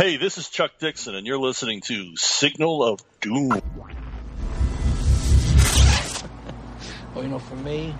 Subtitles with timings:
[0.00, 3.50] Hey, this is Chuck Dixon, and you're listening to Signal of Doom.
[7.14, 7.94] Well, you know, for me,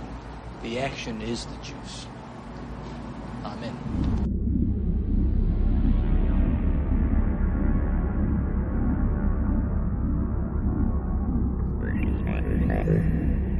[0.62, 2.06] the action is the juice.
[3.44, 3.76] I'm in.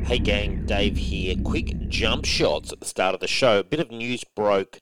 [0.07, 1.37] Hey gang, Dave here.
[1.45, 3.59] Quick jump shots at the start of the show.
[3.59, 4.81] A bit of news broke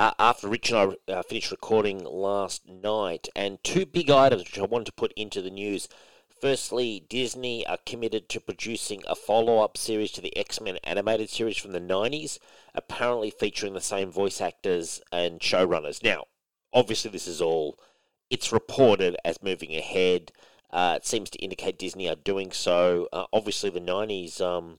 [0.00, 4.58] uh, after Rich and I uh, finished recording last night, and two big items which
[4.58, 5.90] I wanted to put into the news.
[6.40, 11.28] Firstly, Disney are committed to producing a follow up series to the X Men animated
[11.28, 12.38] series from the 90s,
[12.74, 16.02] apparently featuring the same voice actors and showrunners.
[16.02, 16.24] Now,
[16.72, 17.78] obviously, this is all,
[18.30, 20.32] it's reported as moving ahead.
[20.70, 23.06] Uh, it seems to indicate Disney are doing so.
[23.12, 24.78] Uh, obviously, the 90s um,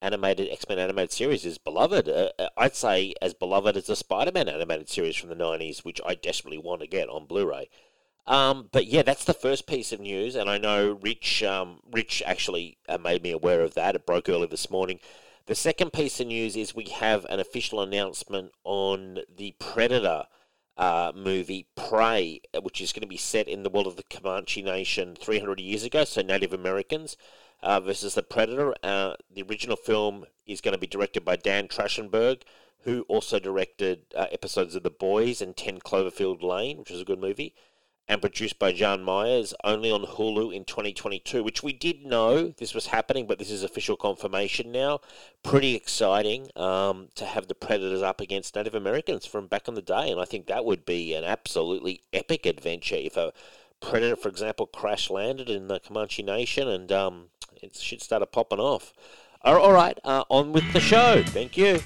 [0.00, 2.08] animated X Men animated series is beloved.
[2.08, 5.84] Uh, uh, I'd say as beloved as the Spider Man animated series from the 90s,
[5.84, 7.68] which I desperately want to get on Blu ray.
[8.26, 11.42] Um, but yeah, that's the first piece of news, and I know Rich.
[11.42, 13.94] Um, Rich actually uh, made me aware of that.
[13.94, 15.00] It broke early this morning.
[15.46, 20.24] The second piece of news is we have an official announcement on the Predator
[20.76, 24.04] uh, movie Prey, uh, which is going to be set in the world of the
[24.04, 27.16] Comanche Nation 300 years ago, so Native Americans
[27.60, 28.74] uh, versus the Predator.
[28.82, 32.42] Uh, the original film is going to be directed by Dan Trachtenberg,
[32.82, 37.04] who also directed uh, episodes of The Boys and 10 Cloverfield Lane, which was a
[37.04, 37.54] good movie,
[38.08, 42.74] and produced by John Myers, only on Hulu in 2022, which we did know this
[42.74, 45.00] was happening, but this is official confirmation now.
[45.42, 49.82] Pretty exciting um, to have the Predators up against Native Americans from back in the
[49.82, 53.34] day, and I think that would be an absolutely epic adventure if a
[53.80, 57.28] Predator, for example, crash landed in the Comanche Nation and um,
[57.62, 58.92] it shit started popping off.
[59.42, 61.22] All right, uh, on with the show.
[61.24, 61.80] Thank you.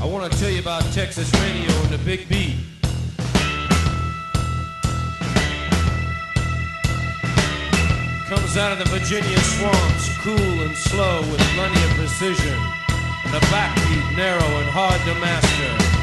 [0.00, 2.56] I want to tell you about Texas radio and the Big B.
[8.28, 12.85] Comes out of the Virginia swamps, cool and slow with plenty of precision.
[13.26, 15.96] A backbeat narrow and hard to master.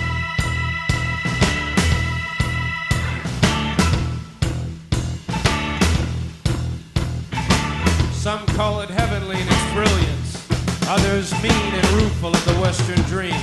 [8.13, 10.47] Some call it heavenly in its brilliance,
[10.87, 13.33] others mean and rueful of the Western dream.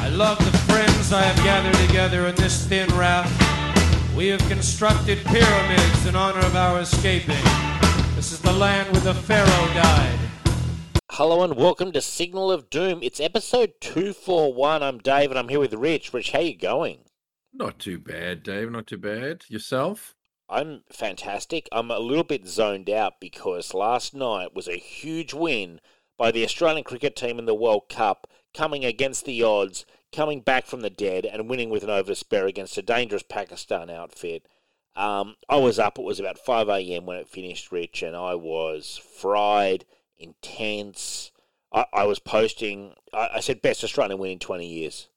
[0.00, 3.34] I love the friends I have gathered together in this thin raft.
[4.16, 7.44] We have constructed pyramids in honor of our escaping.
[8.16, 10.18] This is the land where the Pharaoh died.
[11.18, 13.00] Hello and welcome to Signal of Doom.
[13.02, 14.84] It's episode 241.
[14.84, 16.14] I'm Dave and I'm here with Rich.
[16.14, 16.98] Rich, how you going?
[17.52, 18.70] Not too bad, Dave.
[18.70, 19.42] Not too bad.
[19.48, 20.14] Yourself?
[20.48, 21.68] I'm fantastic.
[21.72, 25.80] I'm a little bit zoned out because last night was a huge win
[26.16, 30.66] by the Australian cricket team in the World Cup, coming against the odds, coming back
[30.66, 34.46] from the dead, and winning with an over spare against a dangerous Pakistan outfit.
[34.94, 37.06] Um, I was up, it was about 5 a.m.
[37.06, 39.84] when it finished, Rich, and I was fried,
[40.18, 41.30] intense.
[41.72, 45.08] I, I was posting, I, I said, best Australian win in 20 years.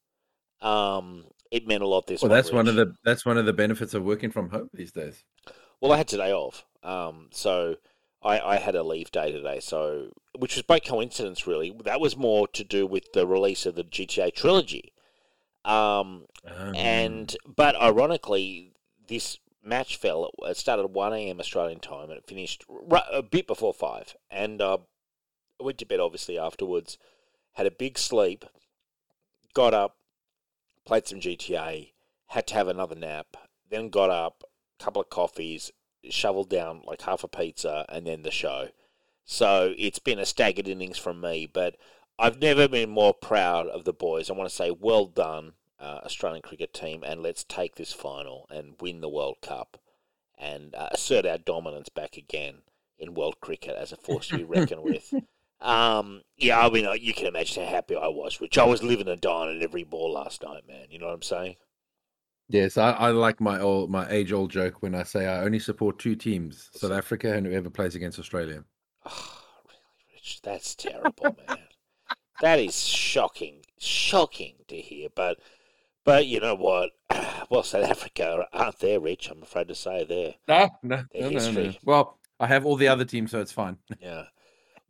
[0.61, 3.45] Um, it meant a lot this Well, one, that's one of the that's one of
[3.45, 5.23] the benefits of working from home these days.
[5.81, 7.77] Well, I had today off, um, so
[8.21, 9.59] I, I had a leave day today.
[9.59, 11.75] So, which was by coincidence, really.
[11.83, 14.93] That was more to do with the release of the GTA trilogy.
[15.65, 18.73] Um, Um, and but ironically,
[19.07, 20.31] this match fell.
[20.43, 21.39] It started at one a.m.
[21.39, 22.65] Australian time, and it finished
[23.11, 24.15] a bit before five.
[24.29, 24.79] And uh,
[25.61, 26.97] I went to bed obviously afterwards.
[27.53, 28.45] Had a big sleep.
[29.53, 29.97] Got up,
[30.85, 31.91] played some GTA.
[32.27, 33.37] Had to have another nap.
[33.69, 34.43] Then got up,
[34.79, 35.71] couple of coffees,
[36.09, 38.69] shoveled down like half a pizza, and then the show.
[39.23, 41.77] So it's been a staggered innings from me, but
[42.17, 44.29] I've never been more proud of the boys.
[44.29, 48.47] I want to say well done, uh, Australian cricket team, and let's take this final
[48.49, 49.77] and win the World Cup
[50.37, 52.63] and uh, assert our dominance back again
[52.97, 55.13] in world cricket as a force to be reckoned with.
[55.61, 59.07] Um, yeah, I mean, you can imagine how happy I was, which I was living
[59.07, 60.87] and dying at every ball last night, man.
[60.89, 61.55] You know what I'm saying?
[62.51, 65.59] yes, I, I like my old my age old joke when I say I only
[65.59, 68.63] support two teams: South Africa and whoever plays against Australia.
[69.05, 70.41] Oh, really, Rich?
[70.43, 71.57] That's terrible, man.
[72.41, 75.09] That is shocking, shocking to hear.
[75.13, 75.39] But,
[76.03, 76.91] but you know what?
[77.49, 79.29] Well, South Africa aren't there, Rich.
[79.29, 80.35] I'm afraid to say there.
[80.47, 81.29] No, no, no, no, no.
[81.31, 81.77] history.
[81.83, 83.75] Well, I have all the other teams, so it's fine.
[83.99, 84.23] Yeah.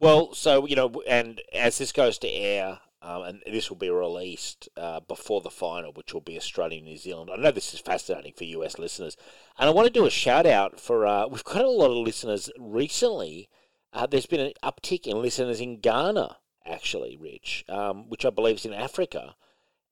[0.01, 3.91] Well, so you know, and as this goes to air, um, and this will be
[3.91, 7.29] released uh, before the final, which will be Australia and New Zealand.
[7.31, 9.15] I know this is fascinating for US listeners,
[9.59, 11.05] and I want to do a shout out for.
[11.05, 13.47] Uh, we've got a lot of listeners recently.
[13.93, 18.55] uh, there's been an uptick in listeners in Ghana, actually, Rich, um, which I believe
[18.55, 19.35] is in Africa.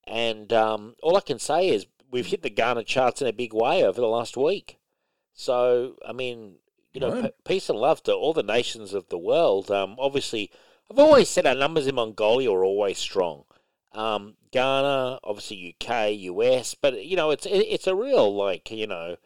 [0.08, 3.54] And um, all I can say is we've hit the Ghana charts in a big
[3.54, 4.80] way over the last week.
[5.34, 6.56] So, I mean,
[6.94, 7.24] you know, Right.
[7.46, 9.70] p- peace and love to all the nations of the world.
[9.72, 10.52] Um, obviously,
[10.90, 13.46] I've always said our numbers in Mongolia are always strong.
[13.94, 18.88] Um, Ghana, obviously UK, US, but you know, it's it, it's a real like you
[18.88, 19.18] know,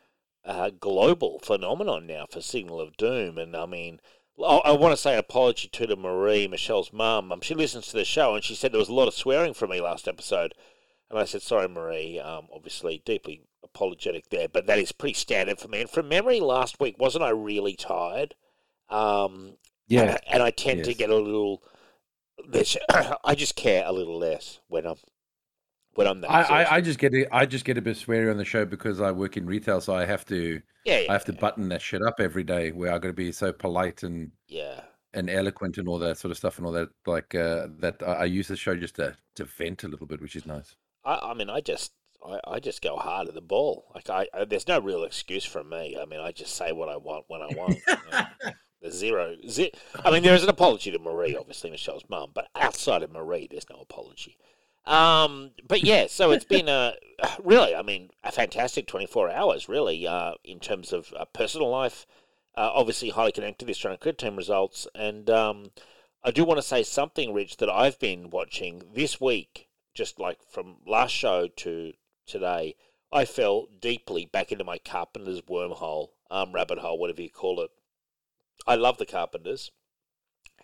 [0.46, 3.38] uh, global phenomenon now for Signal of Doom.
[3.38, 4.00] And I mean,
[4.40, 7.32] I, I want to say an apology to to Marie, Michelle's mum.
[7.32, 9.54] Um, she listens to the show, and she said there was a lot of swearing
[9.54, 10.54] from me last episode.
[11.10, 12.20] And I said, sorry, Marie.
[12.20, 15.82] Um, obviously, deeply apologetic there, but that is pretty standard for me.
[15.82, 18.36] And from memory, last week wasn't I really tired?
[18.90, 19.58] Um,
[19.88, 20.18] Yeah.
[20.28, 21.64] and I tend to get a little.
[22.48, 22.76] Less,
[23.24, 24.98] I just care a little less when I'm
[25.94, 26.32] when I'm that.
[26.32, 26.64] I.
[26.64, 29.12] I, I just get I just get a bit sweary on the show because I
[29.12, 32.02] work in retail, so I have to yeah, yeah, I have to button that shit
[32.02, 32.72] up every day.
[32.72, 34.82] Where I got to be so polite and yeah.
[35.14, 36.90] and eloquent and all that sort of stuff and all that.
[37.06, 40.22] Like uh, that, I, I use the show just to to vent a little bit,
[40.22, 40.76] which is nice.
[41.06, 41.92] I, I mean, I just,
[42.26, 43.86] I, I just go hard at the ball.
[43.94, 45.98] Like I, I, there's no real excuse from me.
[46.00, 47.80] I mean, I just say what I want when I want.
[47.88, 48.52] you know.
[48.82, 49.72] There's zero, zi-
[50.04, 53.48] I mean, there is an apology to Marie, obviously Michelle's mum, but outside of Marie,
[53.50, 54.38] there's no apology.
[54.86, 56.96] Um, but yeah, so it's been a
[57.44, 62.06] really, I mean, a fantastic 24 hours, really, uh, in terms of uh, personal life.
[62.56, 65.72] Uh, obviously, highly connected to the Australian cricket team results, and um,
[66.24, 70.40] I do want to say something, Rich, that I've been watching this week, just like
[70.52, 71.94] from last show to
[72.26, 72.76] today.
[73.12, 77.70] I fell deeply back into my Carpenter's wormhole, um, rabbit hole, whatever you call it.
[78.66, 79.72] I love the Carpenters,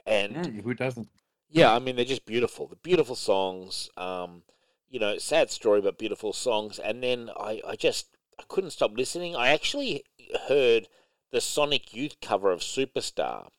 [0.05, 1.09] and Mm, who doesn't?
[1.49, 2.67] yeah, I mean they're just beautiful.
[2.67, 3.89] The beautiful songs.
[3.97, 4.43] Um,
[4.89, 6.79] you know, sad story but beautiful songs.
[6.79, 8.07] And then I, I just
[8.39, 9.35] I couldn't stop listening.
[9.35, 10.03] I actually
[10.47, 10.87] heard
[11.31, 13.49] the Sonic Youth cover of Superstar,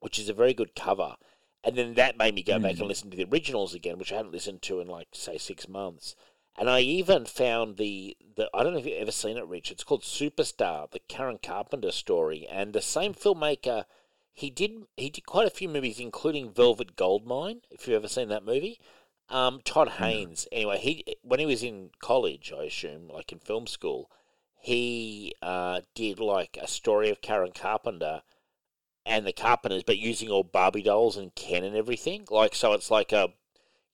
[0.00, 1.16] which is a very good cover.
[1.64, 4.16] And then that made me go back and listen to the originals again, which I
[4.16, 6.14] hadn't listened to in like say six months.
[6.56, 9.70] And I even found the, the I don't know if you've ever seen it, Rich.
[9.70, 13.86] It's called Superstar, the Karen Carpenter story, and the same filmmaker.
[14.34, 17.62] He did he did quite a few movies, including Velvet Goldmine.
[17.70, 18.80] If you've ever seen that movie,
[19.28, 20.46] um, Todd Haynes.
[20.52, 24.10] Anyway, he when he was in college, I assume, like in film school,
[24.60, 28.22] he uh, did like a story of Karen Carpenter
[29.04, 32.26] and the Carpenters, but using all Barbie dolls and Ken and everything.
[32.30, 33.32] Like so, it's like a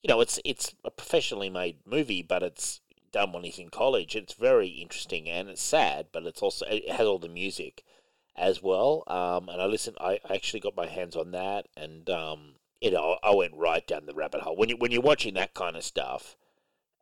[0.03, 2.81] you know, it's it's a professionally made movie, but it's
[3.12, 4.15] done when he's in college.
[4.15, 7.85] It's very interesting and it's sad, but it's also it has all the music
[8.37, 9.03] as well.
[9.06, 9.97] Um, and I listened.
[10.00, 14.06] I actually got my hands on that, and um, you know, I went right down
[14.06, 16.37] the rabbit hole when you when you're watching that kind of stuff.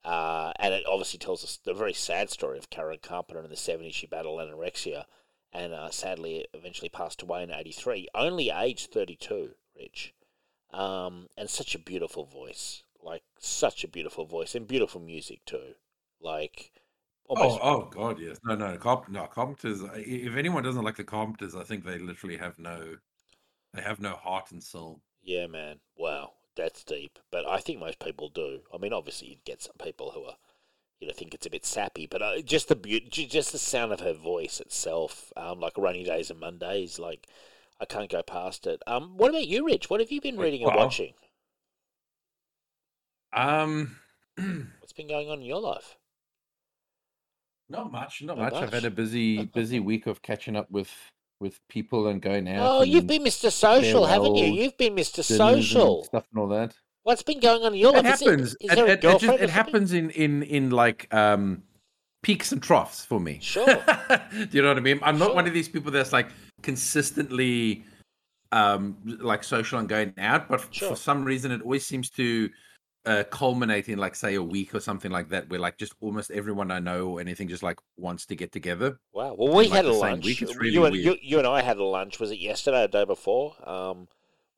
[0.05, 3.57] Uh, and it obviously tells us the very sad story of Karen Carpenter in the
[3.57, 3.93] 70s.
[3.93, 5.05] She battled anorexia
[5.53, 10.15] and uh, sadly eventually passed away in 83, only aged 32, Rich.
[10.73, 12.85] Um, and such a beautiful voice.
[13.07, 15.75] Like, such a beautiful voice and beautiful music, too.
[16.21, 16.73] Like,
[17.29, 17.61] almost.
[17.63, 18.39] Oh, oh God, yes.
[18.45, 19.27] No, no, Carp- no.
[19.27, 19.83] Carpenters.
[19.83, 19.99] i-
[20.29, 22.97] If anyone doesn't like the Carpenters, I think they literally have no,
[23.73, 25.01] they have no heart and soul.
[25.23, 25.81] Yeah, man.
[25.97, 27.19] Wow, that's deep.
[27.31, 28.61] But I think most people do.
[28.75, 30.37] I mean, obviously, you'd get some people who are,
[31.01, 33.93] you know, think it's a bit sappy, but uh, just the beauty, just the sound
[33.93, 37.29] of her voice itself, um, like rainy days and Mondays, like
[37.81, 38.83] I can't go past it.
[38.87, 39.91] Um, what about you, Rich?
[39.91, 41.15] What have you been reading and watching?
[43.37, 43.97] Um,
[44.81, 45.97] What's been going on in your life?
[47.69, 48.63] not much, not Not much.
[48.63, 50.91] I've had a busy, busy week of catching up with
[51.41, 52.67] with people and going out.
[52.67, 53.51] Oh, you've been Mr.
[53.53, 54.47] Social, haven't you?
[54.47, 55.17] You've been Mr.
[55.27, 56.05] dinners and Social.
[56.05, 56.75] stuff and all that.
[57.03, 58.15] What's been going on in your It life?
[58.15, 58.49] Is happens.
[58.53, 61.63] Is, It, there a it- it just it happens in in in like um
[62.23, 63.39] peaks and troughs for me.
[63.43, 63.67] Sure.
[64.31, 64.99] Do you know what I mean?
[65.03, 66.29] I'm not one of these people that's like
[66.63, 67.85] consistently
[68.53, 70.91] um like social and going out, but Sure.
[70.91, 72.49] for some reason it always seems to
[73.07, 76.31] uh, culminate in like say a week or something like that, where like just almost
[76.31, 78.99] everyone I know or anything just like wants to get together.
[79.13, 79.35] Wow.
[79.39, 80.25] Well, we like had a lunch.
[80.25, 80.43] week.
[80.43, 81.19] It's really you, and, weird.
[81.23, 82.19] you and I had a lunch.
[82.21, 83.55] Was it yesterday or the day before?
[83.69, 84.09] Um,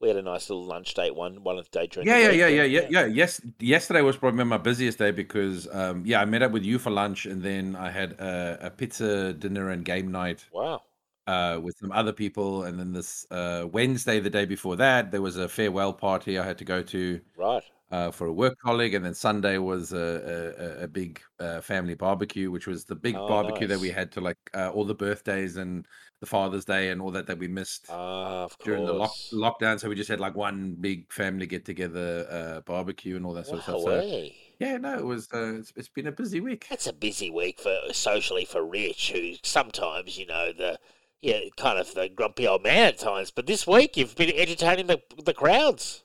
[0.01, 2.37] we had a nice little lunch date one one of the day during Yeah, the
[2.37, 3.05] yeah, yeah, yeah, yeah, yeah.
[3.07, 6.79] Yes, yesterday was probably my busiest day because um yeah, I met up with you
[6.79, 10.83] for lunch and then I had a, a pizza dinner and game night Wow.
[11.27, 12.63] uh, with some other people.
[12.63, 16.45] And then this uh, Wednesday, the day before that, there was a farewell party I
[16.47, 17.65] had to go to Right.
[17.91, 18.95] Uh, for a work colleague.
[18.95, 23.17] And then Sunday was a, a, a- big uh, family barbecue, which was the big
[23.17, 25.87] Oh, barbecue that we had to like uh, all the birthdays and
[26.21, 29.79] the Father's Day and all that that we missed Ah, during the lock- lockdown.
[29.81, 33.47] So we just had like one big family get together uh, barbecue and all that
[33.47, 33.83] sort of stuff.
[33.83, 34.29] So
[34.59, 35.29] yeah, no, it was.
[35.33, 36.67] Uh, it's, it's been a busy week.
[36.69, 40.79] That's a busy week for socially for Rich, who sometimes, you know, the
[41.23, 43.31] yeah, kind of the grumpy old man at times.
[43.31, 46.03] But this week you've been entertaining the the crowds.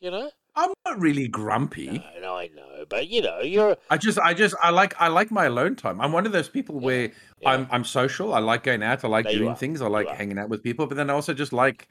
[0.00, 0.30] You know.
[0.56, 1.86] I'm not really grumpy.
[1.86, 5.08] No, no, I know, but you know, you're I just, I just, I like, I
[5.08, 6.00] like my alone time.
[6.00, 7.50] I'm one of those people where yeah.
[7.50, 8.32] I'm, I'm social.
[8.34, 9.04] I like going out.
[9.04, 9.82] I like doing things.
[9.82, 10.86] I like hanging out with people.
[10.86, 11.88] But then I also just like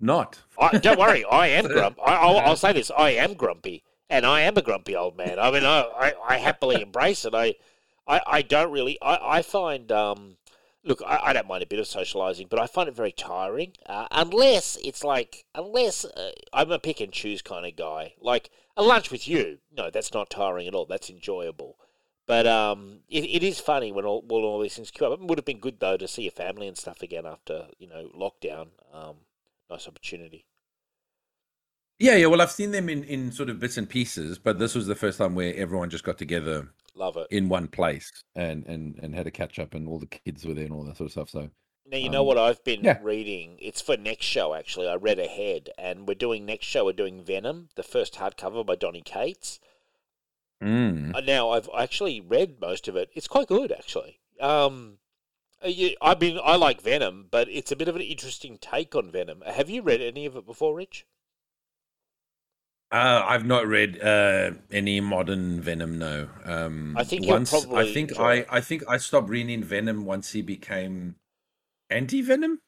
[0.00, 0.42] not.
[0.58, 1.98] I, don't worry, I am grump.
[2.04, 5.38] I, I'll, I'll say this: I am grumpy, and I am a grumpy old man.
[5.38, 7.34] I mean, I, I, I happily embrace it.
[7.34, 7.54] I,
[8.06, 8.98] I, I don't really.
[9.00, 10.36] I, I find, um,
[10.86, 13.72] look, I, I don't mind a bit of socialising, but I find it very tiring.
[13.84, 18.14] Uh, unless it's like, unless uh, I'm a pick and choose kind of guy.
[18.20, 20.86] Like a lunch with you, no, that's not tiring at all.
[20.86, 21.76] That's enjoyable.
[22.26, 25.20] But um, it, it is funny when all when all these things come up.
[25.20, 27.86] It would have been good though to see your family and stuff again after you
[27.86, 28.68] know lockdown.
[28.92, 29.16] Um,
[29.70, 30.44] nice opportunity.
[31.98, 32.26] Yeah, yeah.
[32.26, 34.94] Well, I've seen them in, in sort of bits and pieces, but this was the
[34.94, 37.26] first time where everyone just got together Love it.
[37.30, 40.54] in one place and and and had a catch up, and all the kids were
[40.54, 41.30] there and all that sort of stuff.
[41.30, 41.50] So
[41.86, 42.98] Now you know Um, what I've been yeah.
[43.02, 43.58] reading.
[43.60, 44.88] It's for next show actually.
[44.88, 46.86] I read ahead, and we're doing next show.
[46.86, 49.60] We're doing Venom, the first hardcover by Donny Cates.
[50.62, 51.14] mm.
[51.14, 53.10] Uh, Now I've actually read most of it.
[53.14, 54.20] It's quite good actually.
[54.40, 54.98] Um,
[55.64, 58.94] uh, you, I mean, I like Venom, but it's a bit of an interesting take
[58.94, 59.42] on Venom.
[59.46, 61.06] Have you read any of it before, Rich?
[62.92, 65.98] Uh, I've not read uh, any modern Venom.
[65.98, 66.28] No.
[66.44, 68.46] Um, I think once I think enjoy I.
[68.48, 71.16] I think I stopped reading Venom once he became
[71.90, 72.60] anti Venom.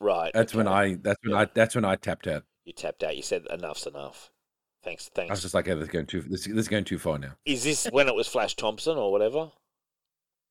[0.00, 0.30] Right.
[0.32, 0.68] That's when.
[0.68, 1.40] I that's when Yeah.
[1.40, 2.44] I that's when I tapped out.
[2.64, 3.16] you tapped out.
[3.16, 4.30] You said enough's enough.
[4.84, 5.10] Thanks.
[5.12, 5.30] Thanks.
[5.30, 7.18] I was just like, hey, this is going too this, this is going too far
[7.18, 7.32] now.
[7.44, 9.50] Is this when it was Flash Thompson or whatever?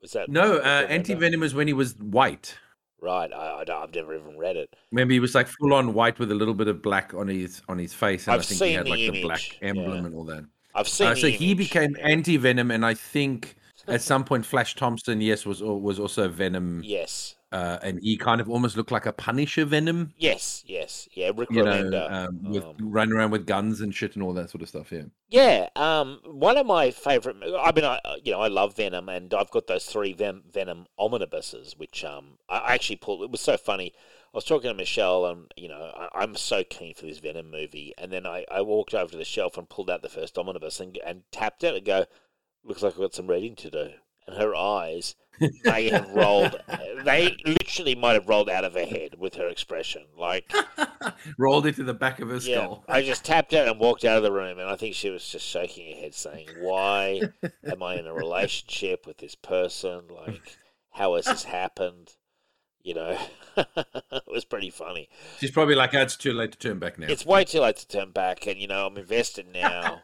[0.01, 2.57] Was that No, uh, anti Venom is when he was white.
[3.01, 3.31] Right.
[3.31, 4.73] I, I don't, I've never even read it.
[4.91, 7.61] Remember, he was like full on white with a little bit of black on his
[7.67, 9.69] on his face, and I've I think he had the like the image, black yeah.
[9.69, 10.45] emblem and all that.
[10.73, 11.07] I've seen.
[11.07, 13.55] Uh, the so he became anti Venom, and I think
[13.87, 17.34] at some point Flash Thompson, yes, was was also Venom, Yes.
[17.51, 20.63] Uh, and he kind of almost looked like a Punisher Venom, Yes.
[20.65, 21.07] Yes.
[21.13, 21.31] Yeah.
[21.35, 24.49] Rick you know, um, with um, running around with guns and shit and all that
[24.49, 24.91] sort of stuff.
[24.91, 25.03] Yeah.
[25.29, 27.37] Yeah, um, one of my favorite.
[27.41, 30.87] I mean, I you know I love Venom, and I've got those three Ven- Venom
[30.97, 33.23] omnibuses, which um I actually pulled.
[33.23, 33.93] It was so funny.
[33.97, 37.49] I was talking to Michelle, and you know I, I'm so keen for this Venom
[37.49, 40.37] movie, and then I, I walked over to the shelf and pulled out the first
[40.37, 42.05] omnibus and and tapped it and go,
[42.63, 43.89] looks like I've got some reading to do.
[44.27, 45.15] And her eyes,
[45.63, 46.59] they have rolled.
[47.05, 50.51] They literally might have rolled out of her head with her expression, like.
[51.37, 52.83] Rolled into the back of her Yeah, skull.
[52.87, 55.27] I just tapped out and walked out of the room, and I think she was
[55.27, 57.21] just shaking her head, saying, "Why
[57.63, 60.07] am I in a relationship with this person?
[60.09, 60.57] Like,
[60.89, 62.15] how has this happened?"
[62.81, 63.17] You know,
[63.57, 65.07] it was pretty funny.
[65.39, 67.07] She's probably like, oh, it's too late to turn back now.
[67.07, 70.01] It's way too late to turn back, and you know, I'm invested now.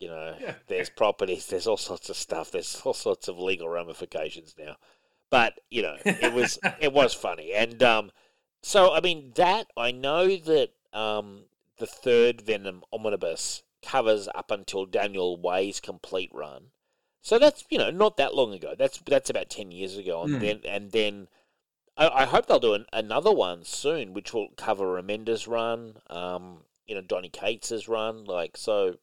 [0.00, 0.36] You know,
[0.68, 4.76] there's properties, there's all sorts of stuff, there's all sorts of legal ramifications now.
[5.30, 8.10] But you know, it was it was funny, and um,
[8.62, 11.44] so I mean that I know that um,
[11.78, 16.70] the third Venom omnibus covers up until Daniel Way's complete run.
[17.22, 18.74] So that's you know not that long ago.
[18.78, 20.38] That's that's about ten years ago, and Hmm.
[20.40, 21.28] then and then
[21.96, 26.64] I, I hope they'll do an, another one soon, which will cover Remender's run, um,
[26.86, 28.96] you know Donny Cates's run, like so.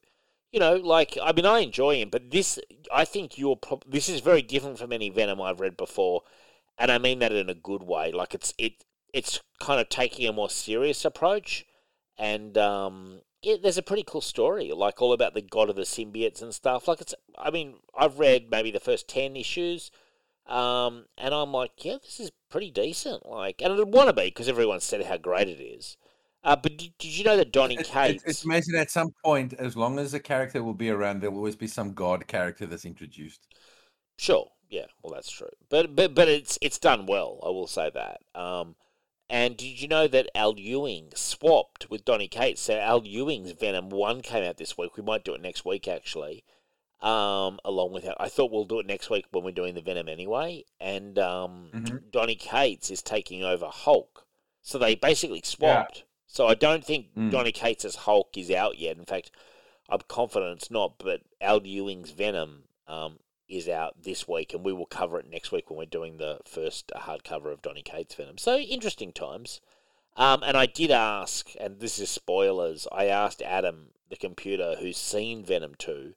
[0.55, 2.57] You know, like I mean, I enjoy him, but this,
[2.93, 3.57] I think you're.
[3.57, 6.21] Prob- this is very different from any Venom I've read before,
[6.77, 8.13] and I mean that in a good way.
[8.13, 11.65] Like it's it, it's kind of taking a more serious approach,
[12.17, 15.81] and um, it, there's a pretty cool story, like all about the god of the
[15.81, 16.87] symbiotes and stuff.
[16.87, 19.91] Like it's, I mean, I've read maybe the first ten issues,
[20.47, 23.25] um, and I'm like, yeah, this is pretty decent.
[23.25, 25.97] Like, and it'd want to be because everyone said how great it is.
[26.45, 28.23] Uh, but did, did you know that Donny It's, Cates?
[28.23, 31.31] it's, it's amazing at some point, as long as a character will be around, there
[31.31, 33.47] will always be some god character that's introduced.
[34.17, 37.39] Sure, yeah, well that's true, but but but it's it's done well.
[37.43, 38.21] I will say that.
[38.39, 38.75] Um,
[39.27, 42.61] and did you know that Al Ewing swapped with Donny Cates?
[42.61, 44.95] So Al Ewing's Venom One came out this week.
[44.95, 46.43] We might do it next week actually.
[47.01, 48.15] Um, along with that.
[48.19, 50.63] I thought we'll do it next week when we're doing the Venom anyway.
[50.79, 52.11] And um, Mhm.
[52.11, 54.25] Donny Cates is taking over Hulk,
[54.61, 56.04] so they basically swapped.
[56.35, 57.31] So I don't think Mm.
[57.31, 58.97] Donny Cates' Hulk is out yet.
[58.97, 59.31] In fact,
[59.87, 60.97] I'm confident it's not.
[60.97, 65.53] But Al Ewing's Venom um, is out this week, and we will cover it next
[65.53, 68.37] week when we're doing the first hardcover of Donny Cates Venom.
[68.37, 69.61] So interesting times.
[70.17, 72.85] Um, and I did ask, and this is spoilers.
[72.91, 76.15] I asked Adam, the computer, who's seen Venom two,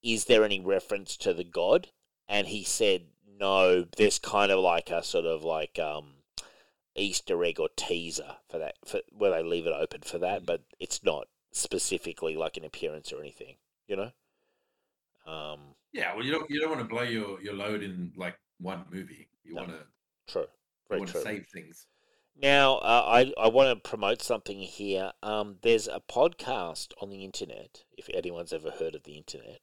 [0.00, 1.88] is there any reference to the god?
[2.28, 3.84] And he said no.
[3.96, 6.15] There's kind of like a sort of like um,
[6.96, 10.62] Easter egg or teaser for that, for where they leave it open for that, but
[10.80, 13.56] it's not specifically like an appearance or anything.
[13.86, 14.10] You know.
[15.26, 15.60] Um,
[15.92, 18.84] Yeah, well, you don't you don't want to blow your, your load in like one
[18.90, 19.28] movie.
[19.44, 19.62] You No.
[19.62, 19.86] want to
[20.26, 20.46] True.
[20.88, 21.20] Very you want true.
[21.20, 21.86] to save things.
[22.40, 25.12] Now, uh, I, I want to promote something here.
[25.22, 29.60] Um, there's a podcast on the internet, if anyone's ever heard of the internet,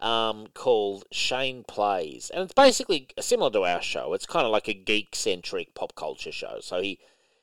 [0.00, 2.30] um, called Shane Plays.
[2.30, 4.14] And it's basically similar to our show.
[4.14, 6.58] It's kind of like a geek centric pop culture show.
[6.60, 6.98] So he,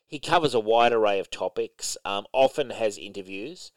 [0.07, 3.71] he covers a wide array of topics, um, often has interviews.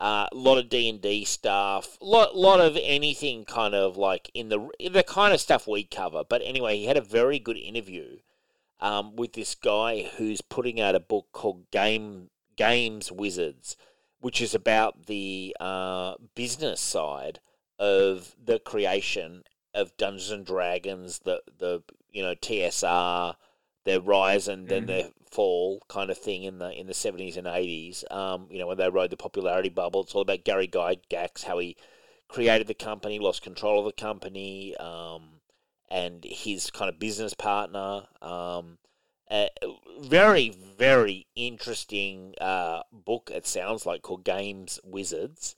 [0.00, 4.48] A lot of D and D stuff, lot lot of anything kind of like in
[4.48, 6.24] the the kind of stuff we cover.
[6.28, 8.18] But anyway, he had a very good interview
[8.80, 13.76] um, with this guy who's putting out a book called Game Games Wizards,
[14.20, 17.38] which is about the uh, business side
[17.78, 23.36] of the creation of Dungeons and Dragons, the the you know TSR,
[23.84, 24.86] their rise and then Mhm.
[24.86, 28.04] their fall kind of thing in the in the seventies and eighties.
[28.10, 30.02] Um, you know when they rode the popularity bubble.
[30.02, 31.76] It's all about Gary Guy Gax, how he
[32.28, 34.76] created the company, lost control of the company.
[34.76, 35.40] Um,
[35.90, 38.06] and his kind of business partner.
[38.20, 38.78] Um,
[39.30, 39.46] uh,
[40.00, 43.30] very, very interesting uh, book.
[43.32, 45.54] It sounds like called Games Wizards.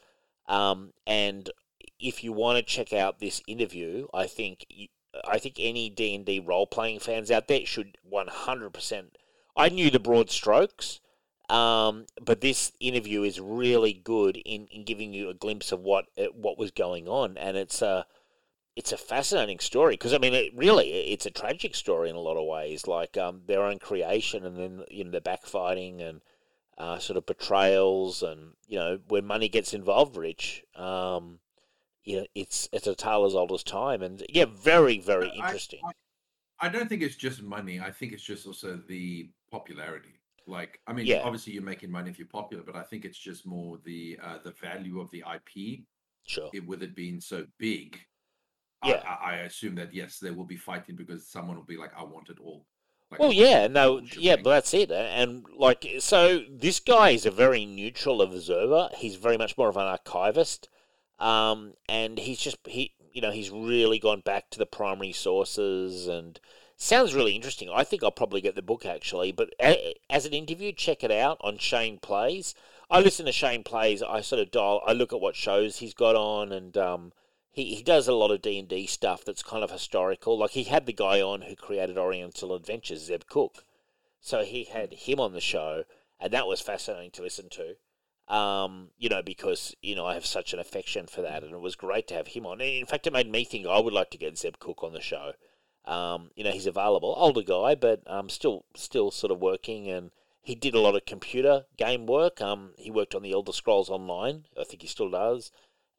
[0.46, 1.50] Um, and
[1.98, 4.66] if you want to check out this interview, I think
[5.26, 9.16] I think any D and D role playing fans out there should one hundred percent.
[9.56, 11.00] I knew the broad strokes.
[11.48, 16.06] Um, but this interview is really good in, in giving you a glimpse of what
[16.18, 18.04] uh, what was going on, and it's a
[18.74, 22.20] it's a fascinating story because I mean, it really it's a tragic story in a
[22.20, 26.20] lot of ways, like um, their own creation and then you know the backfighting and
[26.78, 30.64] uh, sort of betrayals and you know when money gets involved, Rich.
[30.74, 31.38] Um,
[32.06, 35.34] you know, it's it's a tale as old as time, and yeah, very very I-
[35.44, 35.80] interesting.
[36.58, 37.80] I don't think it's just money.
[37.80, 40.20] I think it's just also the popularity.
[40.46, 41.22] Like, I mean, Yeah.
[41.22, 44.38] obviously you're making money if you're popular, but I think it's just more the uh,
[44.38, 45.84] the value of the IP
[46.26, 46.50] Sure.
[46.54, 47.98] it, with it being so big.
[48.84, 49.02] Yeah.
[49.06, 51.92] I, I, I assume that yes, there will be fighting because someone will be like,
[51.96, 52.66] "I want it all."
[53.10, 54.90] Like, Well, yeah, no, yeah, but that's it.
[54.90, 58.90] And like, so this guy is a very neutral observer.
[58.96, 60.68] He's very much more of an archivist,
[61.18, 66.06] um, and he's just he, you know, he's really gone back to the primary sources
[66.06, 66.38] and
[66.76, 67.70] sounds really interesting.
[67.74, 71.10] I think I'll probably get the book actually, but a, as an interview, check it
[71.10, 72.54] out on Shane Plays.
[72.90, 74.02] I listen to Shane Plays.
[74.02, 74.82] I sort of dial.
[74.86, 77.12] I look at what shows he's got on, and um,
[77.50, 80.38] he, he does a lot of D and D stuff that's kind of historical.
[80.38, 83.64] Like he had the guy on who created Oriental Adventures, Zeb Cook.
[84.20, 85.84] So he had him on the show,
[86.20, 87.76] and that was fascinating to listen to.
[88.28, 91.60] Um, you know, because you know I have such an affection for that, and it
[91.60, 92.60] was great to have him on.
[92.60, 94.92] And in fact, it made me think I would like to get Zeb Cook on
[94.92, 95.32] the show.
[95.84, 100.10] Um, you know, he's available, older guy, but um, still still sort of working, and
[100.42, 102.40] he did a lot of computer game work.
[102.40, 105.52] Um, he worked on the Elder Scrolls Online, I think he still does,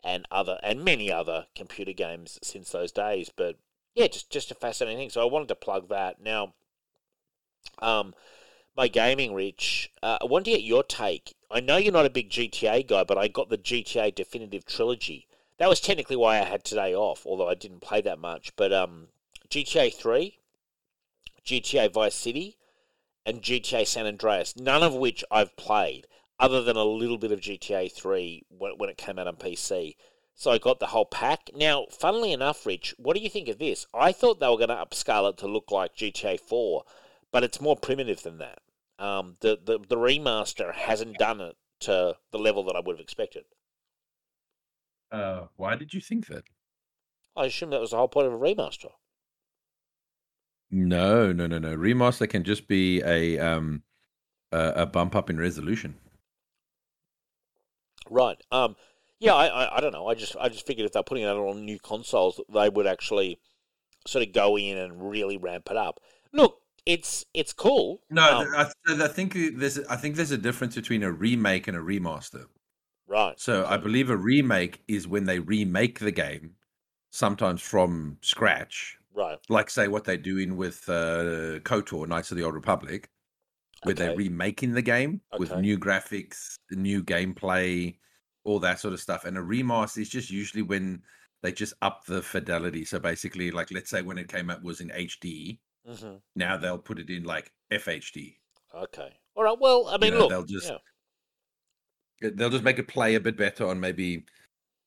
[0.04, 3.32] and other and many other computer games since those days.
[3.34, 3.58] But
[3.96, 5.10] yeah, just just a fascinating thing.
[5.10, 6.22] So I wanted to plug that.
[6.22, 6.54] Now,
[7.80, 8.14] um,
[8.76, 11.34] my gaming, Rich, uh, I want to get your take.
[11.50, 15.28] I know you're not a big GTA guy, but I got the GTA Definitive Trilogy.
[15.58, 18.54] That was technically why I had today off, although I didn't play that much.
[18.58, 19.08] But um,
[19.50, 20.40] GTA 3,
[21.46, 22.58] GTA Vice City,
[23.26, 26.08] and GTA San Andreas, none of which I've played,
[26.38, 29.96] other than a little bit of GTA 3 when, when it came out on PC.
[30.36, 31.50] So I got the whole pack.
[31.56, 33.88] Now, funnily enough, Rich, what do you think of this?
[33.94, 36.84] I thought they were going to upscale it to look like GTA 4,
[37.32, 38.60] but it's more primitive than that.
[39.00, 43.04] Um, the, the the remaster hasn't done it to the level that I would have
[43.04, 43.44] expected.
[45.12, 46.44] Uh, why did you think that?
[47.36, 48.92] I assume that was the whole point of a remaster.
[50.72, 51.76] No, no, no, no.
[51.78, 53.84] Remaster can just be a um
[54.52, 55.96] a, a bump up in resolution.
[58.10, 58.38] Right.
[58.52, 58.76] Um.
[59.20, 59.36] Yeah.
[59.36, 59.78] I, I.
[59.78, 60.08] I don't know.
[60.08, 60.36] I just.
[60.40, 63.40] I just figured if they're putting it out on new consoles, they would actually
[64.06, 66.00] sort of go in and really ramp it up.
[66.34, 68.02] Look, it's it's cool.
[68.10, 68.72] No, Um, I,
[69.04, 72.46] I think there's I think there's a difference between a remake and a remaster.
[73.08, 73.40] right.
[73.40, 76.56] So I believe a remake is when they remake the game,
[77.12, 79.38] sometimes from scratch, Right.
[79.50, 83.10] like say what they're doing with uh, KOTOR, Knights of the Old Republic,
[83.84, 87.98] where they're remaking the game with new graphics, new gameplay,
[88.46, 89.26] all that sort of stuff.
[89.26, 91.02] And a remaster is just usually when
[91.44, 92.86] they just up the fidelity.
[92.86, 96.78] So basically, like let's say when it came out was in HD, hmm now they'll
[96.78, 98.36] put it in like FHD.
[98.76, 99.10] Okay.
[99.36, 99.58] All right.
[99.60, 100.30] Well, I mean, know, look.
[100.30, 102.30] they'll just- yeah.
[102.36, 104.26] They'll just make it play a bit better on maybe,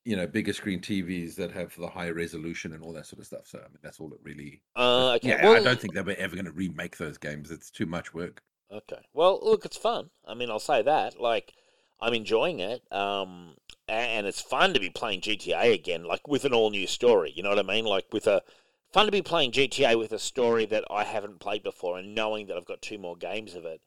[0.05, 3.27] you know, bigger screen TVs that have the higher resolution and all that sort of
[3.27, 3.47] stuff.
[3.47, 4.63] So I mean, that's all it really.
[4.75, 5.29] Uh, okay.
[5.29, 7.51] Yeah, I don't think they're ever going to remake those games.
[7.53, 8.43] It's too much work.
[8.73, 9.01] Okay.
[9.13, 10.11] Well, look, it's fun.
[10.27, 11.21] I mean, I'll say that.
[11.21, 11.55] Like,
[12.01, 12.83] I'm enjoying it.
[12.93, 13.55] Um,
[13.89, 17.33] and it's fun to be playing GTA again, like with an all new story.
[17.35, 17.85] You know what I mean?
[17.85, 18.43] Like with a
[18.93, 22.47] fun to be playing GTA with a story that I haven't played before and knowing
[22.47, 23.81] that I've got two more games of it.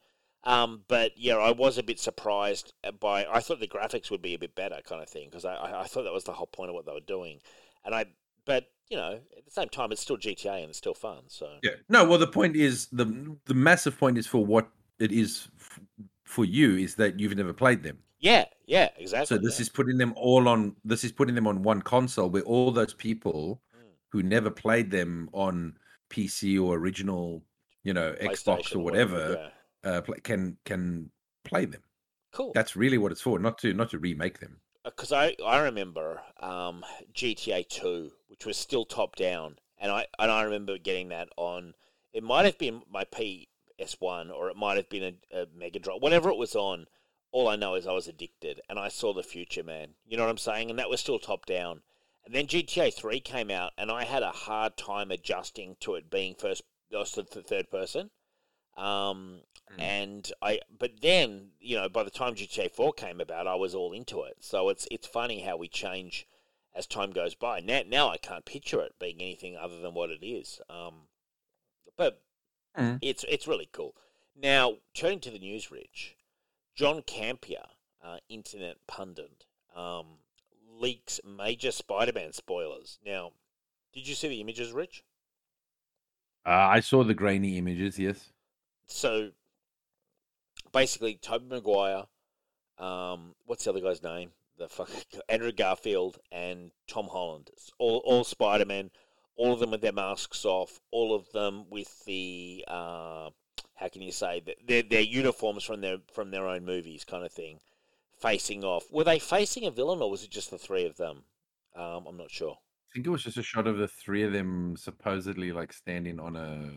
[0.44, 3.26] Um, but yeah, I was a bit surprised by.
[3.30, 5.82] I thought the graphics would be a bit better, kind of thing, because I, I,
[5.82, 7.40] I thought that was the whole point of what they were doing.
[7.84, 8.06] And I,
[8.44, 11.22] but you know, at the same time, it's still GTA and it's still fun.
[11.28, 11.72] So Yeah.
[11.88, 15.80] No, well, the point is the the massive point is for what it is f-
[16.24, 17.98] for you is that you've never played them.
[18.20, 19.26] yeah, yeah, exactly.
[19.26, 19.62] So this yeah.
[19.62, 20.76] is putting them all on.
[20.84, 23.62] This is putting them on one console where all those people.
[24.14, 25.76] Who never played them on
[26.08, 27.42] PC or original,
[27.82, 29.50] you know, Xbox or whatever,
[29.84, 29.90] yeah.
[29.90, 31.10] uh, can can
[31.42, 31.82] play them.
[32.30, 32.52] Cool.
[32.54, 34.60] That's really what it's for, not to not to remake them.
[34.84, 40.30] because I, I remember um, GTA Two, which was still top down, and I and
[40.30, 41.74] I remember getting that on.
[42.12, 45.80] It might have been my PS One, or it might have been a, a Mega
[45.80, 46.86] Drive, whatever it was on.
[47.32, 49.88] All I know is I was addicted, and I saw the future, man.
[50.06, 50.70] You know what I'm saying?
[50.70, 51.80] And that was still top down.
[52.24, 56.10] And then GTA Three came out, and I had a hard time adjusting to it
[56.10, 58.10] being first, th- third person.
[58.76, 59.78] Um, Mm.
[59.80, 63.74] and I, but then you know, by the time GTA Four came about, I was
[63.74, 64.38] all into it.
[64.40, 66.26] So it's it's funny how we change
[66.74, 67.60] as time goes by.
[67.60, 70.60] Now, now I can't picture it being anything other than what it is.
[70.68, 71.08] Um,
[71.96, 72.22] but
[72.76, 72.98] Mm.
[73.00, 73.94] it's it's really cool.
[74.36, 76.16] Now, turning to the news, Rich,
[76.74, 77.68] John Campea,
[78.02, 80.18] uh, internet pundit, um,
[80.80, 82.98] leaks major Spider-Man spoilers.
[83.04, 83.32] Now,
[83.92, 85.04] did you see the images, Rich?
[86.46, 87.98] Uh, I saw the grainy images.
[87.98, 88.30] Yes.
[88.86, 89.30] so
[90.72, 92.04] basically Tobey Maguire,
[92.78, 94.30] um, what's the other guy's name?
[94.58, 94.90] The fuck
[95.28, 97.50] Andrew Garfield and Tom Holland.
[97.52, 98.90] It's All all Spider Man,
[99.36, 103.30] all of them with their masks off, all of them with the uh,
[103.76, 107.24] how can you say that their their uniforms from their from their own movies kind
[107.24, 107.60] of thing,
[108.24, 108.84] facing off.
[108.90, 111.24] Were they facing a villain or was it just the three of them?
[111.76, 112.52] Um, I'm not sure.
[112.56, 116.20] I think it was just a shot of the three of them supposedly like standing
[116.20, 116.70] on a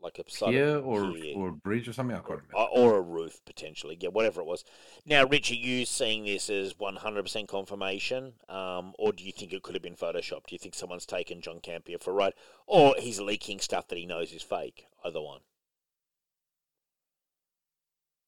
[0.00, 1.36] Like a side pier or pier.
[1.36, 2.16] or a bridge or something.
[2.16, 2.56] I can't remember.
[2.56, 3.96] or, or a roof potentially.
[4.00, 4.64] Yeah, whatever it was.
[5.04, 9.32] Now, Rich, are you seeing this as one hundred percent confirmation, um, or do you
[9.32, 10.46] think it could have been photoshopped?
[10.46, 12.34] Do you think someone's taken John Campea for a ride,
[12.66, 14.86] or he's leaking stuff that he knows is fake?
[15.04, 15.40] Either one.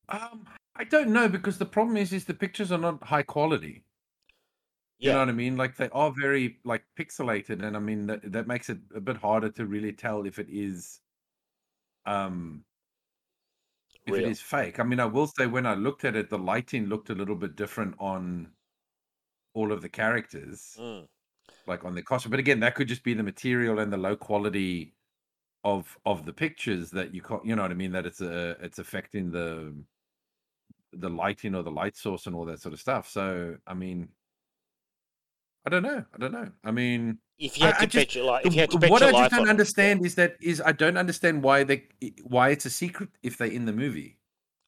[0.08, 0.46] Um,
[0.78, 3.84] I don't know because the problem is, is the pictures are not high quality.
[4.98, 5.56] You know what I mean?
[5.56, 9.16] Like they are very like pixelated, and I mean that that makes it a bit
[9.18, 11.00] harder to really tell if it is,
[12.06, 12.64] um,
[14.06, 14.26] if it real.
[14.26, 14.78] is fake.
[14.80, 17.36] I mean, I will say when I looked at it, the lighting looked a little
[17.36, 18.52] bit different on
[19.54, 21.06] all of the characters, Mm,
[21.66, 22.30] like on the costume.
[22.30, 24.94] But again, that could just be the material and the low quality
[25.64, 27.44] of of the pictures that you can't.
[27.46, 27.92] You know what I mean?
[27.92, 29.74] That it's a it's affecting the
[30.98, 33.08] the lighting or the light source and all that sort of stuff.
[33.08, 34.08] So I mean,
[35.64, 36.04] I don't know.
[36.14, 36.50] I don't know.
[36.64, 38.70] I mean, If you had I- to I just- bet your life, if you had
[38.70, 40.96] to bet what your I just life don't on, understand is that is I don't
[40.96, 41.84] understand why they
[42.22, 44.18] why it's a secret if they're in the movie.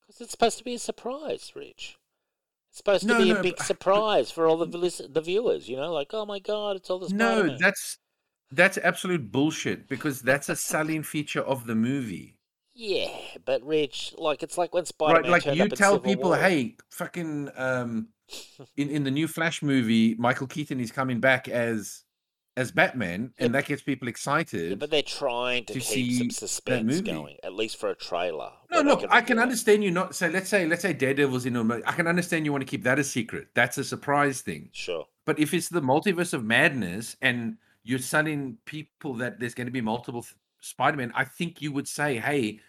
[0.00, 1.98] because it's supposed to be a surprise, Rich.
[2.70, 4.66] It's supposed to be no, a big but- surprise for all the
[5.10, 5.68] the viewers.
[5.68, 7.98] You know, like oh my god, it's all the No, that's
[8.50, 12.37] that's absolute bullshit because that's a selling feature of the movie.
[12.78, 13.08] Yeah,
[13.44, 16.36] but Rich, like it's like when Spider-Man Right, like you tell people, War.
[16.38, 18.08] hey, fucking, um,
[18.76, 22.04] in in the new Flash movie, Michael Keaton is coming back as
[22.56, 24.78] as Batman, and that gets people Yeah, excited.
[24.78, 28.50] but they're trying to, to keep some suspense going, at least for a trailer.
[28.70, 30.14] no, look, I can understand you not.
[30.14, 31.56] So let's say, let's say Daredevil's in.
[31.56, 33.48] I can understand you want to keep that a secret.
[33.54, 34.70] That's a surprise thing.
[34.72, 35.04] Sure.
[35.24, 39.72] But if it's the multiverse of madness and you're telling people that there's going to
[39.72, 42.60] be multiple th- Spider-Man, I think you would say, "Hey,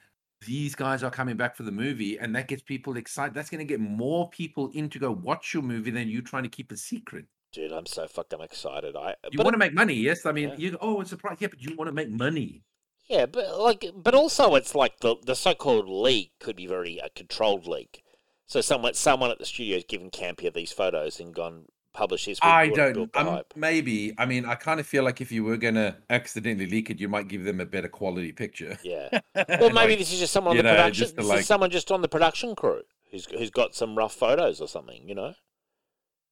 [0.46, 3.34] these guys are coming back for the movie," and that gets people excited.
[3.34, 6.44] That's going to get more people in to go watch your movie than you trying
[6.44, 7.26] to keep a secret.
[7.52, 8.34] Dude, I'm so fucked.
[8.34, 8.96] I'm excited.
[8.96, 10.26] I You want to make money, yes?
[10.26, 10.56] I mean, Yeah.
[10.58, 12.64] you oh, it's a surprise, yeah, but you want to make money.
[13.08, 17.10] yeah, but like, but also it's like the the so-called leak could be very a
[17.10, 18.04] controlled leak.
[18.46, 21.66] So someone someone at the studio has given Campea these photos and gone
[22.00, 22.40] publish this.
[22.42, 23.10] I don't.
[23.16, 24.14] Um, maybe.
[24.18, 27.00] I mean, I kind of feel like if you were going to accidentally leak it,
[27.00, 28.78] you might give them a better quality picture.
[28.84, 29.10] Yeah.
[29.36, 31.04] Well, maybe Like, this is just someone on the know, production.
[31.04, 32.82] just This like- is someone just on the production crew
[33.12, 35.02] who's who's got some rough photos or something.
[35.10, 35.34] You know,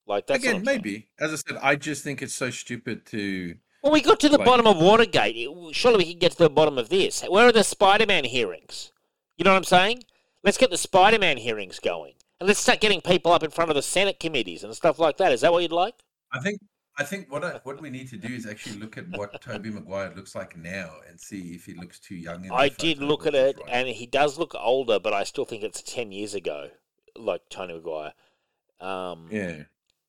[0.08, 0.66] like that's again, saying.
[0.66, 1.08] maybe.
[1.20, 3.56] As I said, I just think it's so stupid to.
[3.84, 5.36] Well, we got to the Like- bottom of Watergate.
[5.74, 7.22] Surely we can get to the bottom of this.
[7.24, 8.92] Where are the Spider-Man hearings?
[9.38, 10.04] You know what I'm saying?
[10.44, 13.76] Let's get the Spider-Man hearings going, and let's start getting people up in front of
[13.76, 15.32] the Senate committees and stuff like that.
[15.32, 15.96] Is that what you'd like?
[16.34, 16.60] I think.
[17.00, 19.70] I think what I, what we need to do is actually look at what Tobey
[19.70, 22.44] Maguire looks like now and see if he looks too young.
[22.44, 23.70] In I did look at it, right.
[23.70, 26.72] and he does look older, but I still think it's ten years ago,
[27.16, 28.14] like Tony Maguire.
[28.80, 29.64] Um, yeah,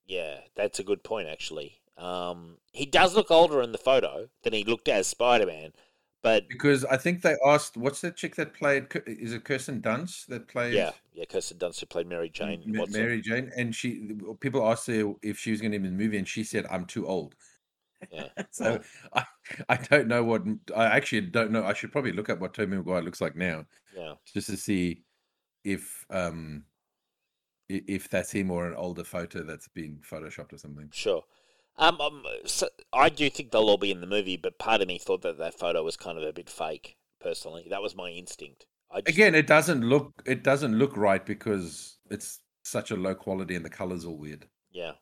[0.07, 1.83] Yeah, that's a good point, actually.
[1.99, 5.73] Um, he does look older in the photo than he looked as Spider Man,
[6.22, 8.87] but Because I think they asked, what's that chick that played?
[9.07, 10.74] Is it Kirsten Dunst that played?
[10.74, 12.62] yeah, yeah, Kirsten Dunst who played Mary Jane.
[12.66, 12.87] Ma-.
[12.90, 16.02] Mary Jane, and she people asked her if she was going to be in the
[16.04, 17.35] movie, and she said, "I'm too old."
[18.12, 18.28] Yeah.
[18.50, 18.81] so
[19.12, 19.24] I,
[19.68, 20.42] I don't know what
[20.76, 21.64] I actually don't know.
[21.64, 23.64] I should probably look up what Tobey Maguire looks like now,
[23.96, 24.14] Yeah.
[24.33, 25.02] just to see
[25.64, 26.64] if um
[27.68, 30.88] if that's him or an older photo that's been photoshopped or something.
[30.92, 31.22] Sure.
[31.79, 34.88] Um, um so I do think they'll all be in the movie, but part of
[34.88, 36.97] me thought that that photo was kind of a bit fake.
[37.21, 38.67] Personally, that was my instinct.
[38.91, 43.14] I just, Again, it doesn't look it doesn't look right because it's such a low
[43.14, 44.47] quality and the colors all weird.
[44.71, 44.93] yeah.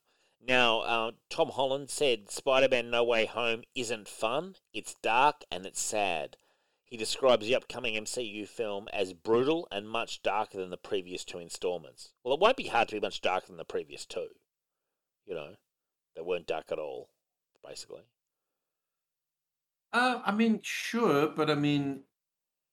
[0.47, 4.55] Now, uh, Tom Holland said Spider-Man: No Way Home isn't fun.
[4.73, 6.37] It's dark and it's sad.
[6.85, 11.39] He describes the upcoming MCU film as brutal and much darker than the previous two
[11.39, 12.13] installments.
[12.23, 14.29] Well, it won't be hard to be much darker than the previous two.
[15.27, 15.55] You know,
[16.17, 17.09] they weren't dark at all,
[17.67, 18.03] basically.
[19.93, 22.03] Uh, I mean, sure, but I mean,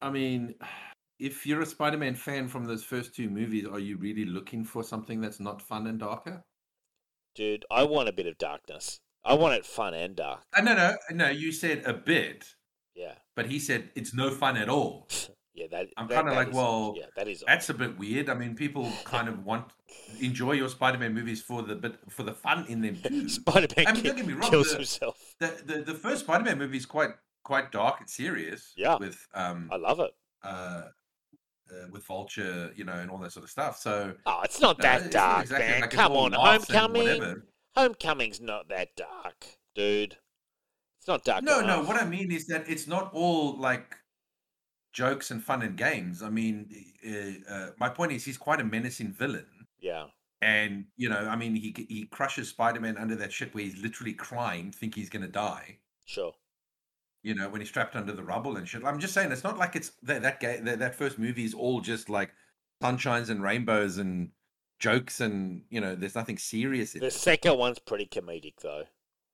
[0.01, 0.55] I mean,
[1.19, 4.83] if you're a Spider-Man fan from those first two movies, are you really looking for
[4.83, 6.43] something that's not fun and darker?
[7.35, 8.99] Dude, I want a bit of darkness.
[9.25, 10.41] I want it fun and dark.
[10.55, 11.29] Uh, no, no, no.
[11.29, 12.45] You said a bit,
[12.93, 13.15] Yeah.
[13.35, 15.07] but he said it's no fun at all.
[15.55, 15.87] Yeah, that.
[15.97, 17.43] I'm that- kinda like, is- well, yeah, that is.
[17.45, 18.27] That's a bit weird.
[18.29, 19.65] I mean, people kind of want
[20.19, 23.29] enjoy your Spider-Man movies for the bit for the fun in them too.
[23.41, 25.35] Spider-Man I mean, don't get me wrong, kills the- himself.
[25.39, 27.11] The, the the first Spider-Man movie is quite
[27.43, 28.73] quite dark and serious.
[28.75, 28.97] Yeah.
[28.97, 30.11] with um I love it.
[30.43, 30.47] uh,
[31.71, 33.77] uh with Vulture, you know, and all that sort of stuff.
[33.77, 35.81] So Oh, it's not no, that it's not dark, exactly man.
[35.81, 37.41] like Come on, Homecoming.
[37.75, 40.17] Homecoming's not that dark, dude.
[40.99, 41.43] It's not dark.
[41.43, 41.83] No, no.
[41.83, 43.95] What I mean is that it's not all like
[44.93, 46.21] jokes and fun and games.
[46.23, 46.69] I mean,
[47.07, 49.47] uh, uh, my point is he's quite a menacing villain.
[49.79, 50.05] Yeah,
[50.41, 54.13] And you know, I mean, he he crushes Spider-Man under that shit where he's literally
[54.13, 55.79] crying, think he's gonna die.
[56.05, 56.33] sure.
[57.25, 58.83] You know, when he's trapped under the rubble and shit.
[58.83, 61.53] I'm just saying, it's not like it's that that ga- that, that first movie is
[61.53, 62.31] all just like
[62.81, 64.31] sunshines and rainbows and
[64.79, 67.13] jokes and you know, there's nothing serious in The it.
[67.13, 68.83] second one's pretty comedic, though.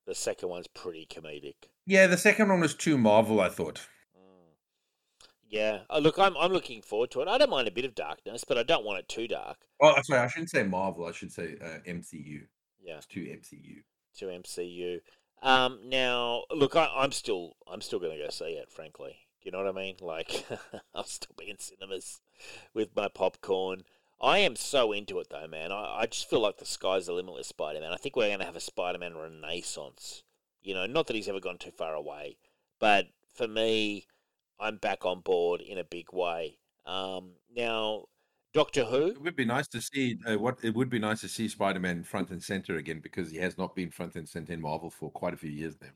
[0.06, 1.56] The second one's pretty comedic.
[1.88, 3.88] Yeah, the second one was too Marvel, I thought.
[5.50, 5.80] Yeah.
[5.90, 7.28] Oh, look, I'm I'm looking forward to it.
[7.28, 9.58] I don't mind a bit of darkness, but I don't want it too dark.
[9.82, 11.06] Oh, sorry, I shouldn't say Marvel.
[11.06, 12.42] I should say uh, MCU.
[12.82, 12.98] Yeah.
[12.98, 13.84] It's too MCU.
[14.18, 15.02] to MCU.
[15.42, 18.72] Um, now, look, I, I'm still, I'm still going to go see it.
[18.72, 19.96] Frankly, you know what I mean?
[20.02, 20.46] Like,
[20.94, 22.22] I'll still be in cinemas
[22.74, 23.84] with my popcorn.
[24.22, 25.72] I am so into it, though, man.
[25.72, 27.94] I, I just feel like the sky's the limit with Spider-Man.
[27.94, 30.24] I think we're going to have a Spider-Man renaissance.
[30.62, 32.38] You know, not that he's ever gone too far away,
[32.80, 34.06] but for me,
[34.60, 36.58] I'm back on board in a big way.
[36.86, 38.06] Um, now,
[38.54, 39.08] Doctor Who.
[39.08, 42.04] It would be nice to see uh, what it would be nice to see Spider-Man
[42.04, 45.12] front and center again because he has not been front and center in Marvel for
[45.12, 45.90] quite a few years now.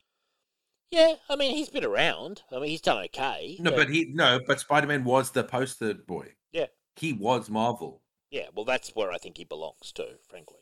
[0.91, 2.43] Yeah, I mean, he's been around.
[2.51, 3.57] I mean, he's done okay.
[3.59, 6.33] No, but he no, but Spider-Man was the poster boy.
[6.51, 6.67] Yeah.
[6.95, 8.01] he was Marvel.
[8.29, 10.59] Yeah, well, that's where I think he belongs to, frankly.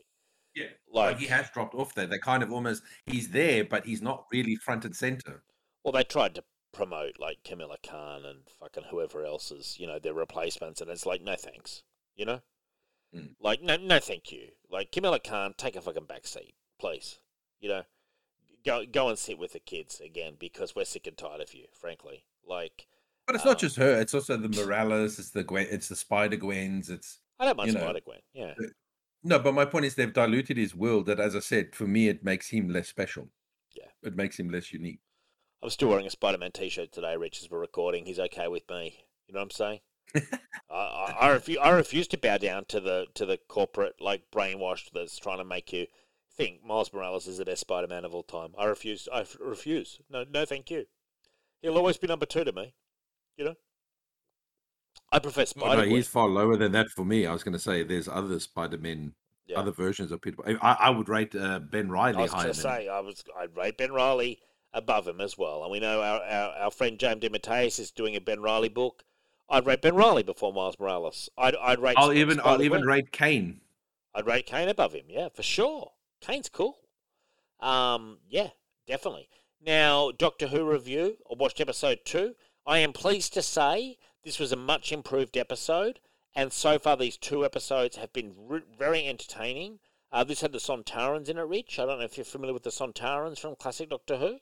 [0.54, 2.06] Yeah, Like- like he has dropped off there.
[2.06, 5.42] They kind of almost he's there, but he's not really front and center.
[5.84, 9.98] Well, they tried to promote like Kamala Khan and fucking whoever else is, you know,
[9.98, 11.82] their replacements, and it's like, no thanks,
[12.16, 12.40] you know,
[13.14, 13.34] Mm.
[13.40, 14.48] like no, no, thank you.
[14.70, 17.18] Like Kamala Khan, take a fucking back seat, please.
[17.60, 17.82] You know,
[18.64, 21.66] go go and sit with the kids again because we're sick and tired of you,
[21.78, 22.24] frankly.
[22.42, 22.86] Like,
[23.26, 25.96] But it's Um, not just her; it's also the Morales, it's the Gwen, it's the
[25.96, 26.88] Spider Gwens.
[26.88, 28.20] It's I don't mind Spider Gwen.
[28.32, 28.54] Yeah,
[29.22, 31.04] no, but my point is they've diluted his world.
[31.04, 33.28] That, as I said, for me, it makes him less special.
[33.76, 33.88] Yeah.
[34.02, 35.00] it makes him less unique.
[35.62, 38.04] I'm still wearing a Spider Man t shirt today, Rich, as we're recording.
[38.04, 39.04] He's okay with me.
[39.28, 39.80] You know what I'm saying?
[40.70, 44.24] I, I, I, refuse, I refuse to bow down to the to the corporate like
[44.34, 45.86] brainwashed that's trying to make you
[46.36, 48.50] think Miles Morales is the best Spider Man of all time.
[48.58, 49.08] I refuse.
[49.12, 50.00] I f- refuse.
[50.10, 50.86] No, no, thank you.
[51.60, 52.74] He'll always be number two to me.
[53.36, 53.54] You know.
[55.12, 57.26] I prefer Oh, no, he's far lower than that for me.
[57.26, 59.12] I was going to say there's other Spider-Men,
[59.46, 59.58] Yeah.
[59.58, 60.36] other versions of Peter.
[60.62, 63.22] I, I would rate uh, Ben Reilly I was higher going to say I was.
[63.38, 64.40] I'd rate Ben Reilly
[64.74, 68.16] above him as well, and we know our, our, our friend James DeMatteis is doing
[68.16, 69.04] a Ben Reilly book.
[69.48, 71.28] I'd rate Ben Reilly before Miles Morales.
[71.36, 71.96] I'd I'd rate.
[71.98, 73.60] I'll even I'll even rate Kane.
[74.14, 75.04] I'd rate Kane above him.
[75.08, 75.92] Yeah, for sure.
[76.20, 76.78] Kane's cool.
[77.60, 78.50] Um, yeah,
[78.86, 79.28] definitely.
[79.64, 81.18] Now, Doctor Who review.
[81.30, 82.34] I watched episode two.
[82.66, 86.00] I am pleased to say this was a much improved episode,
[86.34, 89.80] and so far these two episodes have been re- very entertaining.
[90.10, 91.78] Uh, this had the Sontarans in it, Rich.
[91.78, 94.38] I don't know if you're familiar with the Sontarans from classic Doctor Who.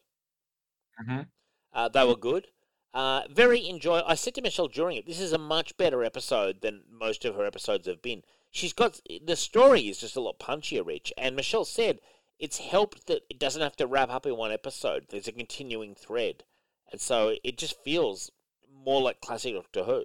[1.01, 1.29] Mhm.
[1.73, 2.49] Uh, they were good.
[2.93, 4.01] Uh, very enjoy.
[4.01, 7.37] I said to Michelle during it, this is a much better episode than most of
[7.37, 8.23] her episodes have been.
[8.51, 11.13] She's got the story is just a lot punchier, Rich.
[11.17, 12.01] And Michelle said
[12.39, 15.07] it's helped that it doesn't have to wrap up in one episode.
[15.09, 16.43] There's a continuing thread,
[16.91, 18.33] and so it just feels
[18.73, 20.05] more like classic Doctor Who.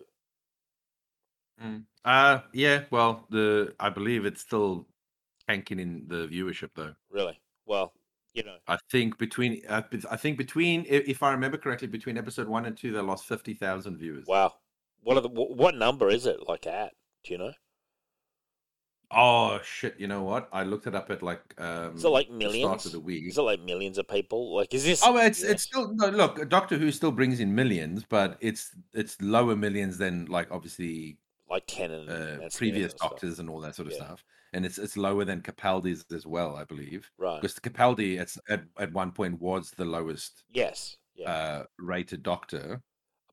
[2.03, 2.84] Uh, yeah.
[2.91, 4.86] Well, the I believe it's still
[5.47, 6.93] tanking in the viewership though.
[7.10, 7.93] Really, well,
[8.35, 12.47] you know, I think between uh, I think between if I remember correctly, between episode
[12.47, 14.25] one and two, they lost fifty thousand viewers.
[14.27, 14.53] wow.
[15.01, 16.93] What the what number is it like at?
[17.23, 17.53] Do you know?
[19.11, 19.95] Oh shit!
[19.99, 20.49] You know what?
[20.51, 22.85] I looked it up at like um, Is it like the start millions?
[22.87, 23.23] of the week.
[23.27, 24.55] Is it like millions of people?
[24.55, 25.01] Like, is this?
[25.05, 25.51] Oh, it's yeah.
[25.51, 26.09] it's still no.
[26.09, 31.19] Look, Doctor Who still brings in millions, but it's it's lower millions than like obviously
[31.47, 33.11] like ten and uh, previous and stuff.
[33.11, 34.05] Doctors and all that sort of Yeah.
[34.05, 34.23] stuff,
[34.55, 37.39] and it's it's lower than Capaldi's as well, I believe, Right.
[37.41, 40.97] because Capaldi it's at at one point was the lowest Yes.
[41.13, 41.29] Yeah.
[41.31, 42.81] uh, rated Doctor.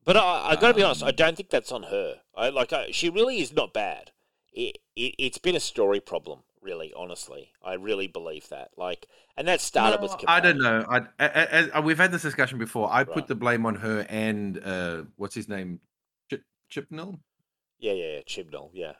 [0.05, 2.21] But I, I got to be honest, I Um, don't think that's on her.
[2.35, 4.11] I like I, she really is not bad.
[4.51, 6.93] It, it it's been a story problem, really.
[6.95, 8.69] Honestly, I really believe that.
[8.77, 9.07] Like,
[9.37, 10.11] and that started with.
[10.11, 10.25] Capaldi.
[10.27, 10.85] I don't know.
[10.89, 12.89] I, I, I, we've had this discussion before.
[12.91, 13.07] I Right.
[13.11, 15.79] put the blame on her and uh, what's his name,
[16.29, 17.19] Chip, Chipnell,
[17.79, 18.21] Yeah, yeah, yeah.
[18.27, 18.69] Chibnall.
[18.73, 18.93] Yeah.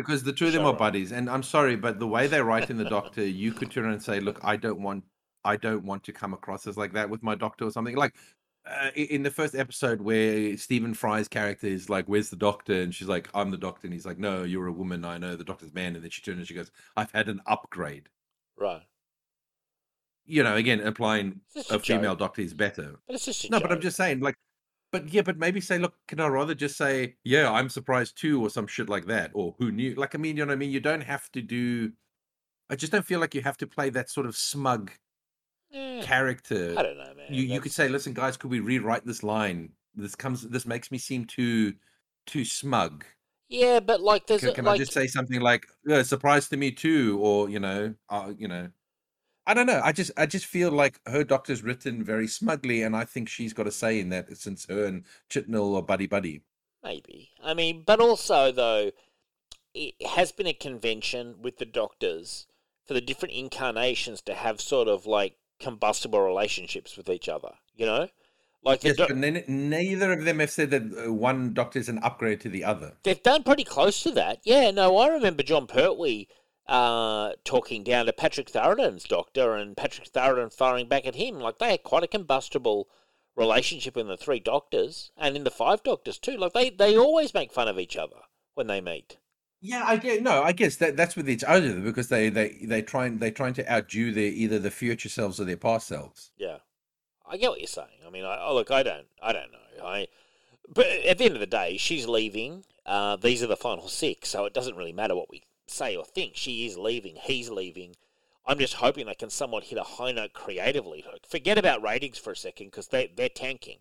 [0.00, 1.12] Because the two of them are buddies.
[1.12, 4.02] And I'm sorry, but the way they write in the Doctor, you could turn and
[4.02, 5.04] say, "Look, I don't want,
[5.44, 8.14] I don't want to come across as like that with my Doctor or something." Like
[8.66, 12.94] uh, in the first episode where Stephen Fry's character is like, "Where's the Doctor?" and
[12.94, 15.04] she's like, "I'm the Doctor," and he's like, "No, you're a woman.
[15.04, 17.40] I know the Doctor's man." And then she turns and she goes, "I've had an
[17.46, 18.08] upgrade."
[18.58, 18.82] Right.
[20.26, 22.96] You know, again, just a a female Doctor is better.
[23.06, 24.36] But it's just No, but I'm just saying, like,
[24.92, 28.42] but yeah, but maybe say, look, can I rather just say, yeah, I'm surprised too,
[28.42, 29.94] or some shit like that, or who knew?
[29.94, 30.70] Like, I mean, you know what I mean?
[30.70, 31.92] You don't have to do.
[32.68, 34.92] I just don't feel like you have to play that sort of smug
[35.72, 36.74] Eh, character.
[36.76, 37.32] I don't know, man.
[37.32, 39.70] You you could say, listen, guys, could we rewrite this line?
[39.94, 40.42] This comes.
[40.42, 41.74] This makes me seem too
[42.26, 43.04] too smug.
[43.48, 46.48] Yeah, but like, there's Can, a, can like, I just say something like, yeah, surprise
[46.48, 48.68] to me too, or you know, uh, you know.
[49.50, 49.80] I don't know.
[49.82, 53.52] I just I just feel like her doctor's written very smugly, and I think she's
[53.52, 56.42] got a say in that since her and Chibnall are buddy buddy.
[56.84, 57.30] Maybe.
[57.42, 58.92] I mean, but also though,
[59.74, 62.46] it has been a convention with the doctors
[62.86, 67.54] for the different incarnations to have sort of like combustible relationships with each other.
[67.74, 68.08] You know,
[68.62, 71.88] like Yes, doc- but ne- neither of them have said that uh, one doctor is
[71.88, 72.92] an upgrade to the other.
[73.02, 74.38] they've done pretty close to that.
[74.44, 74.70] Yeah.
[74.70, 76.28] No, I remember Jon Pertwee
[76.70, 81.40] uh, talking down to Patrick Troughton's doctor, and Patrick Troughton firing back at him.
[81.40, 82.88] Like they had quite a combustible
[83.34, 86.36] relationship in the three doctors and in the five doctors too.
[86.36, 88.16] Like they they always make fun of each other
[88.54, 89.18] when they meet.
[89.60, 90.44] Yeah, I get no.
[90.44, 93.70] I guess that that's with each other because they they they trying they trying to
[93.70, 96.30] outdo their either the future selves or their past selves.
[96.38, 96.58] Yeah,
[97.26, 97.98] I get what you're saying.
[98.06, 99.84] I mean, I, oh, look, I don't, I don't know.
[99.84, 100.06] I,
[100.72, 102.64] but at the end of the day, she's leaving.
[102.86, 106.04] Uh, these are the final six, so it doesn't really matter what we say or
[106.04, 106.36] think.
[106.36, 107.16] She is leaving.
[107.16, 107.96] He's leaving.
[108.46, 111.04] I'm just hoping they can somewhat hit a high note creatively.
[111.28, 113.78] Forget about ratings for a second because they they're tanking,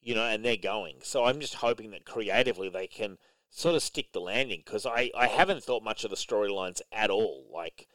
[0.00, 0.96] you know, and they're going.
[1.02, 3.18] So I'm just hoping that creatively they can
[3.50, 7.10] sort of stick the landing because I I haven't thought much of the storylines at
[7.10, 7.46] all.
[7.52, 7.86] Like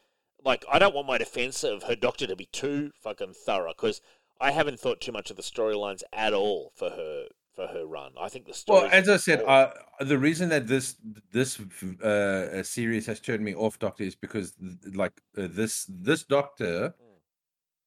[0.43, 4.01] like I don't want my defense of her doctor to be too fucking thorough because
[4.39, 8.11] I haven't thought too much of the storylines at all for her for her run.
[8.21, 8.81] I think the story.
[8.81, 10.95] Well, as I said, uh, the reason that this
[11.31, 14.53] this uh, series has turned me off Doctor is because
[14.93, 16.93] like uh, this this Doctor,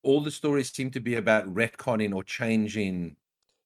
[0.02, 3.16] all the stories seem to be about retconning or changing.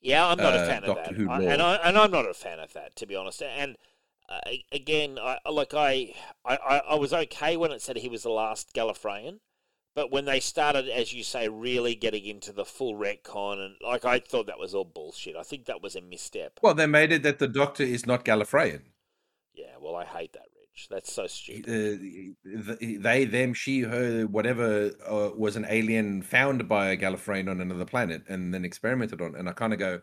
[0.03, 2.11] yeah, I'm not a uh, fan of Doctor that, Who I, and I and I'm
[2.11, 3.41] not a fan of that to be honest.
[3.43, 3.77] And
[4.29, 4.41] uh,
[4.71, 6.13] again, I like I,
[6.45, 9.41] I I I was okay when it said he was the last Gallifreyan.
[9.95, 14.05] But when they started, as you say, really getting into the full retcon, and like
[14.05, 15.37] I thought that was all bullshit.
[15.37, 16.59] I think that was a misstep.
[16.63, 18.83] Well, they made it that the Doctor is not Gallifreyan.
[19.55, 20.89] Yeah, well, I hate that, Rich.
[20.91, 21.65] That's so Uh, stupid.
[21.67, 27.61] th- they, them, she, her, whatever uh, was an alien found by a Gallifreyan on
[27.61, 29.37] another planet and then experimented on.
[29.37, 30.01] And I kind of go,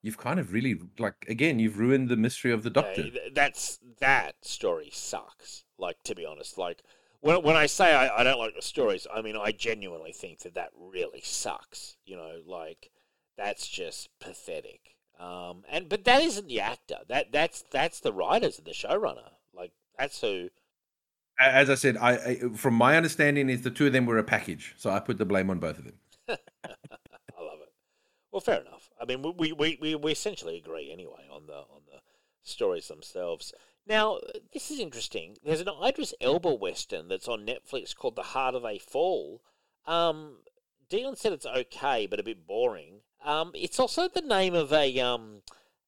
[0.00, 3.02] you've kind of really like again, you've ruined the mystery of the Doctor.
[3.10, 5.64] th- that's that story sucks.
[5.76, 6.84] Like to be honest, like
[7.24, 10.40] when when I say I, I don't like the stories, I mean I genuinely think
[10.40, 11.96] that that really sucks.
[12.04, 12.90] You know, like
[13.38, 14.96] that's just pathetic.
[15.18, 16.98] Um, and but that isn't the actor.
[17.08, 19.30] That that's that's the writers and the showrunner.
[19.54, 20.50] Like that's who.
[21.40, 24.24] As I said, I, I from my understanding is the two of them were a
[24.24, 25.98] package, so I put the blame on both of them.
[26.28, 26.32] I
[27.42, 27.72] love it.
[28.30, 28.90] Well, fair enough.
[29.00, 32.00] I mean, we we, we, we essentially agree anyway on the on the
[32.42, 33.54] stories themselves.
[33.86, 34.18] Now,
[34.52, 35.36] this is interesting.
[35.44, 39.42] There's an Idris Elba western that's on Netflix called The Harder They Fall.
[39.86, 40.38] Um,
[40.88, 43.00] Dion said it's okay, but a bit boring.
[43.24, 45.42] Um, it's also the name of a um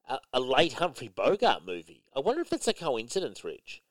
[0.08, 2.04] a, a late Humphrey Bogart movie.
[2.14, 3.82] I wonder if it's a coincidence, Rich.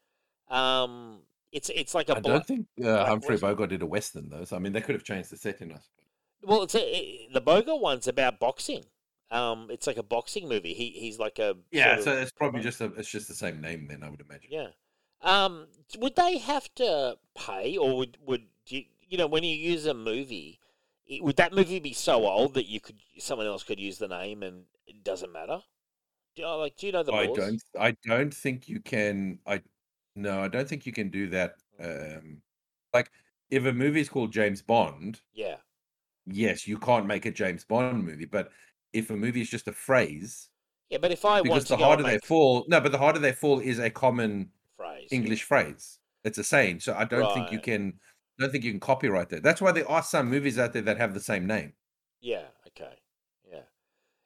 [0.49, 3.49] Um, It's it's like a I don't think uh, Humphrey Western.
[3.49, 4.45] Bogart did a western though.
[4.45, 5.71] So I mean, they could have changed the setting.
[5.71, 5.89] I suppose.
[6.43, 8.85] well, it's a, it- the Boga one's about boxing.
[9.35, 10.73] Um, it's like a boxing movie.
[10.73, 13.35] He he's like a Yeah, sort so of- it's probably just a, it's just the
[13.35, 14.03] same name then.
[14.03, 14.49] I would imagine.
[14.49, 14.69] yeah.
[15.21, 15.67] Um,
[15.97, 19.93] would they have to pay, or would would you you know when you use a
[19.93, 20.59] movie,
[21.05, 24.07] it, would that movie be so old that you could someone else could use the
[24.07, 25.61] name and it doesn't matter?
[26.35, 27.35] Do you, like do you know the I laws?
[27.35, 27.63] don't.
[27.79, 29.39] I don't think you can.
[29.45, 29.61] I
[30.15, 30.41] no.
[30.41, 31.55] I don't think you can do that.
[31.79, 32.41] Um,
[32.93, 33.11] like
[33.49, 35.57] if a movie is called James Bond, Yeah,
[36.25, 38.25] yes, you can't make a James Bond movie.
[38.25, 38.51] But
[38.95, 40.49] if a movie is just a phrase,
[40.89, 40.99] yeah.
[40.99, 43.79] But if I because the harder they fall, no, but the harder they fall is
[43.79, 45.99] a common phrase English phrase.
[46.23, 46.79] It's a saying.
[46.79, 47.99] So I don't think you can.
[48.39, 49.43] I don't think you can copyright that.
[49.43, 51.73] That's why there are some movies out there that have the same name
[52.19, 52.47] Yeah.
[52.67, 52.95] Okay.
[53.49, 53.61] Yeah.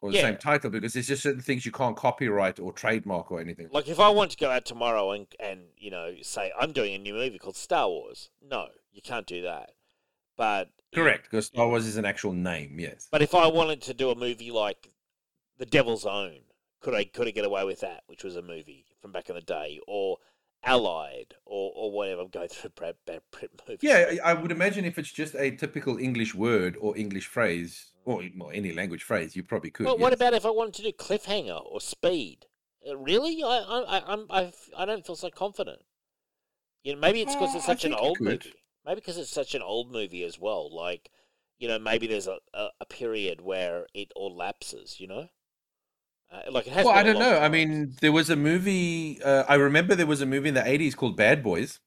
[0.01, 0.23] or the Yeah.
[0.23, 3.69] same title because there's just certain things you can't copyright or trademark or anything.
[3.71, 6.93] Like if I want to go out tomorrow and and you know say I'm doing
[6.95, 9.71] a new movie called Star Wars, no, you can't do that.
[10.39, 12.79] But Correct, because Star Wars is an actual name.
[12.79, 13.09] Yes.
[13.11, 14.89] But if I wanted to do a movie like
[15.57, 16.39] The Devil's Own,
[16.79, 18.03] could I could I get away with that?
[18.07, 20.17] Which was a movie from back in the day, or
[20.63, 22.21] Allied, or or whatever.
[22.21, 23.79] I'm going through Brad, bad Pitt movies.
[23.81, 28.23] Yeah, I would imagine if it's just a typical English word or English phrase or
[28.23, 29.87] e- well, any language phrase, you probably could.
[29.87, 30.21] Well, what yes.
[30.21, 32.45] about if I wanted to do Cliffhanger or Speed?
[32.89, 35.81] Uh, really, I I I'm, I I don't feel so confident.
[36.85, 38.53] You know, maybe it's because Uh, it's such an old movie.
[38.89, 40.75] Maybe because it's such an old movie as well.
[40.75, 41.11] Like,
[41.59, 44.99] you know, maybe there's a, a, a period where it all lapses.
[44.99, 45.29] You know,
[46.31, 46.85] uh, like it has.
[46.85, 47.37] Well, I don't know.
[47.37, 49.21] I mean, there was a movie.
[49.23, 51.79] Uh, I remember there was a movie in the '80s called Bad Boys.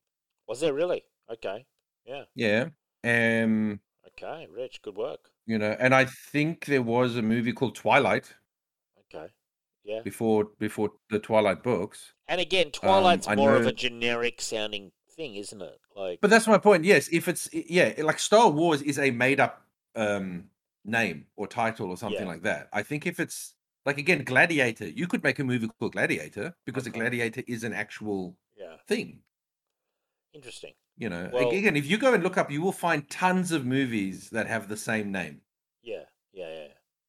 [0.46, 1.02] was there really?
[1.28, 1.66] Okay,
[2.06, 2.68] yeah, Yeah.
[3.02, 5.30] Um, okay, Rich, good work.
[5.44, 8.32] you know, and I think there was a movie called Twilight
[9.12, 9.26] Okay,
[9.82, 10.02] yeah.
[10.02, 12.14] before before the Twilight books.
[12.28, 14.92] And again, Twilight's Um, more of a generic sounding
[15.22, 15.78] thing, isn't it?
[15.96, 16.84] Like, But that's my point.
[16.84, 19.62] Yes, if it's yeah, like Star Wars is a made up
[19.94, 20.44] um
[20.84, 22.26] name or title or something Yeah.
[22.34, 22.68] like that.
[22.72, 23.54] I think if it's
[23.86, 27.72] like again Gladiator, you could make a movie called Gladiator because a gladiator is an
[27.72, 29.20] actual yeah, thing.
[30.32, 30.72] interesting.
[30.96, 33.64] You know, Well- again, if you go and look up, you will find tons of
[33.64, 35.40] movies that have the same name.
[35.82, 36.68] Yeah, yeah, yeah.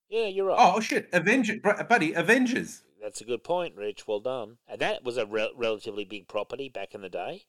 [0.09, 0.57] Yeah, you're right.
[0.59, 2.83] Oh shit, Avengers, buddy, Avengers.
[3.01, 4.07] That's a good point, Rich.
[4.07, 4.57] Well done.
[4.67, 7.45] And that was a rel relatively big property back in the day,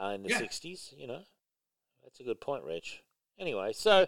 [0.00, 0.40] uh, in the Yeah.
[0.40, 0.92] '60s.
[0.96, 1.22] You know,
[2.02, 3.02] that's a good point, Rich.
[3.38, 4.06] Anyway, so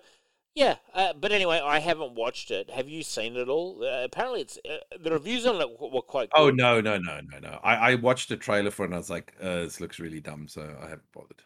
[0.54, 2.70] yeah, uh, but anyway, I haven't watched it.
[2.70, 3.84] Have you seen it all?
[3.84, 6.30] Uh, apparently, it's uh, the reviews on it were quite.
[6.30, 6.40] Good.
[6.40, 7.60] Oh no, no, no, no, no.
[7.62, 10.20] I, I watched the trailer for it and I was like, uh, this looks really
[10.20, 11.42] dumb, so I haven't bothered.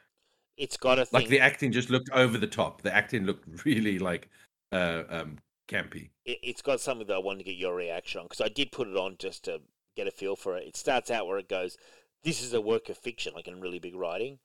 [0.56, 1.20] It's got a thing.
[1.20, 2.82] Like the acting just looked over the top.
[2.82, 4.28] The acting looked really like
[4.70, 5.38] uh um
[5.68, 6.10] campy.
[6.24, 8.70] it, it's got something that I wanted to get your reaction on because I did
[8.72, 9.60] put it on just to
[9.96, 10.66] get a feel for it.
[10.68, 11.76] It starts out where it goes,
[12.22, 14.38] "This is a work of fiction," like in really big writing,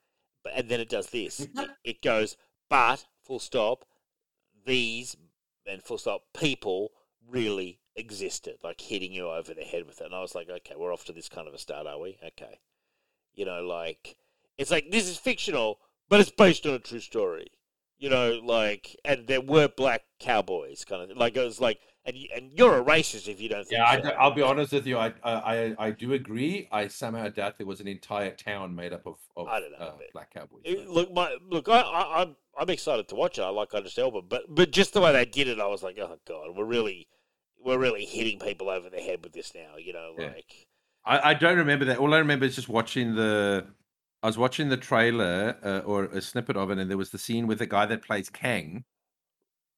[0.44, 1.40] but and then it does this.
[1.56, 2.38] it, it goes,
[2.70, 3.86] "But full stop,
[4.66, 5.16] these
[5.66, 6.92] and full stop people
[7.28, 10.06] really existed," like hitting you over the head with it.
[10.06, 12.18] And I was like, "Okay, we're off to this kind of a start, are we?"
[12.24, 12.60] Okay,
[13.34, 14.18] you know, like
[14.58, 17.52] it's like this is fictional, but it's based on a true story
[18.00, 22.16] you know, like, and there were black cowboys, kind of like it was like, and
[22.18, 24.16] you, and you're a racist if you don't think Yeah, I, so.
[24.20, 24.97] will be honest with you.
[24.97, 26.68] I, I I do agree.
[26.72, 29.78] I somehow doubt there was an entire town made up of, of I don't know,
[29.78, 30.62] uh, black cowboys.
[30.64, 33.43] It- look, my look, I, I, I'm I'm excited to watch it.
[33.43, 35.99] I like Idris Elba, but but just the way they did it, I was like,
[35.99, 37.08] oh god, we're really
[37.64, 39.78] we're really hitting people over the head with this now.
[39.78, 40.28] You know, Yeah.
[40.28, 40.68] like
[41.05, 41.97] I, I don't remember that.
[41.99, 43.66] All I remember is just watching the.
[44.24, 47.20] I was watching the trailer uh, or a snippet of it, and there was the
[47.20, 48.84] scene with the guy that plays Kang,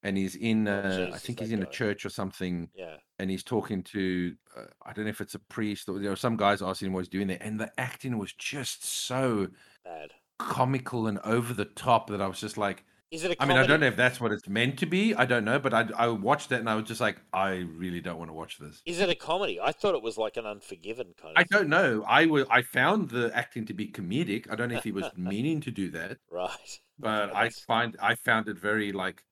[0.03, 0.67] and he's in.
[0.67, 4.35] Uh, I think he's that in a church or something, yeah, and he's talking to.
[4.55, 6.93] Uh, I don't know if it's a priest or you know, some guys asking him
[6.93, 9.49] what he's doing there, and the acting was just so
[9.83, 10.11] bad.
[10.37, 12.83] comical and over the top that I was just like.
[13.11, 13.53] Is it a I comedy?
[13.53, 15.15] I mean, I don't know if that's what it's meant to be.
[15.15, 18.01] I don't know, but I I watched it and I was just like, I really
[18.01, 18.83] don't want to watch this.
[18.85, 19.59] Is it a comedy?
[19.59, 21.41] I thought it was like an Unforgiven kind of.
[21.41, 22.03] I don't know.
[22.07, 24.45] I wa- I found the acting to be comedic.
[24.51, 26.79] I don't know if he was meaning to do that, Right.
[26.99, 29.23] but I find I found it very like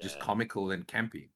[0.00, 1.28] just comical and campy.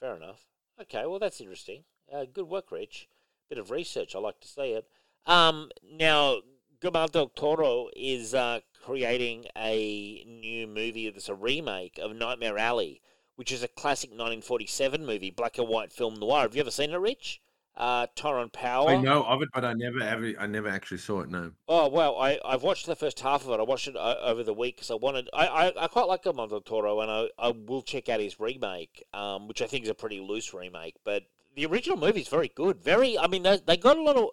[0.00, 0.46] Fair enough.
[0.80, 1.84] Okay, well that's interesting.
[2.12, 3.08] Uh, good work, Rich.
[3.48, 4.14] Bit of research.
[4.14, 4.86] I like to see it.
[5.26, 6.38] Um, now
[6.80, 13.00] Guillermo del Toro is uh, creating a new movie that's a remake of Nightmare Alley,
[13.36, 16.42] which is a classic 1947 movie, black and white film noir.
[16.42, 17.40] Have you ever seen it, Rich?
[17.76, 18.90] Uh, Tyrone Power.
[18.90, 21.28] I know of it, but I never ever I never actually saw it.
[21.28, 21.52] No.
[21.66, 23.58] Oh well, I I've watched the first half of it.
[23.58, 25.28] I watched it o- over the week because I wanted.
[25.32, 28.38] I, I, I quite like Guillermo del Toro, and I, I will check out his
[28.38, 30.94] remake, um, which I think is a pretty loose remake.
[31.04, 31.24] But
[31.56, 32.82] the original movie is very good.
[32.82, 34.28] Very, I mean, they, they got a lot of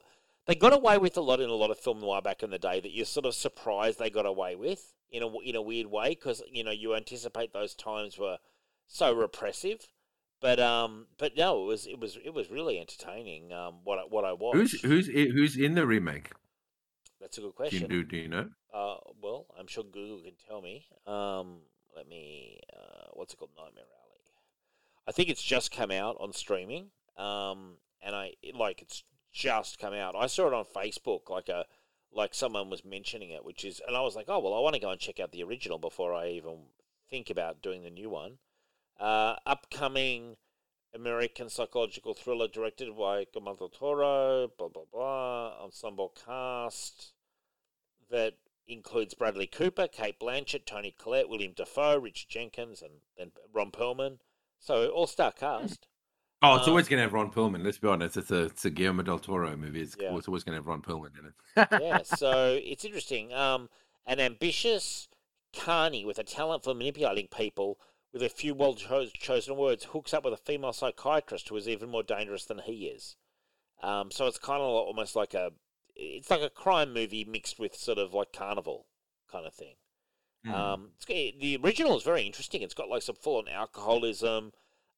[0.45, 2.59] they got away with a lot in a lot of film noir back in the
[2.59, 5.87] day that you're sort of surprised they got away with in a in a weird
[5.87, 8.37] way because you know you anticipate those times were
[8.87, 9.87] so repressive.
[10.41, 13.53] But um, but no, it was it was it was really entertaining.
[13.53, 14.57] Um, what I, what I watched.
[14.81, 16.31] Who's who's who's in the remake?
[17.19, 17.87] That's a good question.
[17.87, 18.49] do, do you know?
[18.73, 20.87] Uh, well, I'm sure Google can tell me.
[21.05, 21.59] Um,
[21.95, 22.59] let me.
[22.73, 23.51] Uh, what's it called?
[23.55, 24.19] Nightmare Alley.
[25.07, 26.87] I think it's just come out on streaming.
[27.17, 30.15] Um, and I it- like it's just come out.
[30.17, 31.65] I saw it on Facebook, like a
[32.11, 34.73] like someone was mentioning it, which is, and I was like, oh well, I want
[34.73, 36.63] to go and check out the original before I even
[37.11, 38.39] think about doing the new one.
[39.01, 40.35] Uh, upcoming
[40.93, 44.49] American psychological thriller directed by Guillermo del Toro.
[44.57, 45.63] Blah blah blah.
[45.63, 47.13] Ensemble cast
[48.09, 48.33] that
[48.67, 54.19] includes Bradley Cooper, Cate Blanchett, Toni Collette, William Dafoe, Richard Jenkins, and then Ron Perlman.
[54.59, 55.87] So all star cast.
[56.43, 57.63] Oh, it's Uh, always going to have Ron Perlman.
[57.63, 58.17] Let's be honest.
[58.17, 59.81] It's a it's a Guillermo del Toro movie.
[59.81, 60.15] It's, Yeah.
[60.15, 61.81] it's always going to have Ron Perlman in it.
[61.81, 63.33] yeah, so it's interesting.
[63.33, 63.69] Um,
[64.05, 65.07] an ambitious
[65.57, 67.77] carny with a talent for manipulating people
[68.13, 71.67] with a few well cho- chosen words hooks up with a female psychiatrist who is
[71.67, 73.15] even more dangerous than he is.
[73.81, 75.51] Um, so it's kind of almost like a
[75.95, 78.87] it's like a crime movie mixed with sort of like carnival
[79.31, 79.75] kind of thing.
[80.45, 80.51] Hmm.
[80.51, 81.05] Um, it's,
[81.39, 82.61] the original is very interesting.
[82.61, 84.53] It's got like some full on alcoholism,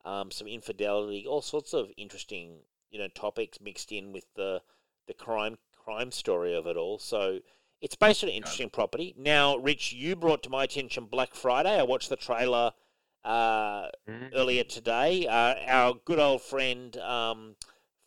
[0.05, 2.59] um, some infidelity, all sorts of interesting
[2.89, 4.61] you know topics mixed in with the
[5.07, 6.99] the crime crime story of it all.
[6.99, 7.39] So
[7.81, 9.13] it's based on an interesting property.
[9.17, 11.77] Now, Rich, you brought to my attention Black Friday.
[11.77, 12.71] I watched the trailer
[13.25, 13.87] uh,
[14.33, 15.27] earlier today.
[15.27, 17.55] Uh, our good old friend um,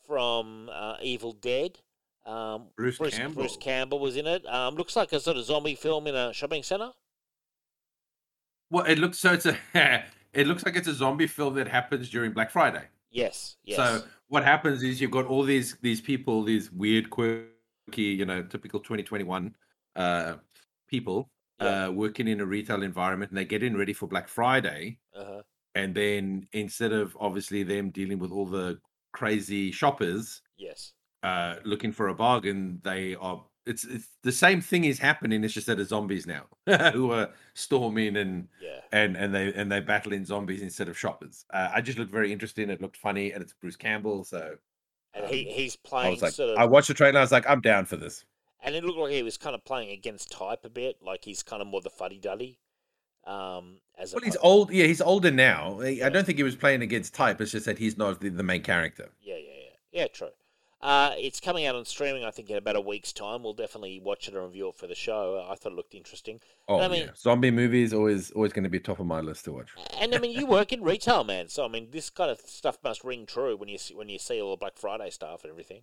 [0.06, 1.78] from uh, Evil Dead.
[2.24, 3.48] Um, Bruce Bruce Campbell.
[3.60, 4.44] Campbell was in it.
[4.46, 6.90] Um, looks like a sort of zombie film in a shopping centre.
[8.70, 9.56] Well, it looks so it's a
[10.32, 12.82] it looks like it's a zombie film that happens during Black Friday.
[13.10, 13.76] Yes, yes.
[13.76, 17.46] So what happens is you've got all these these people, these weird, quirky,
[17.96, 19.54] you know, typical 2021
[19.94, 20.34] uh,
[20.88, 21.86] people Yeah.
[21.86, 25.42] uh, working in a retail environment, and they're getting ready for Black Friday, uh-huh.
[25.74, 28.78] and then instead of obviously them dealing with all the
[29.12, 30.92] crazy shoppers Yes.
[31.22, 33.42] uh, looking for a bargain, they are.
[33.64, 35.42] It's, it's the same thing is happening.
[35.42, 36.44] It's just that it's zombies now
[36.92, 38.80] who are storming and Yeah.
[38.92, 41.44] and and they and they battle in zombies instead of shoppers.
[41.52, 42.70] Uh, I just looked very interesting.
[42.70, 44.22] It looked funny, and it's Bruce Campbell.
[44.24, 44.54] So
[45.14, 47.18] And he, Um, he's I playing was like, sort of, I watched the trailer.
[47.18, 48.24] I was like, I'm down for this.
[48.66, 51.42] And it looked like he was kind of playing against type a bit, like he's
[51.42, 52.58] kind of more the fuddy duddy.
[53.24, 54.70] Um, as Well, he's old.
[54.70, 55.80] Yeah, he's older now.
[55.80, 56.06] I- Yeah.
[56.06, 57.40] I don't think he was playing against type.
[57.40, 59.08] It's just that he's not the, the main character.
[59.20, 60.06] Yeah, yeah, yeah, yeah.
[60.08, 60.30] True.
[60.80, 62.22] Uh, it's coming out on streaming.
[62.24, 63.42] I think in about a week's time.
[63.42, 65.44] We'll definitely watch it and review it for the show.
[65.50, 66.38] I thought it looked interesting.
[66.68, 67.12] Oh, I mean- yeah.
[67.16, 69.70] Zombie movies always always going to be top of my list to watch.
[69.98, 71.48] And I mean, you work in retail, man.
[71.48, 74.18] So I mean, this kind of stuff must ring true when you see, when you
[74.20, 75.82] see all the Black Friday stuff and everything.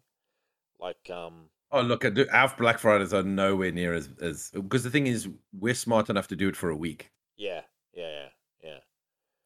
[0.80, 5.08] Like, um, Oh, look, our Black Fridays are nowhere near as as because the thing
[5.08, 5.28] is,
[5.60, 7.12] we're smart enough to do it for a week.
[7.36, 7.62] yeah,
[7.96, 8.28] yeah, yeah,
[8.64, 8.78] yeah,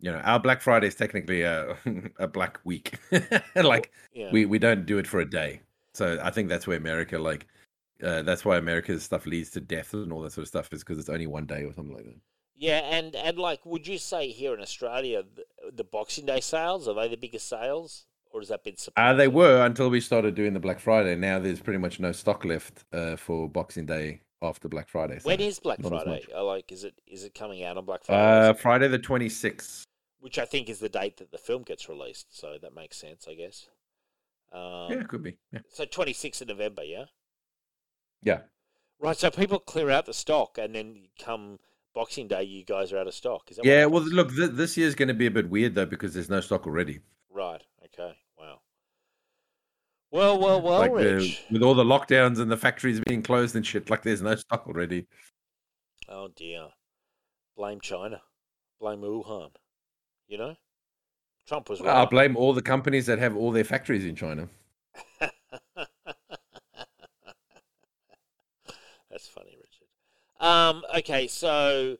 [0.02, 1.78] You know, our Black Friday is technically a
[2.20, 3.00] a Black Week.
[3.56, 4.30] like yeah.
[4.32, 5.62] we we don't do it for a day.
[5.94, 7.48] So I think that's where America like.
[8.04, 10.84] Uh, that's why America's stuff leads to death and all that sort of stuff is
[10.84, 12.20] because it's only one day or something like that.
[12.56, 16.88] Yeah, and and like, would you say here in Australia, the, the Boxing Day sales
[16.88, 18.76] are they the biggest sales, or has that been?
[18.96, 21.16] Uh, they were until we started doing the Black Friday.
[21.16, 25.20] Now there's pretty much no stock left uh, for Boxing Day after Black Friday.
[25.24, 26.26] When so is Black Friday?
[26.36, 28.50] Like, is it is it coming out on Black Friday?
[28.50, 29.84] uh, Friday the 26th.
[30.20, 32.38] Which I think is the date that the film gets released.
[32.38, 33.68] So that makes sense, I guess.
[34.52, 35.38] Um, yeah, it could be.
[35.52, 35.60] Yeah.
[35.70, 37.06] So twenty sixth of November, yeah.
[38.24, 38.40] yeah.
[39.00, 39.16] Right.
[39.16, 41.60] So people clear out the stock, and then come
[41.98, 43.50] Boxing Day, you guys are out of stock.
[43.50, 45.86] Is that Yeah, well, look, th- this year's going to be a bit weird though
[45.86, 47.00] because there's no stock already.
[47.38, 47.62] Right.
[47.86, 48.18] Okay.
[48.40, 48.62] Wow.
[50.10, 53.64] Well, well, well, like the, with all the lockdowns and the factories being closed and
[53.64, 55.06] shit, like there's no stock already.
[56.10, 56.70] Oh dear.
[57.56, 58.24] Blame China.
[58.80, 59.52] Blame Wuhan.
[60.28, 60.56] You know,
[61.48, 64.50] Trump was I blame all the companies that have all their factories in China.
[65.20, 65.36] That's
[69.28, 69.90] funny, Richard.
[70.40, 71.98] Um, okay, so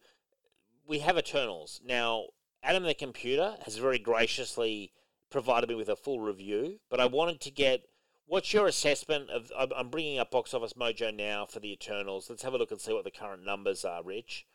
[0.88, 1.80] we have Eternals.
[1.86, 2.30] Now,
[2.64, 4.94] Adam the computer has very graciously
[5.30, 7.88] provided me with a full review, but I wanted to get
[8.26, 9.52] what's your assessment of.
[9.58, 12.30] I'm- bringing up Box Office Mojo now for the Eternals.
[12.30, 14.46] Let's have a look and see what the current numbers are, Rich.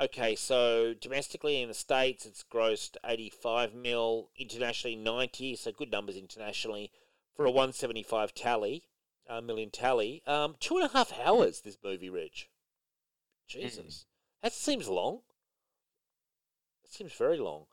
[0.00, 6.16] Okay, so domestically in the States, it's grossed 85 mil, internationally 90, so good numbers
[6.16, 6.92] internationally
[7.34, 8.84] for a 175 tally,
[9.28, 10.22] uh, million tally.
[10.24, 12.48] Um, two and a half hours, this movie, Rich.
[13.48, 14.06] Jesus.
[14.42, 15.22] That seems long.
[16.84, 17.66] It seems very long.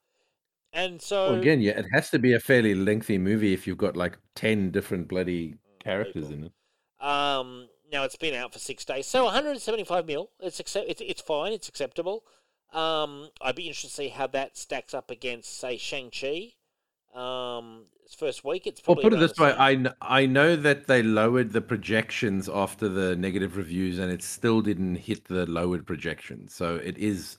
[0.76, 1.32] And so.
[1.32, 4.20] Well, again, yeah, it has to be a fairly lengthy movie if you've got like
[4.36, 6.34] ten different bloody characters people.
[6.34, 7.06] in it.
[7.08, 10.30] Um, now it's been out for six days, so 175 mil.
[10.42, 10.88] It's accept.
[10.90, 11.54] It's, it's fine.
[11.54, 12.24] It's acceptable.
[12.74, 16.52] Um, I'd be interested to see how that stacks up against, say, Shang Chi.
[17.16, 19.04] Um, its first week, it's probably.
[19.04, 19.54] Well, put it this way.
[19.58, 24.62] I I know that they lowered the projections after the negative reviews, and it still
[24.62, 26.54] didn't hit the lowered projections.
[26.54, 27.38] So it is,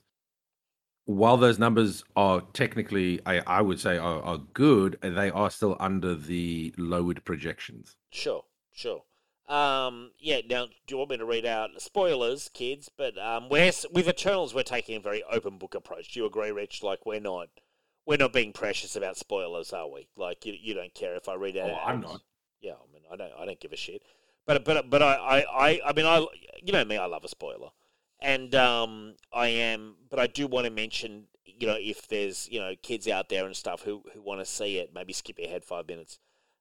[1.06, 5.76] while those numbers are technically, I I would say are, are good, they are still
[5.80, 7.96] under the lowered projections.
[8.10, 9.02] Sure, sure.
[9.48, 10.40] Um, yeah.
[10.48, 12.90] Now, do you want me to read out spoilers, kids?
[12.94, 16.12] But um, we're with Eternals, we're taking a very open book approach.
[16.12, 16.82] Do you agree, Rich?
[16.82, 17.48] Like we're not,
[18.04, 20.08] we're not being precious about spoilers, are we?
[20.16, 21.70] Like you, you don't care if I read out.
[21.70, 22.22] Oh, I'm not.
[22.60, 24.02] Yeah, I mean, I don't, I don't give a shit.
[24.46, 26.26] But but but I, I, I, I mean, I,
[26.62, 27.70] you know me, I love a spoiler,
[28.20, 29.96] and um, I am.
[30.08, 33.46] But I do want to mention, you know, if there's you know kids out there
[33.46, 36.18] and stuff who who want to see it, maybe skip ahead five minutes.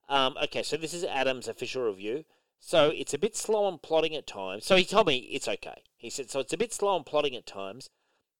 [0.08, 2.26] Um, okay, so this is Adam's official review.
[2.60, 4.66] So it's a bit slow on plotting at times.
[4.66, 5.84] So he told me it's okay.
[5.98, 7.90] He said so it's a bit slow on plotting at times,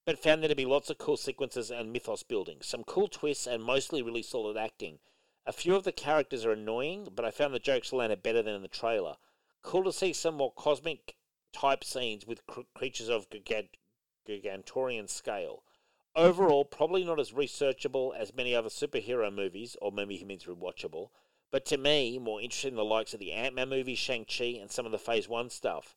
[0.04, 3.46] but found there to be lots of cool sequences and mythos building, some cool twists,
[3.46, 5.00] and mostly really solid acting.
[5.44, 8.54] A few of the characters are annoying, but I found the jokes landed better than
[8.54, 9.16] in the trailer.
[9.62, 11.15] Cool to see some more cosmic
[11.56, 13.78] type scenes with cr- creatures of gargant-
[14.26, 15.62] gargantuan scale.
[16.16, 16.26] Mm-hmm.
[16.26, 21.08] Overall, probably not as researchable as many other superhero movies, or maybe he means rewatchable,
[21.50, 24.70] but to me, more interesting than the likes of the Ant Man movie, Shang-Chi, and
[24.70, 25.96] some of the Phase 1 stuff.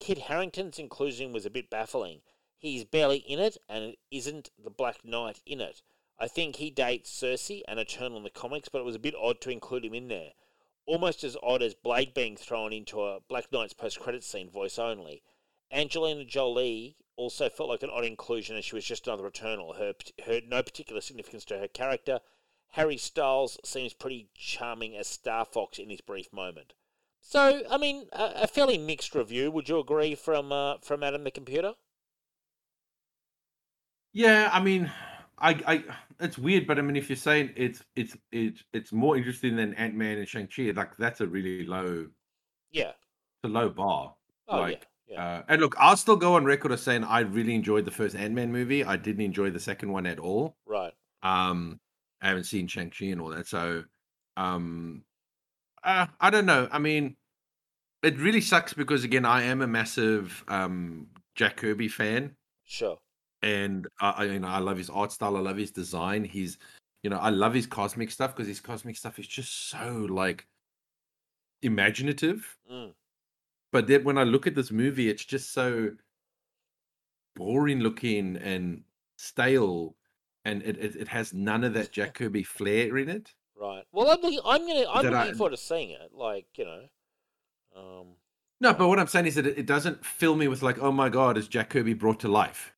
[0.00, 2.22] Kit Harington's inclusion was a bit baffling.
[2.56, 5.82] He's barely in it, and it isn't the Black Knight in it.
[6.18, 9.14] I think he dates Sersi and Eternal in the comics, but it was a bit
[9.14, 10.32] odd to include him in there.
[10.88, 15.22] Almost as odd as Blade being thrown into a Black Knight's post-credit scene, voice only.
[15.70, 19.74] Angelina Jolie also felt like an odd inclusion, as she was just another Eternal.
[19.74, 19.92] Her,
[20.24, 22.20] her no particular significance to her character.
[22.70, 26.72] Harry Styles seems pretty charming as Star Fox in his brief moment.
[27.20, 29.50] So, I mean, a, a fairly mixed review.
[29.50, 31.74] Would you agree from uh, from Adam the computer?
[34.14, 34.90] Yeah, I mean,
[35.40, 35.84] I, I,
[36.20, 39.74] it's weird, but I mean, if you're saying it's, it's, it's, it's more interesting than
[39.74, 42.06] Ant Man and Shang Chi, like that's a really low,
[42.70, 42.90] Yeah.
[42.90, 44.14] it's a low bar.
[44.48, 45.14] Oh like, yeah.
[45.14, 45.24] Yeah.
[45.24, 48.14] uh, and look, I'll still go on record as saying I really enjoyed the first
[48.16, 48.84] Ant Man movie.
[48.84, 50.56] I didn't enjoy the second one at all.
[50.66, 50.92] right.
[51.22, 51.80] Um,
[52.20, 53.84] I haven't seen Shang Chi and all that, so,
[54.36, 55.02] um,
[55.84, 56.68] uh, I don't know.
[56.70, 57.16] I mean,
[58.02, 62.36] it really sucks because again, I am a massive um Jack Kirby fan.
[62.64, 62.98] Sure.
[63.42, 65.36] And I, I you know I love his art style.
[65.36, 66.24] I love his design.
[66.24, 66.58] He's
[67.02, 70.46] you know I love his cosmic stuff because his cosmic stuff is just so like
[71.62, 72.56] imaginative.
[72.70, 72.92] Mm.
[73.72, 75.90] But then when I look at this movie, it's just so
[77.36, 78.82] boring looking and
[79.16, 79.94] stale,
[80.44, 83.34] and it it, it has none of that Jack Kirby flair in it.
[83.60, 83.82] Right.
[83.92, 86.10] Well, I'm looking, I'm gonna I'm That looking I- forward to seeing it.
[86.12, 86.82] Like you know,
[87.76, 88.06] um,
[88.60, 90.92] No, but what I'm saying is that it, it doesn't fill me with like, oh
[90.92, 92.72] my god, is Jack Kirby brought to life?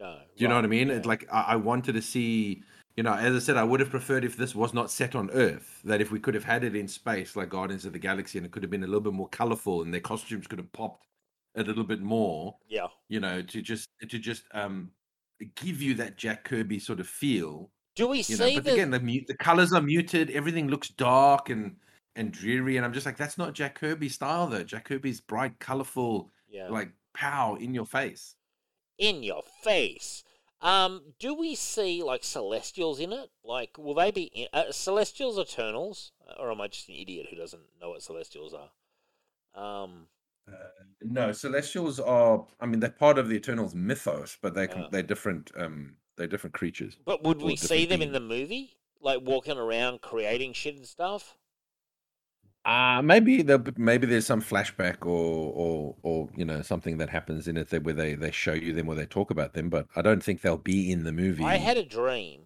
[0.00, 0.18] No.
[0.36, 0.88] Do you know what I mean?
[0.88, 0.94] yeah.
[0.94, 2.62] It's like I, I wanted to see,
[2.96, 5.30] you know, as I said, I would have preferred if this was not set on
[5.30, 8.38] Earth, that if we could have had it in space, like Guardians of the Galaxy,
[8.38, 10.72] and it could have been a little bit more colorful, and their costumes could have
[10.72, 11.06] popped
[11.56, 14.90] a little bit more, yeah, you know, to just to just um
[15.54, 18.54] give you that Jack Kirby sort of feel, do we you know.
[18.54, 18.72] But the?
[18.72, 21.76] again, the mu- the colors are muted, everything looks dark and
[22.16, 24.64] and dreary, and I'm just like, that's not Jack Kirby style though.
[24.64, 28.36] Jack Kirby's bright, colorful, yeah, like pow in your face.
[29.00, 30.22] In your face.
[30.60, 33.30] Um, do we see like celestials in it?
[33.42, 37.36] Like, will they be in, uh, celestials Eternals, or am I just an idiot who
[37.36, 38.70] doesn't know what celestials are?
[39.60, 40.06] Um,
[40.48, 40.54] Uh,
[41.02, 42.44] no, Celestials are.
[42.60, 45.50] I mean, they're part of the Eternals mythos, but they're com- they're different.
[45.56, 46.98] Um, they're different creatures.
[47.04, 51.36] but would we see them in the movie, like walking around creating shit and stuff?
[52.64, 57.48] Uh maybe there, maybe there's some flashback or or or you know something that happens
[57.48, 59.86] in it that where they they show you them or they talk about them, but
[59.96, 61.42] I don't think they'll be in the movie.
[61.44, 62.42] I had a dream,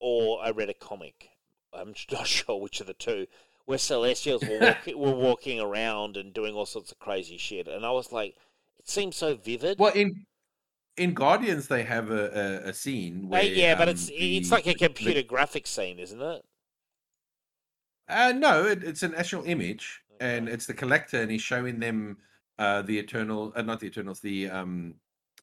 [0.00, 1.28] or I read a comic.
[1.74, 3.26] I'm not sure which of the two,
[3.66, 7.84] where Celestials were, walking, were walking around and doing all sorts of crazy shit, and
[7.84, 8.34] I was like,
[8.78, 9.78] it seems so vivid.
[9.78, 10.24] well in
[10.96, 14.48] in Guardians they have a a, a scene Uh, where yeah, but um, it's it's
[14.48, 16.42] the- like a the- computer graphics scene, isn't it?
[18.12, 22.18] Uh, no, it, it's an actual image, and it's the collector, and he's showing them
[22.58, 24.94] uh, the eternal, uh, not the Eternals, the um,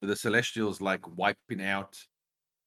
[0.01, 1.97] the Celestials, like wiping out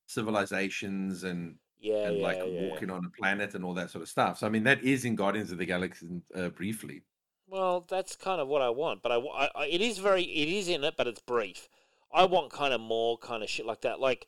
[0.07, 2.61] civilizations and Yeah, and yeah, like yeah.
[2.61, 4.39] walking on a planet and all that sort of stuff.
[4.39, 7.05] So I mean, that is in Guardians of the Galaxy uh, briefly.
[7.47, 10.49] Well, that's kind of what I want, but I, I- I- it is very, it
[10.49, 11.69] is in it, but it's brief.
[12.13, 14.01] I want kind of more kind of shit like that.
[14.01, 14.27] Like,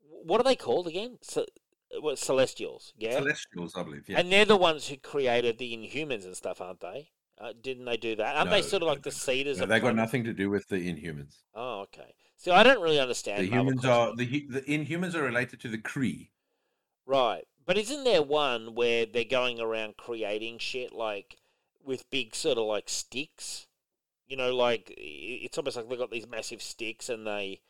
[0.00, 1.18] what are they called again?
[1.22, 1.38] Ce-
[2.00, 3.12] what, Celestials, yeah.
[3.12, 4.08] Celestials, I believe.
[4.08, 4.20] Yeah.
[4.20, 7.10] And they're the ones who created the Inhumans and stuff, aren't they?
[7.40, 8.36] Uh, didn't they do that?
[8.36, 9.58] Aren't they sort of like the Cedars?
[9.58, 11.36] No, they got nothing to do with the Inhumans.
[11.54, 12.14] Oh, okay.
[12.36, 13.44] So I don't really understand.
[13.44, 16.30] The Marvel humans are the the Inhumans are related to the Kree.
[17.06, 21.36] right, but isn't there one where they're going around creating shit like
[21.84, 23.66] with big sort of like sticks?
[24.26, 27.60] You know, like it's almost like they've got these massive sticks and they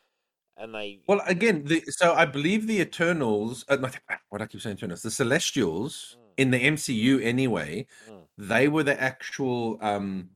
[0.59, 0.99] and they.
[1.07, 3.65] Well, again, the, so I believe the Eternals.
[3.67, 3.77] Uh,
[4.29, 5.01] what I keep saying, Eternals.
[5.01, 6.33] The Celestials Mm.
[6.37, 8.27] in the MCU, anyway, Mm.
[8.37, 10.31] they were the actual um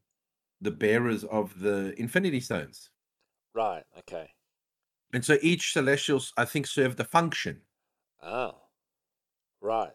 [0.62, 2.90] the bearers of the Infinity Stones,
[3.54, 3.86] Right.
[3.98, 4.34] Okay.
[5.14, 7.62] and so each celestials i think, served a function.
[8.22, 8.70] Oh.
[9.62, 9.94] Right.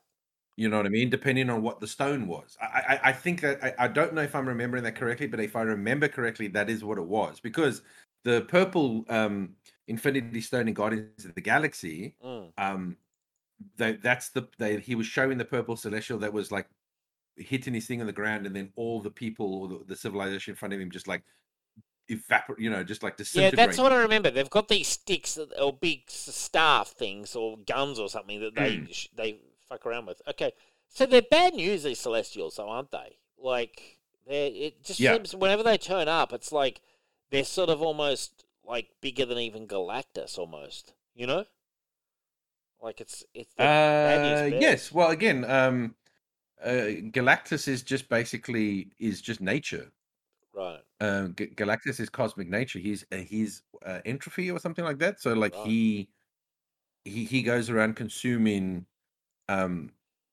[0.56, 1.08] You know what I mean?
[1.08, 2.56] Depending on what the stone was.
[2.60, 5.40] I I, I think that I, I don't know if I'm remembering that correctly, but
[5.40, 7.82] if I remember correctly, that is what it was because
[8.24, 9.54] the purple um
[9.88, 12.52] Infinity Stone in Guardians of the Galaxy, Mm.
[12.58, 12.96] um,
[13.76, 16.68] they, that's the they he was showing the purple celestial that was like
[17.36, 20.52] hitting his thing on the ground, and then all the people or the, the civilization
[20.52, 21.22] in front of him just like
[22.08, 24.30] evaporate, you know, just like Yeah, that's what I remember.
[24.30, 29.08] They've got these sticks or big staff things or guns or something that they Mm.
[29.16, 30.22] they fuck around with.
[30.28, 30.52] Okay,
[30.88, 31.82] so they're bad news.
[31.82, 33.18] These Celestials, though, aren't they?
[33.36, 35.14] Like they, it just Yeah.
[35.14, 36.80] seems whenever they turn up, it's like
[37.30, 40.94] they're sort of almost like bigger than even Galactus, almost.
[41.14, 41.46] You know,
[42.80, 44.92] like it's it's the Uh, yes.
[44.92, 45.94] Well, again, um,
[46.62, 49.92] uh, Galactus is just basically is just nature.
[50.54, 50.82] right.
[51.00, 52.78] Um, G- Galactus is cosmic nature.
[52.80, 55.20] He's uh, he's uh, entropy or something like that.
[55.20, 55.64] So like Right.
[55.64, 56.08] he
[57.04, 58.86] he he goes around consuming
[59.48, 59.92] um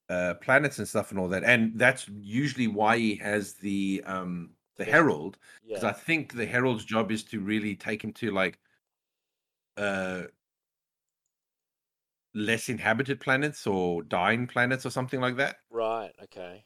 [0.09, 4.54] uh planets and stuff and all that, and that's usually why he has the um
[4.75, 4.85] the.
[4.85, 5.37] Herald
[5.71, 8.59] because Yeah, I think the Herald's job is to really take him to like
[9.77, 10.27] uh
[12.35, 15.57] less inhabited planets or dying planets or something like that.
[15.69, 16.13] right.
[16.23, 16.65] Okay.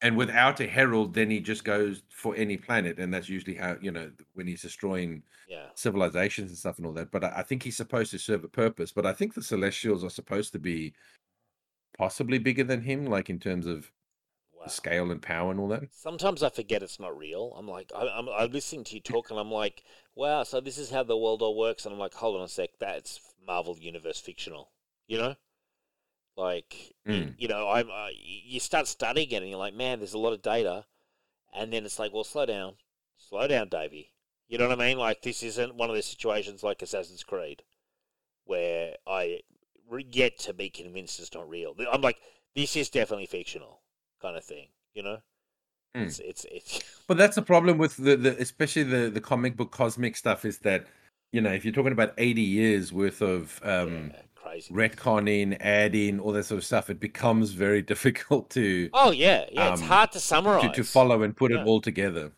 [0.00, 3.78] And without a herald, then he just goes for any planet, and that's usually how
[3.80, 5.70] you know when he's destroying Yeah.
[5.74, 7.10] civilizations and stuff and all that.
[7.10, 8.92] But I, I think he's supposed to serve a purpose.
[8.92, 10.94] But I think the Celestials are supposed to be
[11.96, 13.90] possibly bigger than him, like in terms of
[14.64, 14.70] Wow.
[14.70, 15.84] scale and power and all that.
[15.90, 17.54] Sometimes I forget it's not real.
[17.56, 19.82] I'm like, I, I'm, I'm listening to you talk, and I'm like,
[20.14, 21.84] wow, so this is how the world all works.
[21.84, 24.72] And I'm like, hold on a sec, that's Marvel Universe fictional,
[25.06, 25.36] you know?
[26.36, 27.34] Like, Mm.
[27.38, 30.32] you know, I'm, uh, you start studying it, and you're like, man, there's a lot
[30.32, 30.86] of data.
[31.54, 32.76] And then it's like, well, slow down.
[33.18, 34.12] Slow down, Davey.
[34.48, 34.98] You know what I mean?
[34.98, 37.62] Like, this isn't one of those situations like Assassin's Creed
[38.46, 39.42] where I
[40.12, 41.76] yet to be convinced it's not real.
[41.92, 42.20] I'm like,
[42.56, 43.82] this is definitely fictional
[44.24, 45.18] kind of thing, you know?
[45.96, 46.06] Mm.
[46.06, 49.70] It's, it's, it's, But that's the problem with the, the especially the the comic book
[49.70, 50.86] cosmic stuff is that
[51.32, 54.72] you know if you're talking about 80 years worth of um yeah, crazy.
[54.74, 59.72] retconning, adding all that sort of stuff, it becomes very difficult to Oh yeah, yeah.
[59.72, 60.74] it's um, hard to to, summarize.
[60.74, 61.60] to follow and put Yeah.
[61.60, 62.32] it all together.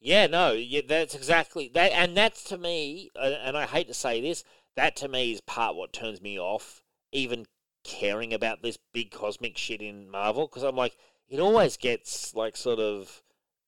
[0.00, 4.20] Yeah, no, yeah, that's exactly that, and that's to me, and I hate to say
[4.20, 4.44] this,
[4.76, 7.46] that to me is part what turns me off, even
[7.84, 10.96] caring about this big cosmic shit in Marvel, because I'm like,
[11.28, 13.22] it always gets like sort of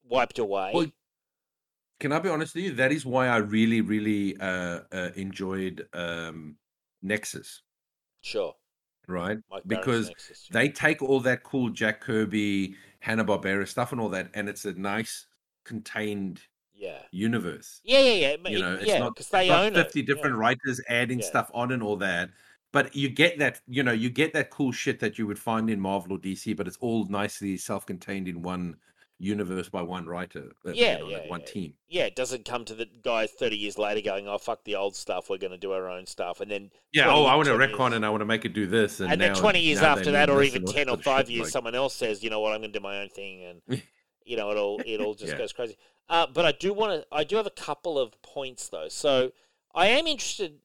[0.08, 0.72] wiped away.
[0.74, 0.86] Well,
[1.98, 2.72] Can I be honest with you?
[2.72, 6.56] That is why I really, really uh, uh, enjoyed um,
[7.02, 7.62] Nexus,
[8.22, 8.54] sure,
[9.06, 9.38] right?
[9.50, 10.48] Mike Because Nexus.
[10.50, 14.64] they take all that cool Jack Kirby, Hanna Barbera stuff and all that, and it's
[14.64, 15.26] a nice
[15.64, 16.40] contained
[16.74, 17.82] yeah, universe.
[17.84, 20.06] yeah, yeah, yeah, You know, it's yeah, not, because they own fifty it.
[20.06, 20.40] different yeah.
[20.40, 22.30] writers adding stuff on and all that.
[22.72, 25.68] But you get that, you know, you get that cool shit that you would find
[25.68, 28.76] in Marvel or DC, but it's all nicely self-contained in one
[29.18, 30.52] universe by one writer.
[30.64, 31.46] uh, you Yeah, know, yeah, like one yeah.
[31.46, 31.74] team.
[31.88, 34.96] Yeah, it doesn't come to the guys thirty years later going, "Oh fuck the old
[34.96, 37.12] stuff, we're going to do our own stuff," and then Yeah.
[37.12, 39.00] Oh, I want to 20 retcon years- and I want to make it do this.
[39.00, 41.74] And, and then 20 years after that or even 10 or 5 years like- someone
[41.74, 43.82] else says you know what i'm going to do my own thing and
[44.24, 45.38] you know it all it all just Yeah.
[45.38, 45.76] goes crazy
[46.08, 49.32] uh, but i do want to i do have a couple of points though so
[49.74, 50.60] i am interested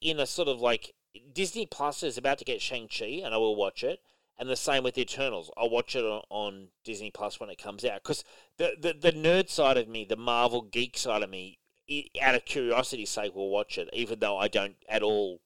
[0.00, 0.94] in a sort of like
[1.32, 4.00] disney plus is about to get shang-chi and i will watch it.
[4.38, 5.50] And the same with eternals.
[5.56, 8.02] I'll watch it on, on disney plus when it comes out.
[8.02, 8.22] Because
[8.58, 11.58] the, the the nerd side of me the marvel geek side of me
[11.90, 15.40] i- out of curiosity's sake will watch it even though i don't at all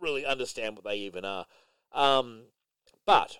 [0.00, 1.46] really understand what they even are.
[1.92, 2.44] Um,
[3.04, 3.38] but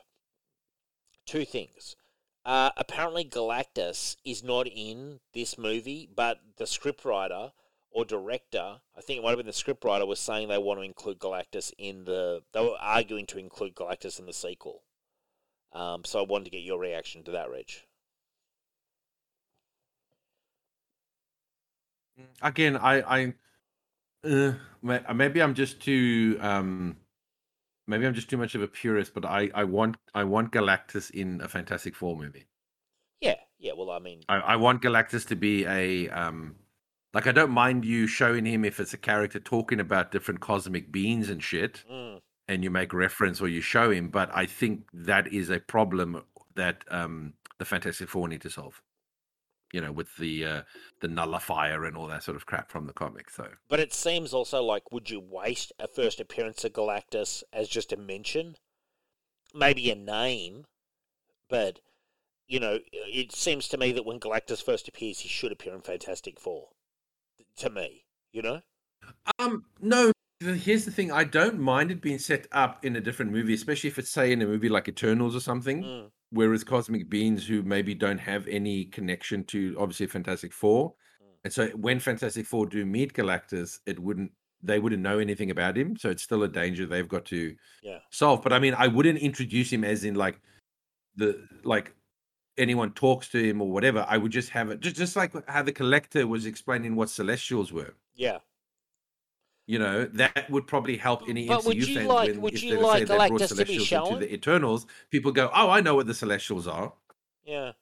[1.25, 1.97] two things.
[2.45, 7.53] Uh, apparently, Galactus is not in this movie, but the scriptwriter
[7.97, 10.85] or director, I think it might have been the scriptwriter, was saying they want to
[10.85, 12.43] include Galactus in the.
[12.53, 14.83] They were arguing to include Galactus in the sequel.
[15.73, 17.71] Um, so I wanted to get your reaction to that, Reg.
[22.43, 23.35] Again, I, I,
[24.29, 24.53] uh,
[25.15, 26.99] maybe I'm just too, um,
[27.87, 29.15] maybe I'm just too much of a purist.
[29.15, 32.47] But I, I want, I want Galactus in a Fantastic Four movie.
[33.23, 33.73] Yeah, yeah.
[33.75, 36.57] Well, I mean, I, I want Galactus to be a um,
[37.17, 40.93] like I don't mind you showing him if it's a character talking about different cosmic
[40.93, 44.11] beings and shit, mm, and you make reference or you show him.
[44.11, 46.23] But I think that is a problem
[46.57, 48.83] that um, the Fantastic Four need to solve.
[49.73, 50.63] You know, with the uh,
[51.01, 53.31] the nullifier and all that sort of crap from the comic.
[53.31, 57.67] So but it seems also like would you waste a first appearance of Galactus as
[57.71, 58.57] just a mention,
[59.55, 60.67] maybe a name,
[61.49, 61.81] but
[62.47, 65.81] you know, it seems to me that when Galactus first appears, he should appear in
[65.81, 66.69] Fantastic Four.
[67.59, 68.61] To me, you know.
[69.39, 70.13] Um, no.
[70.41, 73.89] Here's the thing: I don't mind it being set up in a different movie, especially
[73.89, 77.63] if it's say in a movie like Eternals or something, Mm, whereas cosmic beings who
[77.63, 80.91] maybe don't have any connection to obviously Fantastic Four,
[81.23, 81.27] Mm.
[81.45, 84.31] and so when Fantastic Four do meet Galactus, it wouldn't
[84.63, 88.01] they wouldn't know anything about him, so it's still a danger they've got to yeah.
[88.11, 88.43] solve.
[88.43, 90.39] But I mean, I wouldn't introduce him as in like
[91.15, 91.96] the like
[92.59, 94.05] anyone talks to him or whatever.
[94.09, 97.73] I would just have it just just like how the Collector was explaining what Celestials
[97.73, 97.95] were.
[98.15, 98.39] Yeah.
[99.67, 102.55] You know, that would probably help any But MCU would you fans like- when would
[102.55, 104.07] if you they, like say they brought Galactus to be shown?
[104.15, 106.93] into the Eternals, people go, "Oh, I know what the Celestials are."
[107.45, 107.73] Yeah.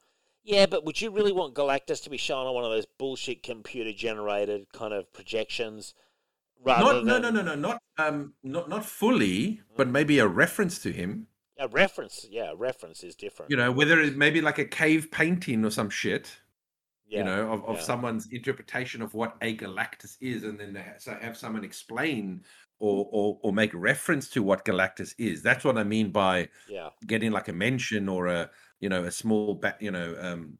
[0.42, 3.42] Yeah, but would you really want Galactus to be shown on one of those bullshit
[3.42, 5.94] computer generated kind of projections
[6.62, 10.78] rather Not, no, no, no, no, not um, not not fully, but maybe a reference
[10.80, 11.28] to him.
[11.58, 12.26] A reference?
[12.28, 13.50] Yeah, a reference is different.
[13.50, 16.30] You know, whether it's maybe like a cave painting or some shit.
[17.06, 17.18] yeah.
[17.18, 17.82] You know, of, of yeah.
[17.82, 22.42] someone's interpretation of what a Galactus is, and then they ha- so have someone explain
[22.80, 25.42] or, or or make reference to what Galactus is.
[25.42, 26.88] That's what I mean by Yeah.
[27.06, 28.50] getting like a mention or a
[28.80, 30.58] you know a small ba- you know um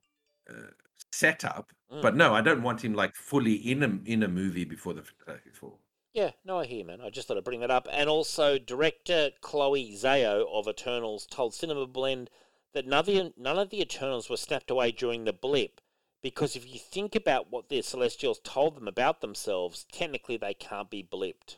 [0.49, 0.70] uh,
[1.12, 2.01] setup Mm.
[2.01, 5.03] but no i don't want him like fully in a in a movie before the
[5.03, 5.74] Fantastic Four.
[6.15, 7.01] Yeah, no, I hear man.
[7.01, 7.89] I just thought I'd bring that up.
[7.91, 12.31] And also, director Chloe Zhao of Eternals told Cinema Blend
[12.73, 15.81] that none of, the, none of the Eternals were snapped away during the blip.
[16.23, 20.89] Because if you think about what the Celestials told them about themselves, technically they can't
[20.89, 21.57] be blipped.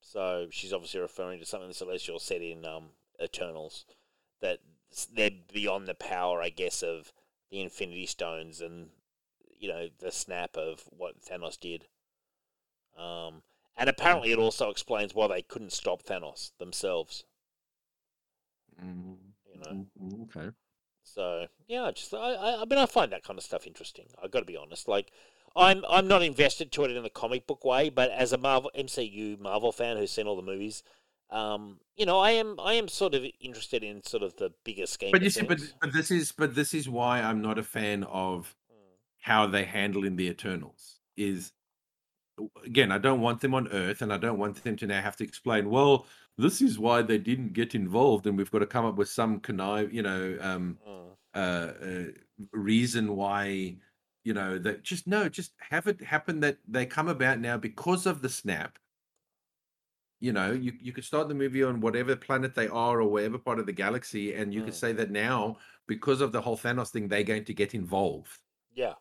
[0.00, 3.84] So she's obviously referring to something the Celestials said in um, Eternals
[4.40, 4.60] that
[5.12, 7.12] they're beyond the power, I guess, of
[7.50, 8.90] the Infinity Stones and
[9.58, 11.86] you know the snap of what Thanos did.
[12.96, 13.42] Um,
[13.76, 17.24] and apparently, it also explains why they couldn't stop Thanos themselves.
[19.54, 19.86] You know,
[20.24, 20.50] okay
[21.04, 24.06] so yeah, I just I, I I mean I find that kind of stuff interesting.
[24.22, 24.88] I got to be honest.
[24.88, 25.10] Like,
[25.56, 28.70] I'm I'm not invested to it in the comic book way, but as a Marvel
[28.76, 30.82] MCU Marvel fan who's seen all the movies,
[31.30, 34.86] um, you know, I am I am sort of interested in sort of the bigger
[34.86, 35.12] scheme.
[35.12, 38.04] but you see but, but this is but this is why i'm not a fan
[38.04, 41.52] of Mm, how they handle in the eternals is
[42.64, 45.16] again i don't want them on earth and i don't want them to now have
[45.16, 46.06] to explain well
[46.38, 49.40] this is why they didn't get involved and we've got to come up with some
[49.40, 52.04] connive you know um mm, uh, uh
[52.52, 53.76] reason why
[54.24, 58.06] you know that just no just have it happen that they come about now because
[58.06, 58.78] of the snap.
[60.20, 63.38] You know you, you could start the movie on whatever planet they are or whatever
[63.38, 64.76] part of the galaxy and you could Mm.
[64.76, 65.56] say that now
[65.88, 68.38] because of the whole thanos thing they're going to get involved
[68.72, 68.94] yeah,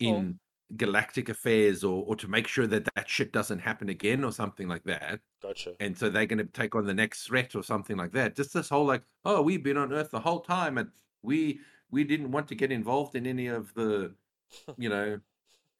[0.00, 0.40] in
[0.76, 4.66] galactic affairs or or to make sure that that shit doesn't happen again or something
[4.66, 5.74] like that gotcha.
[5.78, 8.52] and so they're going to take on the next threat or something like that just
[8.52, 10.88] this whole like oh we've been on earth the whole time and
[11.22, 11.60] we
[11.92, 14.12] we didn't want to get involved in any of the
[14.76, 15.20] you know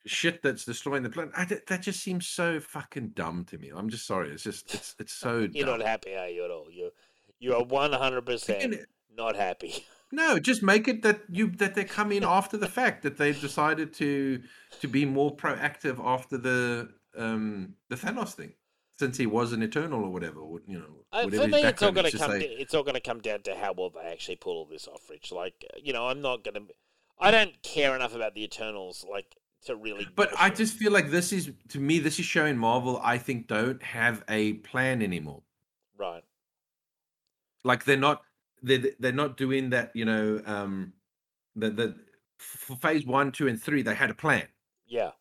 [0.05, 3.89] shit that's destroying the planet I, that just seems so fucking dumb to me i'm
[3.89, 5.78] just sorry it's just it's it's so You're dumb.
[5.80, 6.68] not happy, are you at all?
[6.70, 6.93] You
[7.41, 8.76] you are one hundred percent
[9.16, 9.84] not happy.
[10.12, 13.40] no just make it that you that they come in after the fact that they've
[13.40, 14.40] decided to
[14.80, 18.52] to be more proactive after the um the thanos thing
[18.98, 21.92] since he was an eternal or whatever or, you know Uh, for me, it's all
[21.92, 22.30] going to come.
[22.30, 24.88] say- it's all going to come down to how well they actually pull all this
[24.88, 25.32] off, Rich.
[25.32, 26.62] Like, uh, you know, I'm not going to.
[27.18, 29.36] I don't care enough about the Eternals, like,
[29.66, 30.07] to really.
[30.16, 33.48] But I just feel like this is to me this is showing Marvel I think
[33.48, 35.42] don't have a plan anymore.
[35.98, 36.24] right.
[37.64, 38.22] Like they're not
[38.66, 40.94] they're they're not doing that, you know, um
[41.56, 41.96] the the
[42.38, 44.48] for phase 1, 2 and 3 they had a plan
[44.86, 45.12] Yeah.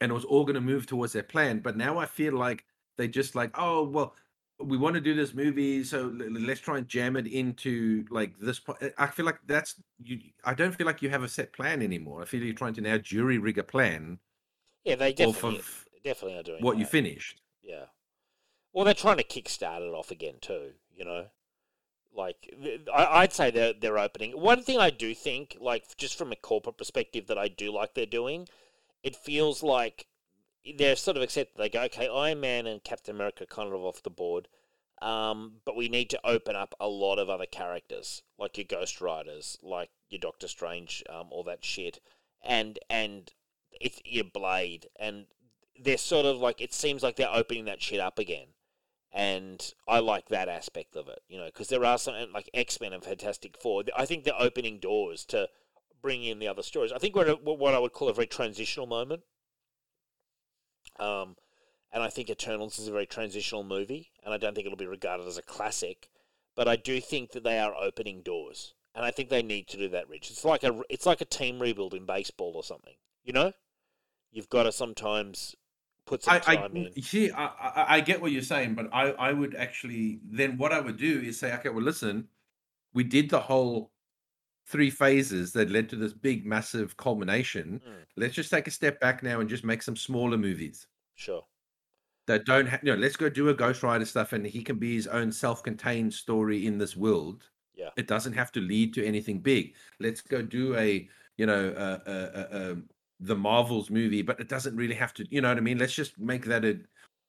[0.00, 2.64] and it was all going to move towards their plan, but now I feel like
[2.96, 4.14] they just like, oh, well
[4.58, 8.60] we want to do this movie, so let's try and jam it into like this.
[8.60, 9.74] po- I feel like that's
[10.04, 10.20] you.
[10.44, 12.22] I don't feel like you have a set plan anymore.
[12.22, 14.20] I feel you're trying to now jury rig a plan
[14.84, 16.90] Yeah, they definitely of definitely are doing what you that.
[16.90, 17.42] finished.
[17.62, 17.86] Yeah.
[18.72, 20.74] Well, they're trying to kickstart it off again too.
[20.94, 21.28] You know,
[22.14, 22.54] like
[22.92, 24.32] I'd say they're they're opening.
[24.32, 27.94] One thing I do think, like just from a corporate perspective, that I do like
[27.94, 28.48] they're doing,
[29.02, 30.06] it feels like
[30.78, 31.58] they're sort of accepted.
[31.58, 34.48] They go, okay, Iron Man and Captain America kind of off the board.
[35.00, 39.00] Um, but we need to open up a lot of other characters, like your Ghost
[39.00, 41.98] Riders, like your Doctor Strange, um, all that shit,
[42.44, 43.32] and and
[43.80, 45.26] it's your Blade, and
[45.80, 48.48] they're sort of like it seems like they're opening that shit up again,
[49.12, 52.80] and I like that aspect of it, you know, because there are some like X
[52.80, 53.84] Men and Fantastic Four.
[53.96, 55.48] I think they're opening doors to
[56.00, 56.92] bring in the other stories.
[56.92, 59.22] I think we're at what I would call a very transitional moment.
[60.98, 61.36] Um,
[61.92, 64.86] and I think Eternals is a very transitional movie, and I don't think it'll be
[64.86, 66.08] regarded as a classic,
[66.56, 69.76] but I do think that they are opening doors, and I think they need to
[69.76, 70.30] do that, Rich.
[70.30, 73.52] It's like a it's like a team rebuild in baseball or something, you know.
[74.30, 75.54] You've got to sometimes
[76.06, 77.02] put some I, time I in.
[77.02, 77.30] see.
[77.30, 80.80] I, I, I get what you're saying, but I, I would actually then what I
[80.80, 82.28] would do is say, okay, well, listen,
[82.94, 83.90] we did the whole
[84.66, 87.80] three phases that led to this big, massive culmination.
[87.86, 87.92] Mm.
[88.16, 91.44] Let's just take a step back now and just make some smaller movies Sure.
[92.26, 92.80] that don't have.
[92.82, 95.32] You know, let's go do a Ghost Rider stuff, and he can be his own
[95.32, 97.44] self-contained story in this world.
[97.74, 97.90] Yeah.
[97.96, 99.74] It doesn't have to lead to anything big.
[99.98, 102.88] Let's go do a, you know, uh, uh, um,
[103.22, 105.26] the Marvels movie, but it doesn't really have to.
[105.30, 105.78] You know what I mean?
[105.78, 106.78] Let's just make that a,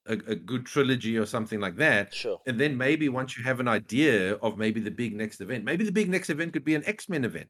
[0.07, 2.13] a, a good trilogy or something like that.
[2.13, 2.39] Sure.
[2.47, 5.85] And then maybe once you have an idea of maybe the big next event, maybe
[5.85, 7.49] the big next event could be an X Men event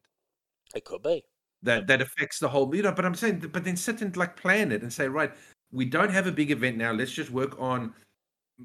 [0.75, 1.23] It could be.
[1.63, 2.75] that that affects the whole.
[2.75, 5.31] You know, but I'm saying, but then sit and like plan it and say, right,
[5.71, 6.91] we don't have a big event now.
[6.91, 7.93] Let's just work on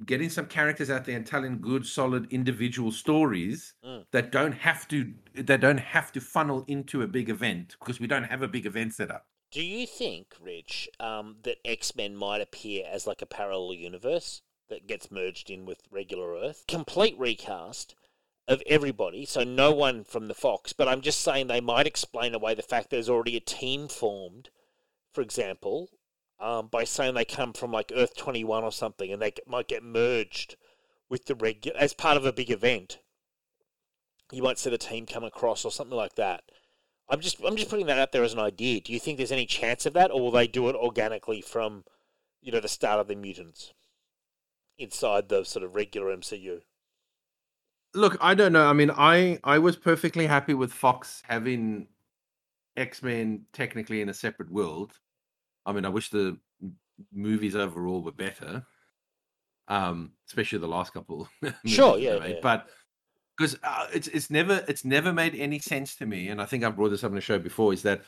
[0.07, 4.05] getting some characters out there and telling good, solid individual stories Mm.
[4.12, 8.07] that don't have to that don't have to funnel into a big event because we
[8.07, 9.24] don't have a big event set up.
[9.51, 14.42] Do you think, Rich, um, that X Men might appear as like a parallel universe
[14.68, 16.64] that gets merged in with regular Earth?
[16.68, 17.94] Complete recast
[18.46, 20.74] of everybody, so no one from the Fox.
[20.74, 24.51] But I'm just saying they might explain away the fact there's already a team formed,
[25.12, 25.88] for example,
[26.38, 29.82] um, by saying they come from like Earth 21 or something, and they might get
[29.82, 30.57] merged
[31.09, 32.99] with the regular as part of a big event.
[34.30, 36.44] You might see the team come across or something like that.
[37.09, 38.81] I'm just I'm just putting that out there as an idea.
[38.81, 41.85] Do you think there's any chance of that, or will they do it organically from,
[42.43, 43.73] you know, the start of the mutants
[44.79, 46.61] inside the sort of regular MCU?
[47.95, 48.67] Look, I don't know.
[48.67, 51.89] I mean, I I was perfectly happy with Fox having
[52.77, 54.93] X Men technically in a separate world.
[55.65, 56.39] I mean, I wish the
[57.13, 58.67] movies overall were better,
[59.69, 61.29] um, especially the last couple.
[61.65, 62.35] Sure, yeah, yeah.
[62.43, 62.69] but
[63.39, 66.64] because uh, it's it's never it's never made any sense to me, and I think
[66.64, 67.72] I've brought this up in the show before.
[67.72, 68.03] Is that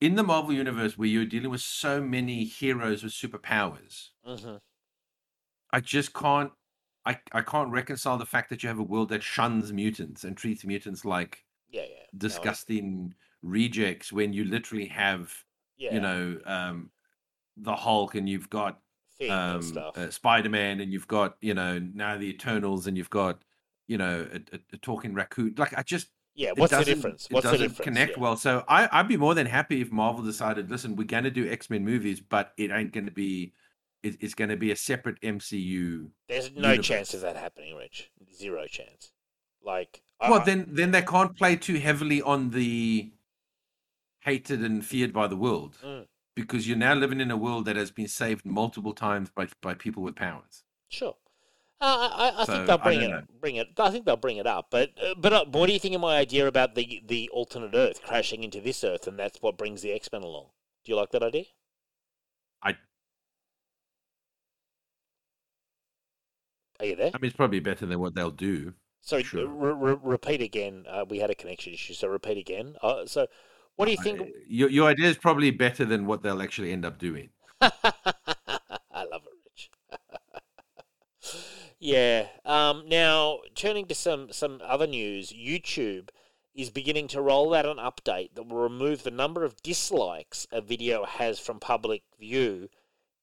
[0.00, 4.56] in the Marvel universe where you're dealing with so many heroes with superpowers, Mm-hmm.
[5.72, 6.52] I just can't.
[7.04, 10.36] I, I can't reconcile the fact that you have a world that shuns mutants and
[10.36, 11.86] treats mutants like Yeah, yeah.
[12.12, 15.44] No, disgusting rejects when you literally have
[15.76, 16.90] yeah, you know um
[17.56, 18.80] the hulk and you've got
[19.20, 23.42] and um uh, spider-man and you've got you know now the eternals and you've got
[23.88, 27.26] you know a, a, a talking raccoon like i just yeah, what's the difference?
[27.26, 27.84] it What's the doesn't difference?
[27.84, 28.22] connect Yeah.
[28.22, 31.30] well so i i'd be more than happy if marvel decided listen we're going to
[31.32, 33.52] do x-men movies but it ain't going to be
[34.04, 36.86] it, it's going to be a separate mcu There's no universe.
[36.86, 38.12] chance of that happening, Rich.
[38.32, 39.10] Zero chance.
[39.60, 43.10] Like, well I- then then they can't play too heavily on the
[44.20, 46.06] hated and feared by the world Mm.
[46.36, 49.74] because you're now living in a world that has been saved multiple times by by
[49.74, 51.16] people with powers Sure.
[51.80, 53.22] Uh, I, I, So, think they'll bring it, know.
[53.40, 53.68] bring it.
[53.78, 54.66] I think they'll bring it up.
[54.70, 57.74] But, uh, but uh, what do you think of my idea about the the alternate
[57.74, 60.46] Earth crashing into this Earth, and that's what brings the X Men along?
[60.84, 61.44] Do you like that idea?
[62.62, 62.76] I-
[66.80, 67.10] Are you there?
[67.14, 68.74] I mean, it's probably better than what they'll do.
[69.00, 69.46] Sorry, sure.
[69.46, 70.84] re- re- repeat again.
[70.88, 72.76] Uh, we had a connection issue, so repeat again.
[72.82, 73.26] Uh, so,
[73.76, 74.20] what do you think?
[74.20, 77.30] I- your your idea is probably better than what they'll actually end up doing.
[77.60, 77.70] I
[79.04, 79.70] love it, Rich.
[81.78, 82.26] Yeah.
[82.44, 86.10] Um, now, turning to some some other news, YouTube
[86.54, 90.60] is beginning to roll out an update that will remove the number of dislikes a
[90.60, 92.68] video has from public view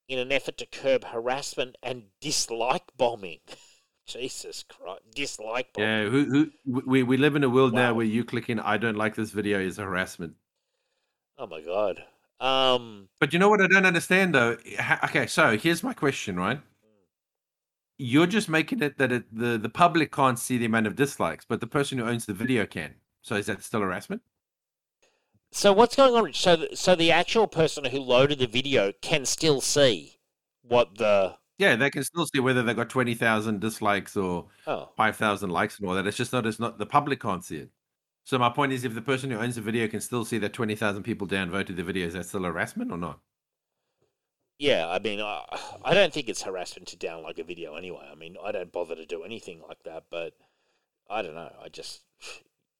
[0.08, 3.40] in an effort to curb harassment and dislike bombing.
[4.08, 5.90] Jesus Christ, dislike bombing.
[5.90, 8.96] Yeah, who who we we live in a world now where you clicking I don't
[8.96, 10.36] like this video is harassment.
[11.38, 12.04] Oh my God.
[12.40, 14.58] Um, But you know what I don't understand though?
[15.06, 16.62] Okay, so here's my question, right?
[17.98, 21.46] You're just making it that it, the the public can't see the amount of dislikes,
[21.48, 22.96] but the person who owns the video can.
[23.22, 24.22] So is that still harassment?
[25.52, 26.34] so what's going on?
[26.34, 30.20] So, so the actual person who loaded the video can still see
[30.62, 34.90] what the Yeah, they can still see whether they got twenty thousand dislikes or oh
[34.98, 36.06] five thousand likes and all that.
[36.08, 37.70] It's just not it's not the public can't see it.
[38.26, 40.52] So my point is, if the person who owns the video can still see that
[40.54, 43.20] twenty thousand people downvoted the video, is that still harassment or not?
[44.58, 45.44] Yeah, I mean, I,
[45.84, 48.08] I don't think it's harassment to down like a video anyway.
[48.12, 50.34] I mean, I don't bother to do anything like that, but
[51.10, 51.52] I don't know.
[51.64, 52.02] I just,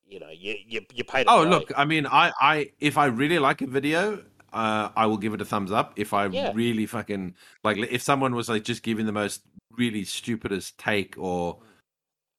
[0.08, 1.44] you know, you you you pay Oh, play.
[1.44, 4.24] look, I mean, I, I, if I really like a video,
[4.54, 5.94] uh, I will give it a thumbs up.
[5.96, 6.54] If I Yeah.
[6.54, 11.60] really fucking like, if someone was like just giving the most really stupidest take or,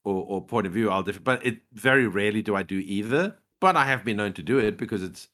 [0.04, 1.20] or, or point of view, I'll differ.
[1.20, 3.38] But it very rarely do I do either.
[3.60, 5.28] But I have been known to do it because it's,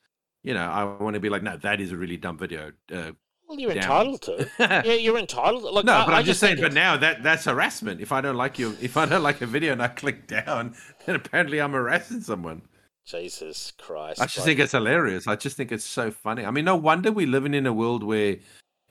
[0.44, 2.72] you know, I want to be like, no, that is a really dumb video.
[2.92, 3.12] Uh,
[3.52, 4.48] well, you're entitled to.
[4.58, 5.62] yeah, you're entitled.
[5.62, 6.56] Look, no, I, but I'm just saying.
[6.56, 8.00] But it's- now that that's harassment.
[8.00, 10.74] If I don't like you, if I don't like a video and I click down,
[11.06, 12.62] then apparently I'm harassing someone.
[13.04, 14.20] Jesus Christ!
[14.20, 15.26] I just like- think it's hilarious.
[15.26, 16.44] I just think it's so funny.
[16.44, 18.36] I mean, no wonder we're living in a world where,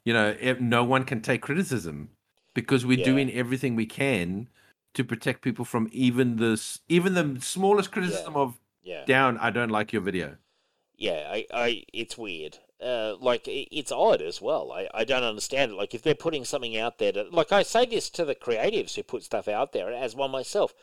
[0.03, 2.09] you know, no one can take criticism
[2.53, 3.05] because we're Yeah.
[3.05, 4.49] doing everything we can
[4.93, 9.05] to protect people from even the s- even the smallest criticism of yeah.
[9.05, 9.37] down.
[9.37, 10.35] I don't like your video.
[10.97, 12.57] yeah, I, I, it's weird.
[12.81, 14.71] Uh, like it's odd as well.
[14.71, 15.75] I, I don't understand it.
[15.75, 18.95] Like if they're putting something out there, to, like I say this to the creatives
[18.95, 20.73] who put stuff out there, as one myself.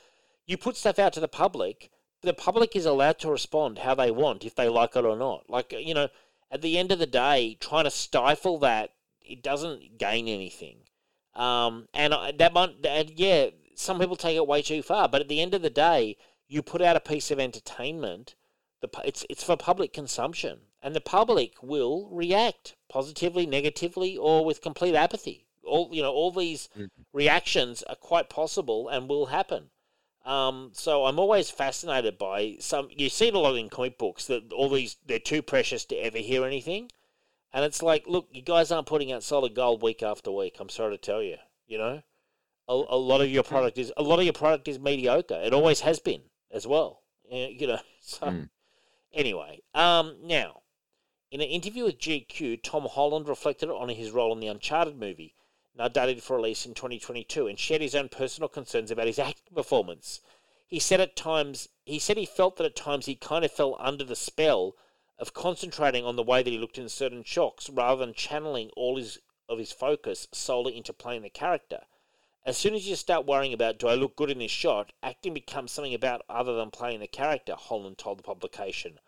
[0.46, 1.90] You put stuff out to the public.
[2.22, 5.51] The public is allowed to respond how they want if they like it or not.
[5.51, 6.09] Like you know,
[6.51, 10.78] at the end of the day, trying to stifle that it doesn't gain anything.
[11.34, 15.09] Um, and I, that might, and yeah, some people take it way too far.
[15.09, 18.34] But at the end of the day, you put out a piece of entertainment
[18.80, 24.61] the it's it's for public consumption, and the public will react positively, negatively, or with
[24.61, 25.47] complete apathy.
[25.64, 26.68] All you know, all these
[27.12, 29.70] reactions are quite possible and will happen.
[30.24, 32.89] Um, so I'm always fascinated by some.
[32.97, 35.97] You see it a lot in comic books that all these they're too precious to
[35.97, 36.91] ever hear anything,
[37.53, 40.57] and it's like, look, you guys aren't putting out solid gold week after week.
[40.61, 42.03] I'm sorry to tell you, you know,
[42.68, 45.41] a, a lot of your product is a lot of your product is mediocre.
[45.43, 47.03] It always has been as well.
[47.31, 48.26] Uh, You know, so.
[48.26, 48.49] Mm.
[49.14, 50.61] Anyway, um, now,
[51.31, 55.35] in an interview with GQ, Tom Holland reflected on his role in the Uncharted movie,
[55.76, 59.55] now dated for release in 2022, and shared his own personal concerns about his acting
[59.55, 60.20] performance.
[60.66, 63.76] He said at times, he said he felt that at times he kind of fell
[63.79, 64.74] under the spell
[65.18, 68.97] of concentrating on the way that he looked in certain shots rather than channeling all
[68.97, 69.18] his
[69.51, 71.85] of his focus solely into playing the character.
[72.47, 75.35] As soon as you start worrying about do I look good in this shot, acting
[75.35, 78.99] becomes something about other than playing the character, Holland told the publication.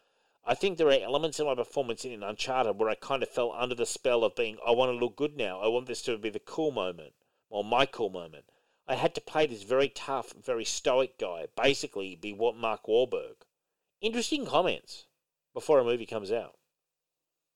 [0.50, 3.52] I think there are elements in my performance in Uncharted where I kind of fell
[3.56, 5.60] under the spell of being, I want to look good now.
[5.60, 7.12] I want this to be the cool moment,
[7.50, 8.46] or my cool moment.
[8.88, 13.36] I had to play this very tough, very stoic guy, basically be what Mark Wahlberg.
[14.00, 15.06] Interesting comments
[15.54, 16.56] before a movie comes out.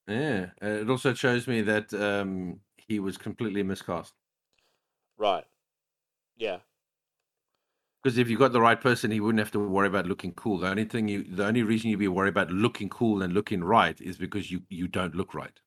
[0.06, 4.12] Yeah, it also shows me that um, he was completely miscast.
[5.18, 5.46] Right.
[6.36, 6.58] Yeah.
[8.04, 10.58] Because if you got the right person, he wouldn't have to worry about looking cool.
[10.58, 13.64] The only thing you, the only reason you'd be worried about looking cool and looking
[13.64, 15.58] right is because you you don't look right.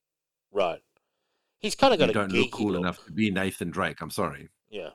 [0.52, 0.80] Right.
[1.58, 2.80] He's kind of got You don't look cool look.
[2.80, 4.00] enough to be Nathan Drake.
[4.00, 4.50] I'm sorry.
[4.70, 4.90] Yeah.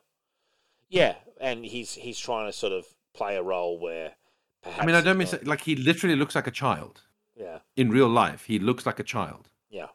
[0.87, 4.13] Yeah, and he's he's trying to sort of play a role where
[4.61, 7.01] perhaps I mean, I don't mean not- like he literally looks like a child
[7.35, 7.59] Yeah.
[7.75, 8.45] in real life.
[8.45, 9.87] He looks like a child, Yeah.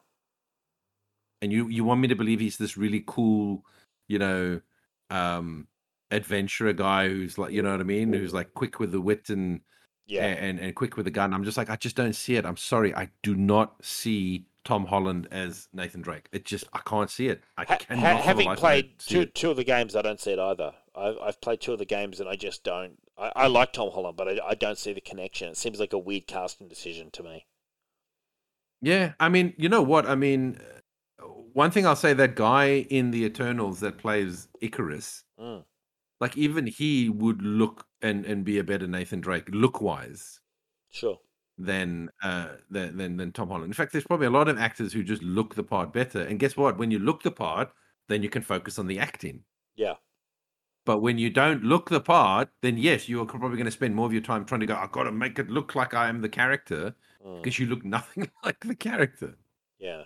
[1.41, 3.65] and you you want me to believe he's this really cool,
[4.07, 4.61] you know,
[5.09, 5.67] um,
[6.11, 9.29] adventurer guy who's like, you know what I mean, who's like quick with the wit
[9.29, 9.61] and
[10.07, 10.25] Yeah.
[10.25, 11.33] and and quick with the gun.
[11.33, 12.45] I'm just like, I just don't see it.
[12.45, 16.27] I'm sorry, I do not see Tom Holland as Nathan Drake.
[16.31, 17.41] It just, I can't see it.
[17.57, 18.17] I Ha- cannot.
[18.17, 19.35] ha- having life of me played two it.
[19.35, 20.73] two of the games, I don't see it either.
[20.95, 22.97] I've, I've played two of the games, and I just don't.
[23.17, 25.47] I, I like Tom Holland, but I, I don't see the connection.
[25.49, 27.45] It seems like a weird casting decision to me.
[28.81, 30.05] Yeah, I mean, you know what?
[30.05, 30.59] I mean,
[31.53, 35.63] one thing I'll say: that guy in the Eternals that plays Ikaris, Mm.
[36.19, 40.39] Like even he would look and and be a better Nathan Drake look wise
[40.91, 41.19] Sure.
[41.57, 43.65] than uh than, than than Tom Holland.
[43.67, 46.21] In fact, there's probably a lot of actors who just look the part better.
[46.21, 46.77] And guess what?
[46.77, 47.71] When you look the part,
[48.07, 49.43] then you can focus on the acting.
[49.75, 49.95] Yeah.
[50.85, 53.93] But when you don't look the part, then yes, you are probably going to spend
[53.95, 54.75] more of your time trying to go.
[54.75, 57.43] I've got to make it look like I am the character Mm.
[57.43, 59.35] because you look nothing like the character.
[59.77, 60.03] Yeah.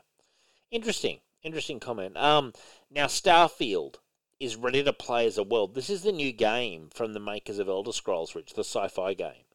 [0.71, 1.19] Interesting.
[1.43, 2.17] Interesting comment.
[2.17, 2.53] Um,
[2.89, 3.97] now Starfield
[4.43, 5.75] is ready to play as a world.
[5.75, 9.45] This is the new game from the makers of Elder Scrolls, Rich, the sci-fi game.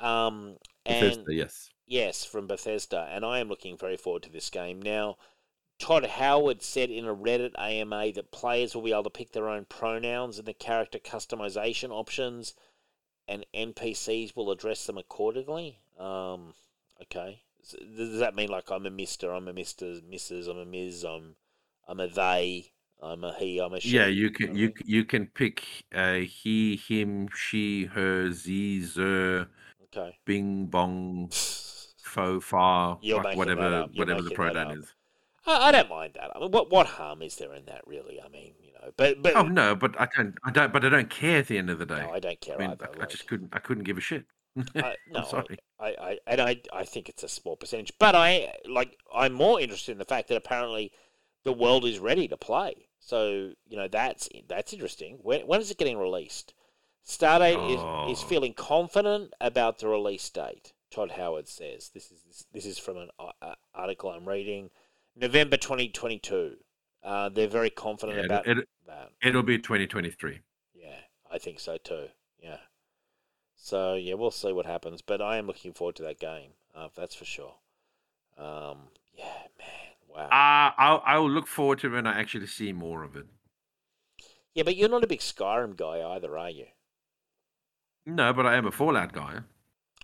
[0.00, 1.70] Um, and Bethesda, yes.
[1.86, 4.82] yes, from Bethesda, and I am looking very forward to this game.
[4.82, 5.16] Now,
[5.78, 9.48] Todd Howard said in a Reddit AMA that players will be able to pick their
[9.48, 12.54] own pronouns and the character customization options,
[13.28, 15.80] and NPCs will address them accordingly.
[15.98, 16.54] Um,
[17.02, 20.64] okay, S- does that mean like I'm a Mister, I'm a Mister, Mrs, I'm a
[20.64, 21.36] Ms, I'm
[21.88, 22.72] I'm a they,
[23.02, 23.96] I'm a he, I'm a she?
[23.96, 25.64] Yeah, you can you you can pick
[25.94, 29.48] uh, he, him, she, her, z, zer,
[29.84, 30.16] Okay.
[30.24, 31.28] bing, bong,
[32.02, 34.94] fo, far, like whatever whatever the pronoun is.
[35.46, 36.30] I, I don't mind that.
[36.34, 38.20] I mean, what what harm is there in that, really?
[38.20, 40.34] I mean, you know, but but Oh no, but I don't.
[40.44, 40.72] I don't.
[40.72, 42.00] But I don't care at the end of the day.
[42.00, 42.88] no, I don't care I mean, either.
[43.00, 43.50] I, I just couldn't.
[43.52, 44.24] I couldn't give a shit.
[44.56, 45.58] I, no, I'm sorry.
[45.78, 48.96] I, I, and I, I think it's a small percentage, but I like.
[49.14, 50.92] I'm more interested in the fact that apparently
[51.44, 52.85] the world is ready to play.
[53.06, 55.18] So you know that's that's interesting.
[55.22, 56.54] When when is it getting released?
[57.06, 58.26] Stardate is, is Oh.
[58.26, 60.72] feeling confident about the release date.
[60.90, 64.70] Todd Howard says this is this is from an uh, uh, article I'm reading,
[65.14, 66.56] November 2022.
[67.04, 69.10] Uh, they're very confident Yeah, about it, it, that.
[69.22, 70.40] it'll be 2023.
[70.74, 70.88] Yeah,
[71.30, 72.08] I think so too.
[72.42, 72.58] Yeah.
[73.54, 76.50] So yeah, we'll see what happens, but I am looking forward to that game.
[76.74, 77.54] Uh, that's for sure.
[78.36, 79.75] Um, yeah, man,
[80.16, 80.24] wow.
[80.24, 83.26] Uh, I'll I'll look forward to when I actually see more of it.
[84.54, 86.66] yeah, but you're not a big Skyrim guy either, are you?
[88.06, 89.40] No, but I am a Fallout guy.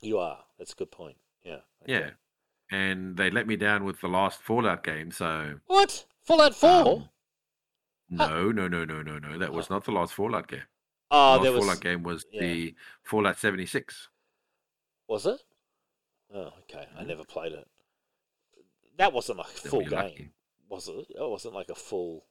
[0.01, 0.41] You are.
[0.59, 1.17] That's a good point.
[1.45, 1.61] Yeah.
[1.83, 1.93] okay.
[1.93, 2.11] Yeah,
[2.71, 5.11] and they let me down with the last Fallout game.
[5.11, 6.05] So What?
[6.25, 6.87] Fallout Four?
[6.91, 7.09] Um,
[8.11, 9.39] no, no, no, no, no, no.
[9.39, 10.63] That was not the last Fallout game.
[11.11, 11.65] oh, the last was.
[11.65, 12.41] Fallout game was yeah.
[12.41, 14.09] the Fallout 76.
[15.09, 15.41] Was it?
[16.35, 16.87] Oh, okay.
[16.99, 17.67] I never played it.
[18.99, 19.69] That wasn't like a.
[19.69, 20.31] Full game, lucky.
[20.69, 21.07] was it?
[21.11, 22.25] It wasn't like a full.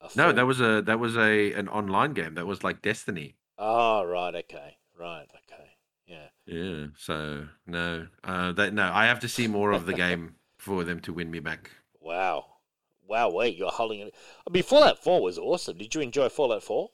[0.00, 2.34] A No, that was a that was a an online game.
[2.34, 3.36] That was like Destiny.
[3.58, 4.34] Oh, right.
[4.34, 4.76] Okay.
[4.98, 5.26] Right.
[5.30, 5.70] Okay.
[6.06, 6.28] Yeah.
[6.46, 6.86] Yeah.
[6.96, 8.90] So no, uh, that no.
[8.92, 11.70] I have to see more of the game for them to win me back.
[12.00, 12.44] Wow.
[13.08, 14.14] Wow, wait, you're holding it.
[14.46, 15.78] I mean, Fallout 4 was awesome.
[15.78, 16.90] Did you enjoy Fallout 4?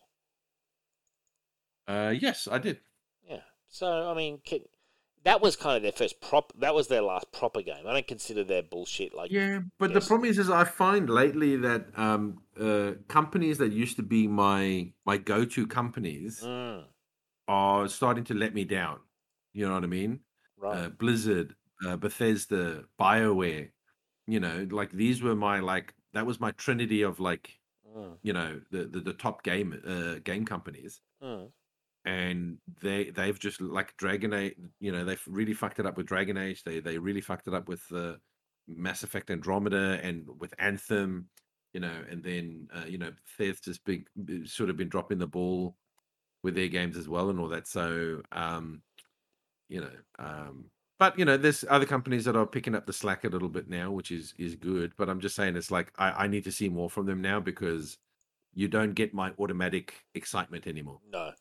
[1.89, 2.81] Uh, yes, I did.
[3.29, 3.41] Yeah.
[3.69, 4.61] So, I mean, can,
[5.25, 6.53] that was kind of their first prop.
[6.59, 7.87] That was their last proper game.
[7.87, 9.31] I don't consider their bullshit like.
[9.31, 13.97] Yeah, but the problem is, is I find lately that um, uh, companies that used
[13.97, 16.85] to be my my go to companies Mm,
[17.49, 18.99] are starting to let me down.
[19.53, 20.21] You know what I mean?
[20.57, 20.85] right.
[20.85, 21.55] Uh, Blizzard,
[21.87, 23.71] uh, Bethesda, Bioware.
[24.27, 27.59] You know, like these were my like that was my trinity of like
[27.97, 31.01] mm, you know the the, the top game uh, game companies.
[31.23, 31.49] mm.
[32.05, 36.07] And they they've just like Dragon Age, you know, they've really fucked it up with
[36.07, 36.65] Dragon Age.
[36.65, 38.15] They they really fucked it up with uh,
[38.69, 41.29] Mass Effect Andromeda and with Anthem,
[41.73, 44.07] you know, and then uh, you know Bethesda's big
[44.45, 45.77] sort of been dropping the ball
[46.43, 47.69] with their games as well and all that.
[47.69, 48.83] So um,
[49.69, 50.67] you know, um,
[50.99, 53.69] but you know, there's other companies that are picking up the slack a little bit
[53.69, 54.93] now, which is is good.
[54.97, 57.41] But I'm just saying, it's like I, I need to see more from them now
[57.41, 57.99] because
[58.55, 61.01] you don't get my automatic excitement anymore.
[61.11, 61.33] No.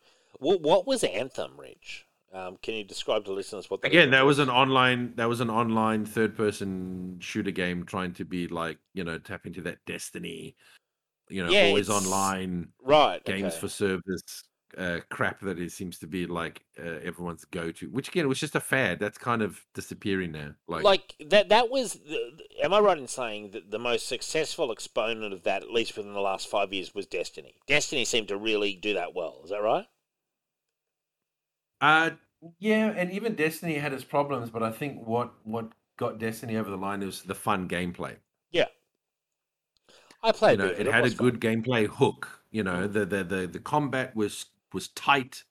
[0.42, 2.08] What, what was Anthem, Rich?
[2.34, 5.40] Um, can you describe to listeners what that Again, that was an online that was
[5.40, 9.78] an online third person shooter game trying to be like, you know, tap into that
[9.86, 10.56] destiny,
[11.30, 13.24] you know, Yeah, always online Right.
[13.24, 13.60] games okay.
[13.60, 14.44] for service
[14.78, 18.40] uh crap that it seems to be like uh, everyone's go to, which again was
[18.40, 18.98] just a fad.
[19.00, 20.56] That's kind of disappearing now.
[20.68, 22.32] Like, like that that was the-
[22.64, 26.14] am i right in saying that the most successful exponent of that at least within
[26.14, 29.62] the last five years was destiny destiny seemed to really do that well is that
[29.62, 29.86] right
[31.82, 32.12] uh
[32.60, 36.70] yeah, and even Destiny had its problems, but I think what what got Destiny over
[36.70, 38.18] the line was the fun gameplay.
[38.52, 38.68] yeah
[40.24, 41.26] i played you know, a bit of it had a was fun.
[41.26, 42.44] good gameplay hook.
[42.52, 45.44] You know, the, the the the combat was was tight.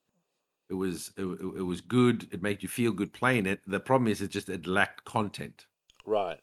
[0.71, 2.29] It was it, it it was good.
[2.33, 3.61] It made you feel good playing it.
[3.67, 5.67] The problem is, it just it lacked content.
[6.05, 6.41] right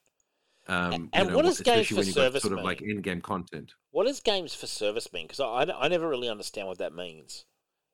[0.68, 2.62] Um, you and know, what wh- does games for when you got service sort of
[2.62, 2.82] like mean?
[2.82, 3.74] in-game content.
[3.92, 6.94] what does games for service mean because I, I, I never really understand what that
[6.94, 7.44] means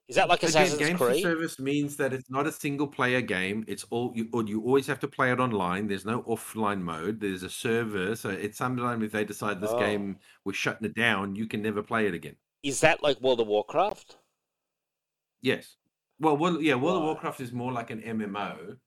[0.09, 2.87] is that like Again, assassin's games for creed service means that it's not a single
[2.87, 3.63] player game.
[3.67, 5.87] It's all you or you always have to play it online.
[5.87, 7.19] There's no offline mode.
[7.21, 8.15] There's a server.
[8.15, 9.79] So it's sometimes if they decide this Oh.
[9.79, 12.35] game we're shutting it down, you can never play it again.
[12.63, 14.17] is that like world of warcraft
[15.41, 15.75] Yes.
[16.19, 16.75] Well, well, yeah.
[16.75, 18.77] World of Warcraft is more like an MMO.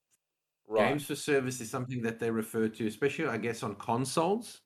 [0.66, 4.62] right Games for service is something that they refer to, especially I guess on consoles.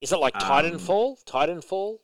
[0.00, 1.98] is it like um, titanfall titanfall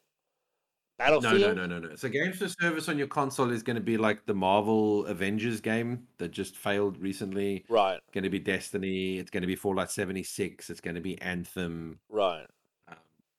[0.99, 1.97] battlefield no, no, no, no.
[1.97, 5.61] So games for service on your console is going to be like the Marvel Avengers
[5.61, 7.65] game that just failed recently.
[7.69, 9.19] right Going to be Destiny.
[9.19, 10.69] It's going to be Fallout 76.
[10.71, 12.01] It's going to be Anthem.
[12.09, 12.47] right
[12.89, 12.97] Um,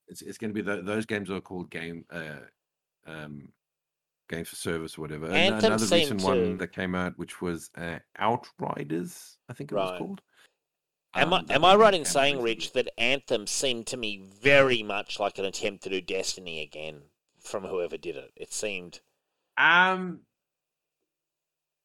[0.07, 2.41] it's it's going to be tho- those games are called game uh,
[3.05, 3.49] um,
[4.29, 5.25] games for service or whatever.
[5.27, 9.71] An- Anthem Another recent to- one that came out, which was uh, Outriders, I think
[9.71, 10.21] it was called.
[11.15, 12.41] Am I Um, that am I right in saying.
[12.41, 17.01] Rich, that Anthem seemed to me very much like an attempt to do Destiny again
[17.49, 18.31] from whoever did it?
[18.35, 19.01] It seemed
[19.57, 20.21] Um,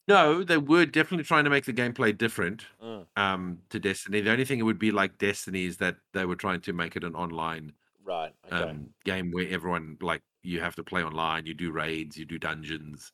[0.06, 4.20] no, they were definitely trying to make the gameplay different mm, um, to Destiny.
[4.20, 6.96] The only thing it would be like Destiny is that they were trying to make
[6.96, 7.72] it an online
[8.04, 8.32] right.
[8.52, 8.70] Okay.
[8.70, 12.38] um, game where everyone like you have to play online, you do raids, you do
[12.38, 13.12] dungeons,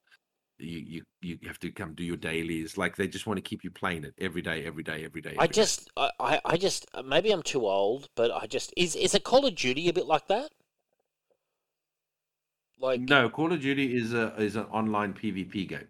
[0.59, 2.77] you, you you have to come do your dailies.
[2.77, 5.35] Like they just want to keep you playing it every day, every day, every day.
[5.39, 8.97] I just, I, I, I just, uh, maybe I'm too old, but I just is
[8.97, 10.51] is a Call of Duty a bit like that?
[12.81, 15.89] Like, no Call of Duty is a is an online PvP game.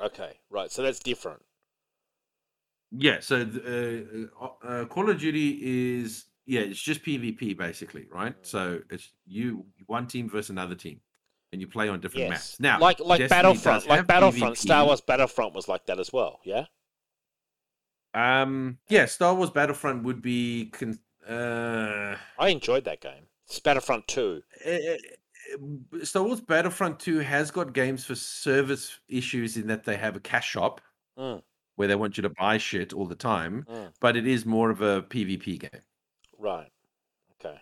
[0.00, 1.42] okay, right, so that's different.
[2.90, 5.58] Yeah, so uh, uh, uh, Call of Duty
[6.00, 8.34] is yeah, it's just PvP basically, right?
[8.42, 11.00] So it's you one team versus another team,
[11.52, 12.60] and you play on different Yes, maps.
[12.60, 16.40] Now, like like Destiny Battlefront, like Battlefront, Star Wars Battlefront was like that as well.
[16.44, 16.64] Yeah.
[18.12, 23.28] Um, yeah, Star Wars Battlefront would be con- uh, I enjoyed that game.
[23.46, 24.42] It's Battlefront Two.
[24.64, 24.96] eh, eh,
[26.04, 30.20] Star Wars Battlefront 2 has got games for service issues in that they have a
[30.20, 30.80] cash shop
[31.18, 31.42] Mm,
[31.76, 34.70] where they want you to buy shit all the time, mm, but it is more
[34.70, 35.82] of a PvP game.
[36.38, 36.70] right.
[37.44, 37.58] Okay.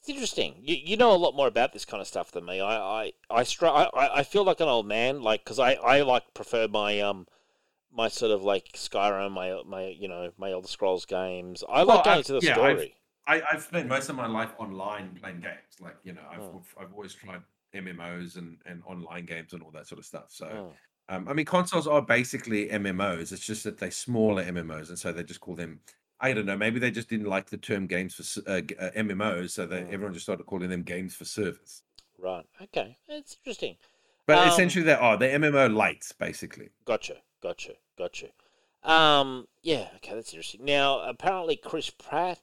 [0.00, 0.54] It's interesting.
[0.62, 2.60] You you know a lot more about this kind of stuff than me.
[2.60, 2.76] I
[3.06, 6.02] I I, str- I, I I feel like an old man, like because I I
[6.02, 7.26] like prefer my um
[7.92, 11.64] my sort of like Skyrim, my my you know my Elder Scrolls games.
[11.68, 12.94] I Well, like going I've- to the yeah, I've- story.
[13.28, 15.76] I, I've spent most of my life online playing games.
[15.80, 16.62] Like, you know, I've, Oh.
[16.80, 17.42] I've always tried
[17.74, 20.26] MMOs and, and online games and all that sort of stuff.
[20.30, 20.72] So, Mm.
[21.14, 23.30] um, I mean, consoles are basically MMOs.
[23.32, 24.88] It's just that they're smaller MMOs.
[24.88, 25.80] And so they just call them,
[26.20, 29.50] I don't know, maybe they just didn't like the term games for uh, uh, MMOs.
[29.50, 29.92] So they, Mm.
[29.92, 31.82] everyone just started calling them games for service.
[32.18, 32.46] Right.
[32.62, 32.96] Okay.
[33.08, 33.76] It's interesting.
[34.26, 35.16] But Um, essentially, they are.
[35.18, 36.70] They're MMO lights, basically.
[36.84, 38.28] Gotcha, gotcha, gotcha.
[38.82, 40.64] Um, yeah, okay, that's interesting.
[40.64, 42.40] Now, apparently, Chris Pratt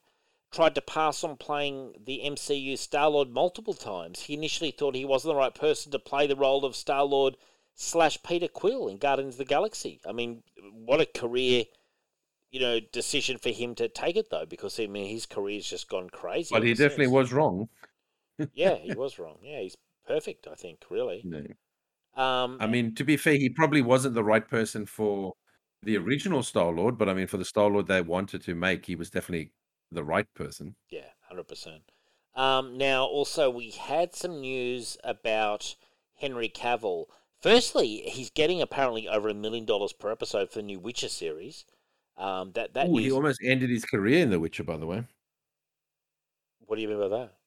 [0.55, 4.21] tried to pass on playing the MCU Star Lord multiple times.
[4.21, 7.35] He initially thought he wasn't the right person to play the role of Star Lord
[7.73, 9.99] slash Peter Quill in Guardians of the Galaxy.
[10.07, 11.65] I mean, what a career,
[12.51, 15.89] you know, decision for him to take it though, because I mean, his career's just
[15.89, 16.55] gone crazy.
[16.55, 17.13] But he definitely since.
[17.13, 17.69] was wrong.
[18.53, 19.37] Yeah, he was wrong.
[19.41, 20.45] Yeah, he's perfect.
[20.45, 21.23] I think, really.
[22.17, 25.35] Um, I mean, to be fair, he probably wasn't the right person for
[25.81, 28.87] the original Star Lord, but I mean, for the Star Lord they wanted to make,
[28.87, 29.51] he was definitely
[29.91, 30.75] the right person.
[30.89, 31.91] Yeah, hundred percent.
[32.35, 35.75] Um, now, also, we had some news about
[36.15, 37.05] Henry Cavill.
[37.39, 41.65] Firstly, he's getting apparently over a million dollars per episode for the new Witcher series.
[42.17, 45.05] Um, that that Ooh, he almost ended his career in The Witcher, by the way.
[46.59, 47.37] What do you mean by that?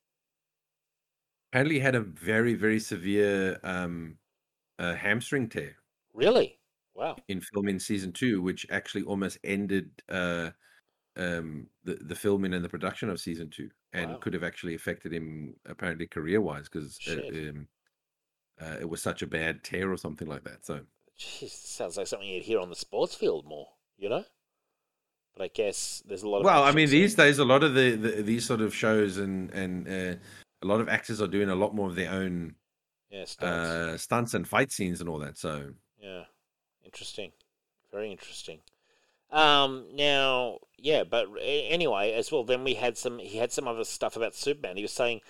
[1.51, 4.19] Apparently, he had a very, very severe um,
[4.79, 5.79] uh, hamstring tear
[6.13, 6.61] Really?
[6.95, 7.25] Wow.
[7.29, 10.51] in filming season two, which actually almost ended uh,
[11.19, 14.17] um, the the filming and the production of season two, and Wow.
[14.19, 17.29] could have actually affected him apparently career wise because Shit.
[17.51, 17.69] um,
[18.61, 20.65] uh, it was such a bad tear or something like that.
[20.65, 20.81] So.
[21.19, 23.69] Jeez, sounds like something you'd hear on the sports field more.
[23.97, 24.25] You know.
[25.37, 26.45] But I guess there's a lot of.
[26.45, 29.51] Well, I mean, these days, a lot of the, the these sort of shows and
[29.53, 30.19] and uh,
[30.63, 32.55] a lot of actors are doing a lot more of their own
[33.11, 33.69] Yeah, stunts.
[33.71, 35.37] uh, stunts and fight scenes and all that.
[35.39, 36.25] So Yeah,
[36.85, 37.33] interesting.
[37.93, 38.61] Very interesting.
[39.31, 43.19] Um, now, yeah, but anyway, as well, then we had some.
[43.19, 44.77] He had some other stuff about Superman.
[44.77, 45.21] He was saying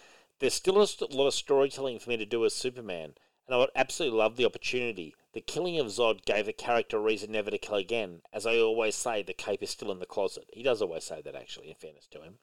[0.40, 3.14] there's still a lot of storytelling for me to do as Superman,
[3.46, 5.14] and I would absolutely love the opportunity.
[5.32, 8.22] The killing of Zod gave the character a reason never to kill again.
[8.32, 10.44] As I always say, the cape is still in the closet.
[10.52, 11.68] He does always say that, actually.
[11.68, 12.38] In fairness to him,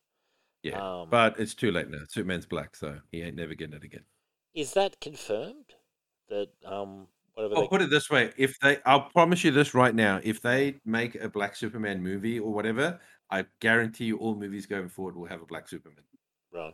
[0.62, 2.04] yeah, Um, but it's too late now.
[2.08, 4.06] Superman's black, so he ain't never getting it again.
[4.54, 5.74] is that confirmed?
[6.30, 7.56] That um, whatever.
[7.56, 10.42] I'll they- put it this way: if they, I'll promise you this right now: if
[10.42, 13.00] they make a black Superman movie or whatever,
[13.30, 16.04] I guarantee you, all movies going forward will have a black Superman.
[16.54, 16.74] right.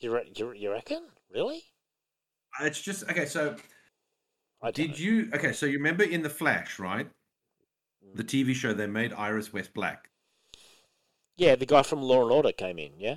[0.00, 1.04] You, re- you, you reckon?
[1.32, 1.62] Really?
[2.60, 3.24] Uh, it's just okay.
[3.26, 3.54] So
[4.60, 4.96] I did know.
[4.96, 5.30] you?
[5.34, 7.08] Okay, so you remember in the Flash, right?
[8.04, 8.16] Mm.
[8.16, 10.08] The TV show they made Iris West black.
[11.36, 12.92] Yeah, the guy from Law and Order came in.
[12.98, 13.16] Yeah.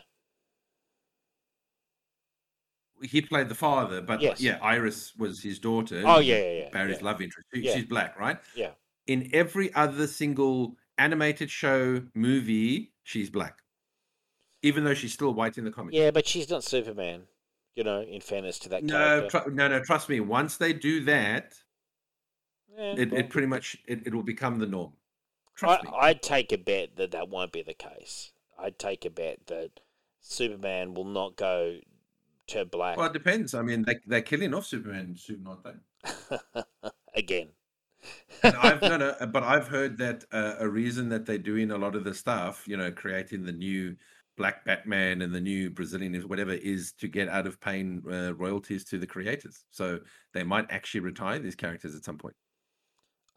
[3.02, 4.42] He played the father, but Yes.
[4.42, 6.02] yeah, Iris was his daughter.
[6.06, 6.70] Oh yeah, yeah, yeah.
[6.70, 7.06] Barry's yeah.
[7.06, 7.48] love interest.
[7.54, 7.64] She-.
[7.68, 8.38] She's black, right?
[8.56, 8.72] Yeah.
[9.08, 13.60] In every other single animated show movie, she's black,
[14.64, 15.96] even though she's still white in the comics.
[15.96, 17.24] Yeah, but she's not Superman.
[17.76, 19.82] You know, in fairness to that No, tr- no, no.
[19.82, 20.22] Trust me.
[20.22, 21.56] Once they do that,
[22.78, 24.94] Yeah, it, well, it pretty much it, it will become the norm.
[25.56, 25.92] Trust me.
[26.00, 28.32] I'd take a bet that that won't be the case.
[28.58, 29.82] I'd take a bet that
[30.22, 31.80] Superman will not go
[32.48, 33.54] to black Well, it depends.
[33.54, 36.92] I mean, they they're killing off Superman soon, aren't they?
[37.16, 37.50] again.
[38.44, 41.96] I've no, no, but I've heard that uh, a reason that they're doing a lot
[41.96, 43.96] of the stuff, you know, creating the new
[44.38, 48.34] Black Batman and the new Brazilian is whatever, is to get out of paying uh,
[48.36, 49.66] royalties to the creators.
[49.72, 50.00] So
[50.34, 52.36] they might actually retire these characters at some point.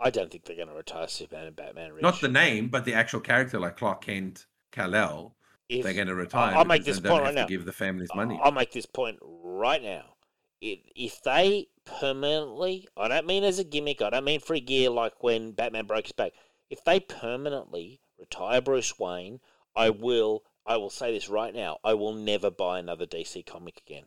[0.00, 1.92] I don't think they're going to retire Superman and Batman.
[1.92, 2.02] Rich.
[2.02, 5.34] Not the name, but the actual character, like Clark Kent, Kal El.
[5.68, 6.54] If- They're going to retire.
[6.56, 7.46] I'll make this point right now.
[7.46, 8.38] Give the families money.
[8.42, 10.14] I'll make this point right now.
[10.60, 14.60] if, if they permanently, I don't mean as a gimmick, I don't mean for a
[14.60, 16.32] year like when Batman broke his back.
[16.70, 19.40] If they permanently retire Bruce Wayne,
[19.76, 20.42] I will.
[20.66, 21.78] I will say this right now.
[21.82, 24.04] I will never buy another DC comic again.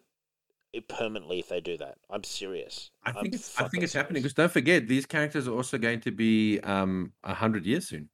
[0.73, 2.91] It, permanently, if they do that, I'm serious.
[3.03, 5.77] I I'm think it's I think it's happening because don't forget these characters are also
[5.77, 8.09] going to be um a hundred years soon.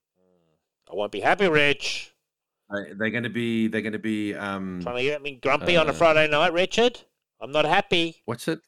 [0.89, 2.13] I won't be happy, Rich.
[2.69, 5.77] Uh, they're going to be they're going to be um Trying to get me grumpy
[5.77, 6.99] on a Uh, Friday night, Richard.
[7.39, 8.21] I'm not happy.
[8.25, 8.59] what's it?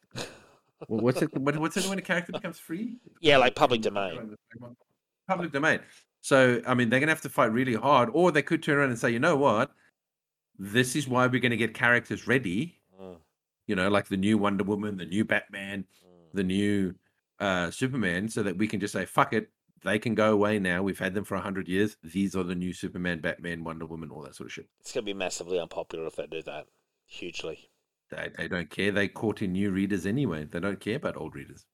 [0.88, 1.34] Wha- what's it?
[1.38, 2.98] What, what's it when a character becomes free?
[3.20, 4.38] Yeah, like public domain.
[5.28, 5.80] Public domain.
[6.22, 8.78] So I mean, they're going to have to fight really hard, or they could turn
[8.78, 9.72] around and say, you know what,
[10.58, 12.78] this is why we're going to get characters ready.
[13.02, 13.16] Mm,
[13.68, 16.34] You know, like the new Wonder Woman, the new Batman, mm.
[16.34, 16.96] the new
[17.40, 19.50] uh, Superman, so that we can just say, fuck it,
[19.84, 20.84] they can go away now.
[20.84, 21.98] We've had them for hundred years.
[22.04, 24.68] These are the new Superman, Batman, Wonder Woman, all that sort of shit.
[24.80, 26.66] It's going to be massively unpopular if they do that.
[27.06, 27.70] Hugely.
[28.10, 28.92] They, they don't care.
[28.92, 30.46] They caught in new readers anyway.
[30.46, 31.66] They don't care about old readers.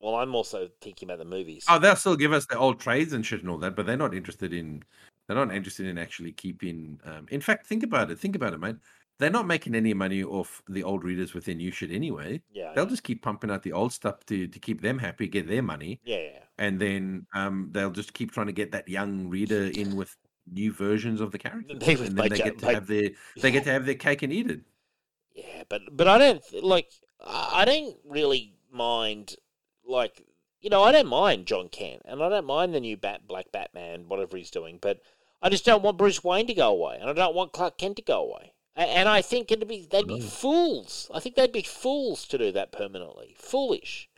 [0.00, 1.64] Well, I'm also thinking about the movies.
[1.68, 3.96] Oh, they'll still give us the old trades and shit and all that, but they're
[3.96, 4.82] not interested in.
[5.26, 7.00] They're not interested in actually keeping.
[7.04, 8.18] Um, in fact, think about it.
[8.18, 8.76] Think about it, mate.
[9.18, 12.40] They're not making any money off the old readers with their new shit anyway.
[12.52, 12.90] yeah, They'll know.
[12.90, 16.00] just keep pumping out the old stuff to to keep them happy, get their money,
[16.04, 16.38] yeah, yeah.
[16.58, 20.16] and then um, they'll just keep trying to get that young reader in with
[20.50, 23.64] new versions of the characters, They and then they get to have their they get
[23.64, 24.60] to have their cake and eat it.
[25.34, 26.90] Yeah, but but I don't like.
[27.24, 29.34] I I don't really mind.
[29.84, 30.24] Like
[30.60, 33.50] you know, I don't mind Jon Kent, and I don't mind the new Bat Black
[33.52, 34.78] Batman, whatever he's doing.
[34.80, 35.00] But
[35.40, 37.96] I just don't want Bruce Wayne to go away, and I don't want Clark Kent
[37.96, 38.52] to go away.
[38.78, 41.10] And I think it'd be they'd be fools.
[41.12, 43.34] I think they'd be fools to do that permanently.
[43.36, 44.08] Foolish.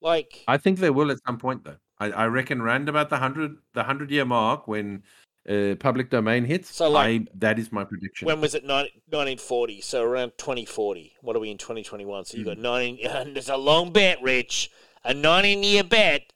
[0.00, 1.76] Like I think they will at some point, though.
[1.98, 5.02] I, I reckon round about the hundred the hundred year mark when
[5.48, 6.74] uh, public domain hits.
[6.74, 8.26] So, like, I, that is my prediction.
[8.26, 8.64] when was it?
[8.64, 9.80] 1940.
[9.80, 11.14] So around 2040.
[11.22, 12.24] What are we in 2021?
[12.26, 12.48] So you Hmm.
[12.50, 13.06] got 19.
[13.10, 14.70] And it's a long bet, Rich.
[15.04, 16.32] A 19 year bet.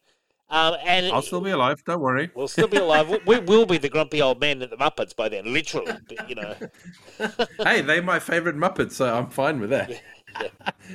[0.52, 1.82] Um, and I'll still be alive.
[1.86, 2.30] Don't worry.
[2.34, 3.08] We'll still be alive.
[3.26, 5.94] We- will be the grumpy old men at the Muppets by then, literally.
[6.28, 6.54] You know,
[7.64, 9.90] hey, they're my favorite Muppets, so I'm fine with that.
[9.90, 10.48] yeah.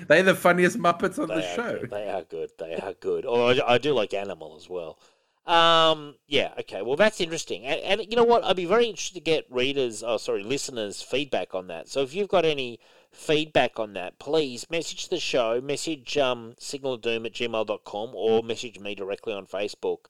[0.08, 1.80] they're the funniest Muppets on they the show.
[1.80, 1.90] good.
[1.90, 2.52] They are good.
[2.60, 3.26] They are good.
[3.26, 5.00] Although I, I do like Animal as well.
[5.48, 6.54] Um, yeah.
[6.60, 6.84] Okay.
[6.84, 7.66] Well, that's interesting.
[7.66, 8.44] And, and you know what?
[8.44, 11.90] I'd be very interested to get readers, oh sorry, listeners' feedback on that.
[11.90, 12.80] So if you've got any
[13.18, 18.96] feedback on that, please message the show, message um, signaldoom at gmail.com or message me
[18.96, 20.06] directly on Facebook.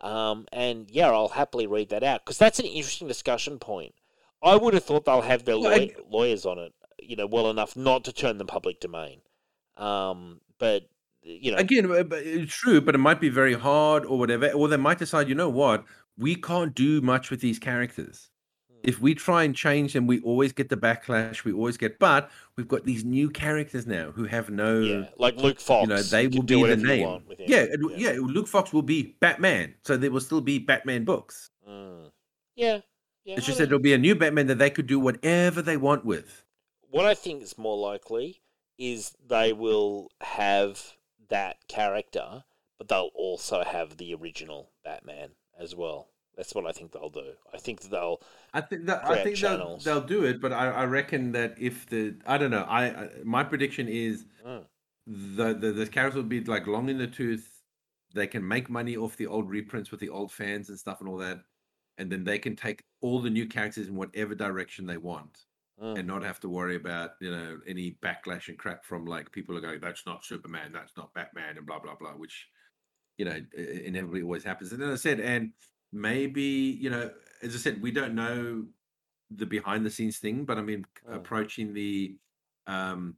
[0.00, 3.94] Um, and yeah, I'll happily read that out because that's an interesting discussion point.
[4.42, 7.48] I would have thought they'll have their Well, law- lawyers on it, you know, well
[7.48, 9.20] enough not to turn them public domain.
[9.76, 10.88] Um, but
[11.22, 14.50] you know, Again, it's true, but it might be very hard or whatever.
[14.50, 15.84] Or they might decide, you know what,
[16.18, 18.28] we can't do much with these characters.
[18.84, 21.44] If we try and change them, we always get the backlash.
[21.44, 25.36] We always get, but we've got these new characters now who have no, yeah, like
[25.36, 27.22] Luke Fox, you know, they you will be the name.
[27.38, 31.50] Yeah, it, yeah, Luke Fox will be Batman, so there will still be Batman books.
[31.68, 32.10] Mm.
[32.56, 32.80] yeah,
[33.24, 33.36] yeah.
[33.36, 35.76] It's I just that it'll be a new Batman that they could do whatever they
[35.76, 36.44] want with.
[36.90, 38.42] what I think is more likely
[38.78, 40.94] is they will have
[41.28, 42.44] that character,
[42.78, 46.08] but they'll also have the original Batman as well.
[46.36, 47.32] That's what I think they'll do.
[47.52, 48.20] I think they'll.
[48.54, 51.86] I think that I think they'll, they'll do it, but I, I reckon that if
[51.86, 54.64] the I don't know, I, I my prediction is Mm.
[55.06, 57.62] the, the the characters will be like long in the tooth.
[58.14, 61.08] They can make money off the old reprints with the old fans and stuff and
[61.08, 61.40] all that,
[61.98, 65.44] and then they can take all the new characters in whatever direction they want,
[65.80, 65.98] Mm.
[65.98, 69.56] and not have to worry about you know any backlash and crap from like people
[69.56, 72.48] are going that's not Superman, that's not Batman, and blah blah blah, which
[73.18, 73.38] you know
[73.84, 74.72] inevitably always happens.
[74.72, 75.52] And then I said, and
[75.92, 77.10] maybe you know,
[77.42, 78.64] as I said, we don't know
[79.30, 81.16] the behind the scenes thing, but I mean, Mm.
[81.16, 82.16] approaching the
[82.66, 83.16] um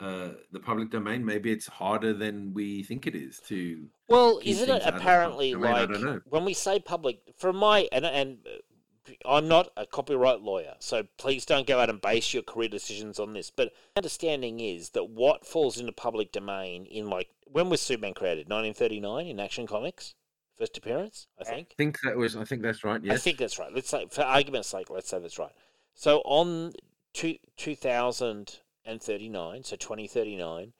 [0.00, 3.86] uh the public domain, maybe it's harder than we think it is to.
[4.08, 6.20] Well, isn't it out of the apparently public domain, I like don't know.
[6.24, 7.20] when we say public?
[7.38, 11.90] From my and and uh, I'm not a copyright lawyer, so please don't go out
[11.90, 13.50] and base your career decisions on this.
[13.50, 18.14] But my understanding is that what falls into public domain in like when was Superman
[18.14, 18.48] created?
[18.48, 20.14] 1939 in Action Comics,
[20.60, 21.68] first appearance, I think.
[21.72, 22.36] I think that was.
[22.36, 23.02] I think that's right.
[23.02, 23.14] Yes.
[23.14, 23.74] I think that's right.
[23.74, 25.52] Let's say, for argument's sake, let's say that's right.
[25.94, 26.72] So on
[27.14, 30.72] two, 2039, so 2039,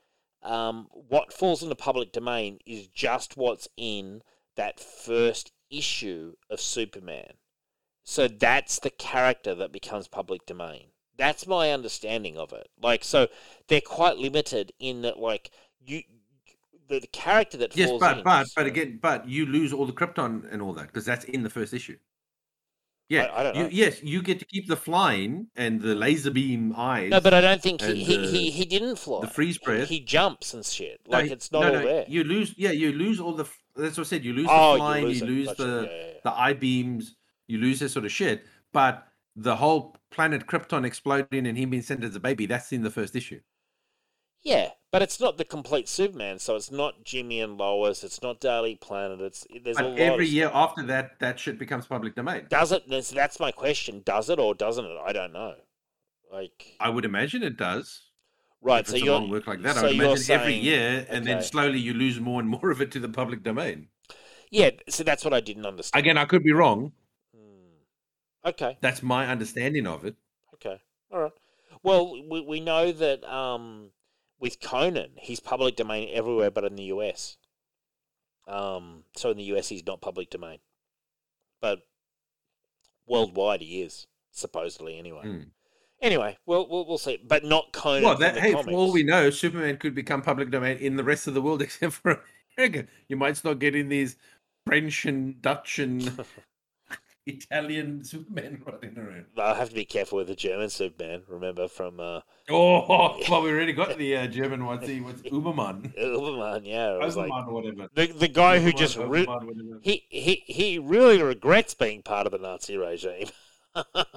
[0.42, 4.22] um, what falls into public domain is just what's in
[4.56, 7.34] that first issue of Superman.
[8.04, 10.88] So that's the character that becomes public domain.
[11.16, 12.68] That's my understanding of it.
[12.80, 13.28] Like, so
[13.68, 16.02] they're quite limited in that, like, you.
[16.90, 19.86] The, the character that Yes, falls but in, but but again, but you lose all
[19.86, 21.96] the Krypton and all that because that's in the first issue.
[23.08, 26.30] Yeah, I, I don't you, yes, you get to keep the flying and the laser
[26.30, 27.10] beam eyes.
[27.10, 29.20] No, but I don't think he he, uh, he, he didn't fly.
[29.22, 29.88] the freeze He- breath.
[29.88, 31.00] He, jumps and shit.
[31.08, 32.04] No, Like it's not no, all no, there.
[32.08, 33.46] You lose, yeah, you lose all the.
[33.76, 34.24] That's what I said.
[34.24, 35.46] You lose Oh, the flying, you lose lose.
[35.48, 35.62] Gotcha.
[35.64, 37.16] the Yeah, yeah, the eye beams,
[37.48, 38.44] you lose that sort of shit.
[38.72, 42.82] But the whole planet Krypton exploding and him being sent as a baby, that's in
[42.82, 43.40] the first issue.
[44.42, 46.38] Yeah, but it's not the complete Superman.
[46.38, 48.02] So it's not Jimmy and Lois.
[48.02, 49.20] It's not Daily Planet.
[49.20, 52.46] It's there's a But every year after that, that shit becomes public domain.
[52.48, 52.88] does it?
[52.88, 54.02] That's, that's my question.
[54.04, 54.96] Does it or doesn't it?
[55.04, 55.54] I don't know.
[56.32, 58.02] Like I would imagine it does.
[58.62, 58.86] right.
[58.86, 61.92] So long work like that, so I would imagine every year, and then slowly you
[61.92, 63.88] lose more and more of it to the public domain.
[64.50, 64.70] yeah.
[64.88, 66.00] So that's what I didn't understand.
[66.02, 66.92] Again, I could be wrong.
[67.36, 68.48] Hmm.
[68.48, 68.78] Okay.
[68.80, 70.14] That's my understanding of it.
[70.54, 70.80] Okay.
[71.12, 71.32] All right.
[71.82, 73.90] Well, we, we know that um,
[74.40, 77.36] with Conan, he's public domain everywhere but in the US.
[78.48, 80.58] Um, so in the US, he's not public domain.
[81.60, 81.80] But
[83.06, 85.22] worldwide, he is, supposedly, anyway.
[85.22, 85.40] Hmm.
[86.02, 87.18] Anyway, we'll, we'll, we'll see.
[87.22, 88.02] But not Conan.
[88.02, 91.26] Well, that, hey, for all we know, Superman could become public domain in the rest
[91.26, 92.22] of the world except for
[92.56, 92.86] America.
[93.08, 94.16] You might start getting these
[94.66, 96.02] French and Dutch and
[97.26, 99.26] Italian Superman running around.
[99.36, 103.50] I'll have to be careful with the German Superman, remember, from uh, Oh, well, we
[103.50, 104.84] already got the uh, German one.
[104.84, 105.96] See, what's Uberman?
[105.96, 106.62] Uberman.
[106.64, 107.88] Yeah, was like Uberman or whatever.
[107.94, 112.32] the, the guy who just re- Uberman, he, he, he really regrets being part of
[112.32, 113.28] the Nazi regime.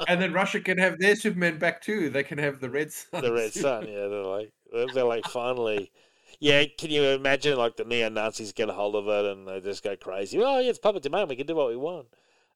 [0.08, 2.10] And then Russia can have their Superman back too.
[2.10, 3.22] They can have the Red Sun.
[3.22, 3.88] the Red Sun.
[3.88, 5.92] Yeah, they're like they're, they're like finally.
[6.40, 9.60] Yeah, can you imagine like the neo Nazis get a hold of it and they
[9.62, 10.40] just go crazy?
[10.42, 11.28] Oh yeah, it's public domain.
[11.28, 12.08] We can do what we want.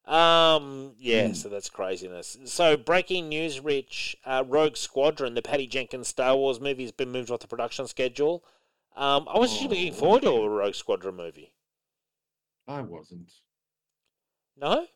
[0.08, 2.38] Um, yeah, so that's craziness.
[2.46, 7.12] So breaking news, Rich, uh, Rogue Squadron, the Patty Jenkins Star Wars movie, has been
[7.12, 8.44] moved off the production schedule.
[8.96, 11.54] Um, I was actually looking Oh, forward to a Rogue Squadron movie.
[12.68, 13.32] I wasn't.
[14.56, 14.86] No,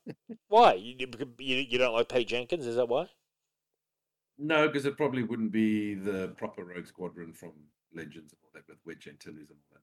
[0.48, 0.74] why?
[0.74, 0.94] You,
[1.38, 2.66] you you don't like Patty Jenkins?
[2.66, 3.08] Is that why?
[4.36, 7.52] No, because it probably wouldn't be the proper Rogue Squadron from
[7.94, 9.82] Legends and all that with Wedge Antilles and all that.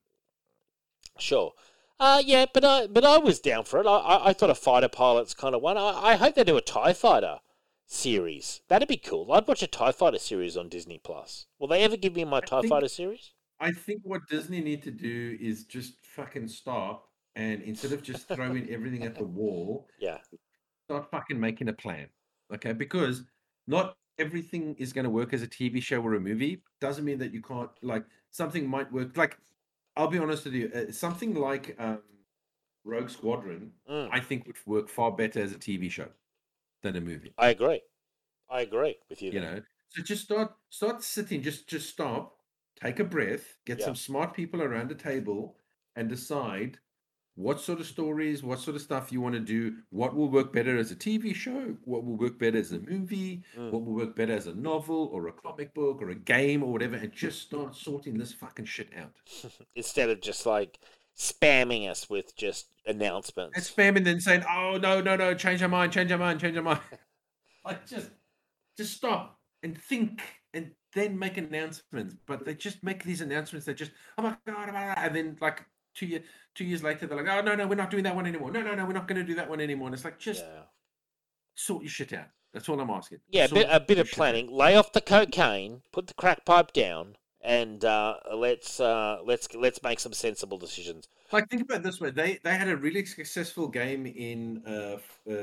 [1.20, 1.54] Sure.
[2.00, 3.86] Uh, yeah, but I but I was down for it.
[3.88, 5.78] I I, I thought a fighter pilot's kind of one.
[5.78, 7.40] I, I hope they do a Tie Fighter
[7.86, 8.62] series.
[8.70, 9.32] That'd be cool.
[9.34, 11.48] I'd watch a Tie Fighter series on Disney Plus.
[11.60, 13.34] Will they ever give me my Tie think- Fighter series?
[13.62, 18.26] I think what Disney need to do is just fucking stop and instead of just
[18.30, 20.20] throwing everything at the wall, Yeah.
[20.86, 22.08] start fucking making a plan.
[22.54, 23.24] Okay, because
[23.68, 26.64] not everything is going to work as a TV show or a movie.
[26.80, 29.18] Doesn't mean that you can't like something might work.
[29.18, 29.38] Like
[29.96, 32.02] I'll be honest with you, uh, something like um,
[32.84, 36.10] Rogue Squadron, Mm, I think would work far better as a TV show
[36.84, 37.36] than a movie.
[37.40, 37.82] I agree.
[38.50, 39.32] I agree with you.
[39.32, 39.50] you there.
[39.56, 42.38] know so just start start sitting just just stop
[42.76, 43.86] take a breath get Yeah.
[43.86, 45.58] some smart people around the table
[45.96, 46.80] and decide
[47.40, 50.52] what sort of stories what sort of stuff you want to do what will work
[50.52, 53.72] better as a tv show what will work better as a movie Mm.
[53.72, 56.72] what will work better as a novel or a comic book or a game or
[56.74, 59.14] whatever and just start sorting this fucking shit out
[59.76, 60.80] Instead of just like
[61.18, 63.56] spamming us with just announcements.
[63.56, 66.56] and spamming then saying oh no no no change your mind change your mind change
[66.56, 66.82] your mind
[67.66, 68.10] like just
[68.78, 70.22] just stop and think
[70.54, 74.70] and then make announcements but they just make these announcements that just oh my God,"
[74.98, 75.64] and then like
[76.00, 76.24] two year
[76.56, 78.62] two years later they're like oh no no we're not doing that one anymore no
[78.62, 80.62] no no we're not going to do that one anymore and it's like just yeah.
[81.56, 84.14] sort your shit out that's all i'm asking Yeah, a bit, a bit of shit
[84.14, 84.18] out.
[84.18, 84.52] planning.
[84.52, 89.84] Lay off the cocaine, put the crack pipe down, and uh, let's uh, let's let's
[89.84, 91.08] make some sensible decisions.
[91.32, 94.98] like think about this way they they had a really successful game in uh,
[95.30, 95.34] uh,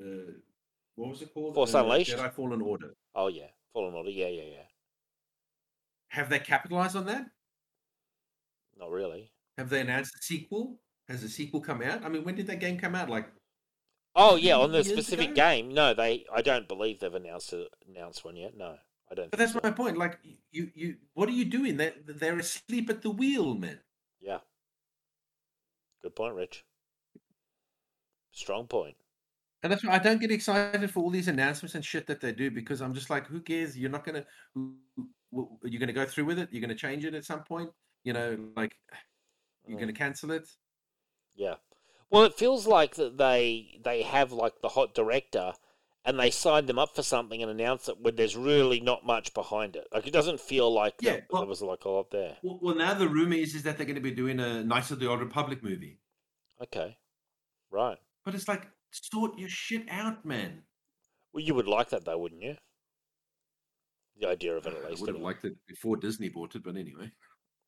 [0.00, 0.32] uh
[0.94, 2.16] what was it called Force uh, Unleashed?
[2.16, 4.10] jedi fallen order Oh yeah, Fallen Order.
[4.10, 4.66] Yeah, yeah, yeah.
[6.08, 7.26] have they capitalized on that
[8.78, 9.32] Not really.
[9.58, 10.80] Have they announced a sequel?
[11.08, 12.04] Has a sequel come out?
[12.04, 13.10] I mean, when did that game come out?
[13.10, 13.28] Like,
[14.14, 15.34] Oh yeah, on the specific ago?
[15.34, 15.72] game.
[15.72, 16.24] No, they.
[16.34, 18.56] I don't believe they've announced a, announced one yet.
[18.56, 18.76] No,
[19.10, 19.30] I don't.
[19.30, 19.60] but think that's so.
[19.62, 19.96] my point.
[19.96, 20.18] Like,
[20.50, 21.76] you, you, what are you doing?
[21.78, 23.78] They're, they're asleep at the wheel, man.
[24.20, 24.38] Yeah.
[26.02, 26.64] Good point, Rich.
[28.32, 28.96] Strong point.
[29.62, 32.32] And that's why I don't get excited for all these announcements and shit that they
[32.32, 33.78] do because I'm just like, who cares?
[33.78, 34.24] You're not gonna,
[34.54, 34.74] who-
[35.30, 36.48] who- you're gonna go through with it.
[36.52, 37.70] You're gonna change it at some point.
[38.04, 38.76] You know, like,
[39.66, 39.80] you're Mm.
[39.80, 40.48] gonna cancel it.
[41.34, 41.56] Yeah.
[42.10, 45.54] Well, it feels like that they they have like the hot director,
[46.04, 49.32] and they signed them up for something and announce it when there's really not much
[49.34, 49.86] behind it.
[49.92, 52.36] Like it doesn't feel like Yeah, there, well- there was like a lot there.
[52.42, 54.90] Well, well, now the rumor is is that they're going to be doing a Knights
[54.90, 56.00] of the Old Republic movie.
[56.60, 56.98] Okay.
[57.70, 57.98] Right.
[58.24, 60.64] But it's like, sort your shit out, man.
[61.32, 62.56] Well, you would like that though, wouldn't you?
[64.20, 65.00] The idea of it, at least.
[65.02, 67.10] I would have liked it before Disney bought it, but anyway.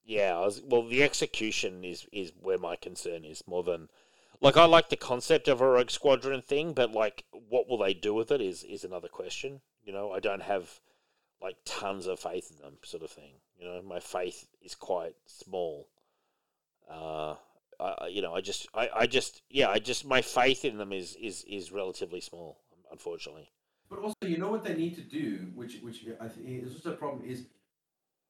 [0.05, 3.89] Yeah, was, well, the execution is is where my concern is more than
[4.41, 7.95] Like I like the concept of a Rogue Squadron thing, but like, what will they
[7.95, 9.63] do with it is is another question.
[9.85, 10.81] You know, I don't have
[11.43, 13.35] like tons of faith in them, sort of thing.
[13.59, 15.89] You know, my faith is quite small.
[16.89, 17.37] Uh,
[17.81, 20.93] I- you know, I just, I, I just, yeah, I just, my faith in them
[20.93, 22.59] is is is relatively small,
[22.91, 23.51] unfortunately.
[23.91, 26.93] But also, you know what they need to do, which which I think is also
[26.93, 27.47] a problem, is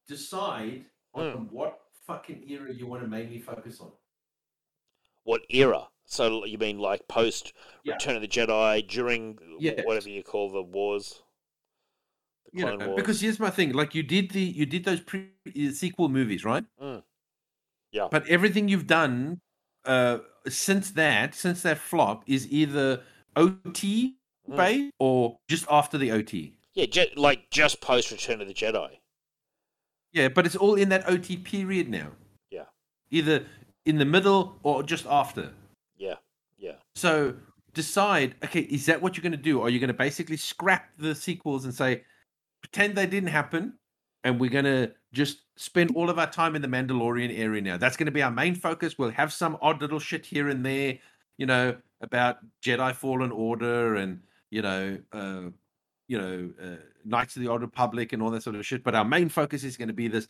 [0.07, 3.91] decide on what fucking era you want to mainly focus on.
[5.25, 5.89] What era?
[6.07, 7.95] So you mean like post Yeah.
[7.95, 9.85] Return of the Jedi during Yes.
[9.85, 11.23] whatever you call the wars?
[12.53, 12.97] The You know, Wars.
[12.97, 15.31] because here's my thing: like you did the you did those pre
[15.73, 16.65] sequel movies, right?
[16.81, 17.03] Mm.
[17.91, 18.09] Yeah.
[18.11, 19.41] But everything you've done
[19.87, 20.19] uh,
[20.49, 23.03] since that, since that flop, is either
[23.37, 24.17] OT
[24.49, 24.57] Mm.
[24.57, 26.59] based or just after the OT.
[26.75, 28.99] Yeah, like just post Return of the Jedi.
[30.15, 32.13] Yeah, but it's all in that OT period now.
[32.51, 32.65] Yeah.
[33.11, 33.45] Either
[33.85, 35.51] in the middle or just after.
[35.99, 36.15] Yeah,
[36.57, 36.77] yeah.
[36.95, 37.35] So
[37.75, 39.61] decide, okay, is that what you're going to do?
[39.61, 42.05] Are you going to basically scrap the sequels and say,
[42.63, 43.75] pretend they didn't happen,
[44.23, 47.77] and we're going to just spend all of our time in the Mandalorian area now?
[47.77, 48.97] That's going to be our main focus.
[48.97, 50.99] We'll have some odd little shit here and there,
[51.39, 54.21] you know, about Jedi Fallen Order and
[54.51, 55.51] you know, uh,
[56.07, 58.83] you know, uh, Knights of the Old Republic and all that sort of shit.
[58.83, 60.29] But our main focus is going to be this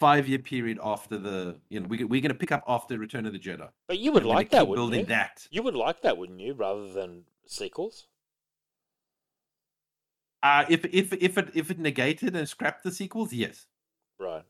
[0.00, 3.32] five-year period after the, you know, we, we're going to pick up after Return of
[3.32, 3.68] the Jedi.
[3.86, 5.06] But you would like that, wouldn't building you?
[5.06, 5.46] that.
[5.50, 8.06] You would like that, wouldn't you, rather than sequels?
[10.42, 13.66] Uh, if if if it if it negated and scrapped the sequels, yes.
[14.20, 14.42] Right.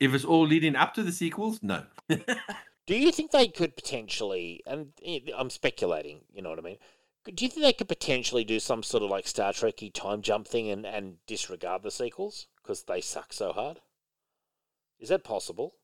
[0.00, 1.84] If it's all leading up to the sequels, no.
[2.08, 6.78] Do you think they could potentially, and eh, I'm speculating, you know what I mean?
[7.24, 10.48] Do you think they could potentially do some sort of like Star Trekky time jump
[10.48, 13.80] thing and, and disregard the sequels because they suck so hard?
[14.98, 15.74] Is that possible?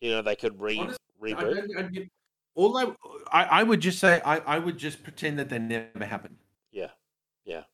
[0.00, 1.54] You know, they could re Honestly, reboot.
[1.54, 2.10] don't- I'd
[2.54, 2.84] all I,
[3.30, 6.38] I I would just say I, I would just pretend that they never happened.
[6.72, 6.90] Yeah,
[7.44, 7.64] yeah,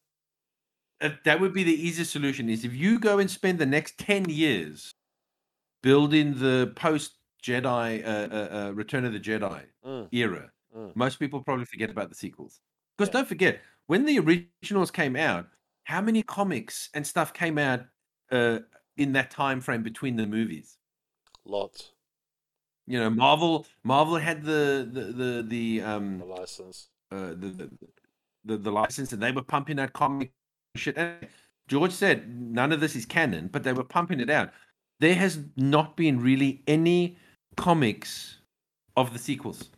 [1.01, 2.49] Uh, That would be the easiest solution.
[2.51, 4.93] Is if you go and spend the next ten years
[5.83, 7.13] building the post
[7.43, 10.09] Jedi uh, uh, uh, Return of the Jedi Mm.
[10.13, 10.95] era, Mm.
[10.97, 12.61] most people probably forget about the sequels.
[12.97, 13.21] Because Yeah.
[13.21, 15.49] don't forget, when the originals came out,
[15.85, 17.81] how many comics and stuff came out
[18.31, 18.61] uh,
[18.97, 20.79] in that time frame between the movies?
[21.45, 21.93] lots
[22.87, 26.89] You know, Marvel Marvel had the the the the um the license.
[27.11, 27.71] uh, the, the
[28.45, 30.33] the the license, and they were pumping out comic
[30.77, 30.97] shit.
[30.97, 31.29] And
[31.69, 34.51] George said none of this is canon, but they were pumping it out.
[35.01, 37.17] There has not been really any
[37.57, 38.39] comics
[38.97, 39.71] of the sequels.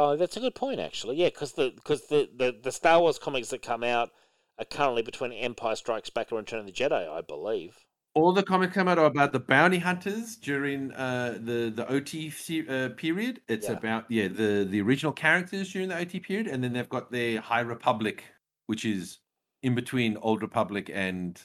[0.00, 1.16] Oh, that's a good point, actually.
[1.16, 4.10] Yeah, because the because the, the the Star Wars comics that come out
[4.56, 7.76] are currently between Empire Strikes Back and Return of the Jedi, I believe.
[8.14, 12.32] All the comics come out are about the bounty hunters during uh, the the OT
[12.68, 13.40] uh, period.
[13.48, 13.72] It's Yeah.
[13.72, 17.40] about yeah the the original characters during the OT period, and then they've got their
[17.40, 18.22] High Republic,
[18.66, 19.18] which is
[19.64, 21.42] in between Old Republic and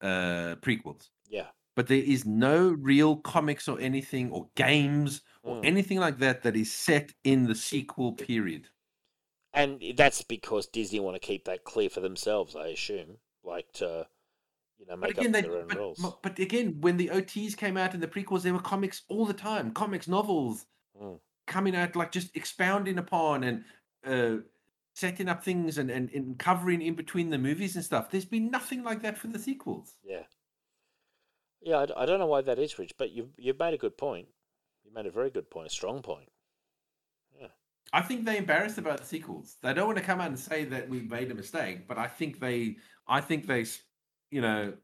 [0.00, 1.10] uh, prequels.
[1.28, 1.48] Yeah.
[1.76, 5.64] But there is no real comics or anything or games or Mm.
[5.66, 8.68] anything like that that is set in the sequel period.
[9.52, 13.18] And that's because Disney want to keep that clear for themselves, I assume.
[13.42, 14.06] Like to,
[14.78, 16.16] you know, make again, up they, their own but, rules.
[16.22, 19.34] but- again, when the OTs came out and the prequels, there were comics all the
[19.34, 20.66] time, comics, novels
[21.00, 21.20] Mm.
[21.46, 23.64] coming out, like just expounding upon and
[24.04, 24.42] uh,
[24.94, 28.10] setting up things and, and, and covering in between the movies and stuff.
[28.10, 29.96] There's been nothing like that for the sequels.
[30.04, 30.24] Yeah.
[31.62, 34.28] Yeah, I don't know why that is, Rich, but you've, you've made a good point.
[34.90, 36.28] You made a very good point, a strong point.
[37.92, 39.56] I think they're embarrassed about the sequels.
[39.62, 42.06] They don't want to come out and say that we made a mistake, but I
[42.06, 42.76] think they,
[43.08, 43.66] I think they,
[44.30, 44.74] you know,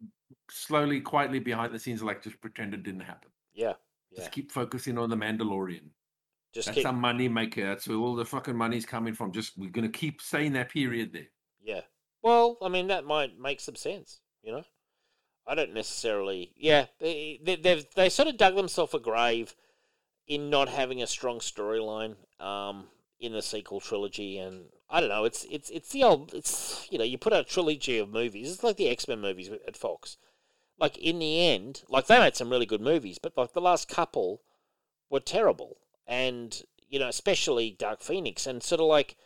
[0.50, 3.30] slowly, quietly behind the scenes, like just pretend it didn't happen.
[3.54, 3.74] Yeah,
[4.10, 4.18] yeah.
[4.18, 5.90] Just keep focusing on the Mandalorian.
[6.52, 7.64] Just That's keep, our money maker.
[7.64, 9.30] That's where all the fucking money's coming from.
[9.30, 11.28] Just we're gonna keep saying that period there.
[11.62, 11.82] yeah.
[12.22, 14.64] Well, I mean, that might make some sense, you know?
[15.46, 16.52] I don't necessarily.
[16.56, 19.54] Yeah, they, they, they've they sort of dug themselves a grave
[20.26, 22.86] in not having a strong storyline um,
[23.20, 25.24] in the sequel trilogy, and I don't know.
[25.24, 26.34] It's it's it's the old.
[26.34, 28.52] It's you know you put out a trilogy of movies.
[28.52, 30.16] It's like the X Men movies at Fox.
[30.78, 33.88] Like in the end, like they made some really good movies, but like the last
[33.88, 34.42] couple
[35.10, 39.16] were terrible, and you know especially Dark Phoenix, and sort of like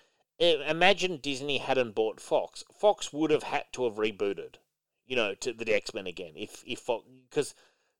[0.41, 2.65] imagine Disney hadn't bought Fox.
[2.73, 4.55] Fox would have had to have rebooted,
[5.07, 6.89] you know, to the X Men again if if
[7.29, 7.55] because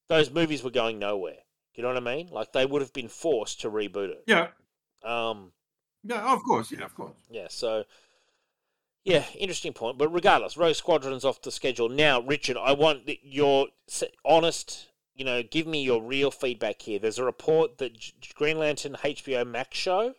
[0.09, 1.39] those movies were going nowhere.
[1.81, 2.29] You know what I mean?
[2.31, 4.25] Like they would have been forced to reboot it.
[4.27, 4.49] Yeah.
[5.03, 5.53] Um,
[6.05, 6.31] Yeah.
[6.31, 6.71] Of course.
[6.71, 6.85] Yeah.
[6.85, 7.17] Of course.
[7.31, 7.85] yeah, so
[9.03, 9.97] yeah, interesting point.
[9.97, 12.21] But regardless, Rogue Squadron's off the schedule now.
[12.21, 13.69] Richard, I want your
[14.27, 16.99] honest, you know, give me your real feedback here.
[16.99, 17.93] There's a report that
[18.35, 20.13] Green Lantern HBO Max show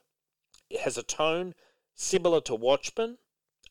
[0.83, 1.53] has a tone
[1.93, 3.19] similar to Watchmen.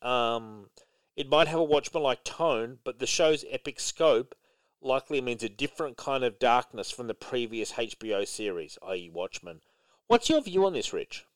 [0.01, 0.71] Um,
[1.17, 4.37] it might have a Watchmen like tone, but the show's epic scope
[4.83, 9.61] likely means a different kind of darkness from the previous HBO series, i.e., Watchmen.
[10.07, 11.27] What's your view on this, Rich?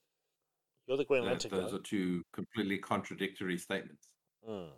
[0.87, 1.77] You're the Green Lantern those guy.
[1.79, 4.09] are two completely contradictory statements.
[4.49, 4.69] Mm.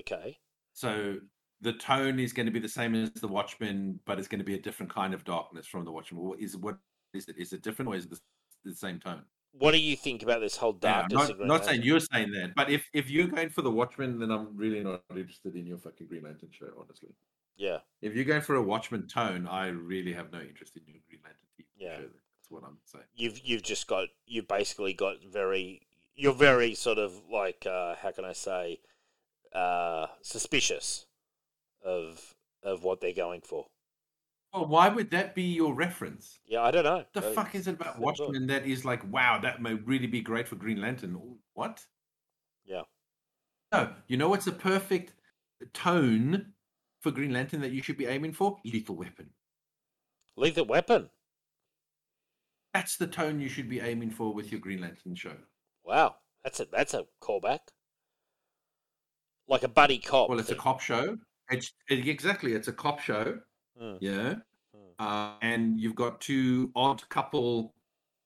[0.00, 0.38] Okay.
[0.72, 1.16] So
[1.60, 4.44] the tone is going to be the same as the Watchmen, but it's going to
[4.44, 6.22] be a different kind of darkness from the Watchmen.
[6.22, 6.78] What is what
[7.12, 7.36] is it?
[7.38, 8.20] Is it different or is it the,
[8.64, 9.22] the same tone?
[9.52, 12.54] What do you think about this whole Yeah, I'm not, not saying you're saying that,
[12.54, 15.78] but if if you're going for the Watchmen, then I'm really not interested in your
[15.78, 17.10] fucking Green Lantern show, honestly.
[17.56, 17.78] Yeah.
[18.02, 21.20] If you're going for a Watchmen tone, I really have no interest in your Green
[21.24, 21.96] Lantern TV Yeah.
[21.96, 22.02] show.
[22.02, 23.04] That's what I'm saying.
[23.14, 28.10] you've you've just got you've basically got very you're very sort of like uh, how
[28.10, 28.80] can I say
[29.54, 31.06] uh, suspicious
[31.84, 33.66] of of what they're going for.
[34.56, 36.38] Well, why would that be your reference?
[36.46, 37.04] Yeah, I don't know.
[37.12, 37.98] The fuck is it about.
[37.98, 41.20] Watchmen that is like, wow, that may really be great for Green Lantern?
[41.52, 41.84] What?
[42.64, 42.82] Yeah.
[43.70, 45.12] No, you know what's the perfect
[45.74, 46.54] tone
[47.00, 48.56] for Green Lantern that you should be aiming for?
[48.64, 49.28] Lethal Weapon.
[50.38, 51.10] Lethal Weapon.
[52.72, 55.36] That's the tone you should be aiming for with your Green Lantern show.
[55.84, 57.60] Wow, that's a that's a callback.
[59.48, 60.30] Like a buddy cop.
[60.30, 61.18] Well, it's a cop show.
[61.50, 63.40] It's it- exactly it's a cop show.
[63.80, 64.36] Mm, Yeah.
[64.74, 64.94] mm.
[64.98, 67.74] Uh, and you've got two odd couple,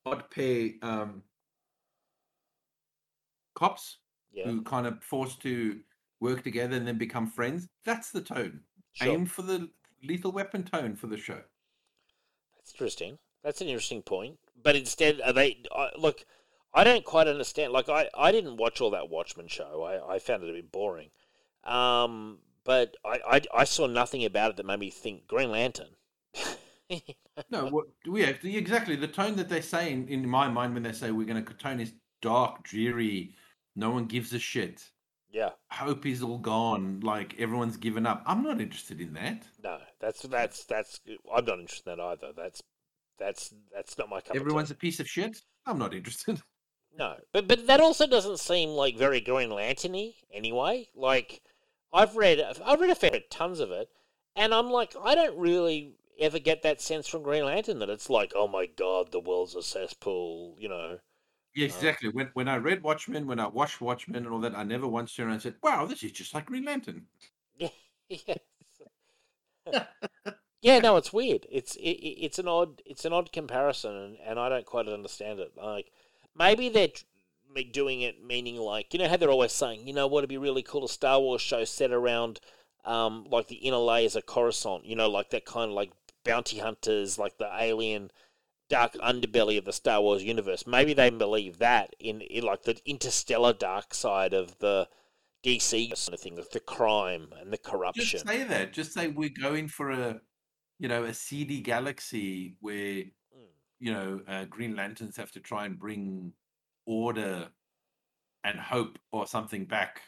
[0.06, 1.22] odd pair um,
[3.54, 3.98] cops
[4.32, 5.80] Yeah, who kind of forced to
[6.20, 7.68] work together and then become friends.
[7.84, 8.60] That's the tone.
[8.92, 9.14] sure.
[9.14, 9.70] Aim for the
[10.02, 11.42] lethal weapon tone for the show.
[12.56, 13.18] That's interesting.
[13.42, 14.38] That's an interesting point.
[14.62, 16.24] But instead, are they I look?
[16.72, 17.72] I don't quite understand.
[17.72, 19.82] Like, I, I didn't watch all that Watchmen show.
[19.82, 21.10] I, I found it a bit boring.
[21.64, 22.38] Um,
[22.70, 25.88] but I, I, I saw nothing about it that made me think Green Lantern.
[27.50, 30.92] No, what yeah, exactly the tone that they say in, in my mind when they
[30.92, 33.34] say we're going to tone is dark, dreary.
[33.74, 34.84] No one gives a shit.
[35.32, 37.00] yeah, Hope is all gone.
[37.00, 38.22] Like everyone's given up.
[38.26, 39.44] I'm not interested in that.
[39.62, 41.00] no, that's that's that's.
[41.34, 42.32] I'm not interested in that either.
[42.36, 42.62] That's
[43.18, 44.36] that's that's not my cup.
[44.36, 45.40] Everyone's a piece of shit.
[45.66, 46.42] I'm not interested.
[46.98, 50.88] no, but but that also doesn't seem like very Green Lantern-y anyway.
[50.94, 51.40] Like
[51.92, 53.90] I've read I've read a fair bit, tons of it,
[54.34, 58.10] and I'm like I don't really ever get that sense from Green Lantern that it's
[58.10, 60.98] like oh my god the world's a cesspool, you know.
[61.54, 62.08] Yeah, um, exactly.
[62.08, 65.14] When when I read Watchmen, when I watched Watchmen and all that, I never once
[65.14, 67.06] turned around and said, "Wow, this is just like Green Lantern."
[68.08, 68.40] yes.
[70.62, 71.46] yeah, no, it's weird.
[71.50, 74.88] It's it, it- it's an odd it's an odd comparison, and, and I don't quite
[74.88, 75.52] understand it.
[75.56, 75.90] Like
[76.36, 76.88] maybe they're
[77.72, 80.38] doing it meaning like you know how they're always saying, you know what, it'd be
[80.38, 82.40] really cool a Star Wars show set around
[82.84, 85.92] um like the inner layers of Coruscant, you know, like that kind of like
[86.24, 88.10] bounty hunters, like the alien
[88.68, 90.66] dark underbelly of the Star Wars universe.
[90.66, 94.88] Maybe they believe that in, in like the interstellar dark side of the
[95.44, 98.04] DC sort of thing, like the crime and the corruption.
[98.04, 98.72] Just say that.
[98.72, 100.20] Just say we're going for a,
[100.78, 103.04] you know, a seedy galaxy where
[103.36, 103.46] Mm.
[103.78, 106.32] you know uh, Green Lanterns have to try and bring
[106.86, 107.48] order
[108.44, 110.02] and hope or something back.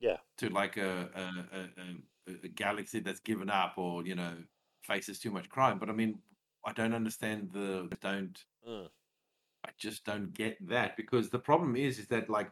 [0.00, 0.16] Yeah.
[0.38, 4.34] To like a a, a, a, galaxy that's given up or you know
[4.82, 5.78] faces too much crime.
[5.78, 6.18] But I mean,
[6.66, 8.38] I don't understand the don't.
[8.68, 8.88] Mm.
[9.64, 12.50] I just don't get that because the problem is is that like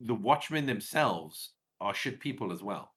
[0.00, 2.92] the Watchmen themselves are shit people as well.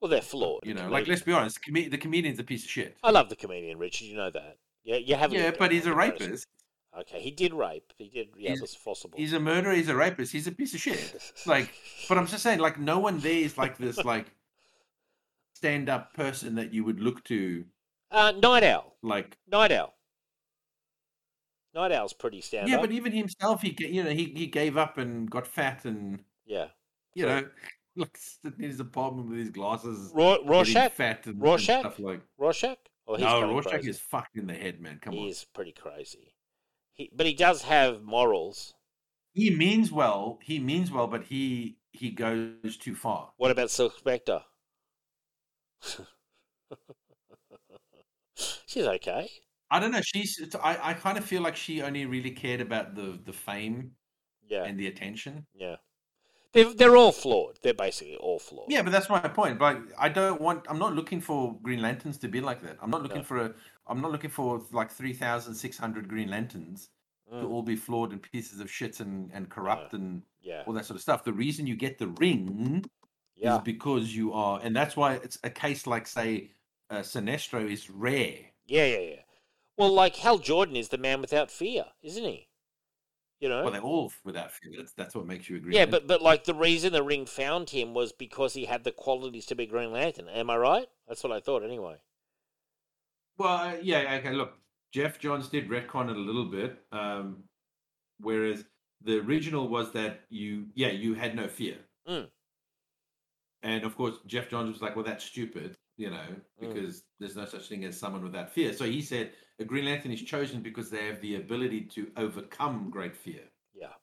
[0.00, 0.60] Well, they're flawed.
[0.64, 0.92] You know, comedian.
[0.92, 2.96] like let's be honest, com- the comedian's a piece of shit.
[3.02, 4.04] I love the comedian Richard.
[4.04, 4.58] You know that.
[4.84, 5.38] Yeah, you haven't.
[5.38, 6.46] Yeah, but he's a rapist.
[6.98, 7.92] Okay, he did rape.
[7.96, 8.28] He did.
[8.36, 9.16] Yeah, He's- possible.
[9.16, 9.72] He's a murderer.
[9.74, 10.32] He's a rapist.
[10.32, 11.14] He's a piece of shit.
[11.46, 11.72] Like,
[12.08, 14.26] but I'm just saying, like, no one there is like this, like,
[15.54, 17.64] stand-up person that you would look to,
[18.10, 18.96] uh, Nite Owl.
[19.02, 19.36] like.
[19.50, 19.94] Nite Owl.
[21.74, 22.70] Nite Owl's pretty stand up.
[22.70, 26.24] Yeah, but even himself, he, you know, he he gave up and got fat, and
[26.44, 26.66] yeah.
[27.14, 27.44] you know,
[27.96, 30.92] looks in his apartment with his glasses, Ro- getting Rorschach.
[30.92, 31.80] fat and, and Rorschach?
[31.80, 32.22] stuff like.
[32.38, 32.78] Rorschach.
[33.06, 33.90] Oh, he's no, Rorschach crazy.
[33.90, 34.98] is fucked in the head, man.
[35.00, 35.28] Come he on.
[35.28, 36.34] is pretty crazy.
[37.00, 38.74] He, but he does have morals.
[39.32, 40.38] He means well.
[40.42, 43.32] He means well, but he he goes too far.
[43.38, 44.44] What about Silk Spectre?
[48.66, 49.30] She's okay.
[49.70, 50.00] I don't know.
[50.02, 50.54] She's.
[50.62, 53.96] I I kind of feel like she only really cared about the the fame
[54.48, 55.46] Yeah, and the attention.
[55.54, 55.76] yeah.
[56.52, 57.58] They're, they're all flawed.
[57.62, 58.66] They're basically all flawed.
[58.68, 59.60] Yeah, but that's my point.
[59.60, 60.66] Like, I don't want.
[60.68, 62.76] I'm not looking for Green Lanterns to be like that.
[62.82, 63.24] I'm not looking No.
[63.24, 63.54] for a.
[63.90, 66.88] I'm not looking for like three thousand six hundred Green Lanterns
[67.30, 70.64] to Mm, all be flawed and pieces of shit and and corrupt and yeah.
[70.66, 71.22] all that sort of stuff.
[71.22, 72.84] The reason you get the ring
[73.36, 73.56] Yeah.
[73.56, 76.50] is because you are, and that's why it's a case like say
[76.90, 78.38] uh, Sinestro is rare.
[78.66, 79.22] Yeah, yeah, yeah.
[79.76, 82.48] Well, like Hal Jordan is the man without fear, isn't he?
[83.38, 83.62] You know.
[83.62, 84.72] Well, they're all without fear.
[84.76, 85.74] That's, that's what makes you agree.
[85.76, 88.92] yeah, but but like the reason the ring found him was because he had the
[88.92, 90.28] qualities to be Green Lantern.
[90.28, 90.86] Am I right?
[91.08, 91.96] That's what I thought, anyway.
[93.38, 94.32] Well, yeah, okay.
[94.32, 94.52] Look,
[94.92, 97.44] Geoff Johns did retcon it a little bit, um,
[98.18, 98.64] whereas
[99.02, 101.78] the original was that you, yeah, you had no fear,
[102.08, 102.28] Mm.
[103.62, 106.16] and of course Geoff Johns was like, "Well, that's stupid," you know,
[106.60, 106.74] Mm.
[106.74, 108.72] because there's no such thing as someone without fear.
[108.72, 112.90] So he said a Green Lantern is chosen because they have the ability to overcome
[112.90, 113.42] great fear.
[113.74, 113.94] Yeah.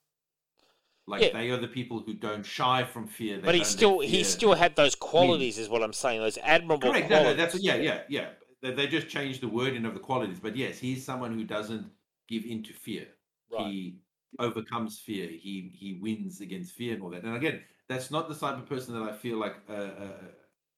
[1.07, 1.33] Like Yeah.
[1.33, 3.39] they are the people who don't shy from fear.
[3.39, 6.21] But he still he still had those qualities, is what I'm saying.
[6.21, 7.09] Those admirable Correct.
[7.09, 7.37] No, qualities.
[7.37, 8.33] no, that's yeah, yeah, yeah.
[8.61, 11.85] They, they just changed the wording of the qualities, but yes, he's someone who doesn't
[12.27, 13.07] give in to fear.
[13.51, 13.65] Right.
[13.67, 13.99] He
[14.39, 15.27] overcomes fear.
[15.27, 17.23] He he wins against fear and all that.
[17.23, 20.21] And again, that's not the type of person that I feel like uh, uh,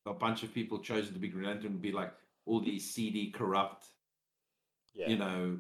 [0.06, 2.14] a bunch of people chosen to be Green Lantern would be like
[2.46, 3.88] all these seedy, corrupt,
[4.94, 5.10] Yeah.
[5.10, 5.58] you know,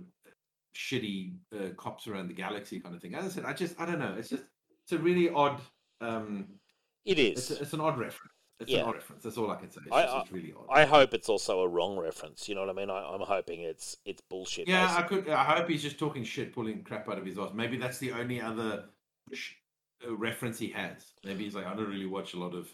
[0.76, 3.16] shitty uh, cops around the galaxy kind of thing.
[3.16, 4.16] As I said, I just I don't know.
[4.18, 4.44] It's just
[4.84, 5.60] it's a really odd.
[6.02, 6.48] Um,
[7.06, 8.34] it it's a, it's an odd reference.
[8.60, 8.80] It's Yeah.
[8.80, 9.24] an odd reference.
[9.24, 9.82] That's all I can say.
[9.86, 10.66] It's, I- just, it's really odd.
[10.70, 12.50] I hope it's also a wrong reference.
[12.50, 12.90] You know what I mean?
[12.90, 14.68] I, I'm hoping it's it's bullshit.
[14.68, 15.30] Yeah, I could.
[15.30, 17.52] I hope he's just talking shit, pulling crap out of his ass.
[17.54, 18.86] Maybe that's the only other
[19.34, 19.54] sh-
[20.06, 21.14] uh, reference he has.
[21.24, 22.70] Maybe he's like, I don't really watch a lot of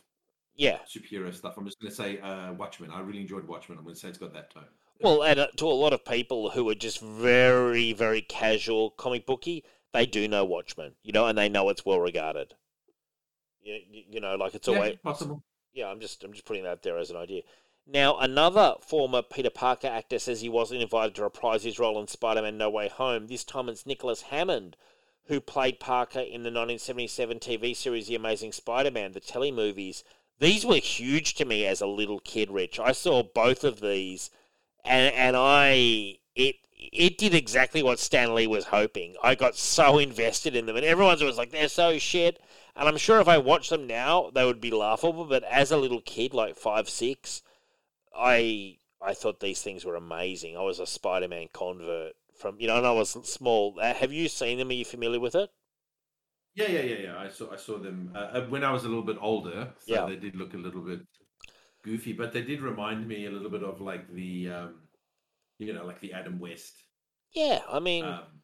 [0.55, 0.79] yeah.
[0.87, 1.55] superhero stuff.
[1.57, 2.89] I'm just going to say uh, Watchmen.
[2.91, 3.77] I really enjoyed Watchmen.
[3.77, 4.65] I'm going to say it's got that tone.
[5.01, 9.25] Well, and uh, to a lot of people who are just very, very casual comic
[9.25, 12.53] booky, they do know Watchmen, you know, and they know it's well regarded.
[13.61, 15.43] You, you, you know, like it's Yeah, always possible.
[15.75, 15.87] Yeah.
[15.87, 17.43] I'm just I'm just putting that there as an idea.
[17.87, 22.07] Now, another former Peter Parker actor says he wasn't invited to reprise his role in
[22.07, 23.27] Spider-Man: No Way Home.
[23.27, 24.75] This time, it's Nicholas Hammond,
[25.25, 30.01] who played Parker in the 1977 TV series The Amazing Spider-Man, the telemovies.
[30.39, 32.79] These were huge to me as a little kid, Rich.
[32.79, 34.31] I saw both of these
[34.85, 39.15] and and I it it did exactly what Stan Lee was hoping.
[39.23, 42.39] I got so invested in them, and everyone was like, "They're so shit."
[42.75, 45.25] And I'm sure if I watched them now, they would be laughable.
[45.25, 47.41] But as a little kid, like five, six,
[48.15, 50.57] I I thought these things were amazing.
[50.57, 53.79] I was a Spider-Man convert from you know, and I was small.
[53.81, 54.69] Uh, have you seen them?
[54.69, 55.51] Are you familiar with it?
[56.55, 57.17] Yeah, yeah, yeah, yeah.
[57.19, 57.51] I saw.
[57.51, 59.73] I saw them uh, uh, when I was a little bit older.
[59.79, 60.05] So Yeah.
[60.05, 61.01] they did look a little bit
[61.83, 64.81] goofy, but they did remind me a little bit of like the, um,
[65.59, 66.75] you know, like the Adam West
[67.33, 68.41] Yeah, I mean, um,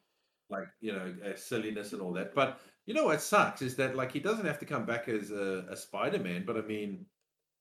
[0.50, 2.34] like you know uh, silliness and all that.
[2.34, 5.30] But you know what sucks is that like he doesn't have to come back as
[5.30, 7.06] a, a Spider Man, but I mean,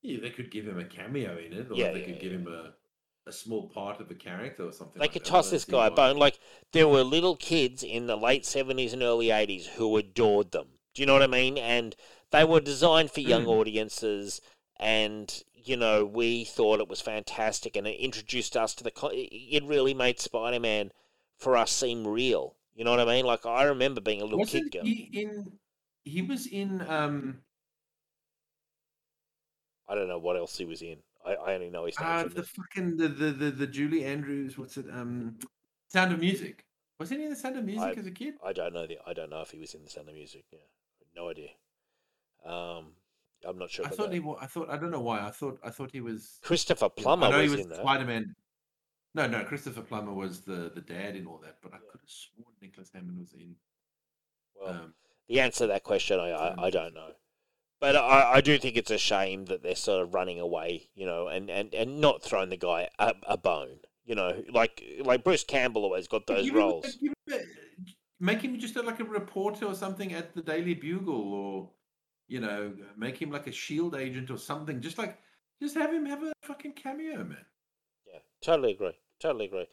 [0.02, 2.34] yeah, they could give him a cameo in it, or Yeah, they yeah, could give
[2.34, 2.73] him a
[3.27, 5.03] a small part of a character or something.
[5.03, 5.26] They like could that.
[5.26, 6.15] Toss this guy a bone.
[6.15, 6.39] Like
[6.72, 10.80] there were little kids in the late seventies and early eighties who adored them.
[10.93, 11.57] Do you know what I mean?
[11.57, 11.93] And
[12.31, 13.48] they were designed for young Mm.
[13.48, 14.39] audiences,
[14.77, 18.93] and you know we thought it was fantastic, and it introduced us to the.
[19.11, 20.91] It really made Spider Man
[21.38, 22.56] for us seem real.
[22.81, 23.25] You know what I mean?
[23.25, 25.51] Like I remember being a little Wasn't kid he in?
[26.03, 26.81] He was in.
[26.89, 27.37] um
[29.87, 30.97] I don't know what else he was in.
[31.23, 31.93] I, I only know name.
[31.99, 34.57] uh, the the- fucking the, the the the Julie Andrews.
[34.57, 34.87] What's it?
[34.91, 35.37] Um,
[35.89, 36.65] Sound of Music.
[36.99, 38.33] Was he in the Sound of Music I- as a kid?
[38.43, 38.97] I don't know the.
[39.05, 40.45] I don't know if he was in the Sound of Music.
[40.51, 40.57] Yeah,
[41.15, 41.49] no idea.
[42.43, 42.93] Um,
[43.47, 43.85] I'm not sure.
[43.85, 44.13] I thought that.
[44.13, 44.19] he.
[44.21, 44.71] wa- I thought.
[44.71, 45.19] I don't know why.
[45.19, 45.59] I thought.
[45.63, 46.39] I thought he was.
[46.41, 47.75] Christopher Plummer I know was, he was in.
[47.75, 48.35] Spider Man.
[49.13, 49.43] No, no.
[49.43, 52.89] Christopher Plummer was the the dad in all that, but I could have sworn Nicholas
[52.93, 53.55] Hammond was in.
[54.55, 54.93] Well, Um,
[55.27, 57.11] the answer to that question, I, I, I don't know.
[57.79, 61.05] But I, I do think it's a shame that they're sort of running away, you
[61.05, 63.79] know, and, and, and not throwing the guy a, a bone.
[64.05, 66.85] You know, like like Bruce Campbell always got those roles.
[67.01, 67.39] him a-
[68.19, 71.69] make him just a, like a reporter or something at the Daily Bugle, or
[72.27, 74.79] you know, make him like a Shield agent or something.
[74.81, 75.17] Just like,
[75.61, 77.45] just have him have a fucking cameo, man.
[78.41, 78.97] Totally agree.
[79.19, 79.68] Totally agree.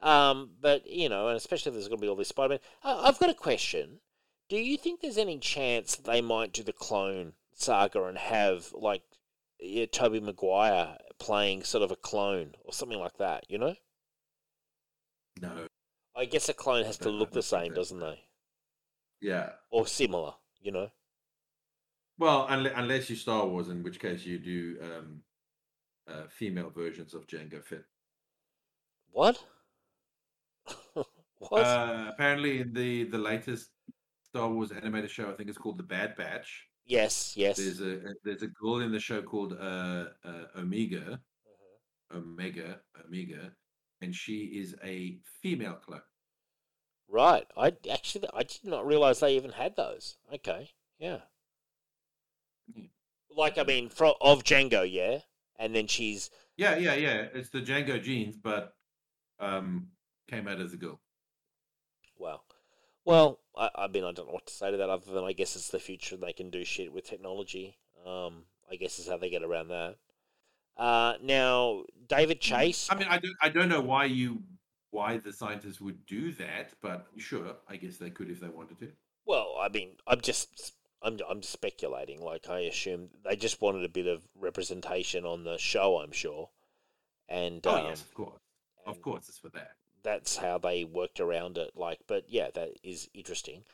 [0.00, 2.60] Um, but you know, and especially if there's going to be all this Spider-Man.
[2.82, 4.00] I, I've got a question.
[4.48, 9.02] Do you think there's any chance they might do the clone saga and have like
[9.60, 13.44] yeah, Tobey Maguire playing sort of a clone or something like that?
[13.48, 13.76] You know,
[15.40, 15.66] No.
[16.16, 18.20] I guess a clone has to look the same, doesn't they?
[19.20, 19.50] Yeah.
[19.70, 20.34] Or similar.
[20.60, 20.90] You know.
[22.18, 25.22] Well, unless, unless you Star Wars, in which case you do um,
[26.08, 27.84] uh, female versions of Jango Fett.
[29.12, 29.44] What?
[31.38, 31.66] what?
[31.66, 33.70] Uh, apparently, in the the latest
[34.24, 36.66] Star Wars animated show, I think it's called The Bad Batch.
[36.86, 37.56] yes, yes.
[37.56, 42.18] There's a there's a girl in the show called uh, uh, Omega, Uh-huh.
[42.18, 43.52] Omega, Omega,
[44.00, 46.02] and she is a female clone.
[47.08, 47.46] Right.
[47.56, 50.16] I actually I did not realize they even had those.
[50.32, 50.70] Okay.
[50.98, 51.20] Yeah.
[52.74, 52.86] Yeah.
[53.30, 55.20] Like I mean, from of Jango, yeah.
[55.58, 57.28] and then she's Yeah, yeah, yeah.
[57.34, 58.74] It's the Jango genes, but
[59.42, 59.88] um,
[60.28, 61.00] came out as a girl.
[62.18, 62.44] Well,
[63.04, 65.32] well, I, I mean, I don't know what to say to that other than I
[65.32, 67.76] guess it's the future and they can do shit with technology.
[68.06, 69.96] Um, I guess is how they get around that.
[70.76, 72.88] Uh, now, David Chase.
[72.90, 74.42] I mean, I don't, I don't know why you,
[74.90, 78.78] why the scientists would do that, but sure, I guess they could if they wanted
[78.80, 78.88] to.
[79.26, 82.22] Well, I mean, I'm just, I'm, I'm speculating.
[82.22, 85.98] Like, I assume they just wanted a bit of representation on the show.
[85.98, 86.48] I'm sure,
[87.28, 88.40] and Oh um, yes, of course,
[88.86, 89.72] of course, it's for that.
[90.02, 91.72] that's how they worked around it.
[91.76, 93.64] Like, but yeah, that is interesting.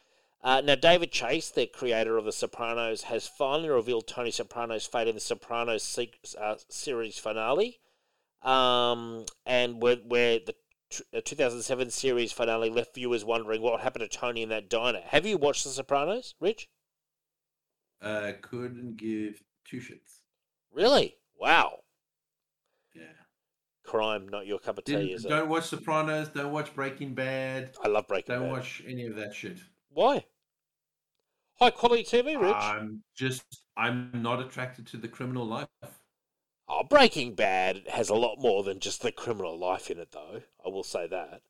[0.42, 5.08] Uh, now, David Chase, the creator of The Sopranos, has finally revealed Tony Soprano's fate
[5.08, 7.80] in the Sopranos se- uh, series finale,
[8.42, 10.54] um, and where, where the
[10.90, 15.00] t- uh, 2007 series finale left viewers wondering what happened to Tony in that diner.
[15.06, 16.68] Have you watched The Sopranos, Rich?
[18.00, 20.20] Uh, couldn't give two shits.
[20.72, 21.16] Really?
[21.36, 21.80] Wow.
[23.88, 26.28] Crime, not your cup of tea, is don't watch Sopranos.
[26.28, 27.70] Don't watch Breaking Bad.
[27.82, 28.52] I love Breaking Don't Bad.
[28.52, 29.58] watch any of that shit.
[29.88, 30.26] Why?
[31.58, 32.54] High quality TV, Rich.
[32.54, 35.68] I'm just, I'm not attracted to the criminal life.
[36.68, 40.42] Oh, Breaking Bad has a lot more than just the criminal life in it, though.
[40.64, 41.40] I will say that.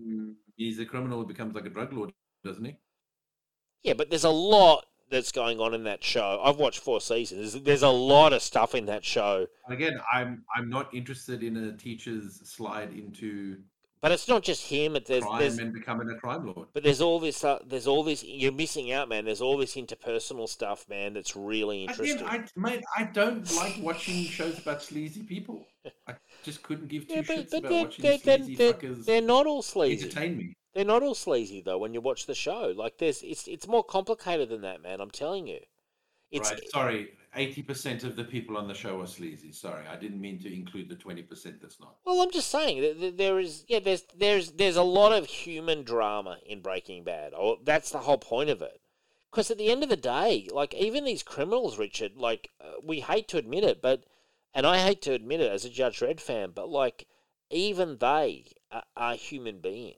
[0.00, 2.12] Mm, he's a criminal who becomes like a drug lord,
[2.44, 2.76] doesn't he?
[3.82, 6.40] Yeah, but there's a lot that's going on in that show.
[6.42, 7.52] I've watched four seasons.
[7.52, 11.56] There's, there's a lot of stuff in that show, Again, I'm I'm not interested in
[11.56, 13.58] a teacher's slide into
[14.00, 14.94] but it's not just him.
[14.94, 16.68] It, there's, crime there's, and becoming a crime lord.
[16.72, 17.42] but there's all this.
[17.42, 18.22] Uh, there's all this.
[18.22, 19.24] You're missing out, man.
[19.24, 21.14] There's all this interpersonal stuff, man.
[21.14, 22.18] That's really interesting.
[22.18, 25.66] Again, I mate, I don't like watching shows about sleazy people.
[26.06, 26.14] I
[26.44, 28.72] just couldn't give two yeah, but, shits but about they're, watching they're, they're, sleazy they're,
[28.72, 30.04] fuckers they're not all sleazy.
[30.04, 30.56] entertain me.
[30.78, 31.76] They're not all sleazy though.
[31.76, 35.00] When you watch the show, like there's, it's it's more complicated than that, man.
[35.00, 35.58] I'm telling you.
[36.30, 36.70] It's right.
[36.70, 39.50] Sorry, eighty percent of the people on the show are sleazy.
[39.50, 41.96] Sorry, I didn't mean to include the twenty percent that's not.
[42.04, 46.38] Well, I'm just saying there is yeah, there's there's there's a lot of human drama
[46.46, 47.32] in Breaking Bad.
[47.36, 48.80] Oh, that's the whole point of it.
[49.32, 53.00] Because at the end of the day, like even these criminals, Richard, like uh, we
[53.00, 54.04] hate to admit it, but
[54.54, 57.08] and I hate to admit it as a Judge Dredd fan, but like
[57.50, 59.96] even they are, are human beings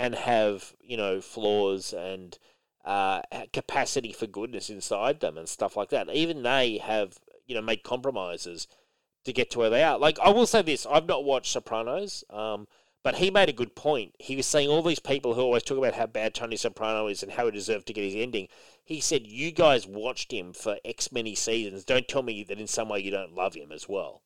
[0.00, 2.38] and have you know flaws and
[2.86, 3.20] uh,
[3.52, 6.08] capacity for goodness inside them and stuff like that.
[6.08, 8.66] Even they have you know made compromises
[9.24, 9.98] to get to where they are.
[9.98, 12.66] Like I will say this, I've not watched Sopranos, um,
[13.02, 14.14] but he made a good point.
[14.18, 17.22] He was saying all these people who always talk about how bad Tony Soprano is
[17.22, 18.48] and how he deserved to get his ending.
[18.82, 21.84] He said, "You guys watched him for X many seasons.
[21.84, 24.22] Don't tell me that in some way you don't love him as well."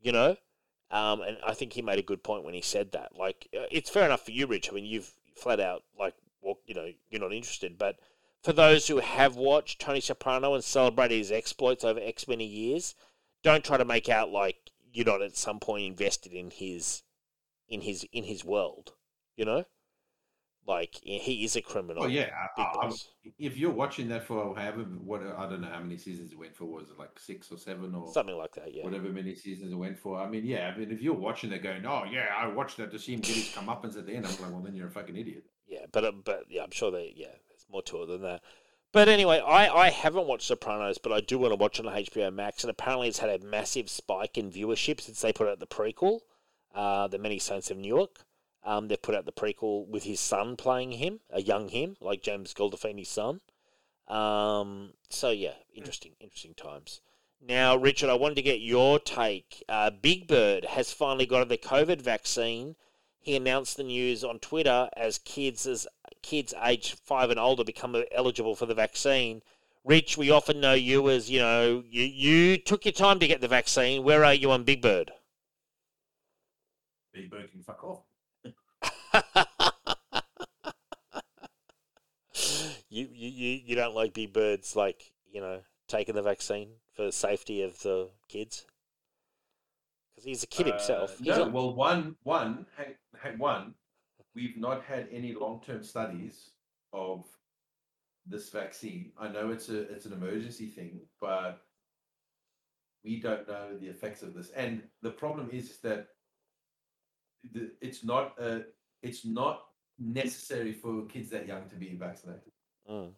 [0.00, 0.36] You know,
[0.92, 3.16] um, and I think he made a good point when he said that.
[3.16, 4.68] Like, uh, it's fair enough for you, Rich.
[4.70, 7.96] I mean, you've flat out like, well, you know, you're not interested, but.
[8.42, 12.96] For those who have watched Tony Soprano and celebrated his exploits over X many years,
[13.42, 17.02] don't try to make out like you're not at some point invested in his
[17.68, 18.92] in his in his world
[19.36, 19.64] you know
[20.66, 22.92] like he is a criminal Oh yeah, I- I-
[23.38, 26.54] if you're watching that for however what I don't know how many seasons it went
[26.54, 26.66] for.
[26.66, 29.76] Was it like six or seven or something like that yeah whatever many seasons it
[29.76, 30.18] went for?
[30.20, 30.72] I mean, yeah.
[30.74, 33.20] I mean, if you're watching that going, oh yeah, I watched that to see him
[33.20, 34.26] get his comeuppance at the end.
[34.26, 35.44] I'm like, well, then you're a fucking idiot.
[35.68, 38.42] yeah but uh, but yeah i'm sure that yeah there's more to it than that
[38.92, 41.94] but anyway i i haven't watched sopranos but i do want to watch it on
[41.94, 45.60] hbo max and apparently it's had a massive spike in viewership since they put out
[45.60, 46.20] the prequel
[46.74, 48.24] uh the many saints of newark
[48.64, 52.22] um, they put out the prequel with his son playing him, a young him, like
[52.22, 53.40] James Gandolfini's son.
[54.08, 57.00] Um, so yeah, interesting, interesting times.
[57.44, 59.64] Now, Richard, I wanted to get your take.
[59.68, 62.76] Uh, Big Bird has finally got the COVID vaccine.
[63.18, 65.86] He announced the news on Twitter as kids as
[66.22, 69.42] kids aged five and older become eligible for the vaccine.
[69.84, 73.40] Rich, we often know you as you know you you took your time to get
[73.40, 74.04] the vaccine.
[74.04, 75.10] Where are you on Big Bird?
[77.12, 78.04] Big Bird can fuck off.
[82.88, 87.04] you, you you you don't like big birds like you know taking the vaccine for
[87.04, 88.66] the safety of the kids
[90.14, 91.12] because he's a kid himself.
[91.12, 93.74] Uh, He's no, not- well, one, one, hang, hang, one,
[94.34, 96.50] we've not had any long-term studies
[96.92, 97.26] of
[98.26, 99.12] this vaccine.
[99.18, 101.60] I know it's a it's an emergency thing, but
[103.04, 104.50] we don't know the effects of this.
[104.50, 106.08] And the problem is that
[107.52, 108.62] the, it's not a
[109.02, 109.64] it's not
[109.98, 112.52] necessary for kids that young to be vaccinated.
[112.90, 113.12] Mm.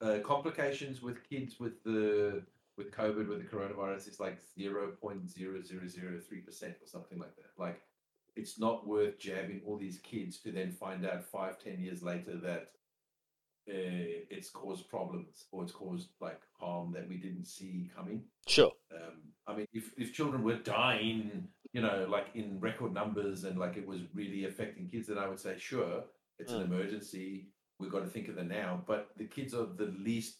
[0.00, 2.42] Uh, complications with kids with the
[2.76, 6.86] with COVID with the coronavirus is like zero point zero zero zero three percent or
[6.86, 7.50] something like that.
[7.58, 7.80] Like
[8.36, 12.36] it's not worth jabbing all these kids to then find out five ten years later
[12.36, 12.68] that
[13.68, 18.22] uh, it's caused problems or it's caused like harm that we didn't see coming.
[18.46, 18.70] Sure.
[18.94, 23.58] Um, I mean, if, if children were dying, you know, like in record numbers and
[23.64, 26.04] like it was really affecting kids, then I would say, sure,
[26.40, 26.66] it's an Mm.
[26.70, 27.28] emergency.
[27.78, 28.82] We've got to think of the now.
[28.86, 30.38] But the kids are the least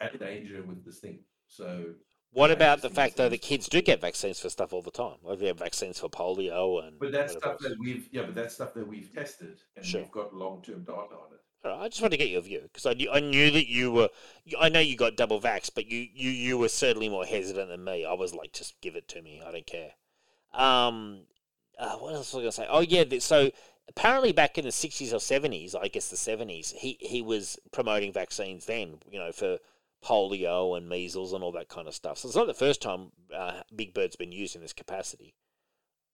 [0.00, 1.18] at danger with this thing.
[1.48, 1.68] So
[2.32, 5.18] What about the fact though the kids do get vaccines for stuff all the time?
[5.22, 6.98] Like they have vaccines for polio and.
[7.00, 10.02] But that's stuff that we've yeah, but that's stuff that we've tested and Sure.
[10.02, 11.40] we've got long term data on it.
[11.64, 13.90] Right, I just want to get your view because I knew, I knew that you
[13.92, 14.08] were.
[14.58, 17.82] I know you got double vax, but you, you, you were certainly more hesitant than
[17.84, 18.04] me.
[18.04, 19.42] I was like, just give it to me.
[19.44, 19.92] I don't care.
[20.56, 21.20] Um,
[21.78, 22.66] uh, what else was I going to say?
[22.68, 23.50] Oh yeah, so
[23.88, 28.12] apparently back in the sixties or seventies, I guess the seventies, he he was promoting
[28.12, 28.98] vaccines then.
[29.10, 29.58] You know for
[30.04, 32.18] polio and measles and all that kind of stuff.
[32.18, 35.34] So it's not the first time uh, Big Bird's been used in this capacity.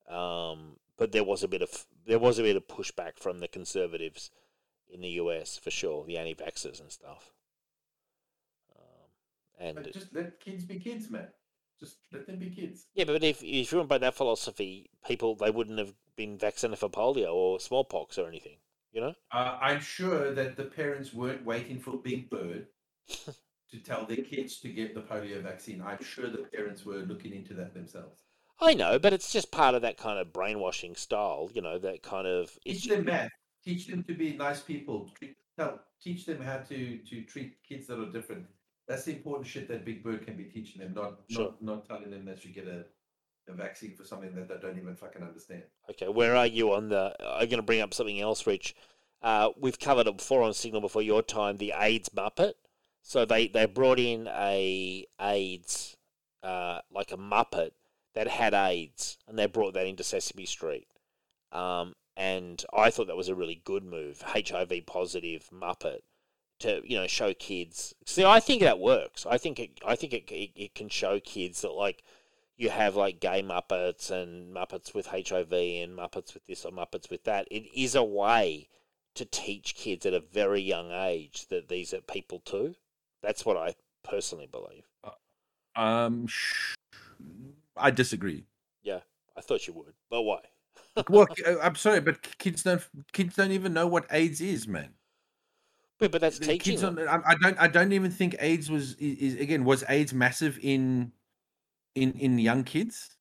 [0.08, 3.48] Um, but there was a bit of there was a bit of pushback from the
[3.48, 4.30] conservatives
[4.92, 7.32] in the US for sure, the anti-vaxxers and stuff.
[8.76, 9.08] Um,
[9.58, 11.28] and But just let kids be kids, man.
[11.82, 12.86] Just let them be kids.
[12.94, 16.78] yeah, but if if you went by that philosophy, people they wouldn't have been vaccinated
[16.78, 18.58] for polio or smallpox or anything,
[18.92, 19.14] you know.
[19.32, 22.68] Uh, I'm sure that the parents weren't waiting for Big Bird
[23.70, 25.82] to tell their kids to get the polio vaccine.
[25.82, 28.20] I'm sure the parents were looking into that themselves.
[28.60, 32.02] I know, but it's just part of that kind of brainwashing style, you know, that
[32.02, 33.30] kind of Teach them math.
[33.64, 35.10] Teach them to be nice people.
[35.18, 38.46] Treat, tell, teach them how to to treat kids that are different.
[38.88, 41.44] That's the important shit that Big Bird can be teaching them, not Sure.
[41.44, 42.84] not, not telling them that you get a,
[43.48, 45.62] a vaccine for something that they don't even fucking understand.
[45.90, 47.14] Okay, where are you on the?
[47.20, 48.74] I'm going to bring up something else, Rich.
[49.22, 51.56] Uh, we've covered it before on Signal before your time.
[51.58, 52.54] The AIDS Muppet.
[53.02, 55.96] So they they brought in a AIDS
[56.42, 57.70] uh, like a Muppet
[58.14, 60.86] that had AIDS, and they brought that into Sesame Street.
[61.50, 64.22] Um, and I thought that was a really good move.
[64.22, 66.00] HIV positive Muppet
[66.62, 67.94] to you know show kids.
[68.06, 69.26] See, I think that works.
[69.28, 69.80] I think it.
[69.84, 70.30] I think it.
[70.30, 72.02] It, it can show kids that like
[72.56, 77.10] you have like gay Muppets and Muppets with HIV and Muppets with this or Muppets
[77.10, 77.48] with that.
[77.50, 78.68] It is a way
[79.14, 82.74] to teach kids at a very young age that these are people too.
[83.22, 84.84] That's what I personally believe.
[85.74, 86.74] Um, sh-
[87.76, 88.44] I disagree.
[88.82, 89.00] Yeah,
[89.36, 90.40] I thought you would, but why?
[91.08, 92.82] well, uh, I'm sorry, but kids don't
[93.12, 94.90] kids don't even know what AIDS is, man.
[96.02, 98.94] But, but that's The teaching kids don't, I, don't I don't even think AIDS was
[98.96, 101.12] is, again was AIDS massive in
[101.94, 103.16] in in young kids.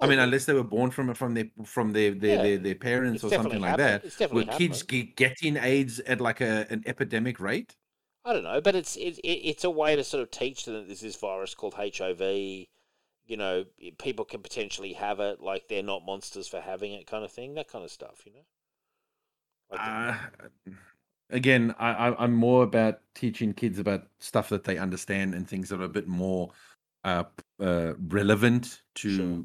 [0.00, 2.74] I mean, unless they were born from from their from their their, Yeah, their, their
[2.74, 4.02] parents it's or something like happened.
[4.02, 4.32] that.
[4.32, 5.12] Were kids happened.
[5.12, 7.76] ge- getting AIDS at like a an epidemic rate?
[8.24, 10.74] I don't know, but it's it, it, it's a way to sort of teach them
[10.74, 12.68] that there's this virus called HIV.
[13.24, 13.64] You know,
[13.98, 17.54] people can potentially have it, like they're not monsters for having it, kind of thing.
[17.54, 18.44] That kind of stuff, you know.
[19.70, 20.14] Like Uh,
[21.32, 25.68] again, I, I I'm more about teaching kids about stuff that they understand and things
[25.70, 26.52] that are a bit more
[27.04, 27.24] uh,
[27.60, 29.44] uh relevant to Sure.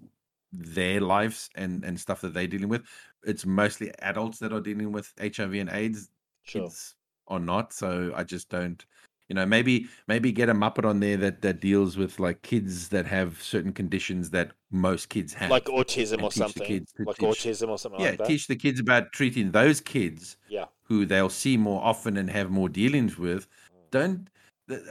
[0.51, 2.84] their lives and and stuff that they're dealing with.
[3.23, 6.09] It's mostly adults that are dealing with HIV and AIDS.
[6.43, 6.61] sure.
[6.64, 6.95] Kids
[7.27, 7.73] are not.
[7.73, 8.85] So I just don't.
[9.29, 12.89] You know, maybe maybe get a Muppet on there that that deals with like kids
[12.89, 15.49] that have certain conditions that most kids have.
[15.51, 18.27] like autism or something, like teach- autism or something yeah, like that.
[18.27, 22.49] teach the kids about treating those kids Yeah, who they'll see more often and have
[22.49, 23.91] more dealings with Mm.
[23.91, 24.27] don't
[24.67, 24.81] the,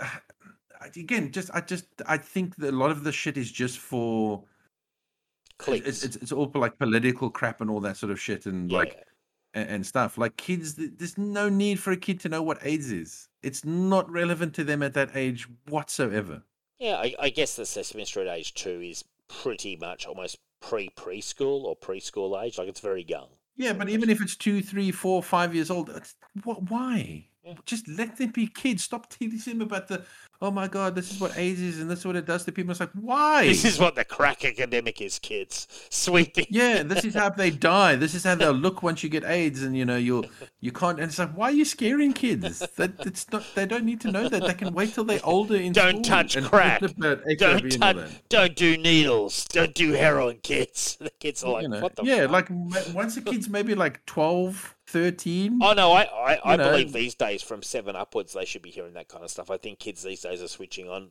[0.96, 4.44] again just i just i think that a lot of the shit is just for
[5.58, 5.86] clicks.
[5.88, 8.70] it's, it's it's all for like political crap and all that sort of shit and
[8.70, 8.78] yeah.
[8.78, 9.04] like
[9.54, 12.90] and, and stuff like kids there's no need for a kid to know what aids
[12.92, 16.42] is it's not relevant to them at that age whatsoever
[16.78, 21.64] yeah, I, I guess the Sesame Street age two is pretty much almost pre preschool
[21.64, 22.58] or preschool age.
[22.58, 23.28] Like it's very young.
[23.56, 26.14] yeah but even if it's two three four five years old it's,
[26.44, 27.28] what why.
[27.64, 30.02] Just let them be kids stop teaching them about the
[30.42, 32.52] oh my god this is what aids is and this is what it does to
[32.52, 35.66] people it's like why This is what the crack academic is, kids.
[35.90, 36.46] Sweeping.
[36.50, 37.96] Yeah, this is how they die.
[37.96, 40.26] This is how they'll look once you get AIDS, and you know you'll
[40.60, 40.98] you can't.
[40.98, 42.58] And it's like, why are you scaring kids?
[42.76, 43.44] That it's not.
[43.54, 44.42] They don't need to know that.
[44.46, 45.56] They can wait till they're older.
[45.56, 46.80] In Don't touch and crack.
[46.80, 49.44] Don't touch, don't do needles.
[49.46, 50.98] Don't do heroin, kids.
[51.06, 52.50] The kids are like, You know, what the yeah, fuck?
[52.50, 55.58] like once a kid's maybe like 12, 13.
[55.62, 58.94] Oh no, I I, I believe these days from seven upwards they should be hearing
[58.94, 59.50] that kind of stuff.
[59.50, 61.08] I think kids these days are switching on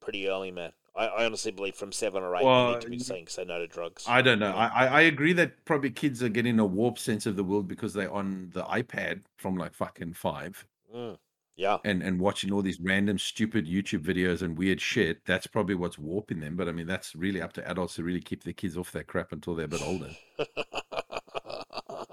[0.00, 0.72] pretty early, man.
[0.96, 3.26] I, I honestly believe from seven or eight Well, they need to be y- saying
[3.28, 4.04] say no to drugs.
[4.08, 4.52] I don't know.
[4.54, 7.68] I, I I agree that probably kids are getting a warped sense of the world
[7.68, 11.18] because they're on the iPad from like fucking five Mm,
[11.54, 15.24] yeah, and, and watching all these random stupid YouTube videos and weird shit.
[15.26, 16.56] That's probably what's warping them.
[16.56, 19.06] But I mean, that's really up to adults to really keep their kids off that
[19.06, 20.08] crap until they're a bit older.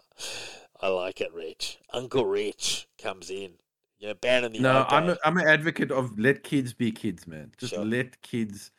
[0.85, 1.79] I like it, Rich.
[1.93, 3.53] Uncle Rich comes in.
[3.97, 4.91] You know, banning the No, iPad.
[4.91, 7.51] I'm a, I'm an advocate of let kids be kids, man.
[7.57, 7.85] Just Sure.
[7.85, 8.71] let kids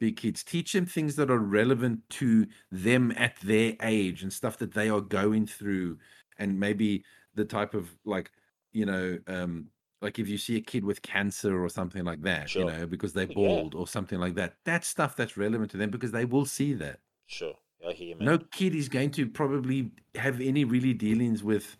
[0.00, 0.42] be kids.
[0.42, 4.88] Teach them things that are relevant to them at their age and stuff that they
[4.90, 5.98] are going through,
[6.38, 8.32] and maybe the type of like
[8.72, 9.68] you know um
[10.00, 12.62] like if you see a kid with cancer or something like that Sure.
[12.62, 13.36] you know because they're Yeah.
[13.36, 16.72] bald or something like that that's stuff that's relevant to them because they will see
[16.74, 17.56] that Sure,
[17.90, 18.26] hear you, man.
[18.26, 21.76] no kid is going to probably have any really dealings with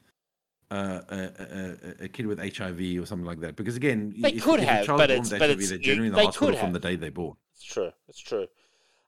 [0.70, 1.16] uh, a,
[2.00, 4.68] a, a, kid with HIV or something like that because again They if, could if
[4.68, 7.10] have, but it's- but it's- they're generally in the they hospital from the day they're
[7.10, 7.90] born It's true.
[8.08, 8.46] It's true.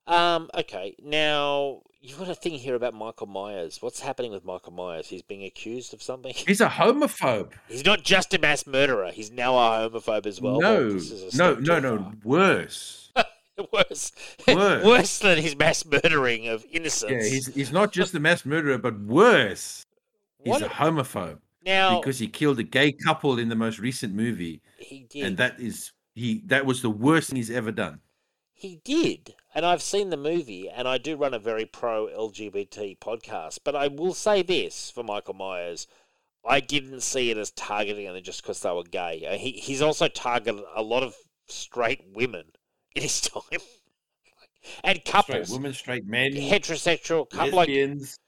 [0.07, 3.79] Um, okay, now you've got a thing here about Michael Myers.
[3.81, 5.09] What's happening with Michael Myers?
[5.09, 6.35] He's being accused of something.
[6.37, 9.11] he's a homophobe He's not just a mass murderer.
[9.11, 10.59] He's now a homophobe as well.
[10.59, 13.11] Well, no this is a no no too no worse
[13.73, 14.13] worse,
[14.49, 14.85] Worse.
[14.85, 17.13] worse than his mass murdering of innocents.
[17.13, 19.87] yeah he's, he's not just a mass murderer but worse
[20.43, 24.61] he's a homophobe now because he killed a gay couple in the most recent movie,
[24.79, 25.25] he did.
[25.25, 26.43] and that is he.
[26.47, 28.01] That was the worst thing he's ever done.
[28.53, 29.35] He did.
[29.55, 33.61] And I've seen the movie, and I do run a very pro LGBT podcast.
[33.65, 35.87] But I will say this for Michael Myers
[36.47, 39.27] I didn't see it as targeting them just because they were gay.
[39.27, 41.15] Uh, He, he's also targeted a lot of
[41.49, 42.45] straight women
[42.95, 43.43] in his time.
[44.85, 45.51] and Straight couples.
[45.51, 48.19] women, straight men, Heterosexual couple like lesbians.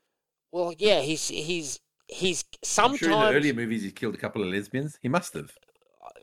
[0.53, 4.19] well yeah he's he's he's I'm sometimes sure in the earlier movies he killed a
[4.19, 4.99] couple of lesbians.
[5.01, 5.53] He must have.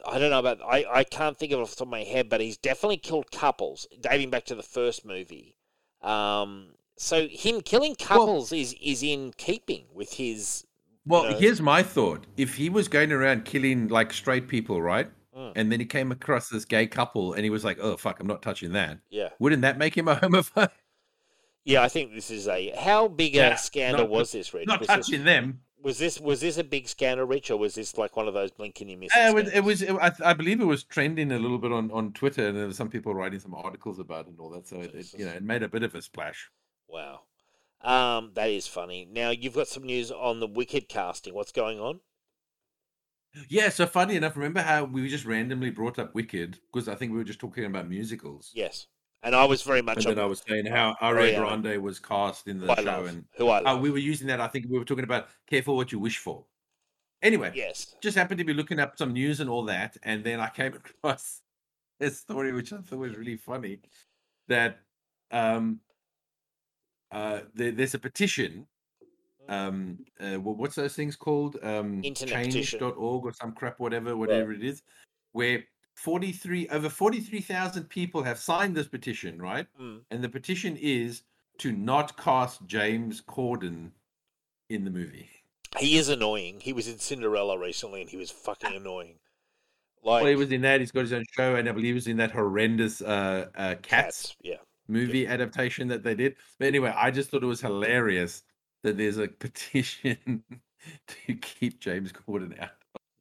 [0.08, 2.04] I don't know about I, I can't think of it off the top of my
[2.04, 5.56] head, but he's definitely killed couples dating back to the first movie.
[6.02, 10.66] Um, so him killing couples is is in keeping with his
[11.06, 15.10] Well, know- here's my thought: if he was going around killing like straight people, right,
[15.36, 15.54] Mm.
[15.56, 18.28] and then he came across this gay couple, and he was like, "Oh fuck, I'm
[18.28, 20.70] not touching that." yeah Wouldn't that make him a homophobe?
[21.66, 21.82] yeah.
[21.82, 24.68] I think this is a how big a scandal not- was this, Rich?
[24.68, 25.62] not Was this, touching them.
[25.82, 28.52] was this was this a big scandal, Rich, or was this like one of those
[28.52, 29.12] blink and you miss?
[29.16, 29.54] it Uh, it was.
[29.54, 32.48] It was it, I, I believe it was trending a little bit on, on Twitter,
[32.48, 34.68] and there were some people writing some articles about it and all that.
[34.68, 36.50] So it, it, you know, it made a bit of a splash.
[36.88, 37.22] Wow.
[37.82, 39.08] Um, that is funny.
[39.12, 41.34] Now you've got some news on the Wicked casting.
[41.34, 42.00] What's going on?
[43.50, 43.70] Yeah.
[43.70, 47.18] So funny enough, remember how we just randomly brought up Wicked because I think we
[47.18, 48.88] were just talking about musicals, Yes,
[49.24, 50.06] and I was very much.
[50.06, 51.38] and then I was saying how Ariana.
[51.38, 54.42] Grande was cast in the show, love, and who I uh, we were using that.
[54.42, 56.46] I think we were talking about careful what you wish for.
[57.22, 57.96] Anyway, yes.
[58.02, 60.74] just happened to be looking up some news and all that, and then I came
[61.04, 61.42] across
[62.00, 63.80] a story which I thought was really funny.
[64.50, 64.80] That
[65.32, 65.80] um,
[67.12, 68.68] uh, there, there's a petition.
[69.50, 71.58] Um, uh, wha- what's those things called?
[71.64, 74.82] Um, Internet change.org or some crap, whatever, whatever it is,
[75.34, 75.64] where
[75.96, 79.68] 43 over 43,000 people have signed this petition, right?
[79.80, 80.02] Mm.
[80.12, 81.24] And the petition is
[81.60, 83.92] to not cast James Corden
[84.70, 85.30] in the movie.
[85.78, 86.60] He is annoying.
[86.60, 89.16] He was in Cinderella recently, and he was fucking annoying.
[90.04, 90.80] Like Well, he was in that.
[90.80, 93.76] He's got his own show, and I believe he was in that horrendous uh, uh,
[93.82, 94.58] Cats, yeah.
[94.88, 96.36] movie adaptation that they did.
[96.60, 98.44] But anyway, I just thought it was hilarious
[98.84, 100.44] that there's a petition
[101.08, 102.72] to keep James Corden out.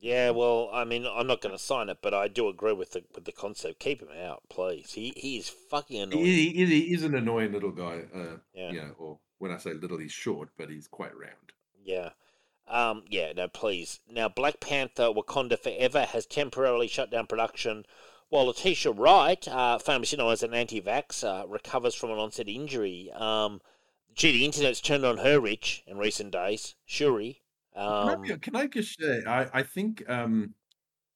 [0.01, 2.91] Yeah, well, I mean, I'm not going to sign it, but I do agree with
[2.91, 3.79] the with the concept.
[3.79, 4.93] Keep him out, please.
[4.93, 6.25] He he is fucking annoying.
[6.25, 8.03] He, he, he is an annoying little guy.
[8.13, 8.73] Uh, Yeah.
[8.73, 11.53] You know, or when I say little, he's short, but he's quite round.
[11.85, 12.11] Yeah.
[12.67, 14.01] Um, yeah, no, please.
[14.11, 17.85] Now, Black Panther Wakanda Forever has temporarily shut down production
[18.29, 23.11] while Letitia Wright, uh, you know, as an anti vaxxer, recovers from an onset injury.
[23.15, 23.61] Um,
[24.15, 26.75] gee, the internet's turned on her, Rich, in recent days.
[26.85, 27.43] Shuri.
[27.75, 30.55] Can I Um, can I just say, I, I think um,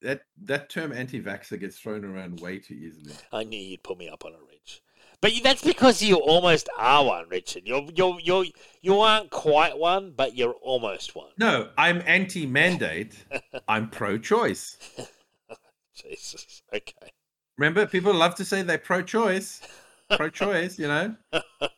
[0.01, 3.13] that that term anti-vaxxer gets thrown around way too easily.
[3.31, 4.81] I knew you'd put me up on it, Rich.
[5.19, 7.63] But that's because you almost are one, Richard.
[7.65, 8.45] You're, you're, you're,
[8.81, 11.31] you aren't quite one, but you're almost one.
[11.39, 13.25] No, I'm anti-mandate.
[13.67, 14.77] I'm pro-choice.
[15.95, 16.61] Jesus.
[16.71, 17.11] Okay.
[17.57, 19.61] Remember, people love to say they're pro-choice,
[20.11, 20.77] pro-choice.
[20.77, 21.15] You know,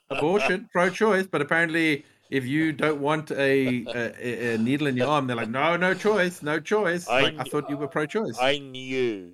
[0.10, 1.28] abortion, pro-choice.
[1.28, 5.50] But apparently, if you don't want a, a, a needle in your arm, they're like,
[5.50, 7.08] no, no choice, no choice.
[7.08, 8.38] I like, I thought you were pro-choice.
[8.40, 9.34] I knew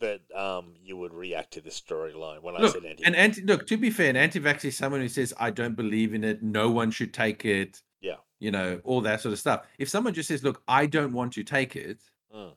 [0.00, 3.04] that um, you would react to this storyline when I said anti.
[3.04, 3.42] an anti.
[3.42, 6.42] Look, to be fair, an anti-vax is someone who says, I don't believe in it.
[6.42, 7.82] No one should take it.
[8.00, 8.16] Yeah.
[8.40, 9.66] You know, all that sort of stuff.
[9.78, 12.00] If someone just says, look, I don't want to take it.
[12.34, 12.52] Mm.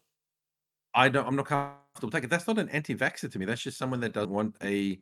[0.96, 1.28] I don't.
[1.28, 2.30] I'm not comfortable taking it.
[2.30, 3.46] That's not an anti-vaxxer to me.
[3.46, 5.00] That's just someone that doesn't want a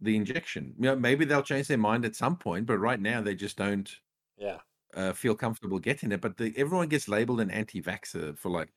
[0.00, 0.74] the injection.
[0.78, 3.56] You know, maybe they'll change their mind at some point, but right now they just
[3.56, 3.90] don't
[4.36, 4.58] yeah.
[4.94, 6.20] uh, feel comfortable getting it.
[6.20, 8.72] But the, everyone gets labeled an anti-vaxxer for like,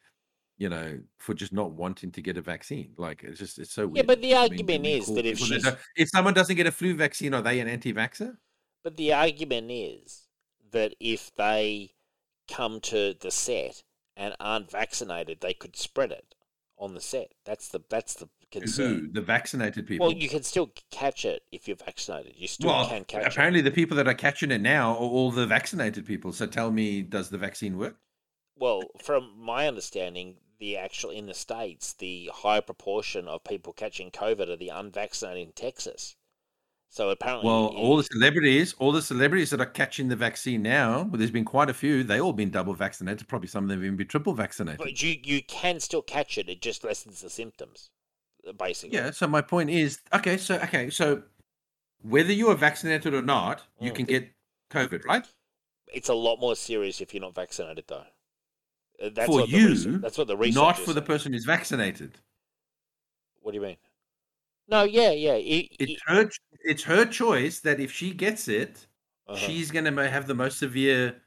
[0.57, 2.93] you know, for just not wanting to get a vaccine.
[2.97, 3.97] Like it's just it's so weird.
[3.97, 6.71] Yeah, but the I mean, argument is that if that if someone doesn't get a
[6.71, 8.37] flu vaccine, are they an anti-vaxxer?
[8.87, 10.29] but the argument is
[10.71, 11.91] that if they
[12.49, 13.83] come to the set
[14.15, 16.35] and aren't vaccinated, they could spread it
[16.77, 17.33] on the set.
[17.45, 18.99] That's the that's the concern.
[18.99, 19.11] Who?
[19.11, 20.07] The vaccinated people.
[20.07, 22.33] Well, you can still catch it if you're vaccinated.
[22.35, 23.33] You still Well, can catch it.
[23.33, 26.31] apparently the people that are catching it now are all the vaccinated people.
[26.33, 27.97] So tell me, does the vaccine work?
[28.55, 34.09] Well, from my understanding, the actual in the states, the higher proportion of people catching
[34.11, 36.15] COVID are the unvaccinated in Texas.
[36.89, 41.03] So apparently, Well, all the celebrities, all the celebrities that are catching the vaccine now,
[41.03, 42.03] well, there's been quite a few.
[42.03, 43.27] They all been double vaccinated.
[43.27, 44.79] Probably some of them even be triple vaccinated.
[44.79, 46.49] but you you can still catch it.
[46.49, 47.89] It just lessens the symptoms,
[48.47, 48.97] uh, basically.
[48.97, 49.11] Yeah.
[49.11, 51.23] So my point is, okay, so okay, so
[52.01, 53.95] whether you are vaccinated or not, you Mm.
[53.95, 54.31] can get
[54.71, 55.27] COVID, right?
[55.93, 58.05] It's a lot more serious if you're not vaccinated, though.
[59.01, 60.55] Uh, That's For what the research, you, that's what the research.
[60.55, 62.17] Not for the person who's vaccinated.
[63.41, 63.77] What do you mean?
[64.67, 65.33] No, yeah, yeah.
[65.33, 66.29] i- It's i- her.
[66.63, 68.87] It's her choice that if she gets it,
[69.27, 69.37] uh-huh.
[69.37, 71.21] she's going to have the most severe.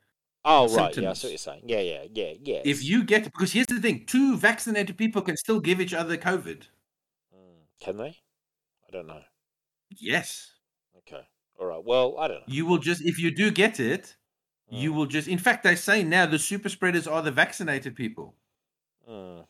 [0.44, 1.62] Oh right, yeah, I see what you're saying.
[1.66, 2.62] Yeah, yeah, yeah, yeah.
[2.64, 6.16] If you get, because here's the thing: two vaccinated people can still give each other
[6.16, 6.62] COVID.
[7.34, 8.16] Mm, can they?
[8.88, 9.20] I don't know.
[9.90, 10.52] Yes,
[10.98, 11.26] Okay,
[11.58, 11.84] all right.
[11.84, 12.44] Well, I don't know.
[12.46, 14.16] you will just if you do get it,
[14.70, 15.28] you Mm, will just.
[15.28, 18.34] In fact, they say now the super spreaders are the vaccinated people.
[19.08, 19.46] mm.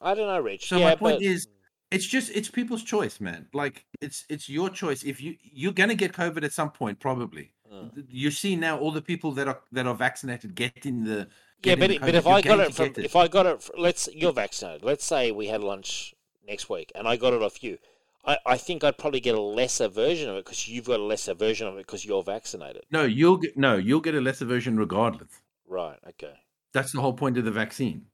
[0.00, 0.68] I don't know, Rich.
[0.68, 1.46] So yeah, my point but- is,
[1.92, 3.46] it's just it's people's choice, man.
[3.52, 5.02] Like it's it's your choice.
[5.02, 7.52] If you you're gonna get COVID at some point, probably.
[7.72, 8.04] Mm.
[8.08, 11.28] You see now all the people that are that are vaccinated getting the
[11.62, 14.08] Yeah, but but if I got it from get if I got it, fr- let's
[14.12, 14.84] you're vaccinated.
[14.84, 16.14] Let's say we had lunch
[16.46, 17.78] next week, and I got it off you.
[18.24, 21.02] I, I think I'd probably get a lesser version of it because you've got a
[21.02, 22.84] lesser version of it because you're vaccinated.
[22.90, 25.40] no, you'll get no, you'll get a lesser version regardless.
[25.66, 25.98] Right.
[26.08, 26.34] Okay.
[26.72, 28.06] That's the whole point of the vaccine.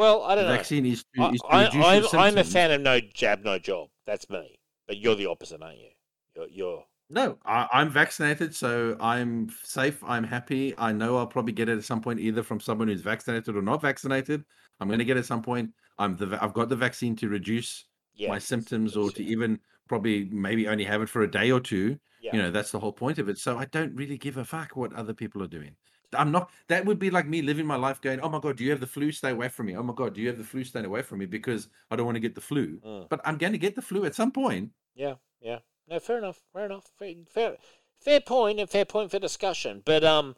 [0.00, 0.52] Well, I don't know.
[0.52, 1.30] vaccine is to, I,
[1.68, 3.88] to I, I'm, I'm a fan of no jab, no job.
[4.06, 4.58] That's me.
[4.88, 5.90] But you're the opposite, aren't you?
[6.34, 10.02] You're, you're No, I, I'm vaccinated, so I'm safe.
[10.02, 10.74] I'm happy.
[10.78, 13.60] I know I'll probably get it at some point, either from someone who's vaccinated or
[13.60, 14.42] not vaccinated.
[14.80, 15.70] I'm going to get it at some point.
[15.98, 16.38] I'm the.
[16.42, 18.30] I've got the vaccine to reduce yeah.
[18.30, 21.98] my symptoms, or to even probably maybe only have it for a day or two.
[22.22, 22.36] Yeah.
[22.36, 23.36] You know, that's the whole point of it.
[23.36, 25.76] So I don't really give a fuck what other people are doing.
[26.14, 26.50] I'm not.
[26.68, 28.80] That would be like me living my life going, "Oh my god, do you have
[28.80, 29.12] the flu?
[29.12, 29.76] Stay away from me.
[29.76, 30.64] Oh my god, do you have the flu?
[30.64, 33.08] Stay away from me because I don't want to get the flu." Mm.
[33.08, 34.70] But I'm going to get the flu at some point.
[34.94, 35.58] Yeah, yeah.
[35.88, 36.40] No, fair enough.
[36.52, 36.90] Fair enough.
[36.98, 37.56] Fair, fair,
[38.00, 39.82] fair point and fair point for discussion.
[39.84, 40.34] But um,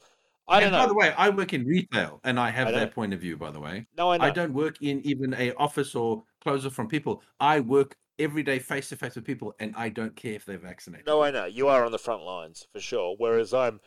[0.49, 0.83] I don't and know.
[0.83, 3.37] by the way, I work in retail, and I have I that point of view.
[3.37, 4.25] By the way, no, I know.
[4.25, 7.23] I don't work in even a office or closer from people.
[7.41, 10.59] I work every day face to face with people, and I don't care if they're
[10.59, 11.07] vaccinated.
[11.07, 13.15] No, I know you are on the front lines for sure.
[13.19, 13.81] Whereas I'm,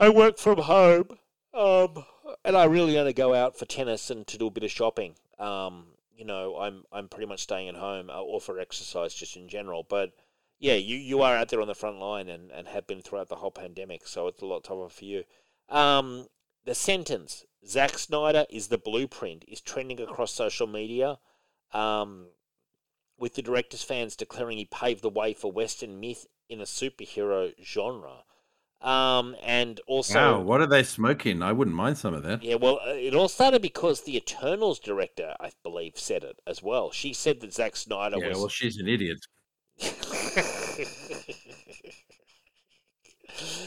[0.00, 1.08] I work from home,
[1.52, 2.06] um,
[2.42, 5.16] and I really only go out for tennis and to do a bit of shopping.
[5.38, 9.36] Um, you know, I'm I'm pretty much staying at home uh, or for exercise just
[9.36, 9.84] in general.
[9.86, 10.12] But
[10.58, 13.28] yeah, you you are out there on the front line and and have been throughout
[13.28, 15.24] the whole pandemic, so it's a lot tougher for you.
[15.68, 16.28] Um,
[16.64, 21.18] the sentence Zack Snyder is the blueprint is trending across social media.
[21.72, 22.28] Um,
[23.18, 27.52] with the director's fans declaring he paved the way for Western myth in a superhero
[27.62, 28.24] genre.
[28.82, 31.42] Um, and also, wow, what are they smoking?
[31.42, 32.42] I wouldn't mind some of that.
[32.42, 36.62] yeah, well, uh, it all started because the Eternals director, I believe, said it as
[36.62, 36.90] well.
[36.90, 38.38] She said that Zack Snyder Yeah, was.
[38.38, 39.18] well, she's an idiot.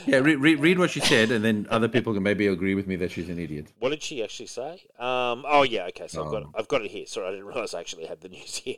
[0.06, 2.86] Yeah, re- re- read what she said, and then other people can maybe agree with
[2.86, 3.68] me that she's an idiot.
[3.80, 4.74] What did she actually say?
[5.00, 6.08] Um, oh yeah, okay.
[6.08, 6.52] So I've got Oh.
[6.56, 7.06] I've got it here.
[7.08, 8.76] Sorry, I didn't realize I actually had the news here.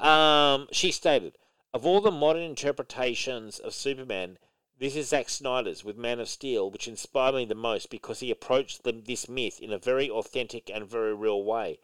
[0.00, 1.38] Um, she stated,
[1.72, 4.38] "Of all the modern interpretations of Superman,
[4.78, 8.30] this is Zack Snyder's with Man of Steel, which inspired me the most because he
[8.30, 11.78] approached the, this myth in a very authentic and very real way.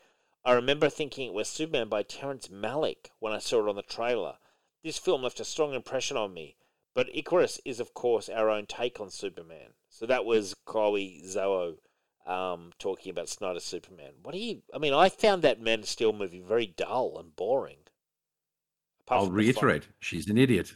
[0.44, 3.82] I remember thinking it was Superman by Terrence Malick when I saw it on the
[3.82, 4.38] trailer.
[4.82, 6.56] This film left a strong impression on me."
[6.92, 9.74] But Ikaris is, of course, our own take on Superman.
[9.88, 11.76] So that was Chloe Zhao
[12.26, 14.14] um, talking about Snyder's Superman.
[14.22, 14.62] What do you?
[14.74, 17.78] I mean, I found that Man of Steel movie very dull and boring.
[19.08, 20.74] I'll from the fun- reiterate, she's an idiot.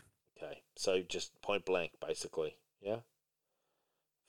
[0.77, 2.57] So just point blank, basically.
[2.81, 2.99] Yeah.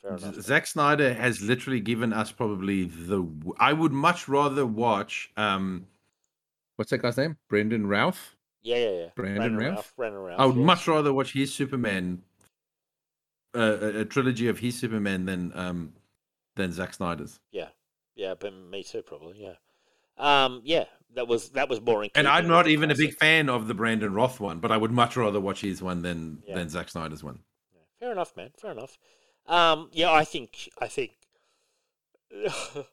[0.01, 0.35] Fair enough.
[0.41, 3.27] Zack Snyder has literally given us probably the.
[3.59, 5.31] I would much rather watch.
[5.37, 5.87] um
[6.75, 7.37] What's that guy's name?
[7.47, 8.35] Brendan Ralph.
[8.61, 9.09] Yeah, yeah, yeah.
[9.15, 9.93] Brandon Routh?
[9.95, 10.39] Brandon Routh.
[10.39, 10.65] I would yes.
[10.65, 12.23] much rather watch his Superman,
[13.55, 15.93] uh, a, a trilogy of his Superman than um
[16.55, 17.39] than Zack Snyder's.
[17.51, 17.69] Yeah,
[18.15, 19.41] yeah, but me too, probably.
[19.41, 19.55] Yeah.
[20.17, 20.61] Um.
[20.63, 22.09] Yeah, that was that was boring.
[22.15, 24.91] And I'm not even a big fan of the Brandon Routh one, but I would
[24.91, 26.55] much rather watch his one than Yeah.
[26.55, 27.39] than Zack Snyder's one.
[27.99, 28.49] Fair enough, man.
[28.59, 28.97] Fair enough.
[29.47, 31.11] Um, yeah, I think I think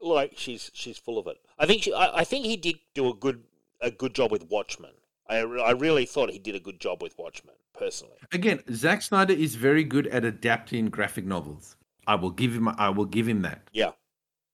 [0.00, 1.38] like she's she's full of it.
[1.58, 3.42] I think she, I, I think he did do a good
[3.80, 4.92] a good job with Watchmen.
[5.28, 8.16] I, I really thought he did a good job with Watchmen personally.
[8.32, 11.76] Again, Zack Snyder is very good at adapting graphic novels.
[12.06, 13.62] I will give him I will give him that.
[13.72, 13.92] Yeah,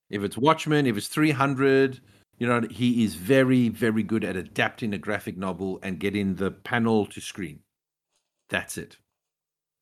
[0.08, 2.00] If it's Watchmen, if it's 300,
[2.40, 6.50] You know, he is very, very good at adapting a graphic novel and getting the
[6.50, 7.60] panel to screen.
[8.48, 8.96] That's it.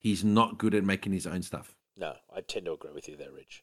[0.01, 1.77] He's not good at making his own stuff.
[1.97, 3.63] No, I tend to agree with you there, Rich.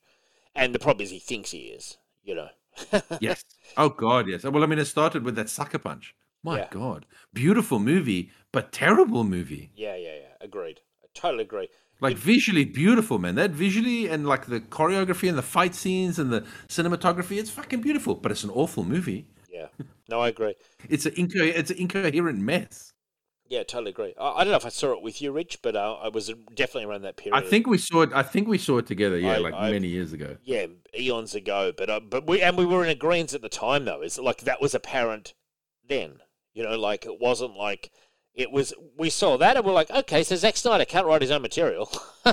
[0.55, 2.47] And the problem is he thinks he is, you know.
[3.19, 3.43] yes.
[3.76, 4.45] Oh God, yes.
[4.45, 6.15] Well, I mean, it started with that sucker punch.
[6.41, 6.67] My Yeah.
[6.72, 9.72] God, beautiful movie, but terrible movie.
[9.76, 10.34] Yeah, yeah, yeah.
[10.39, 10.80] Agreed.
[11.03, 11.67] I totally agree.
[12.01, 13.35] Like visually beautiful, man.
[13.35, 17.81] That visually and like the choreography and the fight scenes and the cinematography, it's fucking
[17.81, 18.15] beautiful.
[18.15, 19.27] But it's an awful movie.
[19.51, 19.67] Yeah.
[20.09, 20.55] No, I agree.
[20.89, 22.91] It's an inco- it's an incoherent mess.
[23.47, 24.13] Yeah, totally agree.
[24.19, 26.31] I, I don't know if I saw it with you, Rich, but uh, I was
[26.55, 27.38] definitely around that period.
[27.38, 28.09] I think we saw it.
[28.13, 29.17] I think we saw it together.
[29.17, 30.38] Yeah, I- like I- many years ago.
[30.43, 30.65] yeah,
[30.97, 31.72] eons ago.
[31.76, 34.01] But uh, but we and we were in agreement at the time, though.
[34.01, 35.34] It's like that was apparent
[35.88, 36.19] then.
[36.53, 37.91] You know, like it wasn't like
[38.36, 38.74] it was.
[38.98, 41.90] We saw that and we're like, okay, so Zack Snyder can't write his own material.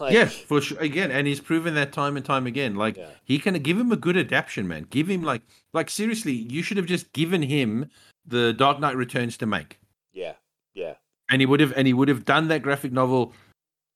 [0.00, 0.78] like, yeah, for sure.
[0.78, 2.74] Again, and he's proven that time and time again.
[2.76, 3.10] Like Yeah.
[3.24, 4.86] he can give him a good adaptation, man.
[4.90, 5.42] Give him like
[5.72, 7.90] like seriously, you should have just given him
[8.26, 9.78] the Dark Knight Returns to make.
[10.12, 10.34] yeah,
[10.74, 10.94] yeah,
[11.30, 13.32] and he would have and he would have done that graphic novel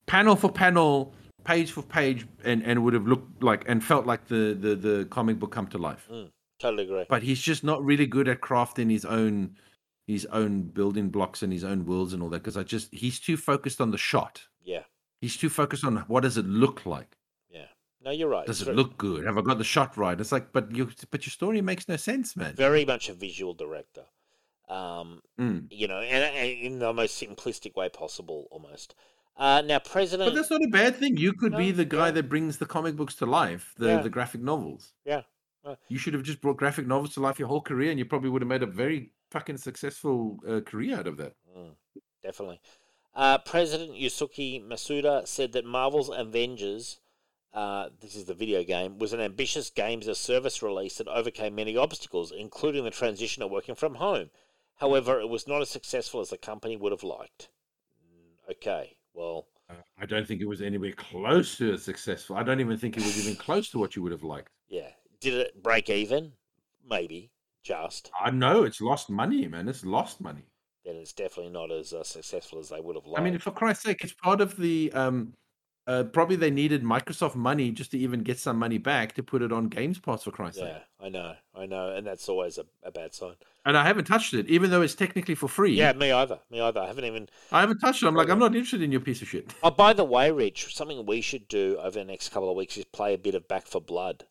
[0.06, 1.14] panel for panel
[1.44, 5.04] page for page and and would have looked like and felt like the the the
[5.10, 6.28] comic book come to life mm,
[6.60, 7.04] totally agree.
[7.08, 9.54] but he's just not really good at crafting his own
[10.06, 13.18] his own building blocks and his own worlds and all that because i just he's
[13.20, 14.82] too focused on the shot Yeah,
[15.20, 17.16] he's too focused on what does it look like
[17.50, 17.66] yeah.
[18.04, 18.46] No, you're right.
[18.46, 20.74] does It's it very- look good have i got the shot right it's like but
[20.74, 24.04] you but your story makes no sense man very much a visual director.
[24.68, 25.66] Um, Mm.
[25.70, 28.94] you know, and, and in the most simplistic way possible, almost.
[29.36, 30.30] Uh, now, President.
[30.30, 32.10] but that's not a bad thing you could be the guy yeah.
[32.12, 34.02] that brings the comic books to life the Yeah.
[34.02, 35.22] the graphic novels yeah,
[35.64, 38.04] Uh, You should have just brought graphic novels to life your whole career, and you
[38.06, 41.32] probably would have made a very fucking successful uh, career out of that.
[41.56, 41.74] Mm,
[42.22, 42.60] definitely.
[43.14, 47.00] Uh, President Yosuke Matsuda said that Marvel's Avengers,
[47.52, 51.54] uh, this is the video game, was an ambitious games as service release that overcame
[51.54, 54.30] many obstacles, including the transition of working from home.
[54.76, 57.48] However, it was not as successful as the company would have liked.
[58.02, 62.36] Mm, Okay, well, Uh, I don't think it was anywhere close to as successful.
[62.36, 64.50] I don't even think it was even close to what you would have liked.
[64.68, 64.90] yeah.
[65.20, 66.32] Did it break even?
[66.84, 67.30] Maybe,
[67.62, 68.10] just.
[68.20, 69.68] I know it's lost money, man.
[69.68, 70.44] It's lost money.
[70.84, 73.20] Then it's definitely not as uh, successful as they would have liked.
[73.20, 74.92] I mean, for Christ's sake, it's part of the.
[74.92, 75.34] Um,
[75.84, 79.42] uh, probably they needed Microsoft money just to even get some money back to put
[79.42, 80.22] it on Games Pass.
[80.22, 83.34] For Christ's sake, yeah, I know, I know, and that's always a, a bad sign.
[83.64, 85.74] and I haven't touched it, even though it's technically for free.
[85.74, 86.38] Yeah, me either.
[86.50, 86.78] Me either.
[86.80, 87.28] I haven't even.
[87.50, 88.06] I haven't touched it.
[88.06, 89.52] I'm like, I'm not interested in your piece of shit.
[89.64, 92.76] Oh, by the way, Rich, something we should do over the next couple of weeks
[92.76, 94.24] is play a bit of Back 4 Blood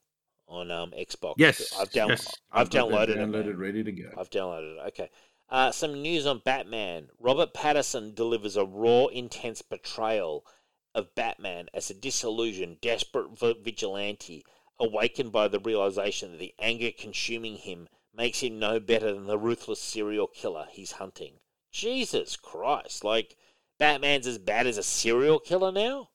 [0.52, 1.36] on um, Xbox.
[1.38, 3.18] Yes, I've down, yes, I've, that downloaded it.
[3.18, 3.58] Downloaded, man.
[3.58, 4.10] ready to go.
[4.18, 4.88] I've downloaded it.
[4.90, 5.10] Okay.
[5.50, 7.10] Uh, some news on Batman.
[7.20, 10.46] Robert Pattinson delivers a raw, intense portrayal
[10.94, 14.44] of Batman as a disillusioned, desperate vi- vigilante,
[14.80, 19.38] awakened by the realization that the anger consuming him makes him no better than the
[19.38, 21.36] ruthless serial killer he's hunting.
[21.72, 23.04] Jesus Christ!
[23.06, 23.38] Like
[23.80, 26.10] Batman's as bad as a serial killer now.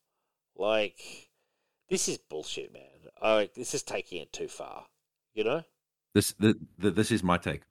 [0.55, 1.31] Like
[1.89, 2.96] this is bullshit, man.
[3.23, 4.85] Like this is taking it too far.
[5.35, 5.63] You know
[6.15, 7.63] This, the, the, this is my take.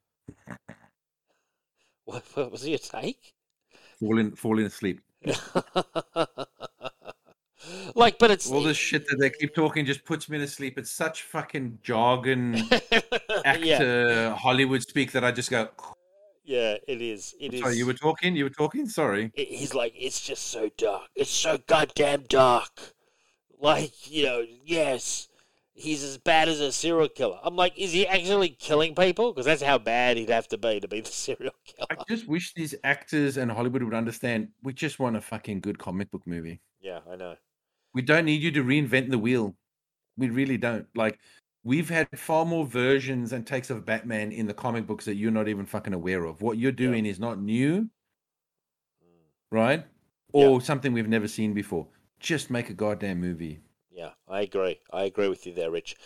[2.04, 3.34] what, what was your take?
[4.00, 5.00] Falling, falling asleep.
[7.94, 10.78] like, but it's All this shit that they keep talking just puts me to sleep.
[10.78, 12.56] It's such fucking jargon
[13.44, 15.68] actor yeah, Hollywood speak that I just go.
[16.44, 17.34] yeah, it is.
[17.40, 17.60] It is.
[17.60, 18.36] Sorry, you were talking.
[18.36, 18.86] You were talking.
[18.88, 19.32] Sorry.
[19.34, 21.08] it- he's like, it's just so dark.
[21.16, 22.92] It's so goddamn dark.
[23.58, 25.28] Like, you know, yes,
[25.76, 27.38] he's as bad as a serial killer.
[27.42, 29.32] I'm like, is he actually killing people?
[29.32, 31.86] Because that's how bad he'd have to be to be the serial killer.
[31.90, 34.48] I just wish these actors and Hollywood would understand.
[34.62, 36.60] We just want a fucking good comic book movie.
[36.80, 37.36] Yeah, I know.
[37.94, 39.54] We don't need you to reinvent the wheel.
[40.16, 40.86] We really don't.
[40.94, 41.18] Like,
[41.62, 45.30] we've had far more versions and takes of Batman in the comic books that you're
[45.30, 46.40] not even fucking aware of.
[46.40, 47.88] What you're doing is not new, mm.
[49.50, 49.84] right?
[50.32, 51.86] Or something we've never seen before.
[52.20, 53.60] Just make a goddamn movie.
[53.96, 54.80] Yeah, I agree.
[54.92, 55.96] I agree with you there, Rich.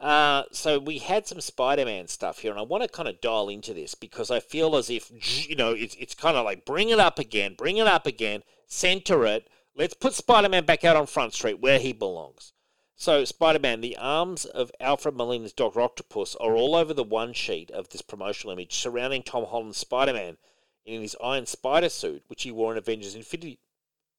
[0.00, 3.48] Uh, so we had some Spider-Man stuff here, and I want to kind of dial
[3.48, 6.88] into this because I feel as if you know it's it's kind of like bring
[6.88, 9.48] it up again, bring it up again, center it.
[9.76, 12.52] Let's put Spider-Man back out on Front Street where he belongs.
[12.96, 17.70] So Spider-Man, the arms of Alfred Molina's Doctor Octopus are all over the one sheet
[17.70, 20.38] of this promotional image surrounding Tom Holland's Spider-Man
[20.84, 23.60] in his Iron Spider suit, which he wore in Avengers Infinity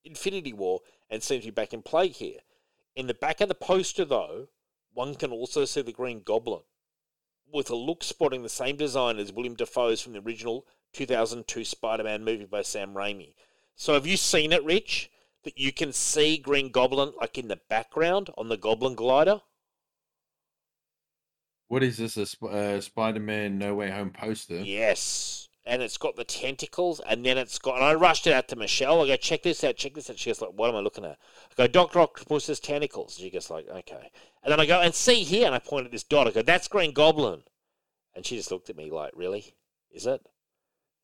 [0.06, 0.80] Infinity War,
[1.10, 2.40] and seems to be back in play here.
[3.00, 4.50] In the back of the poster, though,
[4.92, 6.64] one can also see the Green Goblin,
[7.50, 12.04] with a look spotting the same design as William Dafoe's from the original 2002 Spider
[12.04, 13.36] Man movie by Sam Raimi.
[13.74, 15.10] So, have you seen it, Rich?
[15.46, 19.40] That you can see Green Goblin like in the background on the Goblin glider?
[21.70, 22.18] What is this?
[22.18, 24.60] A Sp- uh, Spider-Man No Way Home poster?
[24.60, 25.39] Yes.
[25.66, 27.76] And it's got the tentacles, and then it's got.
[27.76, 29.04] And I rushed it out to Michelle.
[29.04, 30.18] I go, check this out, check this out.
[30.18, 31.18] She goes, like, what am I looking at?
[31.52, 33.18] I go, Doctor Octopus's tentacles.
[33.20, 34.10] She goes, like, okay.
[34.42, 36.28] And then I go, and see here, and I point at this dot.
[36.28, 37.44] I go, that's Green Goblin.
[38.16, 39.54] And she just looked at me like, really?
[39.92, 40.22] Is it?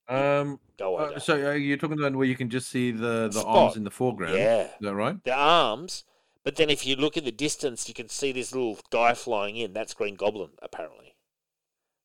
[0.07, 0.59] Um.
[0.77, 1.15] Go away.
[1.15, 3.55] uh, so uh, you're talking about where you can just see the the Spot.
[3.55, 4.37] arms in the foreground?
[4.37, 4.63] yeah.
[4.65, 5.23] Is that right?
[5.23, 6.03] the arms,
[6.43, 9.55] but then if you look in the distance, you can see this little guy flying
[9.57, 9.73] in.
[9.73, 11.15] That's Green Goblin, apparently.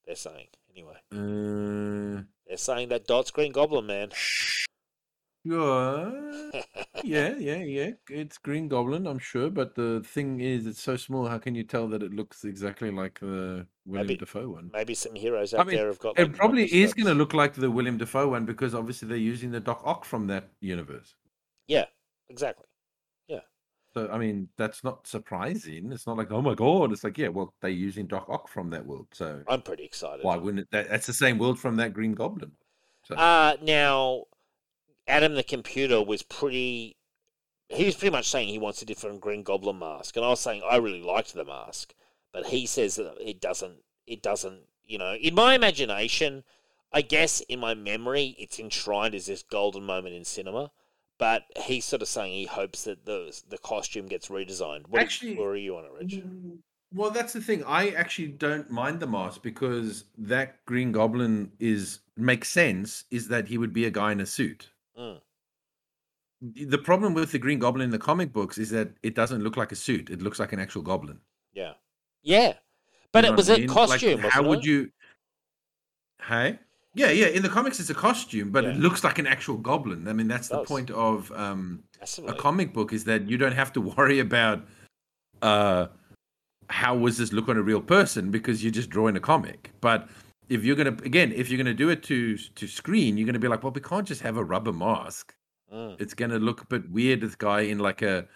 [0.07, 0.97] They're saying anyway.
[1.13, 2.23] Uh.
[2.47, 4.11] They're saying that dot's Green Goblin, man.
[5.47, 6.13] Sure.
[7.05, 7.91] yeah, yeah, yeah.
[8.09, 9.51] It's Green Goblin, I'm sure.
[9.51, 11.27] But the thing is, it's so small.
[11.27, 14.71] How can you tell that it looks exactly like the William Maybe- Dafoe one?
[14.73, 16.19] Maybe some heroes I out mean, there have got.
[16.19, 19.17] It like, probably is going to look like the William Dafoe one because obviously they're
[19.17, 21.15] using the Doc Ock from that universe.
[21.69, 21.87] Yeah,
[22.29, 22.67] exactly.
[23.93, 25.91] So I mean, that's not surprising.
[25.93, 26.93] It's not like oh my god.
[26.93, 29.09] It's like yeah, well they're using Doc Ock from that world.
[29.12, 30.25] So I'm pretty excited.
[30.25, 30.69] why wouldn't it?
[30.71, 32.53] That, that's the same world from that Green Goblin.
[33.03, 34.25] So Uh now,
[35.09, 36.97] Adam the computer was pretty.
[37.69, 40.41] He was pretty much saying he wants a different Green Goblin mask, and I was
[40.41, 41.95] saying I really liked the mask,
[42.33, 43.79] but he says that it doesn't.
[44.07, 44.62] It doesn't.
[44.85, 46.43] You know, in my imagination,
[46.93, 50.73] I guess in my memory, it's enshrined as this golden moment in cinema.
[51.21, 54.89] But he's sort of saying he hopes that the the costume gets redesigned.
[54.89, 56.23] What Actually- where are you on it, Rich?
[56.93, 57.63] Well, that's the thing.
[57.65, 63.05] I actually don't mind the mask because that Green Goblin is makes sense.
[63.13, 64.71] Is that he would be a guy in a suit.
[64.99, 65.21] Mm.
[66.41, 69.57] The problem with the Green Goblin in the comic books is that it doesn't look
[69.59, 70.11] like a suit.
[70.11, 71.21] It looks like an actual goblin.
[71.53, 71.75] Yeah,
[72.23, 72.55] yeah,
[73.13, 73.67] but You know it was I a mean?
[73.69, 74.21] Like, costume.
[74.21, 74.65] how would it?
[74.65, 74.91] you?
[76.27, 76.59] Hey,
[76.95, 77.27] yeah, yeah.
[77.27, 80.09] In the comics, it's a costume, but it looks like an actual goblin.
[80.09, 81.85] I mean, that's the point of um,
[82.27, 84.65] a comic book is that you don't have to worry about
[85.43, 85.87] uh,
[86.69, 89.71] how was this look on a real person because you're just drawing a comic.
[89.81, 90.09] But
[90.49, 93.49] if you're gonna again, if you're gonna do it to to screen, you're gonna be
[93.49, 95.35] like, well, we can't just have a rubber mask.
[95.73, 96.01] Mm.
[96.01, 97.21] It's gonna look a bit weird.
[97.21, 98.27] This guy in like a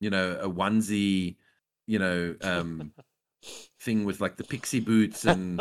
[0.00, 1.36] you know a onesie,
[1.86, 2.34] you know.
[2.42, 2.92] um
[3.80, 5.60] thing with like the pixie boots and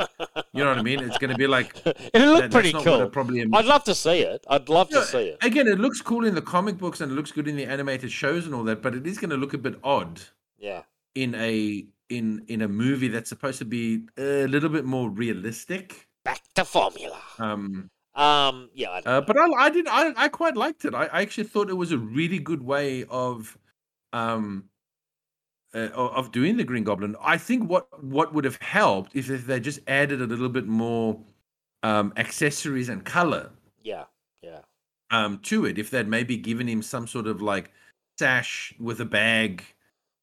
[0.54, 1.00] you know what I mean.
[1.00, 3.10] It's going to be like it looked that- pretty that's not what cool.
[3.10, 3.42] probably.
[3.42, 4.46] I'd love to see it.
[4.50, 5.44] I'd love Yeah, to see it.
[5.44, 8.12] Again, it looks cool in the comic books and it looks good in the animated
[8.12, 10.22] shows and all that, but it is going to look a bit odd
[10.58, 10.84] Yeah.
[11.16, 16.08] in a in in a movie that's supposed to be a little bit more realistic.
[16.26, 17.22] Back to formula.
[17.38, 18.70] Um, Um.
[18.74, 18.90] Yeah.
[18.90, 20.94] I uh, but I, I did I, I quite liked it.
[20.94, 23.58] I, I actually thought it was a really good way of
[24.12, 24.66] um
[25.74, 27.16] uh, of doing the Green Goblin.
[27.22, 30.68] I think what what would have helped if, if they just added a little bit
[30.68, 31.20] more
[31.84, 33.52] um accessories and color
[33.84, 34.06] yeah.
[34.42, 34.60] Yeah.
[35.12, 35.78] um to it.
[35.78, 37.72] If they'd maybe given him some sort of like
[38.18, 39.64] sash with a bag,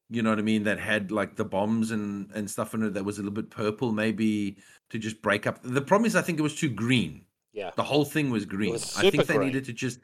[0.09, 2.93] you know what I mean, that had like the bombs and and stuff in it
[2.93, 4.57] that was a little bit purple, maybe
[4.89, 5.59] to just break up.
[5.63, 7.25] The problem is, I think it was too green.
[7.53, 7.71] Yeah.
[7.75, 8.73] The whole thing was green.
[8.73, 9.47] was I think they green.
[9.47, 9.99] needed to just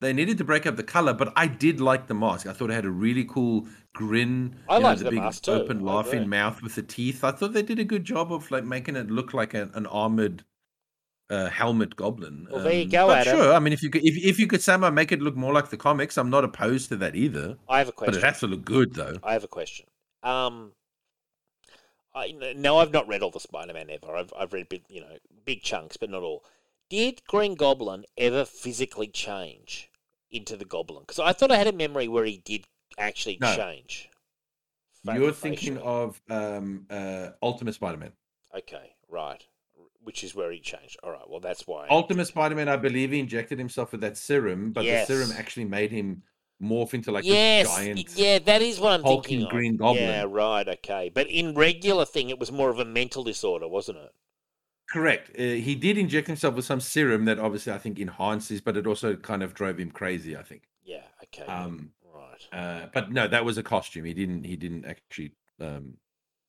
[0.00, 2.46] they needed to break up the color, but I did like the mask.
[2.46, 4.56] I thought it had a really cool grin.
[4.68, 5.52] I know, liked the big mask too.
[5.52, 7.24] open I laughing mouth with the teeth.
[7.24, 9.86] I thought they did a good job of like making it look like an, an
[9.86, 10.44] armored
[11.30, 12.46] uh, helmet goblin.
[12.50, 13.24] Well, there you Um, go, but.
[13.24, 15.52] Sure, I mean if you could if, if you could somehow make it look more
[15.52, 17.58] like the comics, I'm not opposed to that either.
[17.68, 19.16] I have a question, But it has to look good though.
[19.22, 19.86] I have a question.
[20.22, 20.72] Um.
[22.14, 24.16] I no, I've not read all the Spider-Man ever.
[24.16, 26.44] I've I've read big, you know big chunks, but not all.
[26.90, 29.90] Did Green Goblin ever physically change
[30.30, 31.02] into the Goblin?
[31.02, 32.64] Because I thought I had a memory where he did
[32.96, 33.54] actually No.
[33.54, 34.08] change.
[35.04, 38.12] You're thinking of um, uh, Ultimate Spider-Man.
[38.56, 39.42] Okay, right.
[40.02, 40.98] Which is where he changed.
[41.02, 41.28] All right.
[41.28, 41.86] Well, that's why.
[41.90, 45.06] Ultimate Spider-Man, I believe he injected himself with that serum, but Yes.
[45.06, 46.22] the serum actually made him
[46.62, 47.68] morph into like yes.
[47.74, 48.16] giant.
[48.16, 49.44] Yeah, that is what I'm hulking thinking.
[49.46, 49.50] of.
[49.50, 50.02] Green Goblin.
[50.04, 50.66] Yeah, right.
[50.66, 54.12] Okay, but in regular thing, it was more of a mental disorder, wasn't it?
[54.90, 55.30] Correct.
[55.38, 58.86] Uh, he did inject himself with some serum that obviously I think enhances, but it
[58.86, 60.36] also kind of drove him crazy.
[60.36, 60.62] I think.
[60.82, 61.02] Yeah.
[61.24, 61.44] Okay.
[61.44, 62.48] Um, right.
[62.52, 64.04] uh, but no, that was a costume.
[64.06, 64.44] He didn't.
[64.44, 65.98] He didn't actually um,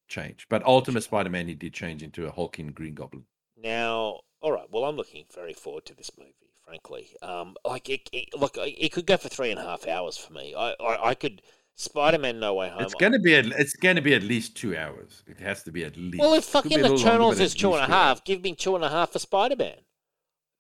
[0.08, 0.48] change.
[0.50, 3.26] But Ultimate Spider-Man, he did change into a hulking Green Goblin.
[3.62, 4.68] Now, all right.
[4.72, 6.34] Well, I'm looking very forward to this movie.
[6.66, 10.18] Frankly, um, like it, it, look, it could go for three and a half hours
[10.18, 10.54] for me.
[10.56, 11.42] I, I, I could
[11.80, 12.82] Spider-Man: No Way Home.
[12.84, 13.36] It's gonna be.
[13.36, 15.24] At, it's gonna be at least two hours.
[15.28, 16.20] It has to be at least.
[16.20, 18.90] well, if fucking Eternals is at two and a half, give me two and a
[18.90, 19.78] half for Spider-Man.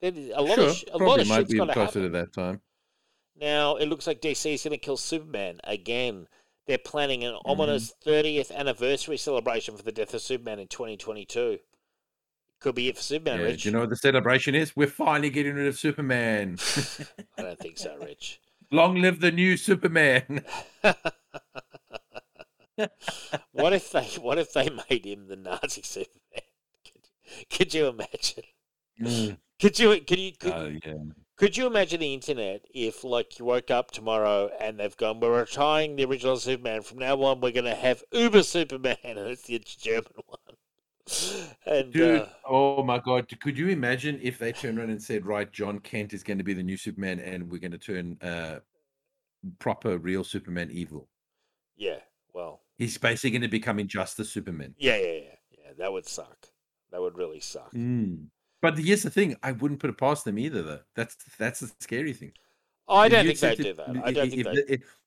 [0.01, 2.01] A lot sure, of sh- a lot of might shit's be closer happen.
[2.03, 2.61] to that time.
[3.39, 6.27] Now it looks like DC is going to kill Superman again.
[6.67, 7.49] They're planning an Mm-hmm.
[7.51, 11.57] ominous 30th anniversary celebration for the death of Superman in 2022.
[12.61, 13.63] Could be it for Superman, Yeah, Rich.
[13.63, 14.75] do you know what the celebration is?
[14.75, 16.57] We're finally getting rid of Superman.
[17.37, 18.39] I don't think so, Rich.
[18.71, 20.43] Long live the new Superman.
[23.51, 26.47] What if they What if they made him the Nazi Superman?
[27.49, 28.43] could you imagine?
[29.01, 29.37] Mm.
[29.59, 29.99] Could you?
[29.99, 30.31] Could you?
[30.31, 30.93] Could, Oh yeah.
[31.39, 35.39] Could you imagine the internet if, like, you woke up tomorrow and they've gone, we're
[35.39, 36.81] retiring the original Superman.
[36.81, 40.48] From now on, we're going to have Uber Superman, and it's the German one.
[41.65, 43.27] And Dude, uh, oh my god!
[43.41, 46.43] Could you imagine if they turned around and said, "Right, Jon Kent is going to
[46.43, 48.59] be the new Superman, and we're going to turn uh,
[49.59, 51.07] proper, real Superman evil"?
[51.77, 51.99] yeah,
[52.33, 54.73] well, He's basically going to become Injustice Superman.
[54.77, 55.71] yeah, yeah, yeah, yeah.
[55.77, 56.47] That would suck.
[56.91, 57.71] That would really suck.
[57.73, 58.27] Mm.
[58.61, 60.61] But here's the thing: I wouldn't put it past them either.
[60.63, 62.31] Though that's that's the scary thing.
[62.87, 63.89] Oh, I If don't think they'd do that.
[63.89, 64.51] i- don't i- think if, they.
[64.55, 64.98] the- if,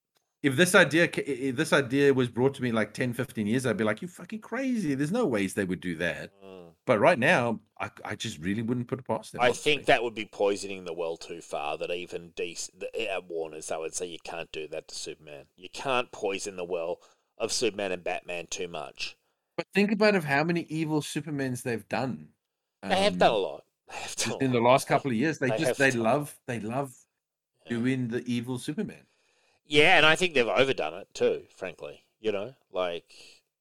[0.42, 3.76] if this idea if this idea was brought to me like 10 15 years i'd
[3.76, 6.70] be like you fucking crazy there's no ways they would do that Mm.
[6.86, 10.02] but right now i, I just really wouldn't put it past them I think that
[10.02, 11.78] would be poisoning the well too far.
[11.78, 15.46] That even DC, the, at Warner's, they would say you can't do that to Superman.
[15.56, 17.00] You can't poison the well
[17.38, 19.16] of Superman and Batman too much.
[19.56, 22.28] but think about of how many evil supermans they've done
[22.82, 23.64] They have done a um, lot.
[23.90, 26.00] They have done a in the last couple of years they, They just they done-
[26.02, 26.94] love they love
[27.66, 27.78] Yeah.
[27.78, 29.06] doing the evil superman
[29.72, 31.42] Yeah, and I think they've overdone it too.
[31.54, 33.12] Frankly, you know, like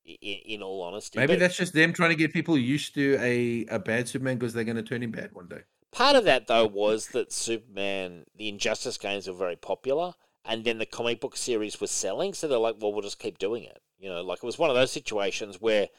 [0.05, 3.17] in, in all honesty, maybe But that's just them trying to get people used to
[3.19, 5.61] a, a bad superman because they're going to turn him bad one day
[5.91, 10.13] part of that though was that Superman, the Injustice games were very popular,
[10.43, 13.37] and then the comic book series was selling, so they're like, well, we'll just keep
[13.37, 13.81] doing it.
[13.99, 15.89] You know, like it was one of those situations where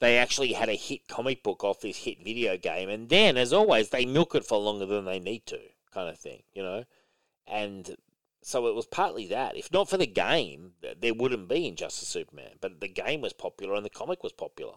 [0.00, 3.52] they actually had a hit comic book off this hit video game, and then, as
[3.52, 5.60] always, they milk it for longer than they need to,
[5.92, 6.42] kind of thing.
[6.52, 6.84] You know,
[7.46, 7.96] and
[8.46, 9.56] so it was partly that.
[9.56, 12.52] If not for the game, there wouldn't be Injustice Superman.
[12.60, 14.74] But the game was popular and the comic was popular,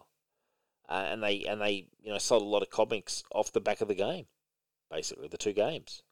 [0.88, 3.80] uh, and they and they you know sold a lot of comics off the back
[3.80, 4.26] of the game,
[4.90, 6.02] basically the two games.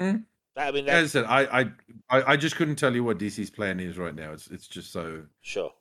[0.00, 0.24] Mm.
[0.56, 1.60] I mean, as i said I, I
[2.08, 4.90] i i just couldn't tell you what dc's plan is right now it's it's just
[4.90, 5.72] so sure.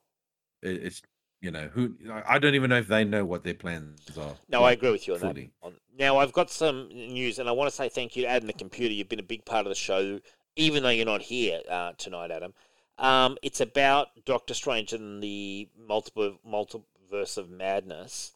[0.62, 1.02] it- it's
[1.42, 1.96] you know who
[2.28, 4.36] I- don't even know if they know what their plans are.
[4.50, 5.52] No, I agree with you on fully.
[5.64, 5.74] that.
[5.98, 8.54] Now, I've got some news, and I want to say thank you to Adam the
[8.54, 8.94] Computer.
[8.94, 10.20] You've been a big part of the show,
[10.56, 12.54] even though you're not here uh, tonight, Adam.
[12.98, 18.32] Um, it's about Doctor Strange and the multiple multiverse of madness.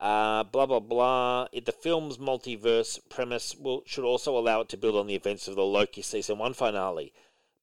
[0.00, 1.46] Uh, blah blah blah.
[1.52, 5.46] It, the film's multiverse premise will should also allow it to build on the events
[5.48, 7.12] of the Loki season one finale,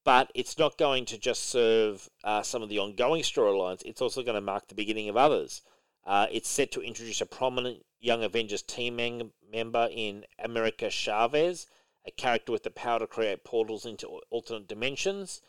[0.04, 3.82] but it's not going to just serve uh, some of the ongoing storylines.
[3.86, 5.62] It's also going to mark the beginning of others.
[6.06, 11.68] Uh, it's set to introduce a prominent Young Avengers team mem- member in America Chavez,
[12.06, 15.42] a character with the power to create portals into alternate dimensions.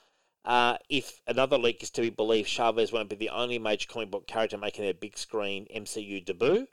[0.44, 4.10] Uh, if another leak is to be believed, Chavez won't be the only major comic
[4.10, 6.66] book character making their big screen MCU debut.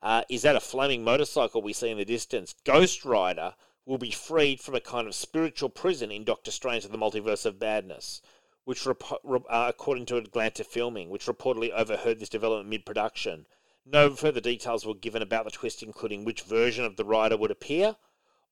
[0.00, 2.54] Uh, is that a flaming motorcycle we see in the distance?
[2.64, 3.54] Ghost Rider
[3.88, 7.46] will be freed from a kind of spiritual prison in Doctor Strange and the Multiverse
[7.46, 8.20] of Madness,
[8.64, 13.46] which, rep- re- uh, according to Atlanta Filming, which reportedly overheard this development mid production.
[13.86, 17.50] No further details were given about the twist, including which version of the rider would
[17.50, 17.96] appear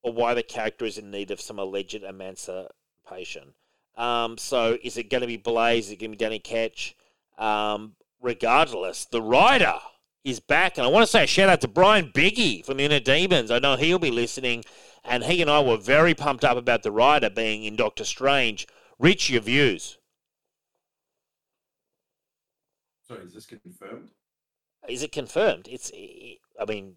[0.02, 3.52] or why the character is in need of some alleged emancipation.
[3.94, 5.86] Um, so, is it going to be Blaze?
[5.86, 6.96] Is it going to be Danny Ketch?
[7.36, 9.80] Um, regardless, the rider
[10.24, 10.78] is back.
[10.78, 13.50] And I want to say a shout out to Brian Biggie from Inner Demons.
[13.50, 14.64] I know he'll be listening.
[15.06, 18.66] And he and I were very pumped up about the rider being in Doctor Strange.
[18.98, 19.98] Reach your views.
[23.06, 24.10] Sorry, is this confirmed?
[24.88, 25.68] Is it confirmed?
[25.70, 25.92] It's.
[26.60, 26.96] I mean,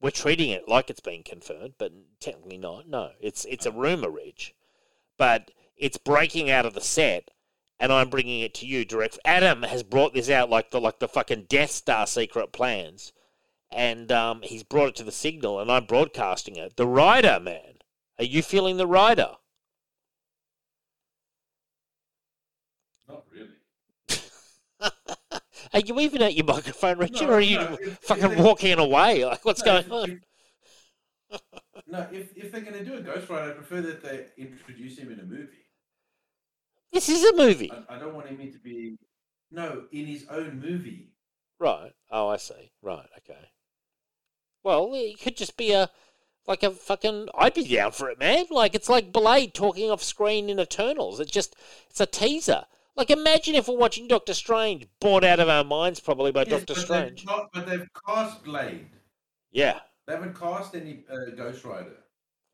[0.00, 2.88] we're treating it like it's been confirmed, but technically not.
[2.88, 4.54] No, it's it's a rumor, Rich,
[5.18, 7.30] but it's breaking out of the set,
[7.78, 9.18] and I'm bringing it to you direct.
[9.24, 13.12] Adam has brought this out like the like the fucking Death Star secret plans,
[13.72, 16.76] and um, he's brought it to the signal, and I'm broadcasting it.
[16.76, 17.78] The rider, man,
[18.18, 19.30] are you feeling the rider?
[23.08, 23.48] Not really.
[25.72, 28.30] Are you even at your microphone, Richard, No, or are you no, if- if fucking
[28.30, 29.24] they- walking away?
[29.24, 30.10] Like, what's No, going if- on?
[30.10, 31.40] if-
[31.86, 34.98] no, if, if they're going to do a Ghost Rider, I prefer that they introduce
[34.98, 35.66] him in a movie.
[36.92, 37.70] This is a movie.
[37.88, 38.96] I, I don't want him to be
[39.52, 41.12] no in his own movie.
[41.60, 41.92] Right.
[42.10, 42.72] Oh, I see.
[42.82, 43.06] Right.
[43.18, 43.38] Okay.
[44.62, 45.90] Well, it could just be a
[46.46, 47.28] like a fucking.
[47.34, 48.46] I'd be down for it, man.
[48.50, 51.20] Like it's like Blade talking off screen in Eternals.
[51.20, 51.54] It's just
[51.88, 52.64] it's a teaser.
[52.96, 56.50] Like imagine if we're watching Doctor Strange, bored out of our minds probably by Yes,
[56.50, 57.24] Doctor but Strange.
[57.24, 58.86] They've ca- but they've cast Blade.
[59.52, 61.96] Yeah, They haven't cast any uh, Ghost Rider.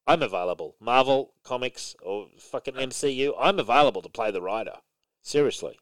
[0.07, 0.77] I'm available.
[0.81, 3.35] Marvel comics or fucking MCU.
[3.39, 4.77] I'm available to play the Rider.
[5.23, 5.79] Seriously.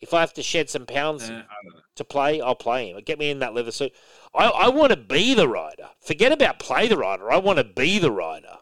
[0.00, 1.80] If I have to shed some pounds I don't know.
[1.96, 3.00] to play, I'll play him.
[3.04, 3.92] Get me in that leather suit.
[4.34, 5.90] I, I want to be the rider.
[6.00, 7.30] Forget about play the rider.
[7.30, 8.58] I want to be the rider.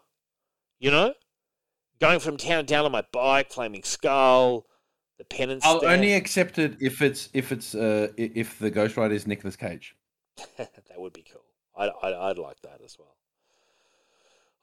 [0.79, 1.13] You know?
[1.99, 4.65] Going from town to town on my bike, flaming skull,
[5.17, 5.93] the penance I'll stand.
[5.93, 9.95] only accept it if it's if it's uh if the Ghost Rider is Nicolas Cage.
[10.57, 11.43] that would be cool.
[11.75, 13.15] I'd, I'd, I'd like that as well.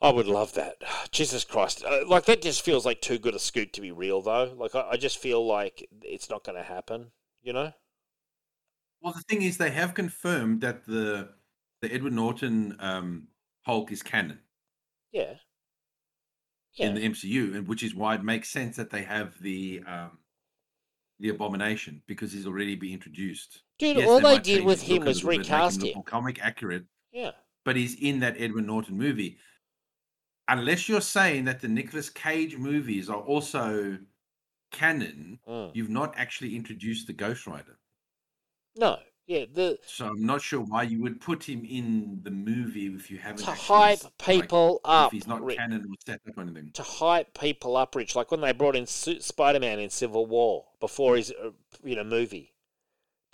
[0.00, 0.76] I would love that.
[1.10, 1.84] Jesus Christ.
[1.84, 4.54] Uh, like, that just feels like too good a scoop to be real, though.
[4.56, 7.72] Like, I, I just feel like it's not going to happen, you know?
[9.02, 11.30] Well, the thing is, they have confirmed that the
[11.82, 13.28] the Edward Norton um,
[13.66, 14.40] Hulk is canon
[15.12, 15.34] Yeah.
[16.74, 16.86] Yeah.
[16.86, 20.18] in the MCU, and which is why it makes sense that they have the um,
[21.20, 23.62] the Abomination because he's already been introduced.
[23.78, 26.02] Dude, Yes, all they did with him was little him recast him.
[26.04, 27.32] comic accurate, Yeah.
[27.64, 29.38] but he's in that Edward Norton movie.
[30.48, 33.98] Unless you're saying that the Nicolas Cage movies are also
[34.70, 35.70] canon, Mm.
[35.74, 37.78] you've not actually introduced the Ghost Rider.
[38.76, 38.98] No.
[39.26, 39.46] Yeah.
[39.52, 43.18] The So I'm not sure why you would put him in the movie if you
[43.18, 45.12] haven't to hype s- like, people up.
[45.12, 45.58] if he's not Rick.
[45.58, 46.70] canon or set up or anything.
[46.74, 48.14] to hype people up, Rich.
[48.14, 51.50] Like when they brought in Spider Man in Civil War before his uh,
[51.82, 52.52] you know movie,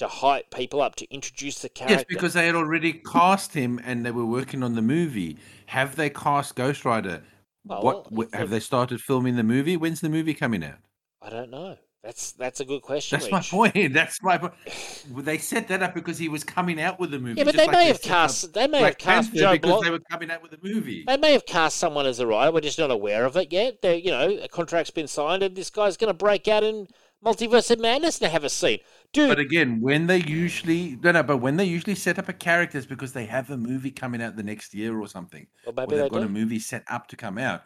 [0.03, 1.95] to hype people up to introduce the character.
[1.97, 5.39] Yes, because they had already cast him and they were working on the movie.
[5.67, 7.23] Have they cast Ghost Rider?
[7.65, 9.77] Well, what have they- they started filming the movie?
[9.77, 10.79] When's the movie coming out?
[11.21, 11.77] I don't know.
[12.03, 13.21] That's that's a good question.
[13.21, 13.75] That's my point.
[13.95, 14.55] That's my point.
[15.25, 17.39] They set that up because he was coming out with the movie.
[17.39, 19.83] Yeah, but they like may have set up cast they may have cast Joe because
[19.83, 21.05] they were coming out with the movie.
[21.07, 22.51] They may have cast someone as a writer.
[22.51, 23.83] We're just not aware of it yet.
[23.83, 26.89] They, you know, a contract's been signed, and this guy's going to break out in
[27.25, 28.81] Multiverse of Madness and have a scene,
[29.13, 29.29] dude.
[29.29, 32.79] But again, when they usually no, no, but when they usually set up a character,
[32.79, 35.47] it's because they have a movie coming out the next year or something.
[35.65, 36.27] well, or they've they got do.
[36.27, 37.63] a movie set up to come out.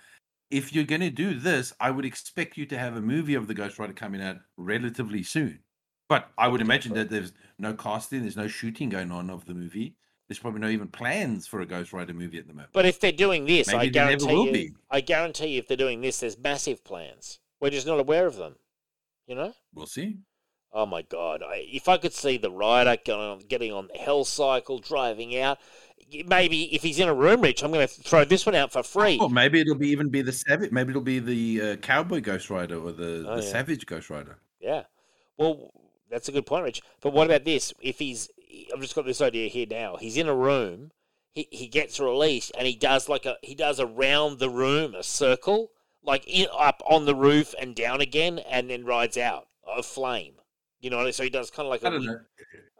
[0.50, 3.48] If you're going to do this, I would expect you to have a movie of
[3.48, 5.60] the Ghost Rider coming out relatively soon.
[6.08, 9.54] But I would imagine that there's no casting, there's no shooting going on of the
[9.54, 9.96] movie.
[10.28, 12.70] There's probably no even plans for a Ghost Rider movie at the moment.
[12.72, 14.70] But if they're doing this, I Maybe never guarantee will you, be.
[14.90, 17.38] I guarantee you, if they're doing this, there's massive plans.
[17.60, 18.56] We're just not aware of them.
[19.26, 19.52] You know?
[19.74, 20.18] we'll see.
[20.72, 21.42] Oh my god!
[21.42, 25.38] I, if I could see the rider getting on, getting on the hell cycle, driving
[25.38, 25.58] out,
[26.26, 28.82] maybe if he's in a room, Rich, I'm going to throw this one out for
[28.82, 29.18] free.
[29.18, 30.72] Or maybe it'll be even be the savage.
[30.72, 33.50] Maybe it'll be the uh, cowboy Ghost Rider or the, Oh, the yeah.
[33.50, 34.38] savage Ghost Rider.
[34.60, 34.82] Yeah.
[35.38, 35.70] Well,
[36.10, 36.82] that's a good point, Rich.
[37.00, 37.72] But what about this?
[37.80, 38.28] If he's,
[38.72, 39.96] I've just got this idea here now.
[39.96, 40.90] He's in a room.
[41.32, 45.02] He, he gets released and he does like a he does around the room a
[45.02, 45.70] circle
[46.06, 50.34] like in, up on the roof and down again and then rides out a flame.
[50.80, 52.18] You know, so he does kind of like a, don't whe- know.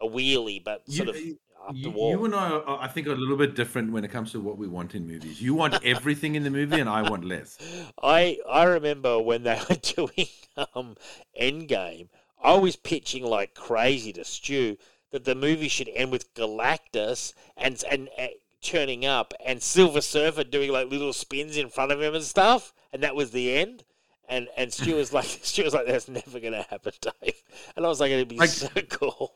[0.03, 1.39] a wheelie, but You- sort of you-
[1.73, 2.11] the You, wall.
[2.13, 4.41] you and I, are, I think, are a little bit different when it comes to
[4.41, 5.43] what we want in movies.
[5.43, 7.59] You want everything in the movie, and I want less.
[8.03, 10.29] I I remember when they were doing
[10.75, 10.95] um
[11.41, 12.09] Endgame,
[12.41, 14.77] I was pitching like crazy to Stu
[15.11, 18.27] that the movie should end with Galactus and and uh,
[18.63, 22.73] turning up and Silver Surfer doing like little spins in front of him and stuff,
[22.93, 23.85] and that was the end.
[24.29, 27.43] And and Stu was like Stu was like that's never gonna happen, Dave.
[27.77, 29.33] And I was like it'd be Like- so cool.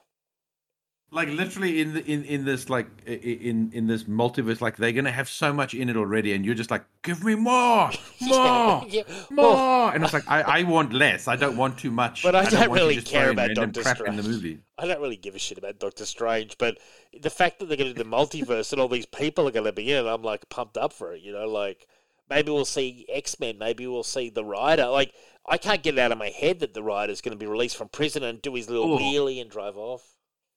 [1.13, 4.77] Like literally in the, in in this like i- i- in in this multiverse, like
[4.77, 7.91] they're gonna have so much in it already, and you're just like, give me more,
[8.21, 9.51] more, Yeah, more.
[9.55, 11.27] well- and it's like I, I want less.
[11.27, 12.23] I don't want too much.
[12.23, 14.37] But I don't don't really care about Doctor crap in the Strange.
[14.43, 14.59] movie.
[14.79, 16.79] I don't really give a shit about Doctor Strange, but
[17.21, 19.67] the fact that they're going to do the multiverse and all these people are going
[19.67, 21.23] to be in it, I'm like pumped up for it.
[21.23, 21.89] You know, like
[22.31, 24.87] maybe we'll see X Men, maybe we'll see the Rider.
[24.87, 25.13] Like
[25.45, 27.77] I can't get it out of my head that the Rider's going to be released
[27.77, 28.99] from prison and do his little Oh.
[28.99, 30.05] wheelie and drive off.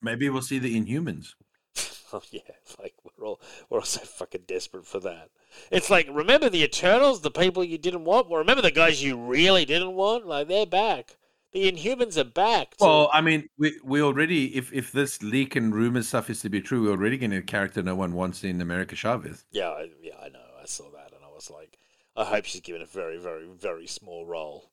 [0.03, 1.33] Maybe we'll see the Inhumans.
[2.15, 2.41] Oh yeah,
[2.79, 3.41] like we're all
[3.71, 5.29] we're all so fucking desperate for that.
[5.71, 8.29] It's like remember the Eternals, the people you didn't want.
[8.29, 10.27] Well, remember the guys you really didn't want.
[10.27, 11.17] Like they're back.
[11.53, 12.77] The Inhumans are back.
[12.77, 16.41] to- Well, I mean, we we already if if this leak and rumor stuff is
[16.41, 19.45] to be true, we're already getting a character no one wants in America Chavez.
[19.51, 20.45] Yeah, I, yeah, I know.
[20.61, 21.79] I saw that, and I was like,
[22.15, 24.69] I hope she's given a very, very, very small role,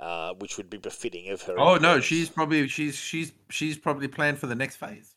[0.00, 1.58] uh, which would be befitting of her.
[1.58, 5.14] Oh no, she's probably she's she's she's probably planned for the next phase.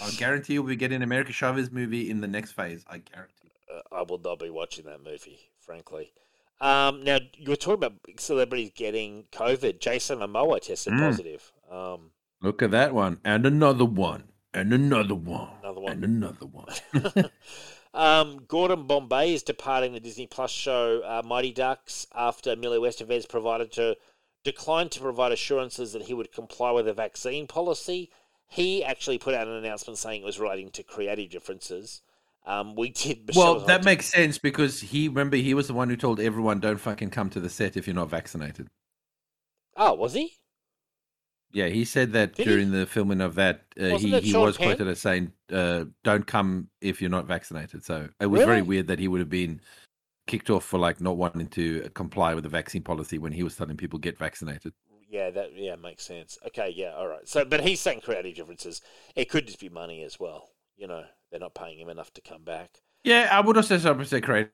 [0.00, 2.84] I guarantee you'll be getting an America Chavez movie in the next phase.
[2.88, 3.50] I guarantee.
[3.68, 6.12] Uh, I will not be watching that movie, frankly.
[6.60, 9.80] Um, now you were talking about celebrities getting COVID.
[9.80, 11.00] Jason Momoa tested Mm.
[11.00, 11.52] positive.
[11.70, 15.92] Um, Look at that one, and another one, and another one, Another one.
[15.92, 16.68] and another one.
[17.96, 23.28] um, Gordon Bombay is departing the Disney Plus show uh, Mighty Ducks after Emilio Estevez
[23.28, 23.96] provided to
[24.44, 28.10] declined to provide assurances that he would comply with a vaccine policy.
[28.48, 32.02] He actually put out an announcement saying it was relating to creative differences.
[32.46, 33.26] Um, we did.
[33.26, 36.60] Michelle well, that makes sense because he remember he was the one who told everyone
[36.60, 38.68] don't fucking come to the set if you're not vaccinated.
[39.76, 40.34] Oh, was he?
[41.56, 42.52] Yeah, he said that Did he?
[42.52, 43.62] during the filming of that.
[43.80, 44.76] Uh, he he Sean was Penn?
[44.76, 48.88] quoted as saying, uh, "Don't come if you're not vaccinated." So it was very weird
[48.88, 49.62] that he would have been
[50.26, 53.56] kicked off for like not wanting to comply with the vaccine policy when he was
[53.56, 54.74] telling people get vaccinated.
[55.08, 56.36] Yeah, that yeah makes sense.
[56.48, 57.26] Okay, yeah, all right.
[57.26, 58.82] So, but he's saying creative differences.
[59.14, 60.50] It could just be money as well.
[60.76, 62.82] you know they're not paying him enough to come back.
[63.02, 64.50] Yeah, I would also say, create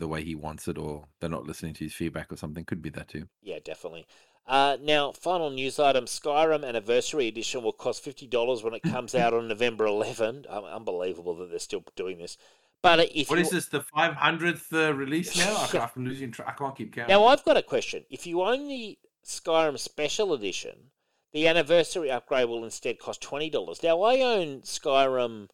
[0.00, 2.64] the way he wants it, or they're not listening to his feedback, or something.
[2.64, 3.28] Could be that too.
[3.42, 4.06] Yeah, definitely.
[4.46, 9.14] Uh, now, final news item: Skyrim Anniversary Edition will cost fifty dollars when it comes
[9.14, 10.46] out on November 11.
[10.48, 12.36] Um, unbelievable that they're still doing this.
[12.82, 13.66] But if What you, is this?
[13.66, 15.56] The five hundredth uh, release now?
[15.56, 16.48] I can't, I'm losing track.
[16.48, 17.08] I can't keep count.
[17.08, 18.04] Now, I've got a question.
[18.10, 20.90] If you own the Skyrim Special Edition,
[21.32, 23.82] the anniversary upgrade will instead cost twenty dollars.
[23.82, 25.48] Now, I own Skyrim.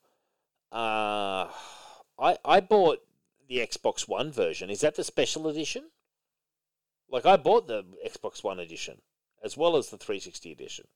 [0.72, 1.48] Uh,
[2.18, 3.00] I I bought
[3.48, 4.70] the Xbox One version.
[4.70, 5.90] Is that the Special Edition?
[7.08, 9.00] Like I bought the Xbox One edition
[9.44, 10.86] as well as the 360 edition.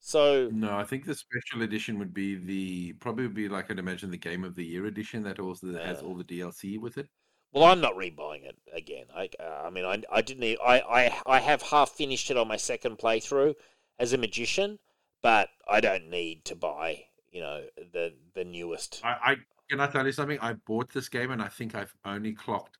[0.00, 3.78] So No, I think the special edition would be the probably would be like I'd
[3.78, 7.08] imagine the Game of the Year edition that also has all the DLC with it.
[7.52, 9.06] Well, I'm not rebuying it again.
[9.14, 10.58] I, uh, I mean, I, I didn't.
[10.62, 13.54] I, I, I have half finished it on my second playthrough
[13.98, 14.80] as a magician,
[15.22, 19.00] but I don't need to buy, you know, the the newest.
[19.04, 19.36] I, I
[19.68, 20.38] can I tell you something?
[20.40, 22.78] I bought this game and I think I've only clocked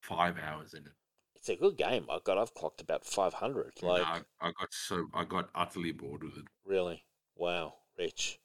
[0.00, 0.92] five hours in it.
[1.34, 2.06] It's a good game.
[2.10, 2.36] I got.
[2.38, 3.72] I've clocked about 500.
[3.80, 6.44] And Like, I, I got so I got utterly bored with it.
[6.66, 7.04] really,
[7.36, 8.40] wow, Rich.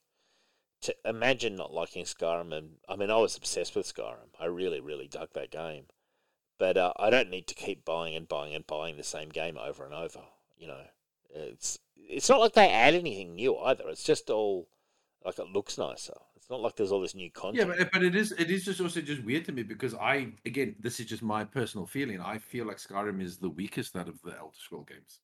[0.82, 4.30] To imagine not liking Skyrim, and I mean, I was obsessed with Skyrim.
[4.40, 5.86] I really, really dug that game.
[6.60, 9.58] But uh, I don't need to keep buying and buying and buying the same game
[9.58, 10.22] over and over.
[10.58, 10.82] You know,
[11.34, 13.86] it's it's not like they add anything new either.
[13.90, 14.68] It's just all
[15.26, 16.14] like it looks nicer.
[16.36, 17.70] It's not like there's all this new content.
[17.70, 20.34] Yeah, but but it is it is just also just weird to me because I
[20.46, 22.20] again this is just my personal feeling.
[22.20, 25.20] I feel like Skyrim is the weakest out of the Elder Scroll games.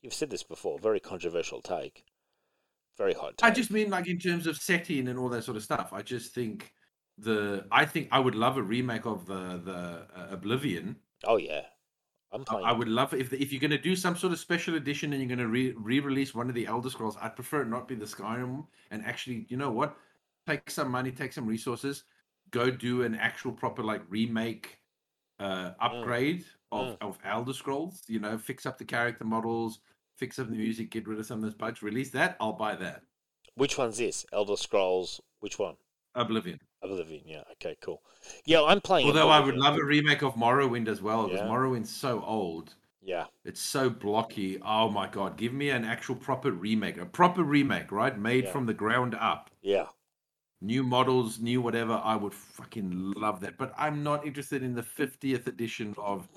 [0.00, 0.78] You've said this before.
[0.78, 2.04] Very controversial take.
[2.98, 5.62] Very hot I just mean like in terms of setting and all that sort of
[5.62, 5.92] stuff.
[5.92, 6.72] I just think
[7.18, 10.96] the I think I would love a remake of the the uh, Oblivion.
[11.24, 11.62] Oh yeah,
[12.64, 15.20] I- would love if if you're going to do some sort of special edition and
[15.22, 17.16] you're going to re re-release one of the Elder Scrolls.
[17.20, 19.96] I'd prefer it not be the Skyrim and actually, you know what?
[20.46, 22.04] Take some money, take some resources,
[22.50, 24.78] go do an actual proper like remake,
[25.40, 28.02] uh, upgrade of of Elder Scrolls.
[28.08, 29.80] You know, fix up the character models,
[30.16, 32.36] fix up the music, get rid of some of those bugs, release that.
[32.40, 33.02] I'll buy that.
[33.54, 34.24] Which one's this?
[34.32, 35.20] Elder Scrolls.
[35.40, 35.76] Which one?
[36.14, 36.60] Oblivion.
[36.82, 37.22] Oblivion.
[37.26, 37.42] Yeah.
[37.52, 37.76] Okay.
[37.80, 38.02] Cool.
[38.44, 39.06] Yeah, I'm playing.
[39.06, 41.46] Although I would love a remake of Morrowind as well, because Yeah.
[41.48, 42.74] Morrowind's so old.
[43.00, 43.26] Yeah.
[43.44, 44.60] It's so blocky.
[44.62, 46.98] Oh my god, give me an actual proper remake.
[46.98, 48.16] A proper remake, right?
[48.18, 48.52] Made Yeah.
[48.52, 49.50] from the ground up.
[49.60, 49.86] Yeah.
[50.60, 52.00] New models, new whatever.
[52.04, 53.58] I would fucking love that.
[53.58, 56.28] But I'm not interested in the 50th edition of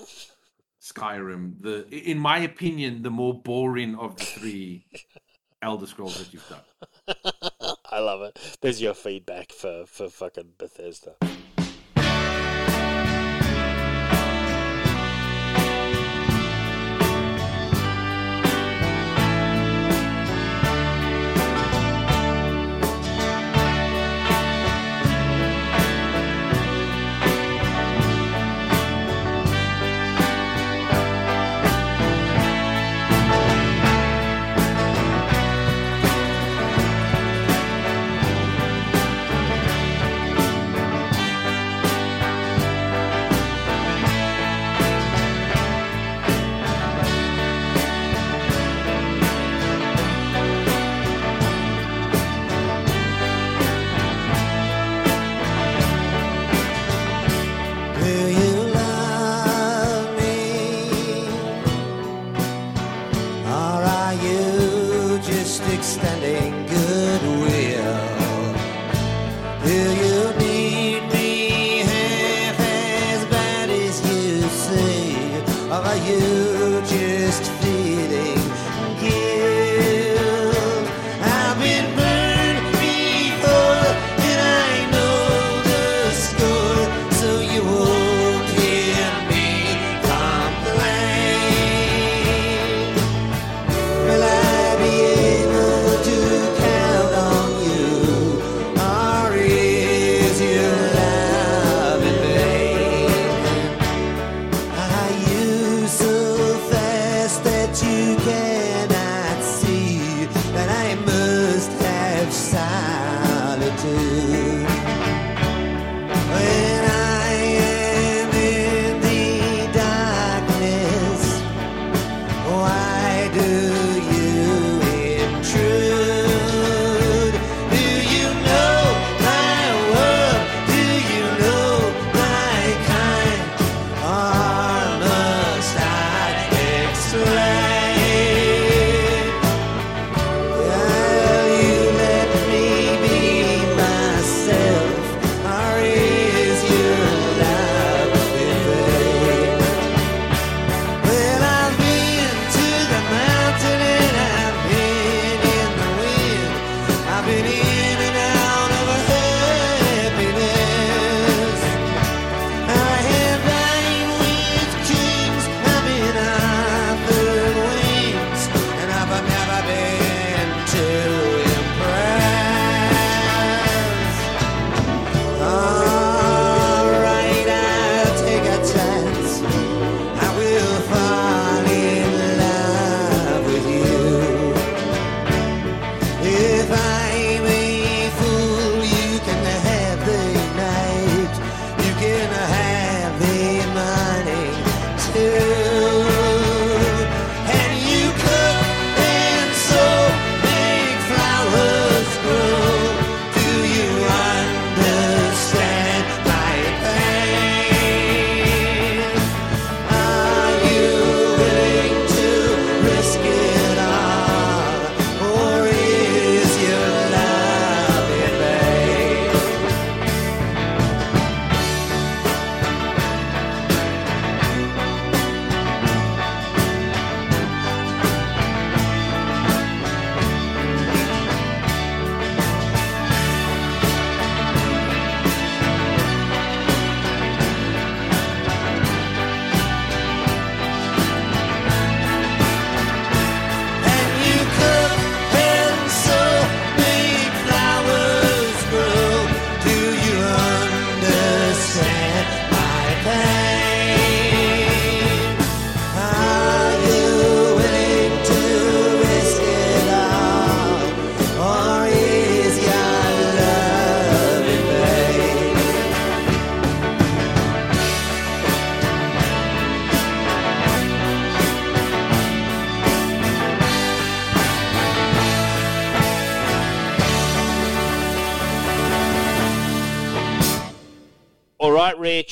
[0.82, 1.62] Skyrim.
[1.62, 4.86] The in my opinion, the more boring of the three
[5.62, 7.52] Elder Scrolls that you've done.
[7.92, 8.58] I love it.
[8.62, 11.16] There's your feedback for for fucking Bethesda.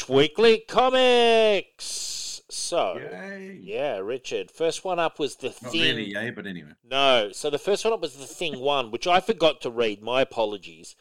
[0.03, 0.15] Rich.
[0.15, 2.41] Weekly comics.
[2.49, 3.59] So, Yay.
[3.61, 4.51] yeah, Richard.
[4.51, 5.81] First one up was the Not thing.
[5.81, 6.71] really yay, but anyway.
[6.83, 10.01] No, so the first one up was the thing one, which I forgot to read.
[10.03, 10.95] My apologies.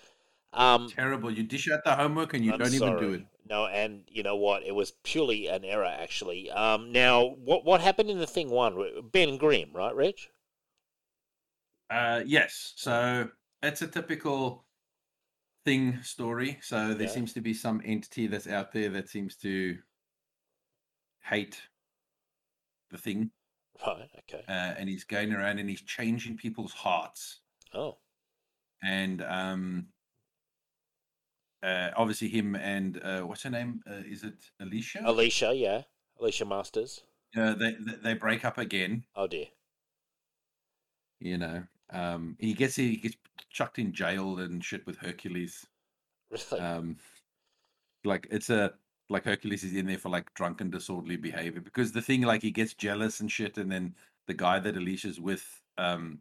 [0.55, 1.31] Um, Terrible.
[1.31, 3.22] You dish out the homework and you I'm don't even do it.
[3.48, 4.62] No, and you know what?
[4.64, 6.50] It was purely an error, actually.
[6.50, 8.76] Um, now, what what happened in the thing one?
[9.12, 10.31] Ben Grimm, right, Rich?
[11.90, 12.72] Uh, yes.
[12.76, 13.28] So
[13.62, 14.61] it's a typical
[15.65, 16.58] thing story.
[16.62, 17.12] So there Yeah.
[17.12, 19.78] seems to be some entity that's out there that seems to
[21.24, 21.60] hate
[22.91, 23.31] the thing,
[23.86, 24.10] Right.
[24.20, 24.44] Okay.
[24.49, 27.41] uh, and he's going around and he's changing people's hearts.
[27.73, 27.99] Oh.
[28.82, 29.92] And um,
[31.62, 33.82] uh, obviously him and uh, what's her name?
[33.89, 35.02] Uh, is it Alicia?
[35.05, 35.82] Alicia, yeah.
[36.18, 37.05] Alicia Masters.
[37.36, 39.07] Uh, they they- they break up again.
[39.15, 39.47] Oh dear.
[41.20, 43.16] You know, um, he gets he gets
[43.50, 45.66] chucked in jail and shit with Hercules.
[46.30, 46.62] Really?
[46.62, 46.96] um
[48.04, 48.72] like it's a
[49.10, 52.50] like hercules is in there for like drunken disorderly behavior because the thing like he
[52.50, 53.94] gets jealous and shit and then
[54.26, 56.20] the guy that alicia's with um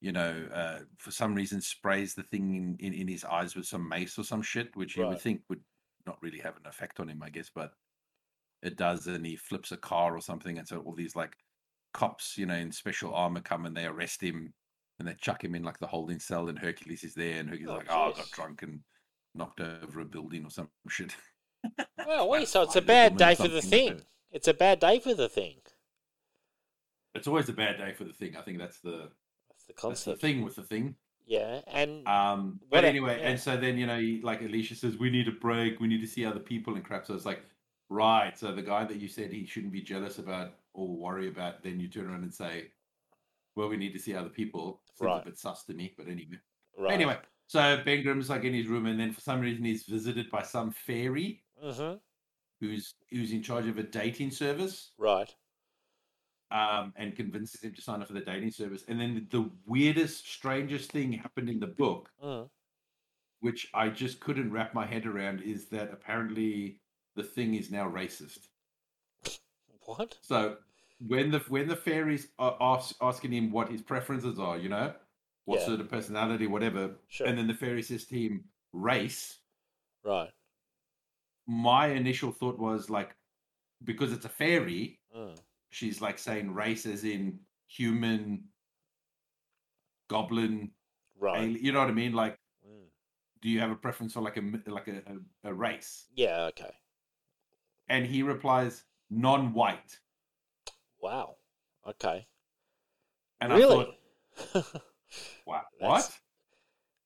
[0.00, 3.66] you know uh for some reason sprays the thing in in, in his eyes with
[3.66, 5.60] some mace or some shit which you would think would
[6.06, 7.72] not really have an effect on him i guess but
[8.62, 11.36] it does and he flips a car or something and so all these like
[11.92, 14.52] cops you know in special armor come and they arrest him
[15.02, 17.68] and they chuck him in like the holding cell and hercules is there and hercules
[17.68, 18.80] is Oh, like oh i got drunk and
[19.34, 21.16] knocked over a building or some shit.
[22.06, 22.46] well, wait.
[22.48, 24.02] So it's a bad day for the thing.
[24.30, 25.56] It's a bad day for the thing.
[27.14, 28.36] It's always a bad day for the thing.
[28.36, 29.10] I think that's the
[29.48, 30.96] That's the that's the thing with the thing.
[31.26, 33.28] Yeah, and Um, but anyway, yeah.
[33.28, 35.78] and so then you know, he, like Alicia says, we need a break.
[35.80, 37.06] We need to see other people and crap.
[37.06, 37.42] So it's like,
[37.88, 38.36] right.
[38.38, 41.78] So the guy that you said he shouldn't be jealous about or worry about, then
[41.80, 42.68] you turn around and say,
[43.56, 44.82] well, we need to see other people.
[44.94, 45.22] Seems Right.
[45.22, 46.38] a bit sus to me, but anyway.
[46.78, 46.92] right.
[46.92, 50.30] Anyway, so Ben Grimm's like in his room, and then for some reason he's visited
[50.30, 51.96] by some fairy Mm-hmm.
[52.60, 54.92] who's who's in charge of a dating service.
[54.98, 55.32] Right.
[56.50, 58.84] um, and convinces him to sign up for the dating service.
[58.86, 62.50] And then the weirdest, strangest thing happened in the book, Mm.
[63.40, 66.80] which I just couldn't wrap my head around, is that apparently
[67.14, 68.48] the thing is now racist.
[69.86, 70.18] What?
[70.20, 70.58] So
[71.06, 74.94] when the when the fairies are ask, asking him what his preferences are, you know,
[75.44, 75.66] what Yeah.
[75.66, 77.26] sort of personality, whatever, Sure.
[77.26, 79.40] and then the fairy says to him, race.
[80.04, 80.30] Right.
[81.46, 83.16] My initial thought was like,
[83.84, 85.36] because it's a fairy, Mm.
[85.70, 88.48] she's like saying race as in human,
[90.08, 90.72] goblin,
[91.16, 91.38] Right.
[91.40, 92.12] ali- you know what I mean?
[92.12, 92.90] Like, Mm.
[93.40, 94.98] do you have a preference for like a like a,
[95.44, 96.08] a, a race?
[96.14, 96.44] Yeah.
[96.46, 96.72] Okay.
[97.88, 99.98] And he replies, non-white.
[101.02, 101.36] Wow.
[101.86, 102.26] Okay.
[103.40, 103.96] And I really?
[104.52, 104.64] thought,
[105.46, 106.18] wow, That's- what?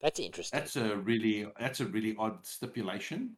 [0.02, 0.60] That's interesting.
[0.60, 3.36] That's a really that's a really odd stipulation.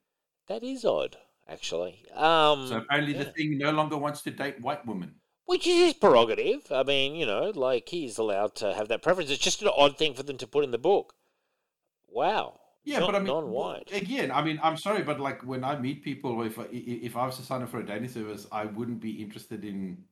[0.48, 1.16] That is odd,
[1.48, 2.02] actually.
[2.14, 3.24] Um, So apparently yeah.
[3.24, 5.14] the thing no longer wants to date white women.
[5.46, 6.70] which is his prerogative.
[6.72, 9.30] I mean, you know, like he's allowed to have that preference.
[9.30, 11.14] It's just an odd thing for them to put in the book.
[12.08, 12.58] Wow.
[12.84, 13.90] Yeah, Not but I mean, non-white.
[13.92, 17.26] again, I mean, I'm sorry, but like when I meet people, if i- if I
[17.26, 20.04] was to sign up for a dating service, I wouldn't be interested in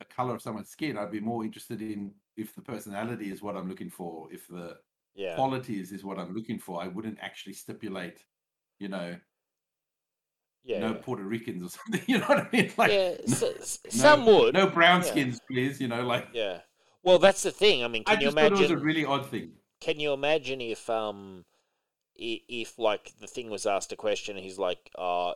[0.00, 0.98] the color of someone's skin.
[0.98, 4.78] I'd be more interested in if the personality is what I'm looking for, if the
[5.14, 5.36] Yeah.
[5.36, 6.82] qualities is what I'm looking for.
[6.82, 8.24] I wouldn't actually stipulate,
[8.78, 9.16] you know,
[10.64, 10.80] Yeah.
[10.80, 12.02] no Puerto Ricans or something.
[12.06, 12.72] You know what I mean?
[12.78, 13.10] Like, yeah.
[13.26, 14.54] no, s- s- no- some would.
[14.54, 15.10] no brown yeah.
[15.10, 15.80] skins, please.
[15.80, 16.60] You know, like Yeah.
[17.02, 17.82] Well, that's the thing.
[17.84, 18.58] I mean, I can you imagine?
[18.58, 19.52] it was a really odd thing.
[19.80, 21.44] Can you imagine if um,
[22.14, 25.32] if like the thing was asked a question, and he's like, uh,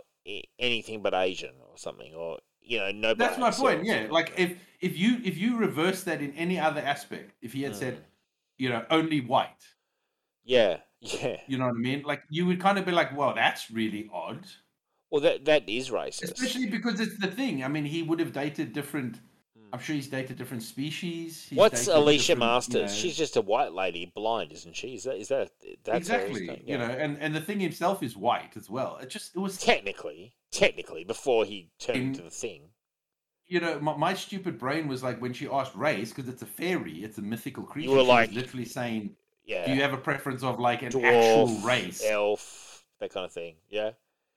[0.58, 3.14] anything but Asian or something, or you know, no.
[3.14, 3.84] That's my point.
[3.84, 7.62] Yeah, like if if you if you reverse that in any other aspect, if he
[7.62, 8.04] had said,
[8.58, 9.62] you know, only white,
[10.44, 10.78] Yeah.
[11.00, 11.36] Yeah.
[11.46, 12.02] you know what I mean?
[12.02, 14.46] Like you would kind of be like, well, that's really odd,
[15.10, 16.32] Well, that that is racist.
[16.32, 17.62] especially because it's the thing.
[17.62, 19.16] I mean, he would have dated different.
[19.56, 19.68] Hmm.
[19.74, 21.46] I'm sure he's dated different species.
[21.48, 22.90] He's What's Alicia different, you Masters?
[22.92, 24.94] know- She's just a white lady, blind, isn't she?
[24.94, 25.50] Is that is that
[25.84, 26.62] that's exactly, it?
[26.66, 28.96] you know, and and the thing himself is white as well.
[29.02, 32.70] It just it was technically, technically, before he turned In- into the thing.
[33.46, 36.46] you know, my, my stupid brain was like when she asked race because it's a
[36.46, 37.90] fairy, it's a mythical creature.
[37.90, 41.04] You were like- literally saying, Yeah, "Do you have a preference of like an dwarf,
[41.04, 43.56] actual race?" elf, that kind of thing.
[43.68, 43.90] Yeah,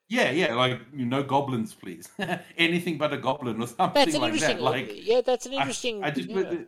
[0.10, 2.10] Yeah, yeah, like you know, goblins, please.
[2.58, 4.58] Anything but a goblin or something that's an like interesting.
[4.58, 4.64] that.
[4.64, 6.04] Like, yeah, that's an interesting.
[6.04, 6.64] I, just, yeah.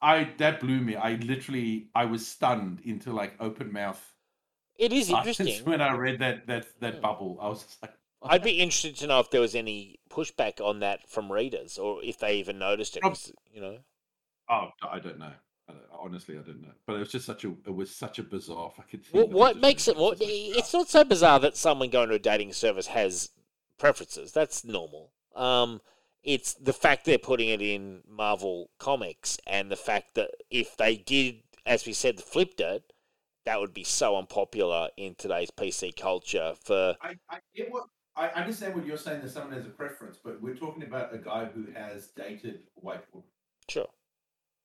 [0.00, 0.94] I that blew me.
[0.96, 4.02] I literally, I was stunned into like open mouth.
[4.76, 5.64] it is interesting.
[5.70, 7.00] when I read that that that Hmm.
[7.06, 7.38] bubble.
[7.40, 10.80] I was just like, I'd be interested to know if there was any pushback on
[10.80, 13.02] that from readers, or if they even noticed it.
[13.02, 13.78] 'cause, You know,
[14.48, 15.32] oh, I don't know.
[15.68, 16.72] I don't, honestly, I don't know.
[16.86, 19.20] But it was just such a it was such a bizarre fucking thing.
[19.20, 20.14] What, what makes it went, more?
[20.14, 23.30] "This is like, It's not so bizarre that someone going to a dating service has
[23.78, 24.32] preferences.
[24.32, 25.12] That's normal.
[25.36, 25.80] Um,
[26.24, 30.96] it's the fact they're putting it in Marvel Comics and the fact that if they
[30.96, 32.92] did, as we said, flipped it,
[33.44, 36.54] that would be so unpopular in today's PC culture.
[36.60, 37.88] For I, I get what
[38.18, 41.18] I understand what you're saying that someone has a preference, but we're talking about a
[41.18, 43.28] guy who has dated white women
[43.68, 43.88] sure,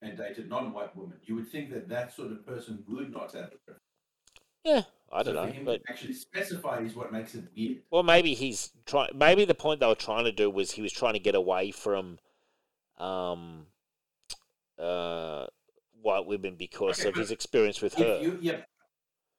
[0.02, 1.18] and dated non-white women.
[1.24, 3.80] You would think that that sort of person would not have a preference.
[4.66, 7.84] yeah, I don't for know, him but actually specify is what makes it weird.
[7.92, 9.10] Well, maybe he's trying.
[9.16, 11.72] Maybe the point they were trying to do was he was trying to get away
[11.72, 12.18] from,
[12.98, 13.68] um,
[14.80, 15.46] uh,
[16.02, 18.20] white women because Okay, of his experience with her.
[18.22, 18.62] You, yeah,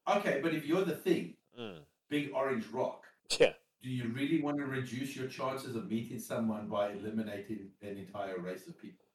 [0.08, 1.80] okay, but if you're the thing, Mm.
[2.10, 3.04] big orange rock,
[3.38, 3.54] Yeah,
[3.84, 8.40] do you really want to reduce your chances of meeting someone by eliminating an entire
[8.40, 9.06] race of people?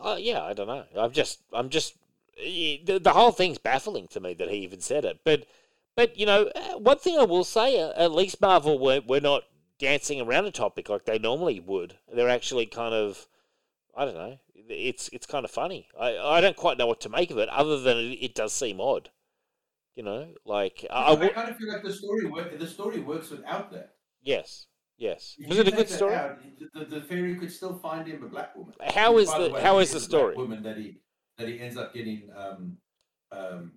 [0.00, 0.42] uh, yeah.
[0.42, 0.84] I don't know.
[0.96, 1.94] I'm just, I'm just.
[2.38, 5.20] eh, The, the whole thing's baffling to me that he even said it.
[5.24, 5.46] But,
[5.96, 9.20] but you know, uh, one thing I will say, uh, at least Marvel were we're
[9.20, 9.44] not
[9.78, 11.96] dancing around a topic like they normally would.
[12.12, 13.26] They're actually kind of,
[13.96, 14.38] I don't know.
[14.56, 15.88] It's it's kind of funny.
[16.00, 18.52] I I don't quite know what to make of it, other than it, it does
[18.54, 19.10] seem odd.
[19.94, 22.58] You know, like I, I I, kind of feel like the story work.
[22.58, 23.90] The story works without that.
[24.22, 25.34] Yes, yes.
[25.38, 26.14] If Was it a good story?
[26.14, 26.38] out,
[26.74, 28.74] the, the fairy could still find him a black woman.
[28.94, 30.36] How is by the- way, how is the story?
[30.36, 31.02] Woman that he
[31.36, 32.78] that he ends up getting um,
[33.32, 33.72] um,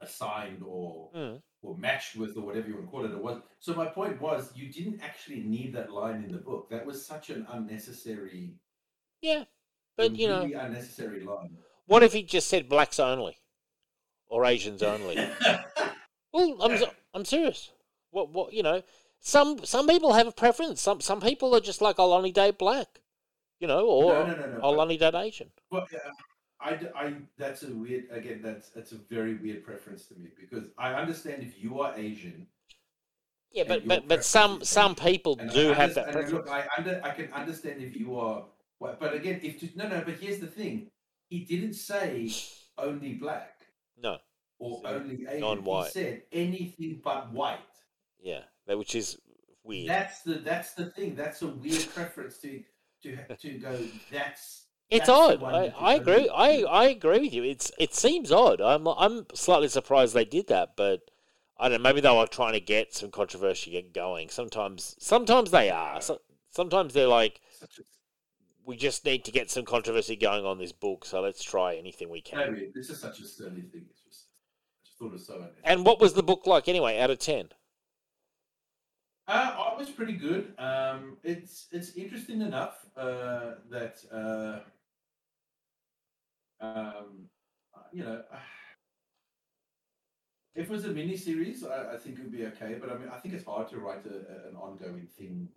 [0.00, 1.40] assigned or Mm.
[1.62, 3.10] or matched with or whatever you want to call it.
[3.12, 3.72] It was so.
[3.74, 6.68] My point was, you didn't actually need that line in the book.
[6.70, 8.56] That was such an unnecessary,
[9.22, 9.44] Yeah,
[9.96, 11.56] but you know, unnecessary line.
[11.86, 13.38] what if he just said blacks only,
[14.28, 15.18] or Asians only?
[16.32, 16.78] Well, I'm
[17.14, 17.70] I'm serious.
[18.10, 18.82] What what you know?
[19.20, 20.82] Some some people have a preference.
[20.82, 23.00] Some some people are just like I'll only date black,
[23.58, 25.50] you know, or No, no, no, I'll only date Asian.
[25.70, 25.88] But
[26.60, 28.04] I, I- that's a weird.
[28.10, 31.96] Again, that's that's a very weird preference to me because I understand if you are
[31.96, 32.46] Asian.
[33.52, 36.32] Yeah, but but but some some people do have that preference.
[36.32, 38.44] Look, I under I can understand if you are.
[38.78, 40.02] But again, if to, no, no.
[40.04, 40.90] But here's the thing:
[41.30, 42.30] he didn't say
[42.76, 43.55] only black
[44.00, 44.18] No,
[44.58, 45.40] or So, only Asian.
[45.40, 45.86] non-white.
[45.86, 47.58] He said anything but white.
[48.20, 49.18] yeah, that which is
[49.64, 49.88] weird.
[49.88, 51.14] That's the that's the thing.
[51.14, 52.62] That's a weird preference to
[53.02, 53.78] to to go.
[54.12, 55.42] That's It's that's odd.
[55.42, 56.28] I, I agree.
[56.28, 56.62] I.
[56.62, 57.42] I agree with you.
[57.42, 58.60] It's it seems odd.
[58.60, 61.10] I'm I'm slightly surprised they did that, but
[61.58, 61.88] I don't know.
[61.88, 64.28] Maybe they were trying to get some controversy going.
[64.28, 66.00] Sometimes sometimes they are.
[66.00, 67.40] So, sometimes they're like,
[68.66, 72.10] we just need to get some controversy going on this book, so let's try anything
[72.10, 72.52] we can.
[72.52, 73.86] Maybe this is such a silly thing.
[73.88, 75.62] It's just, I just thought it was so unnecessary.
[75.64, 76.98] And what was the book like anyway?
[76.98, 77.50] Out of ten?
[79.28, 80.52] Uh, art was pretty good.
[80.58, 84.58] Um, it's it's interesting enough uh, that uh,
[86.60, 87.28] um,
[87.92, 88.22] you know,
[90.54, 92.76] if it was a mini series, I, I think it would be okay.
[92.80, 95.48] But I mean, I think it's hard to write a- an ongoing thing.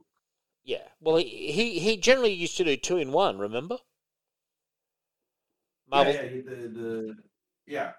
[0.69, 0.87] Yeah.
[1.01, 3.39] Well, he, he he generally used to do two in one.
[3.39, 3.77] Remember?
[5.89, 7.15] Marvel Yeah, yeah, the the
[7.65, 7.93] yeah.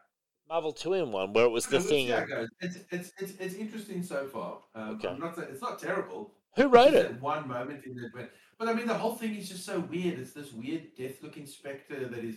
[0.48, 2.06] Marvel two in one, where it was the We'll thing.
[2.60, 4.60] It's, it's it's it's interesting so far.
[4.76, 5.08] Um, Okay.
[5.08, 6.34] I'm not it's not terrible.
[6.54, 7.20] Who wrote it?
[7.20, 10.20] One moment in the but, but I mean the whole thing is just so weird.
[10.20, 12.36] It's this weird death-looking specter that is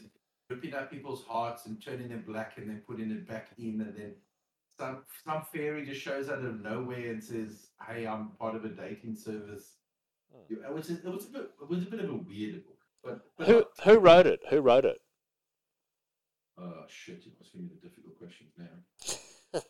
[0.50, 3.96] ripping out people's hearts and turning them black and then putting it back in, and
[3.96, 4.16] then
[4.80, 8.70] some some fairy just shows out of nowhere and says, "Hey, I'm part of a
[8.70, 9.83] dating service."
[10.34, 10.54] Hmm.
[10.54, 12.78] It was a, it was a bit it was a bit of a weird book,
[13.04, 14.40] but, but Who who wrote it?
[14.50, 15.00] Who wrote it?
[16.58, 17.26] Oh shit!
[17.26, 19.62] You must give me the difficult questions now.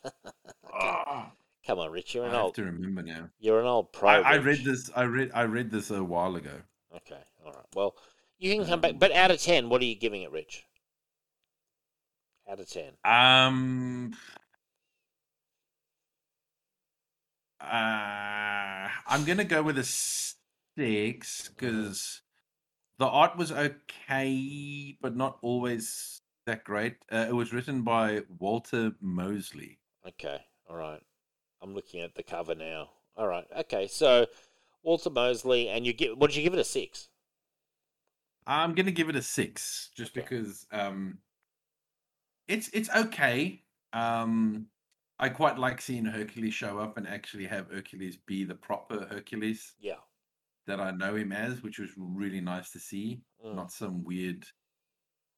[1.66, 2.14] Come on, Rich.
[2.14, 3.30] You're an I an have to remember now.
[3.40, 4.10] you're an old pro.
[4.10, 4.90] I, I read this.
[4.96, 5.32] I read.
[5.34, 6.52] I read this a while ago.
[6.94, 7.66] Okay, all right.
[7.74, 7.96] Well,
[8.38, 10.66] you can come back, but out of ten, what are you giving it, Rich?
[12.50, 12.92] Out of ten.
[13.06, 14.14] Um.
[17.62, 19.84] Uh, I'm gonna go with a
[20.78, 22.22] six because
[22.98, 26.96] the art was okay, but not always that great.
[27.12, 29.80] Uh, it was written by Walter Mosley.
[30.08, 31.02] Okay, all right.
[31.62, 32.90] I'm looking at the cover now.
[33.16, 33.46] All right.
[33.60, 34.26] Okay, so
[34.84, 37.10] Walter Mosley, and you give what did you give it a six?
[38.46, 40.22] I'm gonna give it a six, just Okay.
[40.22, 41.20] because um,
[42.48, 43.62] it's it's okay.
[43.94, 44.68] Um,
[45.20, 49.74] I quite like seeing Hercules show up and actually have Hercules be the proper Hercules
[49.80, 50.00] Yeah.
[50.68, 53.22] That I know him as, which was really nice to see.
[53.46, 53.56] Mm.
[53.56, 54.46] Not some weird,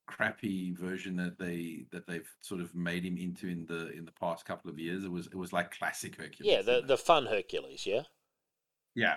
[0.07, 4.11] crappy version that they that they've sort of made him into in the in the
[4.11, 5.03] past couple of years.
[5.03, 6.51] It was it was like classic Hercules.
[6.51, 7.85] Yeah, the the fun Hercules.
[7.85, 8.03] Yeah.
[8.93, 9.15] yeah.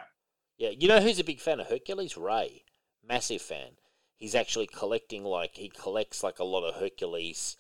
[0.57, 0.71] Yeah.
[0.71, 2.17] You know who's a big fan of Hercules?
[2.17, 2.65] Ray.
[3.07, 3.73] Massive fan.
[4.19, 7.57] he's actually collecting like he collects like a lot of Hercules,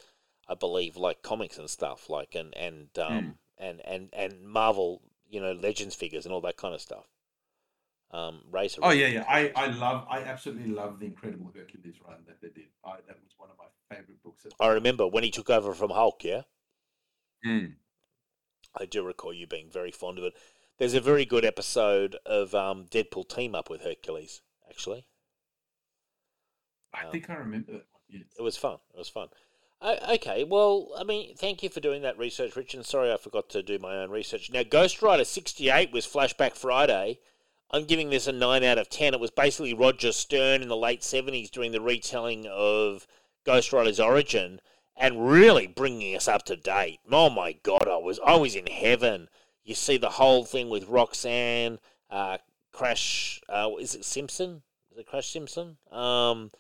[0.48, 5.40] I believe, like comics and stuff, like and and um and and and Marvel, you
[5.40, 7.06] know, Legends figures and all that kind of stuff.
[8.10, 8.80] Um, Razor.
[8.82, 9.24] Oh yeah, yeah.
[9.28, 12.68] I, I love I absolutely love the Incredible Hercules run that they did.
[12.84, 14.46] I, that was one of my favorite books.
[14.58, 16.24] I remember when he took over from Hulk.
[16.24, 16.42] Yeah,
[17.46, 17.74] Mm.
[18.74, 20.34] I do recall you being very fond of it.
[20.78, 24.40] There's a very good episode of um, Deadpool team up with Hercules.
[24.70, 25.06] Actually,
[26.94, 28.02] I Um, think I remember that one.
[28.08, 28.22] Yes.
[28.38, 28.78] it was fun.
[28.94, 29.28] It was fun.
[29.82, 32.74] Okay, well, I mean, thank you for doing that research, Rich.
[32.74, 34.50] And sorry, I forgot to do my own research.
[34.50, 37.20] Now, Ghost Rider '68 was Flashback Friday.
[37.70, 39.14] I'm giving this a nine out of ten.
[39.14, 43.06] It was basically Roger Stern in the late '70s doing the retelling of
[43.44, 44.60] Ghost Rider's origin
[44.96, 47.00] and really bringing us up to date.
[47.10, 49.28] Oh my God, I was I was in heaven.
[49.64, 51.78] You see the whole thing with Roxanne,
[52.10, 52.38] uh,
[52.72, 53.40] Crash.
[53.48, 54.62] Uh, is it Simpson?
[54.90, 55.76] Is it Crash Simpson?
[55.90, 56.50] Um,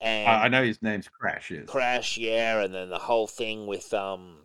[0.00, 1.50] and I, I know his name's Crash.
[1.50, 1.66] Yes.
[1.66, 4.38] Crash, yeah, and then the whole thing with um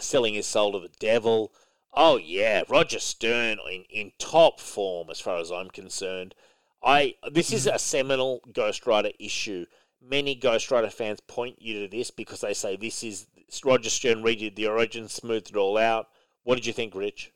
[0.00, 1.52] selling his soul to the devil.
[1.92, 6.34] Oh yeah, Roger Stern in, in top form as far as I'm concerned.
[6.82, 9.66] I this is a seminal Ghost Rider issue.
[10.00, 13.26] Many Ghost Rider fans point you to this because they say this is
[13.64, 16.08] Roger Stern redid the origin, smoothed it all out.
[16.44, 17.32] What did you think, Rich?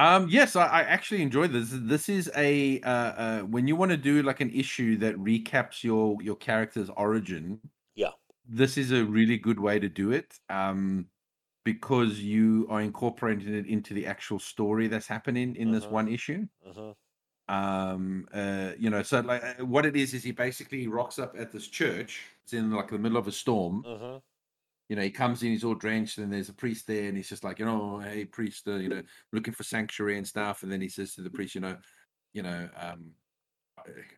[0.00, 1.70] Um, yes, I, I actually enjoyed this.
[1.72, 5.82] This is a uh, uh, when you want to do like an issue that recaps
[5.82, 7.60] your your character's origin.
[7.94, 8.10] Yeah.
[8.48, 10.38] this is a really good way to do it.
[10.48, 11.06] Um,
[11.72, 15.90] because you are incorporating it into the actual story that's happening in this Mhm.
[15.90, 16.46] one issue.
[16.62, 16.92] hmm
[17.48, 21.34] Um, uh, you know, so like uh, what it is is he basically rocks up
[21.38, 22.22] at this church.
[22.44, 23.84] It's in like the middle of a storm.
[23.84, 24.18] hmm
[24.88, 27.28] you know, he comes in, he's all drenched, and there's a priest there, and he's
[27.28, 30.62] just like, you know, hey, priest, uh, you know, looking for sanctuary and stuff.
[30.62, 31.78] And then he says to the priest, you know,
[32.32, 33.14] you know, um,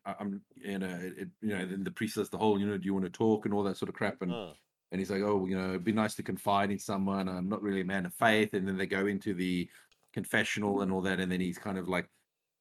[0.04, 2.66] I, I'm, you know, it, it- you know, then the priest says the whole, you
[2.66, 4.56] know, do you want to talk and all that sort of crap, and Mm.
[4.90, 7.28] And he's like, oh, you know, it'd be nice to confide in someone.
[7.28, 9.68] I'm not really a man of faith, and then they go into the
[10.12, 12.08] confessional and all that, and then he's kind of like,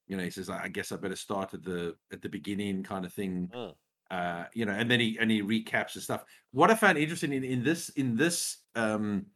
[0.08, 3.06] you know, he says, I guess I better start at the at the beginning, kind
[3.06, 3.74] of thing Mm.
[4.12, 7.32] uh you know and then he and he recaps the stuff what i found interesting
[7.32, 9.28] in, in this in this um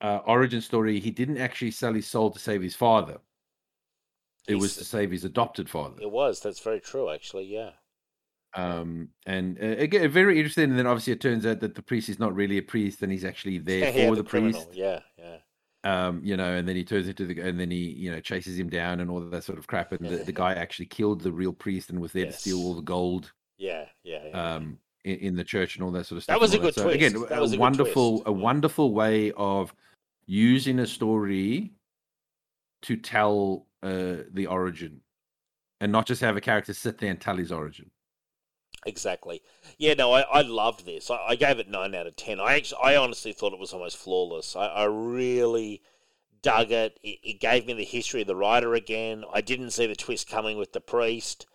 [0.00, 3.18] uh origin story he didn't actually sell his soul to save his father
[4.48, 6.40] it was to save his adopted father It was.
[6.40, 7.44] That's very true, actually.
[7.44, 7.70] Yeah.
[8.56, 12.08] Um and uh, again very interesting and then obviously it turns out that the priest
[12.08, 14.68] is not really a priest and he's actually there yeah, for the, priest.
[14.72, 15.38] Yeah, yeah.
[15.82, 18.58] um you know and then he turns into the and then he you know chases
[18.58, 21.32] him down and all that sort of crap and the, the guy actually killed the
[21.32, 24.54] real priest and was there to steal all the gold Yeah, yeah, yeah.
[24.54, 26.34] um in, in the church and all that sort of stuff.
[26.34, 27.12] That was a good So again.
[27.28, 28.28] That a was a good wonderful, twist.
[28.28, 29.74] a wonderful way of
[30.26, 31.72] using a story
[32.82, 35.00] to tell uh, the origin,
[35.80, 37.90] and not just have a character sit there and tell his origin.
[38.86, 39.42] Exactly.
[39.78, 41.10] Yeah, no, I, I loved this.
[41.10, 42.40] I, I gave it nine out of ten.
[42.40, 44.56] I actually, I honestly thought it was almost flawless.
[44.56, 45.82] I, I really
[46.42, 46.98] dug it.
[47.02, 47.18] it.
[47.22, 49.24] It gave me the history of the writer again.
[49.32, 51.46] I didn't see the twist coming with the priest.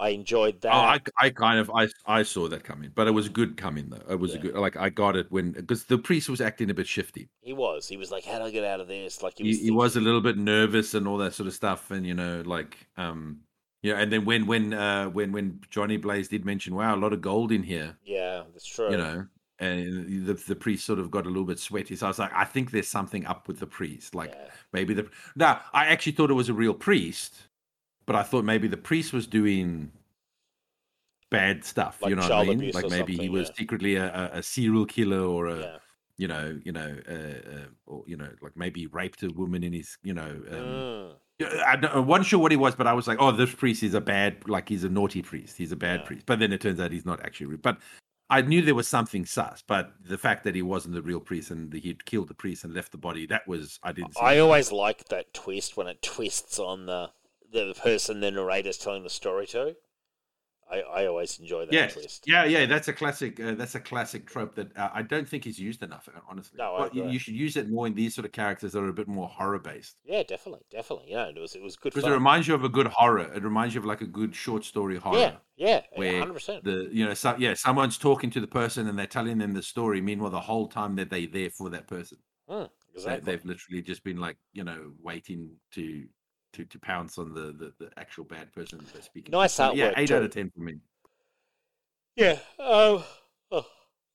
[0.00, 0.72] I enjoyed that.
[0.72, 3.56] Oh, I, I kind of, I, I saw that coming, but it was a good
[3.56, 4.02] coming though.
[4.08, 6.74] It was a good, like I got it when because the priest was acting a
[6.74, 7.28] bit shifty.
[7.40, 7.88] he was.
[7.88, 9.58] He was like, "How do I get out of this?" Like he He, was.
[9.58, 12.42] he was a little bit nervous and all that sort of stuff, and you know,
[12.46, 13.40] like, um,
[13.82, 13.94] yeah.
[14.00, 17.20] And then when, when, uh, when, when Johnny Blaze did mention, "Wow, a lot of
[17.20, 18.90] gold in here," Yeah, that's true.
[18.90, 19.26] you know
[19.60, 22.30] and the, the priest sort of got a little bit sweaty so i was like
[22.32, 24.50] i think there's something up with the priest like Yeah.
[24.72, 27.48] maybe the now i actually thought it was a real priest
[28.06, 29.90] but i thought maybe the priest was doing
[31.30, 33.54] bad stuff Like you know what i mean like maybe he was yeah.
[33.56, 35.76] secretly a, a, serial killer or a Yeah.
[36.18, 37.12] you know you know uh,
[37.56, 40.56] uh, or you know like maybe he raped a woman in his you know um,
[40.56, 41.12] Mm.
[41.40, 43.94] I, I wasn't sure what he was, but I was like, "Oh, this priest is
[43.94, 45.56] a bad, like he's a naughty priest.
[45.56, 46.06] He's a bad Yeah.
[46.06, 47.56] priest." But then it turns out he's not actually.
[47.56, 47.78] But
[48.30, 49.62] I knew there was something sus.
[49.66, 52.64] But the fact that he wasn't the real priest and that he'd killed the priest
[52.64, 54.14] and left the body—that was I didn't.
[54.14, 54.40] See I that.
[54.40, 57.10] always like that twist when it twists on the
[57.52, 59.76] the person the narrator's telling the story to.
[60.70, 62.24] I, I always enjoy that Yes, twist.
[62.26, 62.66] yeah, yeah.
[62.66, 63.40] That's a classic.
[63.40, 66.08] Uh, that's a classic trope that uh, I don't think is used enough.
[66.14, 68.82] uh, Honestly, No, you, you should use it more in these sort of characters that
[68.82, 69.96] are a bit more horror based.
[70.04, 71.10] Yeah, definitely, definitely.
[71.10, 73.32] Yeah, it was it was good Because it reminds you of a good horror.
[73.34, 75.18] It reminds you of like a good short story horror.
[75.18, 76.64] yeah, yeah, where hundred percent.
[76.64, 79.62] the you know so, yeah someone's talking to the person and they're telling them the
[79.62, 83.32] story meanwhile the whole time that they're there for that person Mm, they, exactly.
[83.32, 86.06] they've literally just been like you know waiting to
[86.52, 89.38] to to pounce on the the, the actual bad person that they're speaking to.
[89.38, 90.74] Nice So, yeah artwork, eight out of ten for me
[92.16, 92.38] Yeah.
[92.58, 93.04] Um.
[93.52, 93.66] Oh,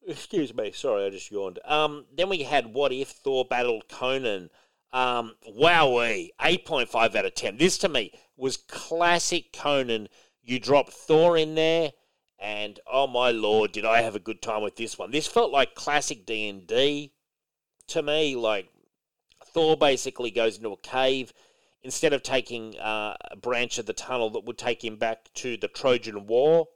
[0.05, 0.71] excuse me.
[0.73, 1.59] Sorry, I just yawned.
[1.63, 2.05] Um.
[2.13, 4.49] Then we had what if Thor battled Conan.
[4.91, 5.35] Um.
[5.49, 6.29] Wowee.
[6.41, 7.57] Eight point five out of ten.
[7.57, 10.09] This to me was classic Conan
[10.41, 11.91] You drop Thor in there,
[12.39, 15.11] and oh my lord, did I have a good time with this one?
[15.11, 17.13] This felt like classic D and D
[17.87, 18.35] to me.
[18.35, 18.67] Like
[19.53, 21.31] Thor basically goes into a cave.
[21.83, 25.57] Instead of taking uh, a branch of the tunnel that would take him back to
[25.57, 26.67] the Trojan War,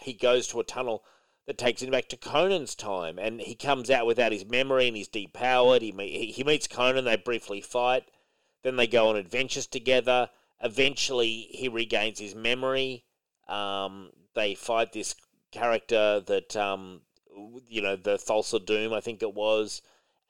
[0.00, 1.04] he goes to a tunnel
[1.46, 4.96] that takes him back to Conan's time, and he comes out without his memory and
[4.96, 5.82] he's depowered.
[5.82, 8.04] He he meets Conan, they briefly fight,
[8.62, 10.30] then they go on adventures together.
[10.62, 13.04] Eventually, he regains his memory.
[13.48, 15.14] Um, they fight this
[15.52, 17.02] character that um,
[17.68, 19.82] you know the Thulsa Doom, I think it was,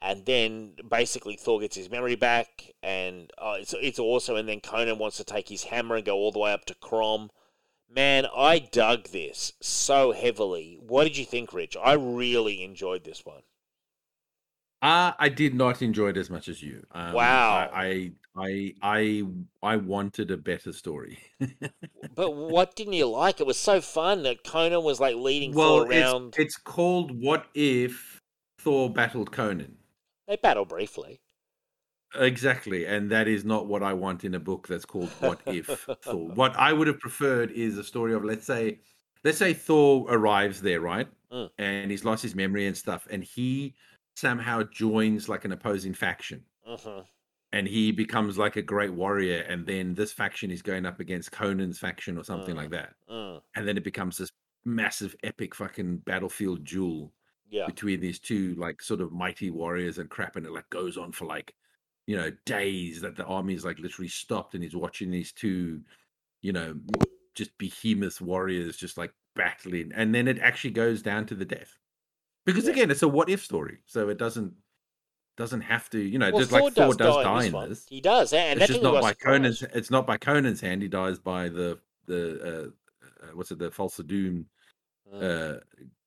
[0.03, 4.37] and then basically Thor gets his memory back, and uh, it's it's awesome.
[4.37, 6.75] And then Conan wants to take his hammer and go all the way up to
[6.75, 7.31] Crom.
[7.91, 10.79] Man, I dug this so heavily.
[10.81, 11.77] What did you think, Rich?
[11.83, 13.43] I really enjoyed this one.
[14.83, 16.85] Uh, I did not enjoy it as much as you.
[16.93, 17.71] Um, Wow.
[17.73, 19.23] I, I, I,
[19.63, 21.19] I, wanted a better story.
[22.15, 23.41] But what didn't you like?
[23.41, 26.29] It was so fun that Conan was like leading well, Thor around.
[26.29, 28.21] it's, it's called "What If
[28.61, 29.79] Thor Battled Conan."
[30.27, 31.21] They battle briefly.
[32.17, 35.89] Exactly, and that is not what I want in a book that's called "What If
[36.03, 38.81] Thor." What I would have preferred is a story of, let's say,
[39.25, 41.51] let's say Thor arrives there, right, Mm.
[41.59, 43.75] and he's lost his memory and stuff, and he
[44.15, 46.45] somehow joins like an opposing faction.
[46.65, 47.01] hmm
[47.53, 51.31] and he becomes like a great warrior and then this faction is going up against
[51.31, 52.59] conan's faction or something Mm.
[52.59, 53.43] like that Mm.
[53.55, 54.33] and then it becomes this
[54.65, 57.13] massive epic fucking battlefield duel
[57.51, 57.67] Yeah.
[57.67, 61.13] between these two like sort of mighty warriors and crap and it like goes on
[61.13, 61.55] for like
[62.07, 65.81] you know days that the army is like literally stopped and he's watching these two
[66.43, 66.75] you know
[67.35, 71.77] just behemoth warriors just like battling and then it actually goes down to the death
[72.45, 72.73] because Yeah.
[72.73, 74.55] again it's a what if story so it doesn't
[75.37, 78.01] doesn't have to you know Well, just like Thor does die, this in this He
[78.01, 79.15] does, and it's just not by.
[79.15, 79.63] Conan's.
[79.63, 80.83] It's not by Conan's hand.
[80.83, 84.47] He dies by the the uh, uh, what's it, the Thulsa Doom.
[85.13, 85.55] Uh,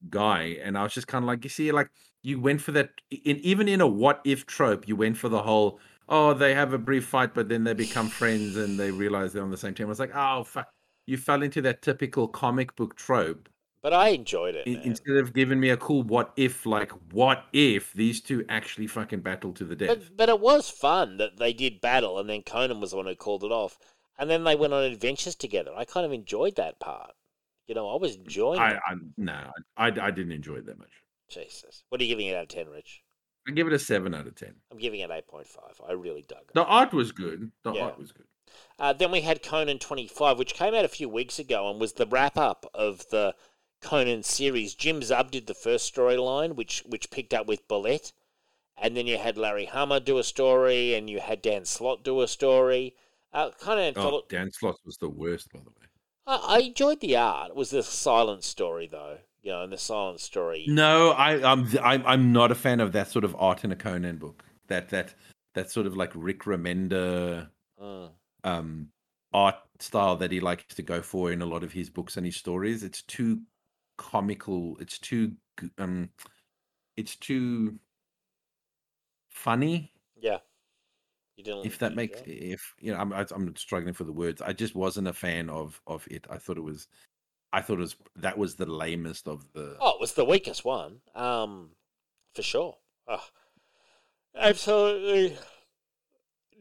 [0.09, 0.57] guy.
[0.63, 1.89] And I was just kind of like, you see, like
[2.23, 2.91] you went for that.
[3.11, 5.79] In even in a what if trope, you went for the whole.
[6.09, 9.43] Oh, they have a brief fight, but then they become friends and they realize they're
[9.43, 9.87] on the same team.
[9.87, 10.69] I was like, oh, fuck.
[11.05, 13.49] You fell into that typical comic book trope
[13.81, 14.67] But I enjoyed it.
[14.67, 18.87] in- instead of giving me a cool what if, like, what if these two actually
[18.87, 20.01] fucking battle to the death?
[20.09, 23.07] But but it was fun that they did battle, and then Conan was the one
[23.07, 23.79] who called it off,
[24.19, 25.73] and then they went on adventures together.
[25.75, 27.15] I kind of enjoyed that part.
[27.67, 28.79] You know, I was enjoying I, it.
[28.87, 30.91] I no, I, I didn't enjoy it that much.
[31.29, 33.01] Jesus, what are you giving it out of ten, Rich?
[33.47, 34.55] I give it a seven out of ten.
[34.71, 35.79] I'm giving it eight point five.
[35.87, 36.53] I really dug it.
[36.53, 37.51] The art was good.
[37.63, 37.83] The Yeah.
[37.85, 38.25] art was good.
[38.79, 41.93] Uh, then we had Conan 25, which came out a few weeks ago and was
[41.93, 43.35] the wrap up of the
[43.81, 44.73] Conan series.
[44.73, 48.13] Jim Zub did the first storyline, which which picked up with Belit.
[48.77, 52.21] And then you had Larry Hama do a story, and you had Dan Slott do
[52.21, 52.95] a story.
[53.33, 55.86] Uh, kind of Oh, Dan Slott was the worst, by the way.
[56.27, 57.49] I, I enjoyed the art.
[57.51, 59.17] It was the silent story, though.
[59.41, 60.65] You know, and the silent story.
[60.67, 63.75] No, I, I'm I'm I'm not a fan of that sort of art in a
[63.75, 64.43] Conan book.
[64.67, 65.13] That that
[65.53, 67.47] that sort of like Rick Remender
[67.79, 68.09] Mm,
[68.43, 68.87] um
[69.33, 72.25] art style that he likes to go for in a lot of his books and
[72.25, 72.83] his stories.
[72.83, 73.41] It's too
[73.97, 74.77] comical.
[74.79, 75.33] It's too
[75.77, 76.09] um,
[76.95, 77.79] it's too
[79.29, 79.91] funny.
[81.37, 81.67] You didn't.
[81.67, 82.53] If that makes yeah.
[82.53, 84.41] if you know, I'm I'm struggling for the words.
[84.41, 86.25] I just wasn't a fan of of it.
[86.29, 86.87] I thought it was,
[87.53, 89.77] I thought it was that was the lamest of the.
[89.79, 91.69] Oh, it was the weakest one, um,
[92.33, 92.77] for sure.
[93.07, 93.23] Oh,
[94.35, 95.37] absolutely,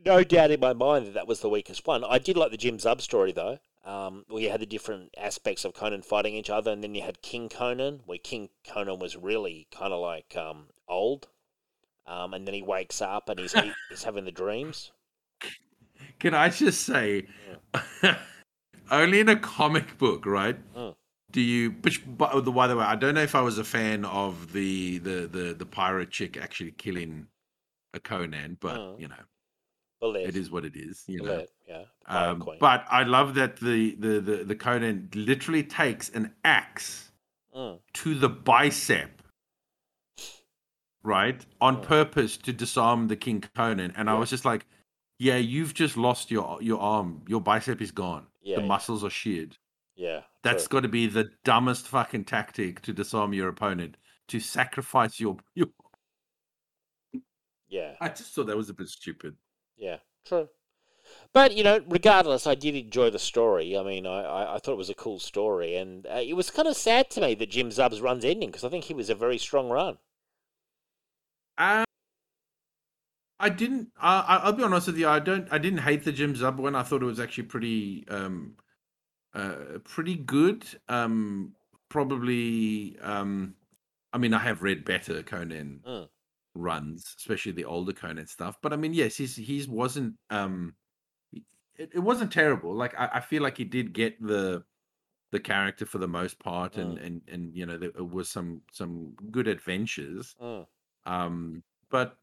[0.04, 2.04] no doubt in my mind that that was the weakest one.
[2.04, 3.58] I did like the Jim Zub story though.
[3.82, 7.02] Um, where you had the different aspects of Conan fighting each other, and then you
[7.02, 11.28] had King Conan, where King Conan was really kind of like um, old,
[12.06, 14.92] um, and then he wakes up and he's he, he's having the dreams.
[16.18, 17.26] Can I just say,
[18.90, 20.56] only in a comic book, right?
[20.76, 20.94] Mm.
[21.32, 21.72] Do you?
[21.82, 25.26] Which, by the way, I don't know if I was a fan of the the
[25.26, 27.26] the, the pirate chick actually killing
[27.94, 29.00] a Conan, but Mm.
[29.00, 29.24] you know,
[30.22, 31.04] it is what it is.
[31.06, 31.42] You know.
[31.68, 37.10] Yeah, Um, but I love that the, the the the Conan literally takes an axe
[37.54, 39.15] Mm, to the bicep,
[41.06, 41.82] right, on Mm.
[41.84, 44.66] purpose to disarm the King Conan, and I was just like,
[45.18, 47.24] "Yeah, you've just lost your your arm.
[47.28, 48.26] Your bicep is gone.
[48.42, 48.68] Yeah, the yeah.
[48.68, 49.56] muscles are sheared.
[49.96, 53.96] yeah, That's got to be the dumbest fucking tactic to disarm your opponent.
[54.28, 55.68] To sacrifice your your.
[57.68, 57.94] yeah.
[58.00, 59.36] I just thought that was a bit stupid.
[59.76, 60.48] Yeah, true.
[61.32, 63.76] But you know, regardless, I did enjoy the story.
[63.78, 66.50] I mean, I, I, I thought it was a cool story, and uh, it was
[66.50, 69.08] kind of sad to me that Jim Zub's run's ending because I think he was
[69.10, 69.98] a very strong run.
[71.58, 71.84] Uh,
[73.38, 73.88] I didn't.
[74.00, 75.08] Uh, I- I'll be honest with you.
[75.08, 75.46] I don't.
[75.52, 76.74] I didn't hate the Jim Zub one.
[76.74, 78.06] I thought it was actually pretty.
[78.08, 78.56] Um,
[79.34, 80.64] uh, pretty good.
[80.88, 81.54] Um,
[81.88, 82.98] probably.
[83.00, 83.54] Um,
[84.12, 86.08] I mean, I have read better Conan Mm.
[86.54, 88.56] runs, especially the older Conan stuff.
[88.62, 90.14] But I mean, yes, he's he's wasn't.
[90.30, 90.74] Um,
[91.76, 92.74] it, it wasn't terrible.
[92.74, 94.64] Like I, I feel like he did get the
[95.32, 99.12] the character for the most part, and and and you know there was some some
[99.30, 100.34] good adventures.
[100.40, 100.66] Mm.
[101.06, 102.16] Um, but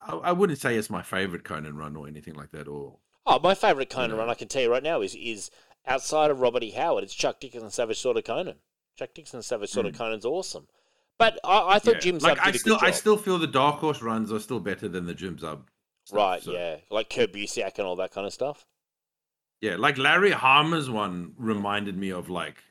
[0.00, 2.68] I, I wouldn't say it's my favorite Conan run or anything like that.
[2.68, 4.18] Or Oh, my favourite Conan know.
[4.18, 5.50] run, I can tell you right now, is is
[5.86, 6.70] outside of Robert E.
[6.72, 7.04] Howard.
[7.04, 8.56] It's Chuck Dixon Savage Sword of Conan.
[8.98, 10.66] Chuck Dixon Savage Sword of Conan's awesome.
[11.18, 12.78] But I, I thought Yeah, Jim Zub like I still.
[12.80, 15.62] I still feel the Dark Horse runs are still better than the Jim Zub.
[16.04, 18.66] stuff, right, so- yeah, like Kurt Busiek and all that kind of stuff.
[19.60, 22.62] Yeah, like Larry Hama's one reminded me of like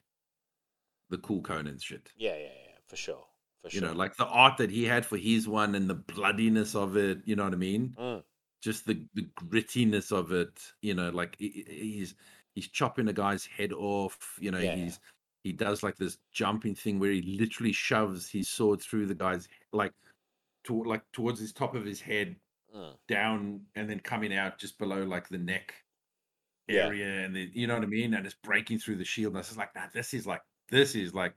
[1.09, 2.11] the cool Conan shit.
[2.17, 3.25] Yeah, yeah, yeah, for sure,
[3.69, 3.89] for You sure.
[3.89, 7.19] know, like the art that he had for his one and the bloodiness of it.
[7.25, 7.95] You know what I mean?
[7.99, 8.23] Mm.
[8.61, 10.59] Just the the grittiness of it.
[10.81, 12.15] You know, like he- he- he's
[12.55, 14.37] he's chopping a guy's head off.
[14.39, 14.75] You know, Yeah.
[14.75, 14.99] he's
[15.43, 19.47] he does like this jumping thing where he literally shoves his sword through the guy's
[19.71, 19.93] like
[20.65, 22.35] to, like towards his top of his head
[22.75, 22.97] Mm.
[23.07, 25.73] down and then coming out just below like the neck
[26.67, 26.87] Yeah.
[26.87, 29.37] area and the, you know what I mean and it's breaking through the shield and
[29.37, 31.33] I was just like nah, this is like this is like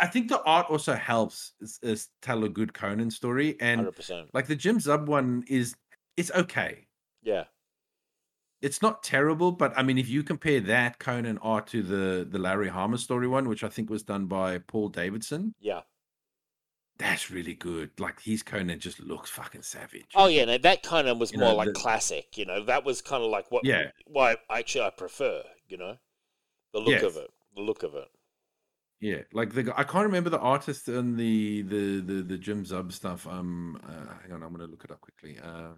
[0.00, 3.96] I, think the art also helps is, is tell a good Conan story and Hundred
[3.96, 4.28] percent.
[4.32, 5.74] like the Jim Zub one is
[6.16, 6.86] it's okay
[7.22, 7.44] Yeah,
[8.60, 12.38] it's not terrible but I mean if you compare that Conan art to the the
[12.38, 15.82] Larry Hama story one which I think was done by Paul Davidson yeah.
[16.98, 21.18] that's really good like his Conan just looks fucking savage Oh yeah, no, that Conan
[21.18, 22.36] was You more know, like the- classic.
[22.36, 23.64] You know, that was kind of like what.
[23.64, 23.90] Yeah.
[24.06, 25.42] Why actually I prefer.
[25.68, 25.96] You know,
[26.72, 27.30] the look of it.
[27.54, 28.08] The look of it.
[29.00, 32.90] Yeah, like the I can't remember the artist and the the the the Jim Zub
[32.92, 33.26] stuff.
[33.26, 35.38] Um, uh, hang on, I'm gonna look it up quickly.
[35.42, 35.74] Uh,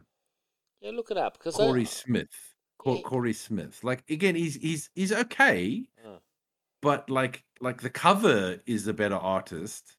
[0.80, 2.30] Yeah, look it up because Corey Smith.
[2.78, 3.02] Cor- Yeah.
[3.02, 3.84] Corey Smith.
[3.84, 6.18] Like again, he's he's he's okay, Mm.
[6.80, 9.96] but like like the cover is the better artist.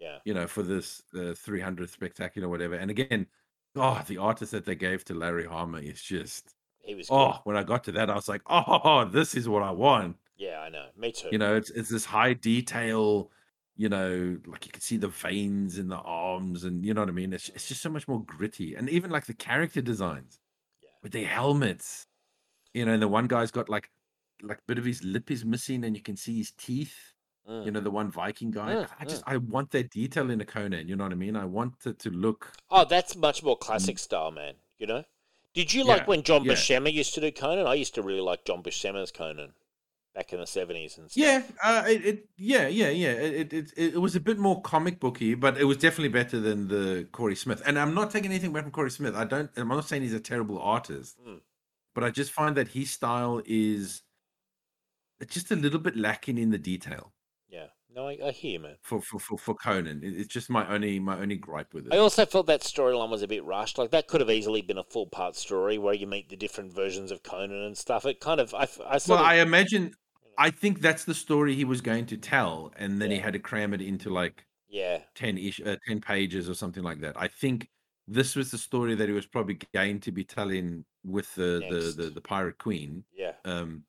[0.00, 2.74] yeah, You know, for this uh, 300th spectacular, whatever.
[2.74, 3.28] And again,
[3.76, 7.08] oh, the artist that they gave to Larry Hama is just he was.
[7.08, 7.14] Good.
[7.14, 7.38] oh.
[7.44, 10.16] When I got to that, I was like, oh, this is what I want.
[10.36, 10.86] Yeah, I know.
[10.98, 11.28] Me too.
[11.32, 13.30] you know it's it's this high detail
[13.76, 17.10] you know like you can see the veins in the arms and you know what
[17.10, 20.40] i mean it's, it's just so much more gritty and even like the character designs
[20.82, 20.88] Yeah.
[21.02, 22.06] with their helmets
[22.72, 23.90] you know and the one guy's got like
[24.42, 26.96] like a bit of his lip is missing and you can see his teeth
[27.48, 27.64] Mm.
[27.66, 30.44] you know the one viking guy Mm, i just i want that detail in a
[30.44, 33.56] conan you know what i mean i want it to look Oh, that's much more
[33.56, 34.54] classic style, man.
[34.78, 35.04] You know.
[35.54, 36.54] Did you like when John yeah.
[36.54, 37.66] Buscema used to do Conan?
[37.68, 39.52] I used to really like John Buscema's Conan
[40.16, 41.22] back in the seventies and stuff.
[41.24, 44.60] yeah uh it, it yeah yeah yeah it, it it it was a bit more
[44.62, 48.30] comic booky but it was definitely better than the corey smith and i'm not taking
[48.30, 51.40] anything away from corey smith i don't i'm not saying he's a terrible artist Mm.
[51.94, 54.02] but i just find that his style is
[55.28, 57.12] just a little bit lacking in the detail
[57.48, 57.66] Yeah.
[57.94, 58.76] No, I, I hear you, man.
[58.82, 61.94] for for for, for conan It- it's just my only my only gripe with it
[61.94, 63.78] I also felt that storyline was a bit rushed.
[63.78, 66.74] Like that could have easily been a full part story where you meet the different
[66.74, 68.04] versions of Conan and stuff.
[68.04, 68.64] It kind of, I,
[68.94, 69.94] I well of, i imagine
[70.38, 73.38] i think that's the story he was going to tell and then he had to
[73.38, 77.28] cram it into like yeah, 10 ish uh, 10 pages or something like that i
[77.28, 77.70] think
[78.08, 82.02] this was the story that he was probably going to be telling with the the,
[82.02, 83.84] the the pirate queen yeah, um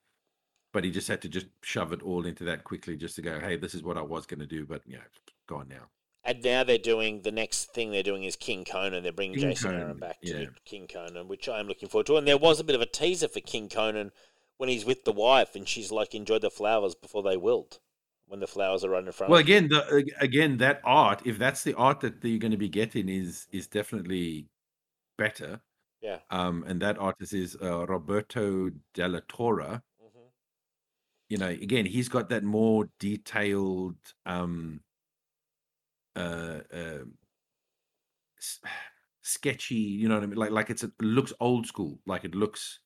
[0.73, 3.39] but he just had to just shove it all into that quickly just to go
[3.39, 4.99] hey this is what i was going to do but yeah
[5.47, 5.89] go on now
[6.23, 9.03] And now they're doing the next thing they're doing is King Conan.
[9.03, 10.47] They're bringing King Jason Aaron back to yeah.
[10.65, 12.17] King Conan, which I am looking forward to.
[12.17, 14.11] And there was a bit of a teaser for King Conan
[14.57, 17.79] when he's with the wife and she's like, enjoy the flowers before they wilt
[18.27, 21.63] when the flowers are right in front well again the again that art if that's
[21.63, 24.47] the art that you're going to be getting is is definitely
[25.17, 25.61] better.
[26.01, 26.19] Yeah.
[26.29, 29.81] um and that artist is uh, roberto de la torre.
[30.01, 30.27] Hmm
[31.29, 34.81] you know again he's got that more detailed um
[36.15, 37.03] uh, uh
[38.37, 38.59] s-
[39.21, 40.37] sketchy you know what i mean?
[40.37, 41.99] Like like it's a, it looks old school.
[42.05, 42.79] Like it looks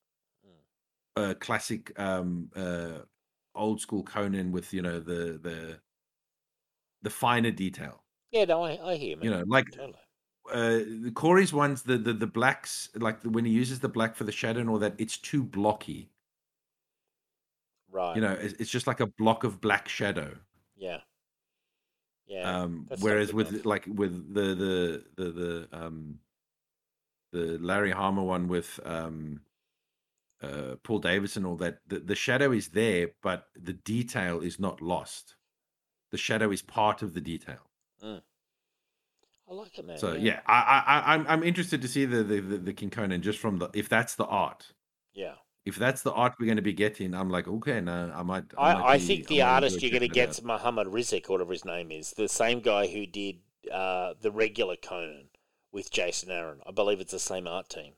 [1.16, 2.98] uh classic um uh
[3.54, 5.78] old school conan with you know the the
[7.02, 9.24] the finer detail Yeah, no, I, I hear, man.
[9.24, 9.98] you know like Totally.
[10.52, 14.24] uh the corey's ones the the, the blacks like when he uses the black for
[14.24, 16.08] the shadow and all that it's too blocky
[17.90, 18.16] Right.
[18.16, 20.38] you know it's, it's just like a block of black shadow
[20.76, 21.00] yeah.
[22.26, 22.62] Yeah.
[22.62, 23.66] um whereas with enough.
[23.66, 26.18] like with the the the the um
[27.32, 29.42] the larry hama one with um
[30.42, 34.80] uh paul davidson all that the, the shadow is there but the detail is not
[34.80, 35.36] lost
[36.10, 37.58] the shadow is part of the detail
[39.50, 39.98] I like it, man.
[39.98, 42.90] so yeah, I, I i i'm i'm interested to see the the the, the king
[42.90, 44.72] conan just from the if that's the art
[45.14, 45.34] Yeah.
[45.66, 48.44] if that's the art we're going to be getting, I'm like, okay, no, I might.
[48.56, 50.42] I, might I, I be- think the might artist go you're going to get is
[50.42, 53.36] Muhammad Rizik, whatever his name is, the same guy who did
[53.70, 55.28] uh, the regular Conan
[55.70, 56.60] with Jason Aaron.
[56.66, 57.92] I believe it's the same art team.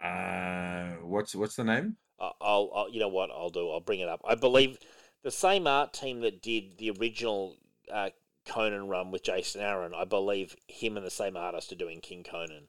[0.00, 1.96] Uh, what's what's the name?
[2.18, 3.70] I'll, I'll, you know what I'll do.
[3.70, 4.20] I'll bring it up.
[4.24, 4.78] I believe
[5.22, 7.56] the same art team that did the original
[7.92, 8.10] uh,
[8.46, 9.92] Conan run with Jason Aaron.
[9.94, 12.68] I believe him and the same artist are doing King Conan.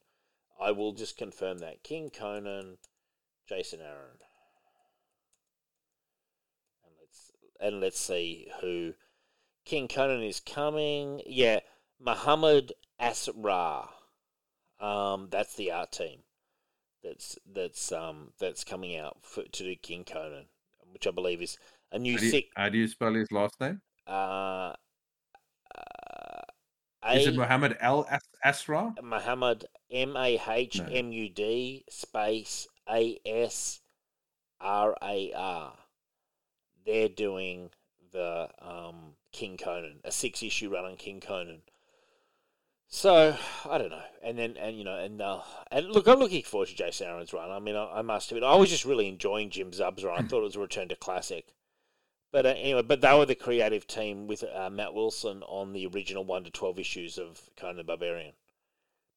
[0.59, 2.77] I will just confirm that King Conan,
[3.47, 4.19] Jason Aaron,
[6.85, 8.93] and let's and let's see who
[9.65, 11.21] King Conan is coming.
[11.25, 11.59] Yeah,
[11.99, 13.89] Muhammad Asra.
[14.79, 16.21] Um, that's the art team
[17.03, 20.45] that's that's um that's coming out for, to do King Conan,
[20.91, 21.57] which I believe is
[21.91, 22.47] a new How do, you, six.
[22.55, 23.81] how do you spell his last name?
[24.07, 24.73] Uh,
[25.75, 26.41] uh,
[27.13, 28.93] Is A it Muhammad Al As- Asra?
[29.01, 33.81] Muhammad M A H M U D space A S
[34.59, 35.73] R A R.
[36.85, 37.69] They're doing
[38.11, 41.61] the um, King Conan, a six issue run on King Conan.
[42.93, 43.37] So
[43.69, 45.39] I don't know, and then and you know, and uh,
[45.71, 47.49] and look, I'm looking forward to Jason Aaron's run.
[47.49, 50.19] I mean, I, I must admit, I was just really enjoying Jim Zub's run.
[50.23, 51.53] I thought it was a return to classic.
[52.33, 55.87] But uh, anyway, but they were the creative team with uh, Matt Wilson on the
[55.87, 58.33] original one to twelve issues of Conan the Barbarian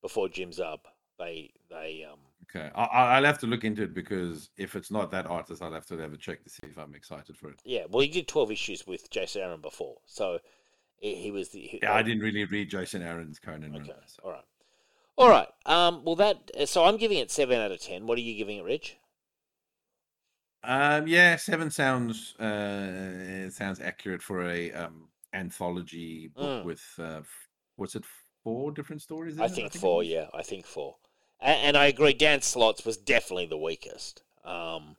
[0.02, 0.78] before Jim Zub.
[1.18, 4.90] They they um Okay, I, I- I'll have to look into it because if it's
[4.92, 7.48] not that artist, I'll have to have a check to see if I'm excited for
[7.50, 7.60] it.
[7.64, 10.38] yeah well he did twelve issues with Jason Aaron before, so
[10.98, 13.74] he, he was the he, Yeah, I didn't really read Jason Aaron's Conan.
[13.76, 14.44] Okay, so- all right,
[15.16, 15.48] all right.
[15.66, 18.06] Um, well that so I'm giving it seven out of ten.
[18.06, 18.96] What are you giving it, Rich?
[20.62, 26.64] Um, yeah, seven sounds uh sounds accurate for a um anthology book Mm.
[26.64, 27.20] with uh
[27.76, 28.04] what's it
[28.42, 29.38] four different stories?
[29.38, 30.02] I in it, think four.
[30.02, 30.96] Yeah, I think four.
[31.40, 32.14] And, and I agree.
[32.14, 34.22] Dan Slott's was definitely the weakest.
[34.44, 34.96] Um,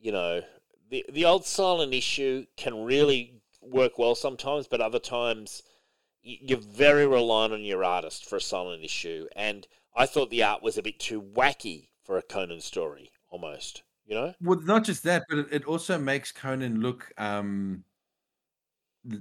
[0.00, 0.42] you know,
[0.90, 3.37] the the old silent issue can really
[3.70, 5.62] work well sometimes, but other times
[6.22, 9.26] you're very reliant on your artist for a silent issue.
[9.36, 9.66] And
[9.96, 13.82] I thought the art was a bit too wacky for a Conan story, almost.
[14.06, 14.34] You know?
[14.40, 17.84] Well, not just that, but it, also makes Conan look um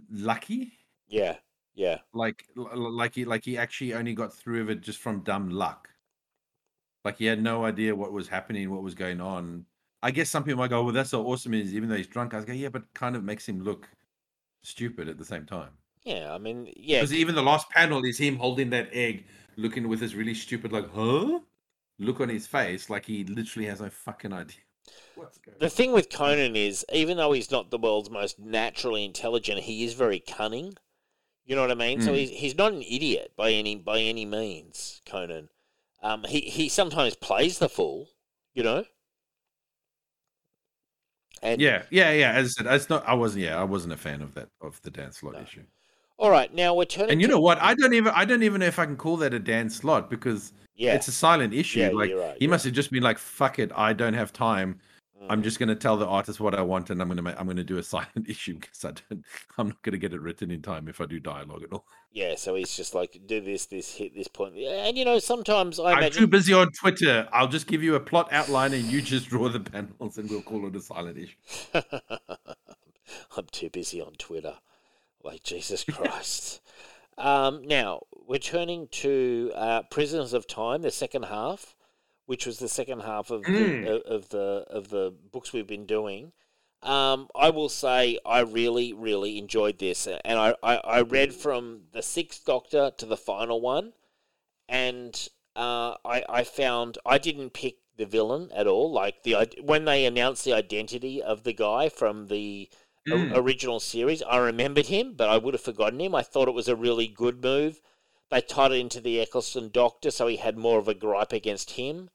[0.09, 0.72] lucky.
[1.09, 1.35] Yeah,
[1.76, 5.50] yeah, like like he like he actually only got through of it just from dumb
[5.50, 5.90] luck
[7.08, 9.66] like he had no idea what was happening what was going on
[10.03, 12.34] i guess some people might go well that's so awesome is even though he's drunk
[12.34, 13.88] i was go yeah but kind of makes him look
[14.64, 15.72] stupid at the same time
[16.03, 16.34] yeah.
[16.34, 17.00] I mean, yeah.
[17.02, 19.26] because even the last panel is him holding that egg
[19.58, 21.40] looking with this really stupid like huh
[22.00, 24.61] look on his face like he literally has no fucking idea
[25.60, 29.84] The thing with Conan is, even though he's not the world's most naturally intelligent, he
[29.84, 30.76] is very cunning.
[31.45, 32.02] You know what I mean?
[32.02, 32.16] So Mm.
[32.18, 35.02] he's he's not an idiot by any by any means.
[35.06, 35.50] Conan,
[36.02, 38.10] um, he he sometimes plays the fool.
[38.53, 38.86] You know.
[41.43, 43.98] And yeah yeah yeah as i said it's not i wasn't yeah i wasn't a
[43.98, 45.41] fan of that of the Dan Slott No.
[45.41, 45.64] issue
[46.19, 47.11] All right, now we're turning.
[47.11, 47.59] And you to- know what?
[47.61, 50.09] I don't even I don't even know if I can call that a Dan Slott
[50.09, 51.80] because yeah, it's a silent issue.
[51.82, 54.33] Yeah, like right, he you're must have just been like, "Fuck it, I don't have
[54.33, 54.80] time.
[55.30, 55.44] I'm Mhm.
[55.44, 57.46] just going to tell the artist what I want, and I'm going to make, I'm
[57.46, 59.24] going to do a silent issue because I don't
[59.58, 61.86] I'm not going to get it written in time if I do dialogue at all.
[62.12, 62.36] yeah.
[62.36, 65.98] So he's just like, do this, this, hit this and you know, sometimes I I'm
[66.00, 66.22] imagine.
[66.22, 67.28] too busy on Twitter.
[67.32, 70.42] I'll just give you a plot outline and you just draw the panels, and we'll
[70.42, 71.36] call it a silent issue.
[73.38, 74.56] I'm too busy on Twitter.
[75.24, 76.62] Like Jesus Christ.
[77.18, 81.76] um, now we're turning to uh, Prisoners of Time, the second half,
[82.28, 83.86] which was the second half of Mm.
[83.86, 86.32] the of the of the books we've been doing.
[86.84, 91.86] Um, I will say I really, really enjoyed this, and I, I, I read from
[91.92, 93.94] the Sixth Doctor to the final one,
[94.70, 98.92] and uh, I I found I didn't pick the villain at all.
[98.92, 102.70] Like the when they announced the identity of the guy from the
[103.10, 103.32] o- Mm.
[103.38, 106.14] original series, I remembered him, but I would have forgotten him.
[106.14, 107.82] I thought it was a really good move.
[108.30, 111.72] They tied it into the Eccleston Doctor, so he had more of a gripe against
[111.72, 112.10] him.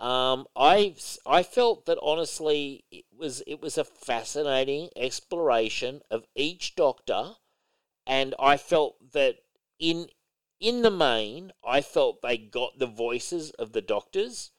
[0.00, 0.94] Um, I
[1.26, 7.34] I felt that honestly it was it was a fascinating exploration of each Doctor,
[8.06, 9.36] and I felt that
[9.78, 10.08] in
[10.60, 14.50] in the main, I felt they got the voices of the Doctors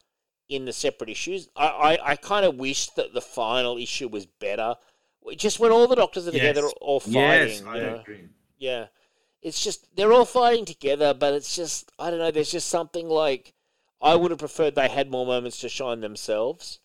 [0.49, 1.47] in the separate issues.
[1.55, 4.75] I I, I kind of wished that the final issue was better.
[5.37, 6.73] Just when all the Doctors are together, Yes.
[6.81, 7.13] all fighting.
[7.49, 8.29] Yes, I agree.
[8.57, 8.87] Yeah.
[9.41, 13.07] It's just they're all fighting together, but it's just I don't know, there's just something
[13.07, 13.53] like
[14.01, 16.79] I would have preferred they had more moments to shine themselves.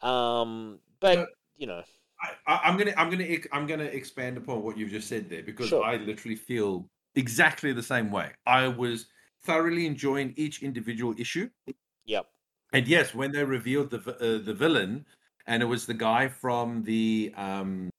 [0.00, 1.82] Um but you know,
[2.20, 5.42] I, I, I'm gonna I'm gonna I'm gonna expand upon what you've just said there
[5.42, 5.84] because Sure.
[5.84, 8.32] I literally feel exactly the same way.
[8.46, 9.06] I was
[9.44, 11.50] thoroughly enjoying each individual issue.
[12.04, 12.26] yep.
[12.72, 15.06] And yes, when they revealed the uh, the villain,
[15.46, 17.90] and it was the guy from the um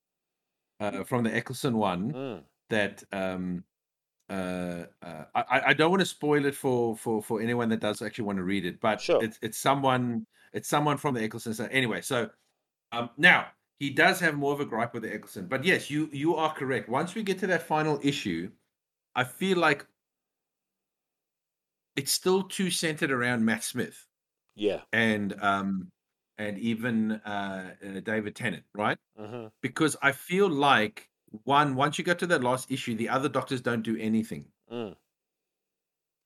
[0.80, 2.42] uh, from the Eccleston one Mm.
[2.70, 3.64] that um
[4.30, 8.02] uh, uh I I- don't want to spoil it for for for anyone that does
[8.02, 9.20] actually want to read it, but Sure.
[9.20, 11.54] it's it's someone it's someone from the Eccleston.
[11.54, 12.30] So anyway, so
[12.92, 16.08] um now he does have more of a gripe with the Eccleston, but yes, you
[16.12, 16.88] you are correct.
[16.88, 18.52] Once we get to that final issue,
[19.16, 19.86] I feel like
[21.96, 24.06] it's still too centered around Matt Smith
[24.56, 24.84] Yeah.
[24.92, 25.90] and um
[26.38, 28.98] and even uh, uh David Tennant, right?
[29.16, 31.10] hmm Because I feel like
[31.44, 34.96] one once you get to that last issue, the other doctors don't do anything, Mm.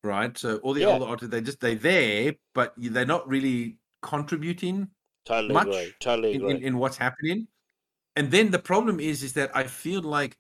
[0.05, 0.37] right?
[0.37, 0.89] So all the Yeah.
[0.89, 4.89] older doctors, they just they're there, but they're not really contributing
[5.25, 5.95] Totally much agree.
[6.01, 7.49] Totally in, in, in what's happening.
[8.17, 10.39] And then the problem is, is that I feel like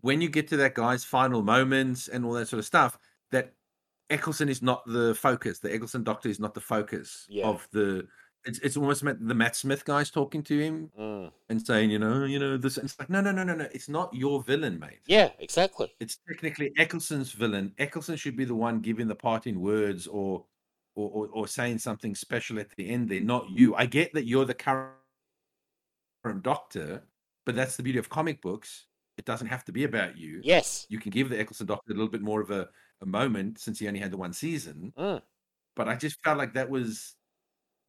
[0.00, 2.98] when you get to that guy's final moments and all that sort of stuff,
[3.30, 3.54] that
[4.08, 5.60] Eccleston is not the focus.
[5.60, 7.46] The Eccleston doctor is not the focus Yeah.
[7.46, 8.08] of the.
[8.44, 11.30] It's it's almost Matt- the Matt Smith guys talking to him Mm.
[11.50, 12.78] and saying, you know, you know this.
[12.78, 13.68] and It's like no, no, no, no, no.
[13.72, 15.00] It's not your villain, mate.
[15.06, 15.92] Yeah, exactly.
[16.00, 17.74] It's technically Eccleston's villain.
[17.78, 20.44] Eccleston should be the one giving the parting words or,
[20.94, 23.10] or, or, or saying something special at the end.
[23.10, 23.74] There, not you.
[23.74, 24.94] I get that you're the current
[26.42, 27.02] doctor,
[27.46, 28.86] but that's the beauty of comic books.
[29.18, 30.40] It doesn't have to be about you.
[30.42, 30.86] Yes.
[30.88, 32.68] You can give the Eccleston doctor a little bit more of a,
[33.02, 34.94] a moment since he only had the one season.
[34.96, 35.20] Mm.
[35.76, 37.16] But I just felt like that was,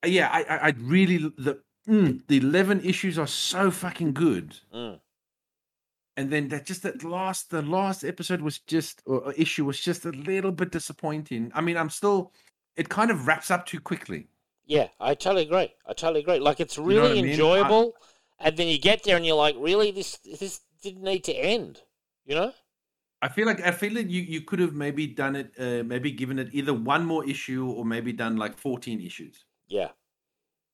[0.05, 0.29] yeah.
[0.31, 4.99] I, I, I really the mm, the eleven issues are so fucking good Mm.
[6.17, 10.05] and then that just that last the last episode was just or issue was just
[10.05, 12.31] a little bit disappointing i mean i'm still
[12.75, 14.27] it kind of wraps up too quickly
[14.65, 15.69] Yeah, I totally agree.
[15.85, 16.39] I totally agree.
[16.39, 17.25] Like it's know really what I mean?
[17.25, 17.93] I- enjoyable,
[18.39, 21.81] and then you get there and you're like, really, this this didn't need to end.
[22.25, 22.51] You know?
[23.23, 26.09] i feel like i feel like you you could have maybe done it uh, maybe
[26.11, 29.89] given it either one more issue or maybe done like 14 issues Yeah.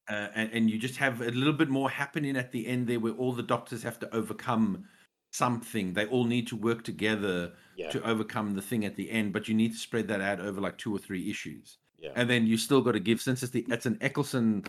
[0.09, 3.00] uh, and, and you just have a little bit more happening at the end there
[3.00, 4.85] where all the doctors have to overcome
[5.32, 7.90] something they all need to work together Yeah.
[7.92, 10.59] to overcome the thing at the end but you need to spread that out over
[10.61, 12.14] like two or three issues Yeah.
[12.16, 14.64] and then you still got to give since it's the it's an Eccleston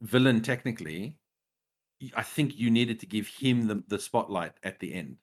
[0.00, 1.16] villain technically.
[2.14, 5.16] I think you needed to give him the, the spotlight at the end.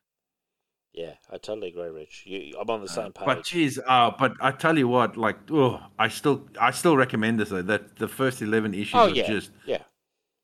[0.96, 2.24] Yeah, I totally agree, Rich.
[2.26, 3.26] You, I'm on the same page.
[3.26, 7.38] But geez, uh, but I tell you what, like, oh, I still I still recommend
[7.38, 7.62] this though.
[7.62, 9.84] That the first eleven issues oh are yeah, just yeah,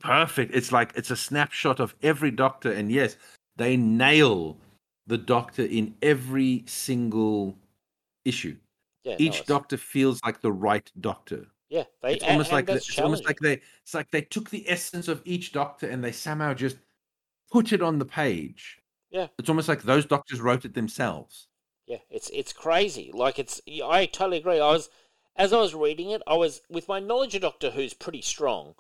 [0.02, 0.54] perfect.
[0.54, 3.16] It's like it's a snapshot of every doctor, and yes,
[3.56, 4.58] they nail
[5.08, 7.56] the doctor in every single
[8.26, 8.58] issue.
[9.04, 9.16] yeah.
[9.20, 11.48] Each it's- doctor feels like the right doctor.
[11.70, 14.22] Yeah, they, it's and- almost and like the- it's almost like they it's like they
[14.24, 16.76] took the essence of each doctor and they somehow just
[17.50, 18.81] put it on the page.
[19.12, 19.28] Yeah.
[19.38, 21.48] It's almost like those doctors wrote it themselves.
[21.86, 23.12] Yeah, it's it's crazy.
[23.14, 24.60] Like it's I totally agree.
[24.60, 24.90] I was
[25.36, 28.76] as I was reading it, I was with my knowledge of Doctor Who's pretty strong,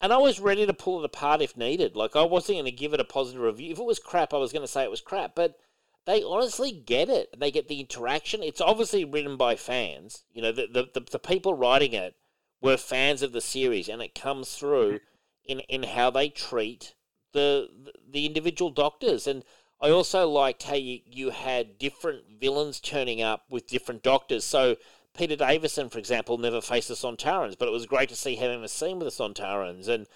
[0.00, 1.94] and I was ready to pull it apart if needed.
[1.94, 3.72] Like I wasn't going to give it a positive review.
[3.72, 5.36] If it was crap, I was going to say it was crap.
[5.36, 5.58] But
[6.06, 7.38] they honestly get it.
[7.38, 8.42] They get the interaction.
[8.42, 10.24] It's obviously written by fans.
[10.32, 12.16] You know, the the, the, the people writing it
[12.60, 15.58] were fans of the series, and it comes through mm-hmm.
[15.58, 16.94] in in how they treat
[17.32, 17.68] the
[18.08, 19.44] the individual doctors and
[19.80, 24.44] I also liked how you, you had different villains turning up with different doctors.
[24.44, 24.76] So
[25.16, 28.50] Peter Davison, for example, never faced the Sontarans, but it was great to see him
[28.50, 29.88] in a scene with the Sontarans.
[29.88, 30.06] And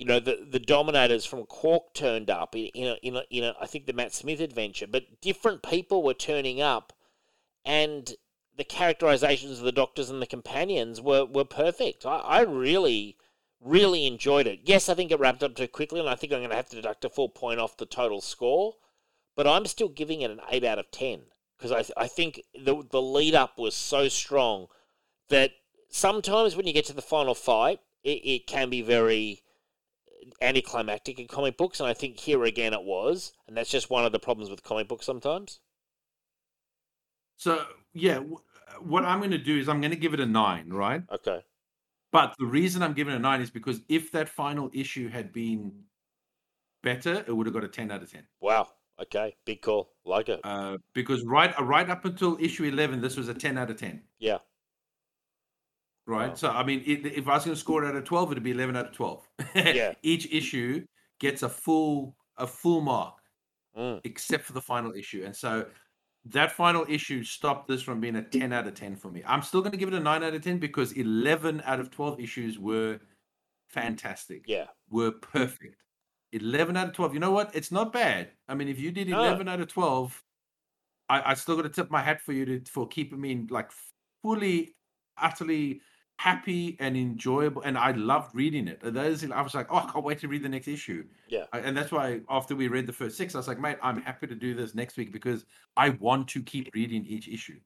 [0.00, 3.44] you know the the Dominators from Quark turned up in in a, in, a, in
[3.44, 6.94] a, I think the Matt Smith adventure, but different people were turning up,
[7.66, 8.14] and
[8.56, 12.06] the characterizations of the Doctors and the companions were were perfect.
[12.06, 13.18] I, I really
[13.60, 14.60] really enjoyed it.
[14.64, 16.70] Yes, I think it wrapped up too quickly, and I think I'm going to have
[16.70, 18.76] to deduct a full point off the total score.
[19.36, 21.22] But I'm still giving it an eight out of ten
[21.56, 24.66] because I I think the the lead up was so strong
[25.28, 25.52] that
[25.90, 29.42] sometimes when you get to the final fight, it, it can be very
[30.40, 34.04] anticlimactic in comic books, and I think here again it was, and that's just one
[34.04, 35.60] of the problems with comic books sometimes.
[37.36, 38.40] So yeah, w-
[38.80, 41.02] what I'm going to do is I'm going to give it a nine, right?
[41.10, 41.42] Okay.
[42.12, 45.32] But the reason I'm giving it a nine is because if that final issue had
[45.32, 45.84] been
[46.82, 48.26] better, it would have got a ten out of ten.
[48.40, 48.68] Wow.
[49.02, 49.34] Okay.
[49.46, 49.92] Big call.
[50.04, 50.40] Like it.
[50.44, 54.02] Uh, because right right up until issue eleven, this was a ten out of ten.
[54.18, 54.38] Yeah.
[56.06, 56.30] right?
[56.30, 56.34] Wow.
[56.34, 58.42] So I mean, it, if I was going to score it out of twelve, it'd
[58.42, 59.26] be eleven out of twelve.
[59.54, 59.92] Yeah.
[60.02, 60.84] Each issue
[61.18, 63.14] gets a full a full mark,
[63.76, 64.00] Mm.
[64.04, 65.66] except for the final issue, and so
[66.24, 69.22] that final issue stopped this from being a ten out of ten for me.
[69.26, 71.90] I'm still going to give it a nine out of ten because eleven out of
[71.90, 72.98] twelve issues were
[73.68, 74.42] fantastic.
[74.46, 74.66] Yeah.
[74.90, 75.76] Were perfect.
[76.32, 77.14] Eleven out of twelve.
[77.14, 77.54] You know what?
[77.54, 78.30] It's not bad.
[78.48, 79.20] I mean, if you did No.
[79.20, 80.22] eleven out of twelve,
[81.08, 83.48] I, I still got to tip my hat for you to for keeping me in
[83.50, 83.70] like
[84.22, 84.74] fully,
[85.20, 85.80] utterly
[86.18, 88.78] happy and enjoyable, and I loved reading it.
[88.82, 91.04] Those I was like, oh, I can't wait to read the next issue.
[91.28, 91.46] Yeah.
[91.52, 94.02] I, and that's why after we read the first six, I was like, mate, I'm
[94.02, 97.58] happy to do this next week because I want to keep reading each issue.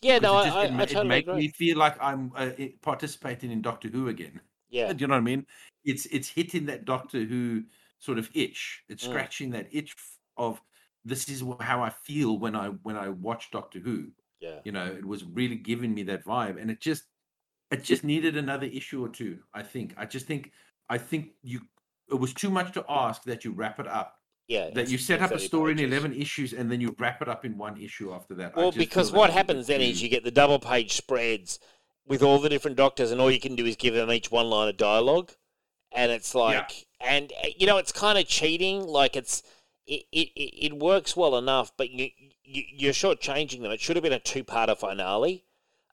[0.00, 1.40] Yeah, 'Cause no, it, just, I, it, I, it totally make agree.
[1.42, 4.40] me feel like I'm uh, participating in Doctor Who again.
[4.72, 5.46] Yeah, Do you know what I mean?
[5.84, 7.64] It's it's hitting that Doctor Who
[7.98, 8.82] sort of itch.
[8.88, 9.10] It's Mm.
[9.10, 9.94] scratching that itch
[10.36, 10.60] of
[11.04, 14.12] this is how I feel when I when I watch Doctor Who.
[14.40, 17.04] yeah, You know, it was really giving me that vibe, and it just
[17.70, 19.40] it just needed another issue or two.
[19.54, 19.94] I think.
[19.96, 20.50] I just think
[20.88, 21.60] I think you
[22.08, 24.18] it was too much to ask that you wrap it up.
[24.48, 24.70] yeah.
[24.74, 27.28] That you set up a 30 story in eleven issues and then you wrap it
[27.28, 28.56] up in one issue after that.
[28.56, 31.58] Well, because what was a bit happens then is you get the double page spreads
[32.06, 34.46] with all the different doctors, and all you can do is give them each one
[34.50, 35.32] line of dialogue,
[35.92, 38.86] and it's like, and uh, you know, it's kind of cheating.
[38.86, 39.42] Like it's
[39.86, 42.08] it, it, it works well enough, but you,
[42.44, 43.70] you you're shortchanging them.
[43.70, 45.44] It should have been a two parter finale.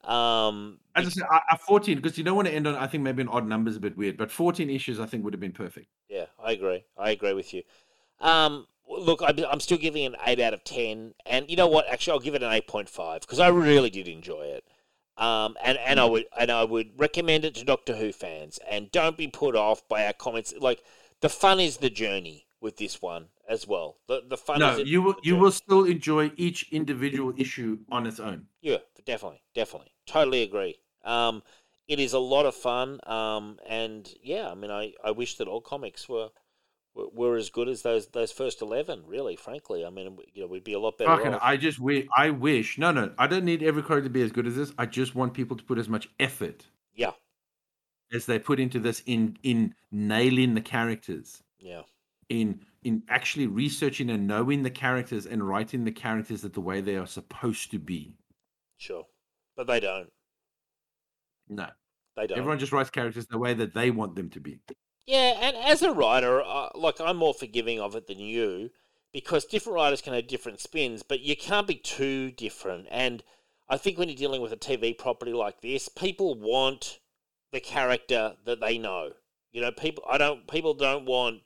[0.04, 2.76] Um, As I said, I, I 14 because you don't want to end on.
[2.76, 5.24] I think maybe an odd number is a bit weird, but 14 issues I think
[5.24, 5.88] would have been perfect.
[6.08, 6.86] Yeah, I agree.
[6.98, 7.64] I agree with you.
[8.22, 11.68] Um, look, I'm, I'm still giving it an eight out of ten, and you know
[11.68, 11.88] what?
[11.90, 14.64] Actually, I'll give it an eight point five because I really did enjoy it.
[15.20, 18.60] Um, and, and I would and I would recommend it to Doctor Who fans.
[18.70, 20.54] And don't be put off by our comments.
[20.58, 20.82] Like
[21.22, 23.98] the fun is the journey with this one as well.
[24.08, 28.08] The the fun No, is you will you will still enjoy each individual issue on
[28.08, 28.48] its own.
[28.62, 30.78] Yeah, definitely, definitely, totally agree.
[31.04, 31.44] Um,
[31.88, 33.00] it is a lot of fun.
[33.06, 36.30] Um, and yeah, I mean, I, I wish that all comics were,
[37.14, 39.04] were as good as those those first eleven.
[39.06, 41.42] Really, frankly, I mean, you know, we'd be a lot better Fucking, off.
[41.44, 42.08] I just wish.
[42.16, 42.78] I wish.
[42.78, 44.72] No, no, I don't need every character to be as good as this.
[44.78, 47.12] I just want people to put as much effort yeah,
[48.14, 51.84] as they put into this in in nailing the characters, yeah,
[52.30, 56.82] in in actually researching and knowing the characters and writing the characters that the way
[56.82, 58.16] they are supposed to be.
[58.78, 59.06] sure,
[59.56, 60.10] but they don't.
[61.50, 61.68] No,
[62.16, 62.38] They don't.
[62.38, 64.60] everyone just writes characters the way that they want them to be.
[65.06, 68.70] Yeah, and as a writer, uh, like I'm more forgiving of it than you
[69.12, 72.88] because different writers can have different spins, but you can't be too different.
[72.92, 73.24] And
[73.68, 77.00] I think when you're dealing with a TV property like this, people want
[77.52, 79.14] the character that they know.
[79.52, 81.42] You know, people I don't people don't want,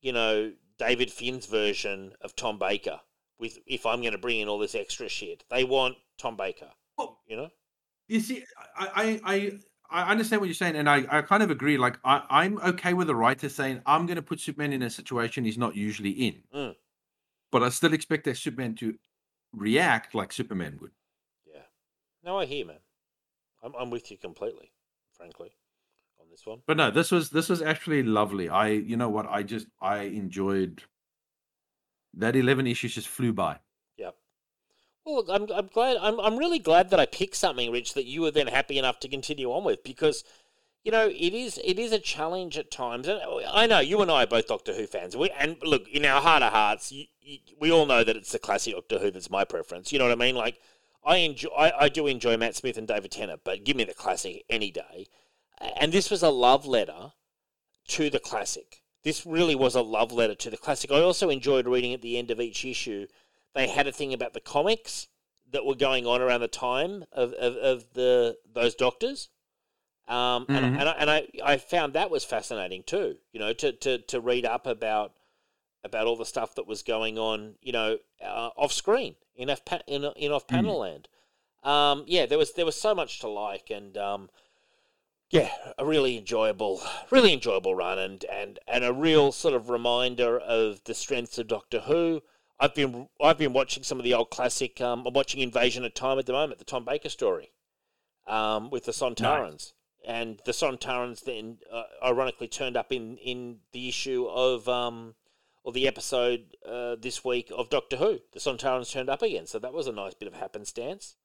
[0.00, 3.00] you know, David Finn's version of Tom Baker
[3.38, 5.44] with if I'm going to bring in all this extra shit.
[5.50, 7.50] They want Tom Baker, Well, you know?
[8.06, 8.44] You see,
[8.76, 9.52] I, I,
[9.92, 11.76] I, understand what you're saying, and I, I kind of agree.
[11.76, 14.90] Like, I, I'm okay with the writer saying, I'm going to put Superman in a
[14.90, 16.42] situation he's not usually in.
[16.54, 16.74] Mm.
[17.50, 18.94] But I still expect that Superman to
[19.52, 20.92] react like Superman would.
[21.46, 21.62] Yeah.
[22.24, 22.78] No, I hear, man.
[23.62, 24.72] I'm I'm with you completely,
[25.16, 25.52] frankly,
[26.20, 26.62] on this one.
[26.66, 28.48] But no, this was this was actually lovely.
[28.48, 30.82] I, you know what, I just I enjoyed
[32.14, 33.58] that 11 issues just flew by.
[35.04, 35.96] Well, look, I'm, I'm glad.
[36.00, 39.00] I'm, I'm really glad that I picked something, Rich, that you were then happy enough
[39.00, 40.22] to continue on with because,
[40.84, 44.00] you know, it is it is a challenge at times, and oh, I know you
[44.00, 45.16] and I are both Doctor Who fans.
[45.16, 48.32] We and look in our heart of hearts, you, you, we all know that it's
[48.32, 49.92] the classic Doctor Who that's my preference.
[49.92, 50.36] You know what I mean?
[50.36, 50.60] Like,
[51.04, 53.94] I enjoy, I, I do enjoy Matt Smith and David Tennant, but give me the
[53.94, 55.06] classic any day.
[55.80, 57.12] And this was a love letter
[57.88, 58.82] to the classic.
[59.02, 60.92] This really was a love letter to the classic.
[60.92, 63.06] I also enjoyed reading at the end of each issue.
[63.54, 65.08] They had a thing about the comics
[65.50, 69.28] that were going on around the time of, of, of the those doctors.
[70.08, 70.56] Um, Mhm.
[70.56, 73.98] and, and, I, and I, I found that was fascinating too, you know, to, to,
[73.98, 75.12] to read up about
[75.84, 79.64] about all the stuff that was going on, you know, uh, off screen in off
[79.64, 81.08] pa- in, in off panel land.
[81.64, 84.30] Um, yeah, there was there was so much to like, and um,
[85.30, 90.38] yeah, a really enjoyable, really enjoyable run, and and and a real sort of reminder
[90.38, 92.22] of the strengths of Doctor Who.
[92.60, 94.80] I've been I've been watching some of the old classic.
[94.80, 97.50] Um, I'm watching Invasion of Time at the moment, the Tom Baker story,
[98.26, 99.72] um, with the Sontarans,
[100.06, 105.14] and the Sontarans then uh, ironically turned up in in the issue of um,
[105.64, 108.18] or the episode uh, this week of Doctor Who.
[108.32, 111.16] The Sontarans turned up again, so that was a nice bit of happenstance.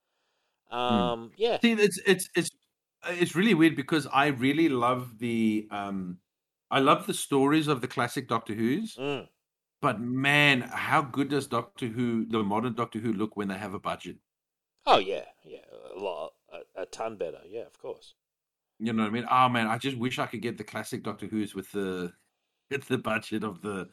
[0.72, 2.50] Um, Yeah, See, it's it's it's
[3.08, 6.20] it's really weird because I really love the um
[6.70, 9.28] I love the stories of the classic Doctor Who's, Mm.
[9.82, 13.74] But man, how good does Doctor Who, the modern Doctor Who, look when they have
[13.74, 14.18] a budget?
[14.88, 17.42] Oh yeah, yeah, a lot, a, a ton better.
[17.46, 18.16] Yeah, of course.
[18.80, 19.26] You know what I mean?
[19.30, 22.14] Oh man, I just wish I could get the classic Doctor Who's with the
[22.72, 23.90] with the budget of the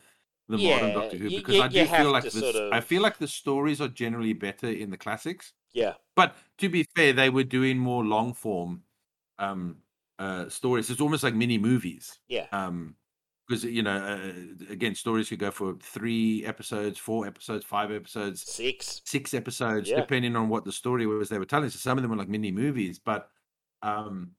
[0.48, 3.18] the modern Doctor Who because you- I do feel like this, sort I feel like
[3.18, 5.54] the stories are generally better in the classics.
[5.72, 8.84] Yeah, But to be fair, they were doing more long form
[9.38, 9.78] um
[10.18, 10.90] uh stories.
[10.90, 12.20] It's almost like mini movies.
[12.28, 12.96] yeah, Um
[13.46, 18.46] because you know, uh, again, stories could go for three episodes, four episodes, five episodes,
[18.48, 19.02] six.
[19.04, 19.96] six episodes, Yeah.
[19.96, 21.70] depending on what the story was they were telling.
[21.70, 23.30] So some of them were like mini movies, but
[23.82, 24.36] Um,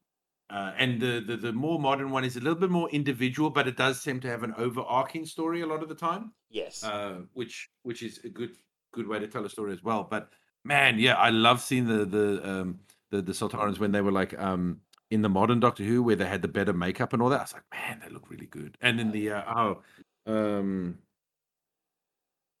[0.50, 3.66] uh, and the, the the more modern one is a little bit more individual, but
[3.66, 6.82] it does seem to have an overarching story a lot of the time, Yes.
[6.82, 8.56] uh, which which is a good
[8.92, 10.04] good way to tell a story as well.
[10.04, 10.32] But
[10.64, 14.38] man, yeah, I love seeing the the um the the Sontarans when they were like
[14.38, 17.40] um in the modern Doctor Who where they had the better makeup and all that.
[17.40, 18.76] I was like, man, they look really good.
[18.80, 19.82] And in the uh, oh
[20.26, 20.98] um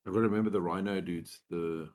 [0.06, 1.88] I've got to remember the Rhino dudes, the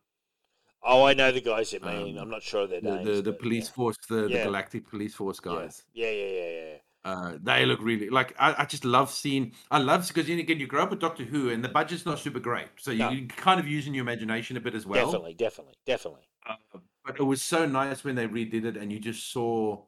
[0.84, 2.18] oh, I know the guys you mean.
[2.18, 3.06] um, I'm not sure their the names.
[3.06, 3.74] the, the police yeah.
[3.74, 5.84] force, the, the Galactic Police Force guys.
[5.94, 6.76] Yeah, yeah, yeah, yeah.
[7.04, 10.60] Uh, they look really like I, I just love seeing I love because you again
[10.60, 13.10] you grow up with Doctor Who and the budget's not super great, so you, No.
[13.10, 15.06] you kind of using your imagination a bit as well.
[15.06, 16.30] definitely, definitely, definitely.
[16.48, 19.82] Uh, but it was so nice when they redid it and you just saw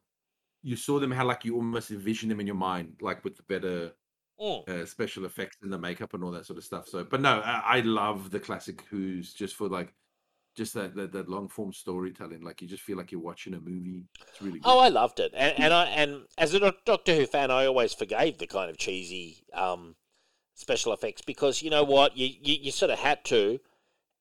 [0.64, 3.44] you saw them how like you almost envision them in your mind, like with the
[3.44, 3.94] better
[4.40, 4.66] Mm.
[4.68, 6.88] uh, special effects and the makeup and all that sort of stuff.
[6.88, 9.94] So, but no, I, I love the classic Who's just for like
[10.56, 12.42] just that, that that long form storytelling.
[12.42, 14.06] Like you just feel like you're watching a movie.
[14.30, 14.72] It's really good.
[14.72, 17.94] Oh, I loved it, and and I and as a Doctor Who fan, I always
[17.94, 19.96] forgave the kind of cheesy um,
[20.56, 23.60] special effects because you know what, you, you you sort of had to,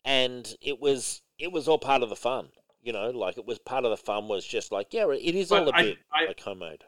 [0.05, 2.51] and it was it was all part of the fun.
[2.83, 5.53] You know, like it was part of the fun was just like yeah, it is
[5.53, 6.85] all But a I- bit I- like homemade.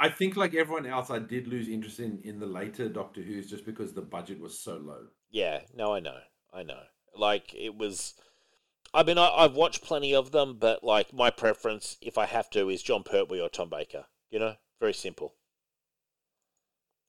[0.00, 3.48] I think like everyone else, I did lose interest in in the later Doctor Who's
[3.50, 5.06] just because the budget was so low.
[5.30, 6.18] Yeah, no, I know,
[6.52, 6.82] I know.
[7.16, 8.14] Like it was.
[8.94, 12.48] I mean, I, I've watched plenty of them, but like my preference, if I have
[12.50, 14.04] to, is Jon Pertwee or Tom Baker.
[14.30, 15.34] You know, very simple.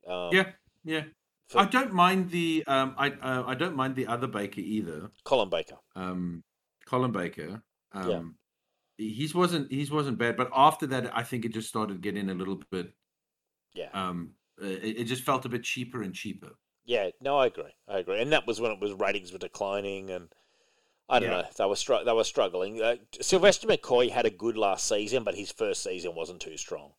[0.08, 0.52] Um, yeah,
[0.84, 1.04] yeah.
[1.48, 5.12] for I don't mind the um I uh, I don't mind the other Baker either.
[5.26, 5.78] Colin Baker.
[5.96, 6.44] Um,
[6.86, 7.62] Colin Baker.
[7.92, 8.22] Um, Yeah.
[8.98, 12.34] He's wasn't he's wasn't bad, but after that, I think it just started getting a
[12.34, 12.94] little bit.
[13.74, 13.90] Yeah.
[13.94, 16.52] Um, uh, it, it just felt a bit cheaper and cheaper.
[16.84, 17.72] Yeah, no, I agree.
[17.88, 20.34] I agree, and that was when it was ratings were declining, and
[21.08, 21.42] I don't Yeah.
[21.44, 21.48] know.
[21.58, 22.82] They were str- they were struggling.
[22.82, 26.92] Uh, Sylvester McCoy had a good last season, but his first season wasn't too strong.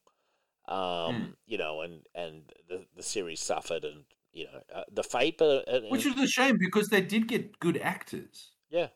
[0.69, 1.31] Um, Hmm.
[1.47, 5.69] you know, and and the the series suffered, and you know, uh, the fate, but
[5.69, 8.52] uh, Which is a shame because they did get good actors.
[8.70, 8.89] yeah,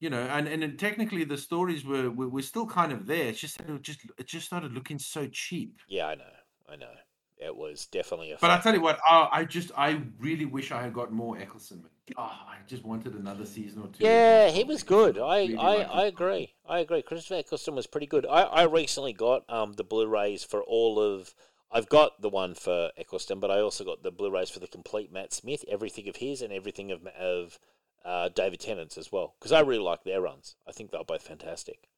[0.00, 3.26] you know, and and technically the stories were, were were still kind of there.
[3.26, 5.78] It's just it just it just started looking so cheap.
[5.88, 6.24] yeah, I know,
[6.68, 6.92] I know.
[7.40, 8.38] It was definitely a.
[8.40, 11.38] But I tell you what, I, I just I really wish I had got more
[11.38, 11.84] Eccleston.
[12.16, 14.04] Oh, I just wanted another season or two.
[14.04, 15.18] Yeah, he was good.
[15.18, 16.54] I, really I, I agree.
[16.68, 17.02] I agree.
[17.02, 18.26] Christopher Eccleston was pretty good.
[18.26, 21.34] I, I recently got um the Blu-rays for all of.
[21.70, 25.12] I've got the one for Eccleston, but I also got the Blu-rays for the complete
[25.12, 27.58] Matt Smith, everything of his and everything of of
[28.04, 30.56] uh, David Tennant's as well, because I really like their runs.
[30.66, 31.88] I think they're both fantastic.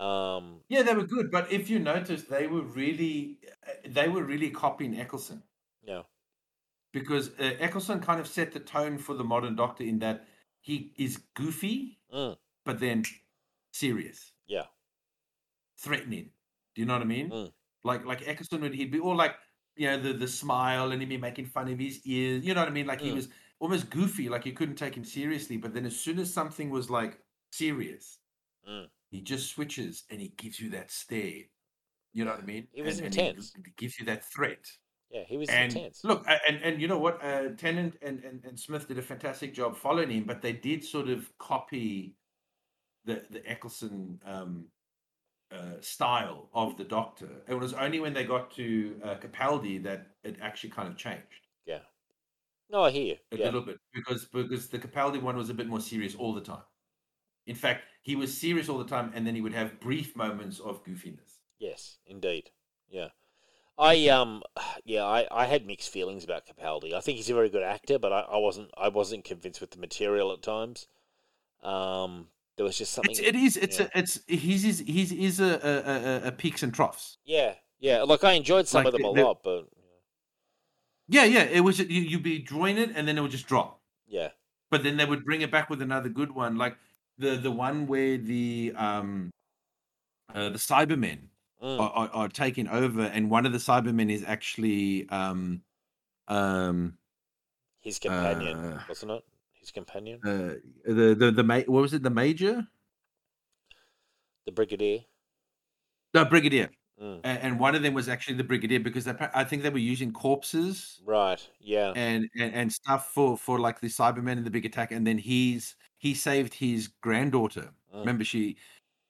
[0.00, 3.38] Um, Yeah, they were good, but if you notice, they were really
[3.86, 5.42] they were really copying Eccleston
[5.82, 6.02] yeah,
[6.92, 10.26] because uh, Eccleston kind of set the tone for the modern Doctor in that
[10.60, 12.36] he is goofy, Mm.
[12.64, 13.04] but then
[13.72, 14.32] serious.
[14.46, 14.66] yeah,
[15.78, 16.30] threatening.
[16.74, 17.30] Do you know what I mean?
[17.30, 17.52] Mm.
[17.84, 19.36] Like like Eccleston would he'd be all like
[19.76, 22.44] you know the the smile and he'd be making fun of his ears.
[22.44, 22.86] You know what I mean?
[22.86, 23.14] Like he Mm.
[23.16, 23.28] was
[23.62, 25.56] almost goofy, like you couldn't take him seriously.
[25.56, 27.18] But then as soon as something was like
[27.52, 28.18] serious,
[28.68, 28.86] Mm.
[29.10, 31.42] he just switches and he gives you that stare.
[32.12, 32.68] You know what I mean?
[32.72, 33.52] He was and, and intense.
[33.56, 34.64] he gives you that threat.
[35.10, 35.24] yeah.
[35.26, 36.04] He was And intense.
[36.04, 37.22] look, and and you know what?
[37.24, 40.84] Uh, Tennant and, and and Smith did a fantastic job following him, but they did
[40.84, 42.14] sort of copy
[43.04, 44.66] the the Eccleston um,
[45.50, 47.30] uh, style of the Doctor.
[47.48, 51.41] It was only when they got to uh, Capaldi that it actually kind of changed.
[52.72, 53.16] No, I hear you.
[53.30, 56.32] a Yeah, little bit because because the Capaldi one was a bit more serious all
[56.34, 56.62] the time.
[57.46, 60.58] In fact, he was serious all the time, and then he would have brief moments
[60.60, 61.38] of goofiness.
[61.58, 62.50] Yes, indeed.
[62.88, 63.08] Yeah.
[63.78, 64.42] I um
[64.84, 66.94] yeah, I, I had mixed feelings about Capaldi.
[66.94, 69.72] I think he's a very good actor, but I, I wasn't I wasn't convinced with
[69.72, 70.88] the material at times.
[71.62, 73.56] Um there was just something It's, it is.
[73.56, 73.86] It's yeah.
[73.94, 77.18] a, it's he's he's he's is a, a, a, a peaks and troughs.
[77.24, 78.02] Yeah, yeah.
[78.02, 79.68] Like I enjoyed some Like of them a the- the- lot, but
[81.12, 81.44] Yeah, yeah.
[81.44, 83.80] It was you, you'd be drawing it, and then it would just drop.
[84.08, 84.30] yeah.
[84.70, 86.78] But then they would bring it back with another good one, like
[87.18, 89.30] the the one where the um
[90.34, 91.28] uh, the Cybermen
[91.62, 91.78] Mm.
[91.78, 95.62] are, are, are taking over, and one of the Cybermen is actually um
[96.26, 96.98] um
[97.78, 99.22] His companion, uh, wasn't it?
[99.60, 100.18] His companion?
[100.26, 102.66] uh the the the ma- what was it the major
[104.46, 105.04] the Brigadier.
[106.12, 106.70] the brigadier
[107.02, 107.20] Mm.
[107.24, 110.12] And one of them was actually the brigadier because they, I think they were using
[110.12, 111.92] corpses Right, yeah.
[111.96, 115.18] and, and and stuff for for like the Cybermen and the big attack, and then
[115.18, 117.72] he's he saved his granddaughter.
[117.92, 118.00] Mm.
[118.00, 118.56] Remember, she,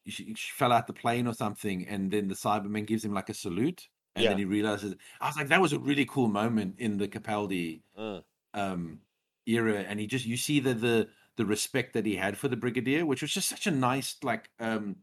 [0.06, 3.28] she she fell out the plane or something, and then the Cyberman gives him like
[3.28, 4.94] a salute, and then he realizes.
[5.20, 8.24] I was like, that was a really cool moment in the Capaldi Mm.
[8.54, 9.00] um
[9.46, 12.56] era, and he just you see the the the respect that he had for the
[12.56, 14.96] brigadier, which was just such a nice like um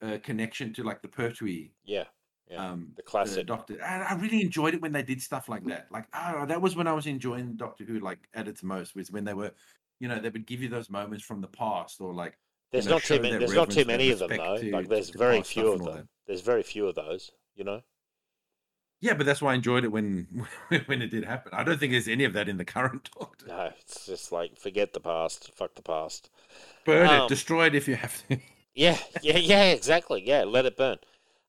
[0.00, 2.06] uh, connection to like the Pertwee Yeah,
[2.52, 2.70] yeah.
[2.70, 3.46] um the classic.
[3.46, 3.74] Doctor.
[3.82, 5.86] And I really enjoyed it when they did stuff like that.
[5.90, 8.94] Like, oh, that was when I was enjoying Doctor Who like at its most.
[8.94, 9.52] Was when they were,
[10.00, 12.38] you know, they would give you those moments from the past or like.
[12.70, 13.36] There's know, not too many.
[13.36, 14.58] There's not too many of them though.
[14.58, 16.08] to- like there's very few of them.
[16.26, 17.30] There's very few of those.
[17.54, 17.82] You know.
[19.02, 20.46] Yeah, but that's why I enjoyed it when
[20.86, 21.52] when it did happen.
[21.52, 23.46] I don't think there's any of that in the current Doctor.
[23.48, 25.52] No, it's just like forget the past.
[25.54, 26.30] Fuck the past.
[26.86, 28.38] Burn Um, it, destroy it if you have to.
[28.74, 30.22] Yeah, yeah, yeah, exactly.
[30.24, 30.98] Yeah, let it burn.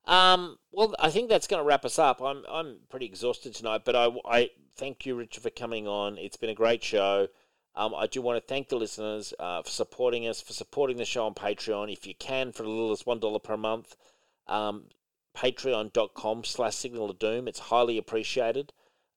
[0.06, 2.20] Um, well, I think that's going to wrap us up.
[2.20, 6.18] I'm I'm pretty exhausted tonight, but I, I thank you, Richard, for coming on.
[6.18, 7.28] It's been a great show.
[7.76, 11.04] Um, I do want to thank the listeners uh, for supporting us, for supporting the
[11.04, 11.92] show on Patreon.
[11.92, 13.96] If you can, for as little as one dollar per month,
[14.46, 14.84] um,
[15.36, 17.48] patreon.com slash signal of doom.
[17.48, 18.72] It's highly appreciated.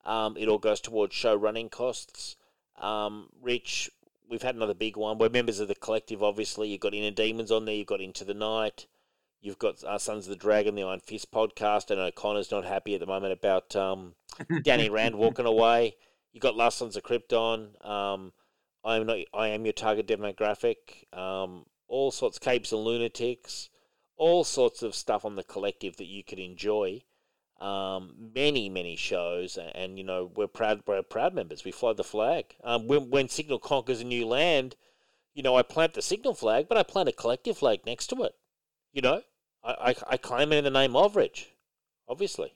[0.06, 2.38] Um, it all goes towards show running costs.
[2.82, 3.92] Um, Rich,
[4.30, 5.18] we've had another big one.
[5.18, 6.70] We're members of the collective, obviously.
[6.70, 7.76] You've got Inner Demons on there.
[7.76, 8.88] You've got Into the Night.
[9.48, 11.90] You've got uh, Sons of the Dragon, the Iron Fist podcast.
[11.90, 14.16] And O'Connor's not happy at the moment about um,
[14.64, 15.96] Danny Rand walking away.
[16.34, 17.70] You've got Last Sons of Krypton.
[17.88, 18.34] Um,
[18.84, 19.20] I am not.
[19.34, 20.76] I am your target demographic.
[21.18, 23.70] Um, all sorts, of capes and lunatics.
[24.18, 27.04] All sorts of stuff on the collective that you could enjoy.
[27.62, 30.82] Um, many, many shows, and, and you know we're proud.
[30.86, 31.64] We're proud members.
[31.64, 32.54] We fly the flag.
[32.66, 34.76] Um, when when Signal conquers a new land,
[35.34, 38.24] you know I plant the Signal flag, but I plant a collective flag next to
[38.24, 38.36] it.
[38.92, 39.22] You know,
[39.68, 41.50] I I, I claim it in the name of Rich,
[42.08, 42.54] obviously.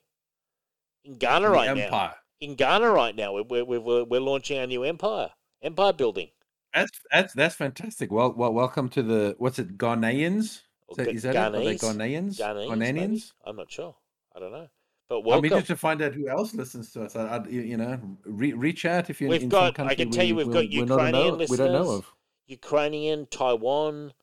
[1.03, 4.83] In Ghana right now, in Ghana right now, we're we're we're, we're launching our new
[4.83, 5.29] empire,
[5.61, 6.29] empire building.
[6.73, 8.11] That's that's that's fantastic.
[8.11, 9.77] Well, well, welcome to the what's it?
[9.77, 10.61] Ghanaians?
[10.91, 11.37] Is that, is that it?
[11.37, 11.79] Are they Ghanese?
[11.79, 12.39] Ghanaians?
[12.39, 12.69] Ghanese?
[12.69, 13.31] Ghanaians?
[13.45, 13.95] I'm not sure.
[14.35, 14.67] I don't know.
[15.09, 15.45] But I'm welcome.
[15.45, 17.15] eager to find out who else listens to us.
[17.17, 20.09] I, I, you know, re- reach out if you're We've in got- some I can
[20.11, 21.99] tell you we- we've we're- got we're not a know- Ukrainian we don't know listeners.
[21.99, 22.13] of.
[22.47, 24.13] Ukrainian, Taiwan,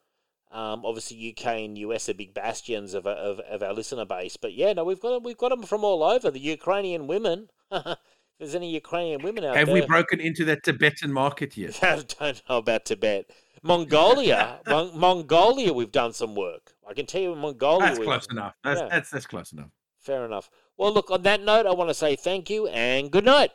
[0.51, 4.37] um, obviously UK and US are big bastions of, of, of our listener base.
[4.37, 6.31] But yeah, no, we've got we've got them from all over.
[6.31, 7.49] The Ukrainian women.
[7.71, 7.97] if
[8.39, 11.79] there's any Ukrainian women out Have there, Have we broken into that Tibetan market yet?
[11.83, 13.31] I don't know about Tibet.
[13.63, 16.73] Mongolia, Mon- Mongolia, we've done some work.
[16.89, 18.55] I can tell you, Mongolia, That's close enough.
[18.65, 18.89] That's, Yeah.
[18.89, 19.71] that's that's close enough.
[20.01, 20.49] Fair enough.
[20.77, 23.51] Well, look, on that note, I want to say thank you and good night.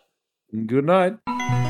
[0.68, 1.63] Good night.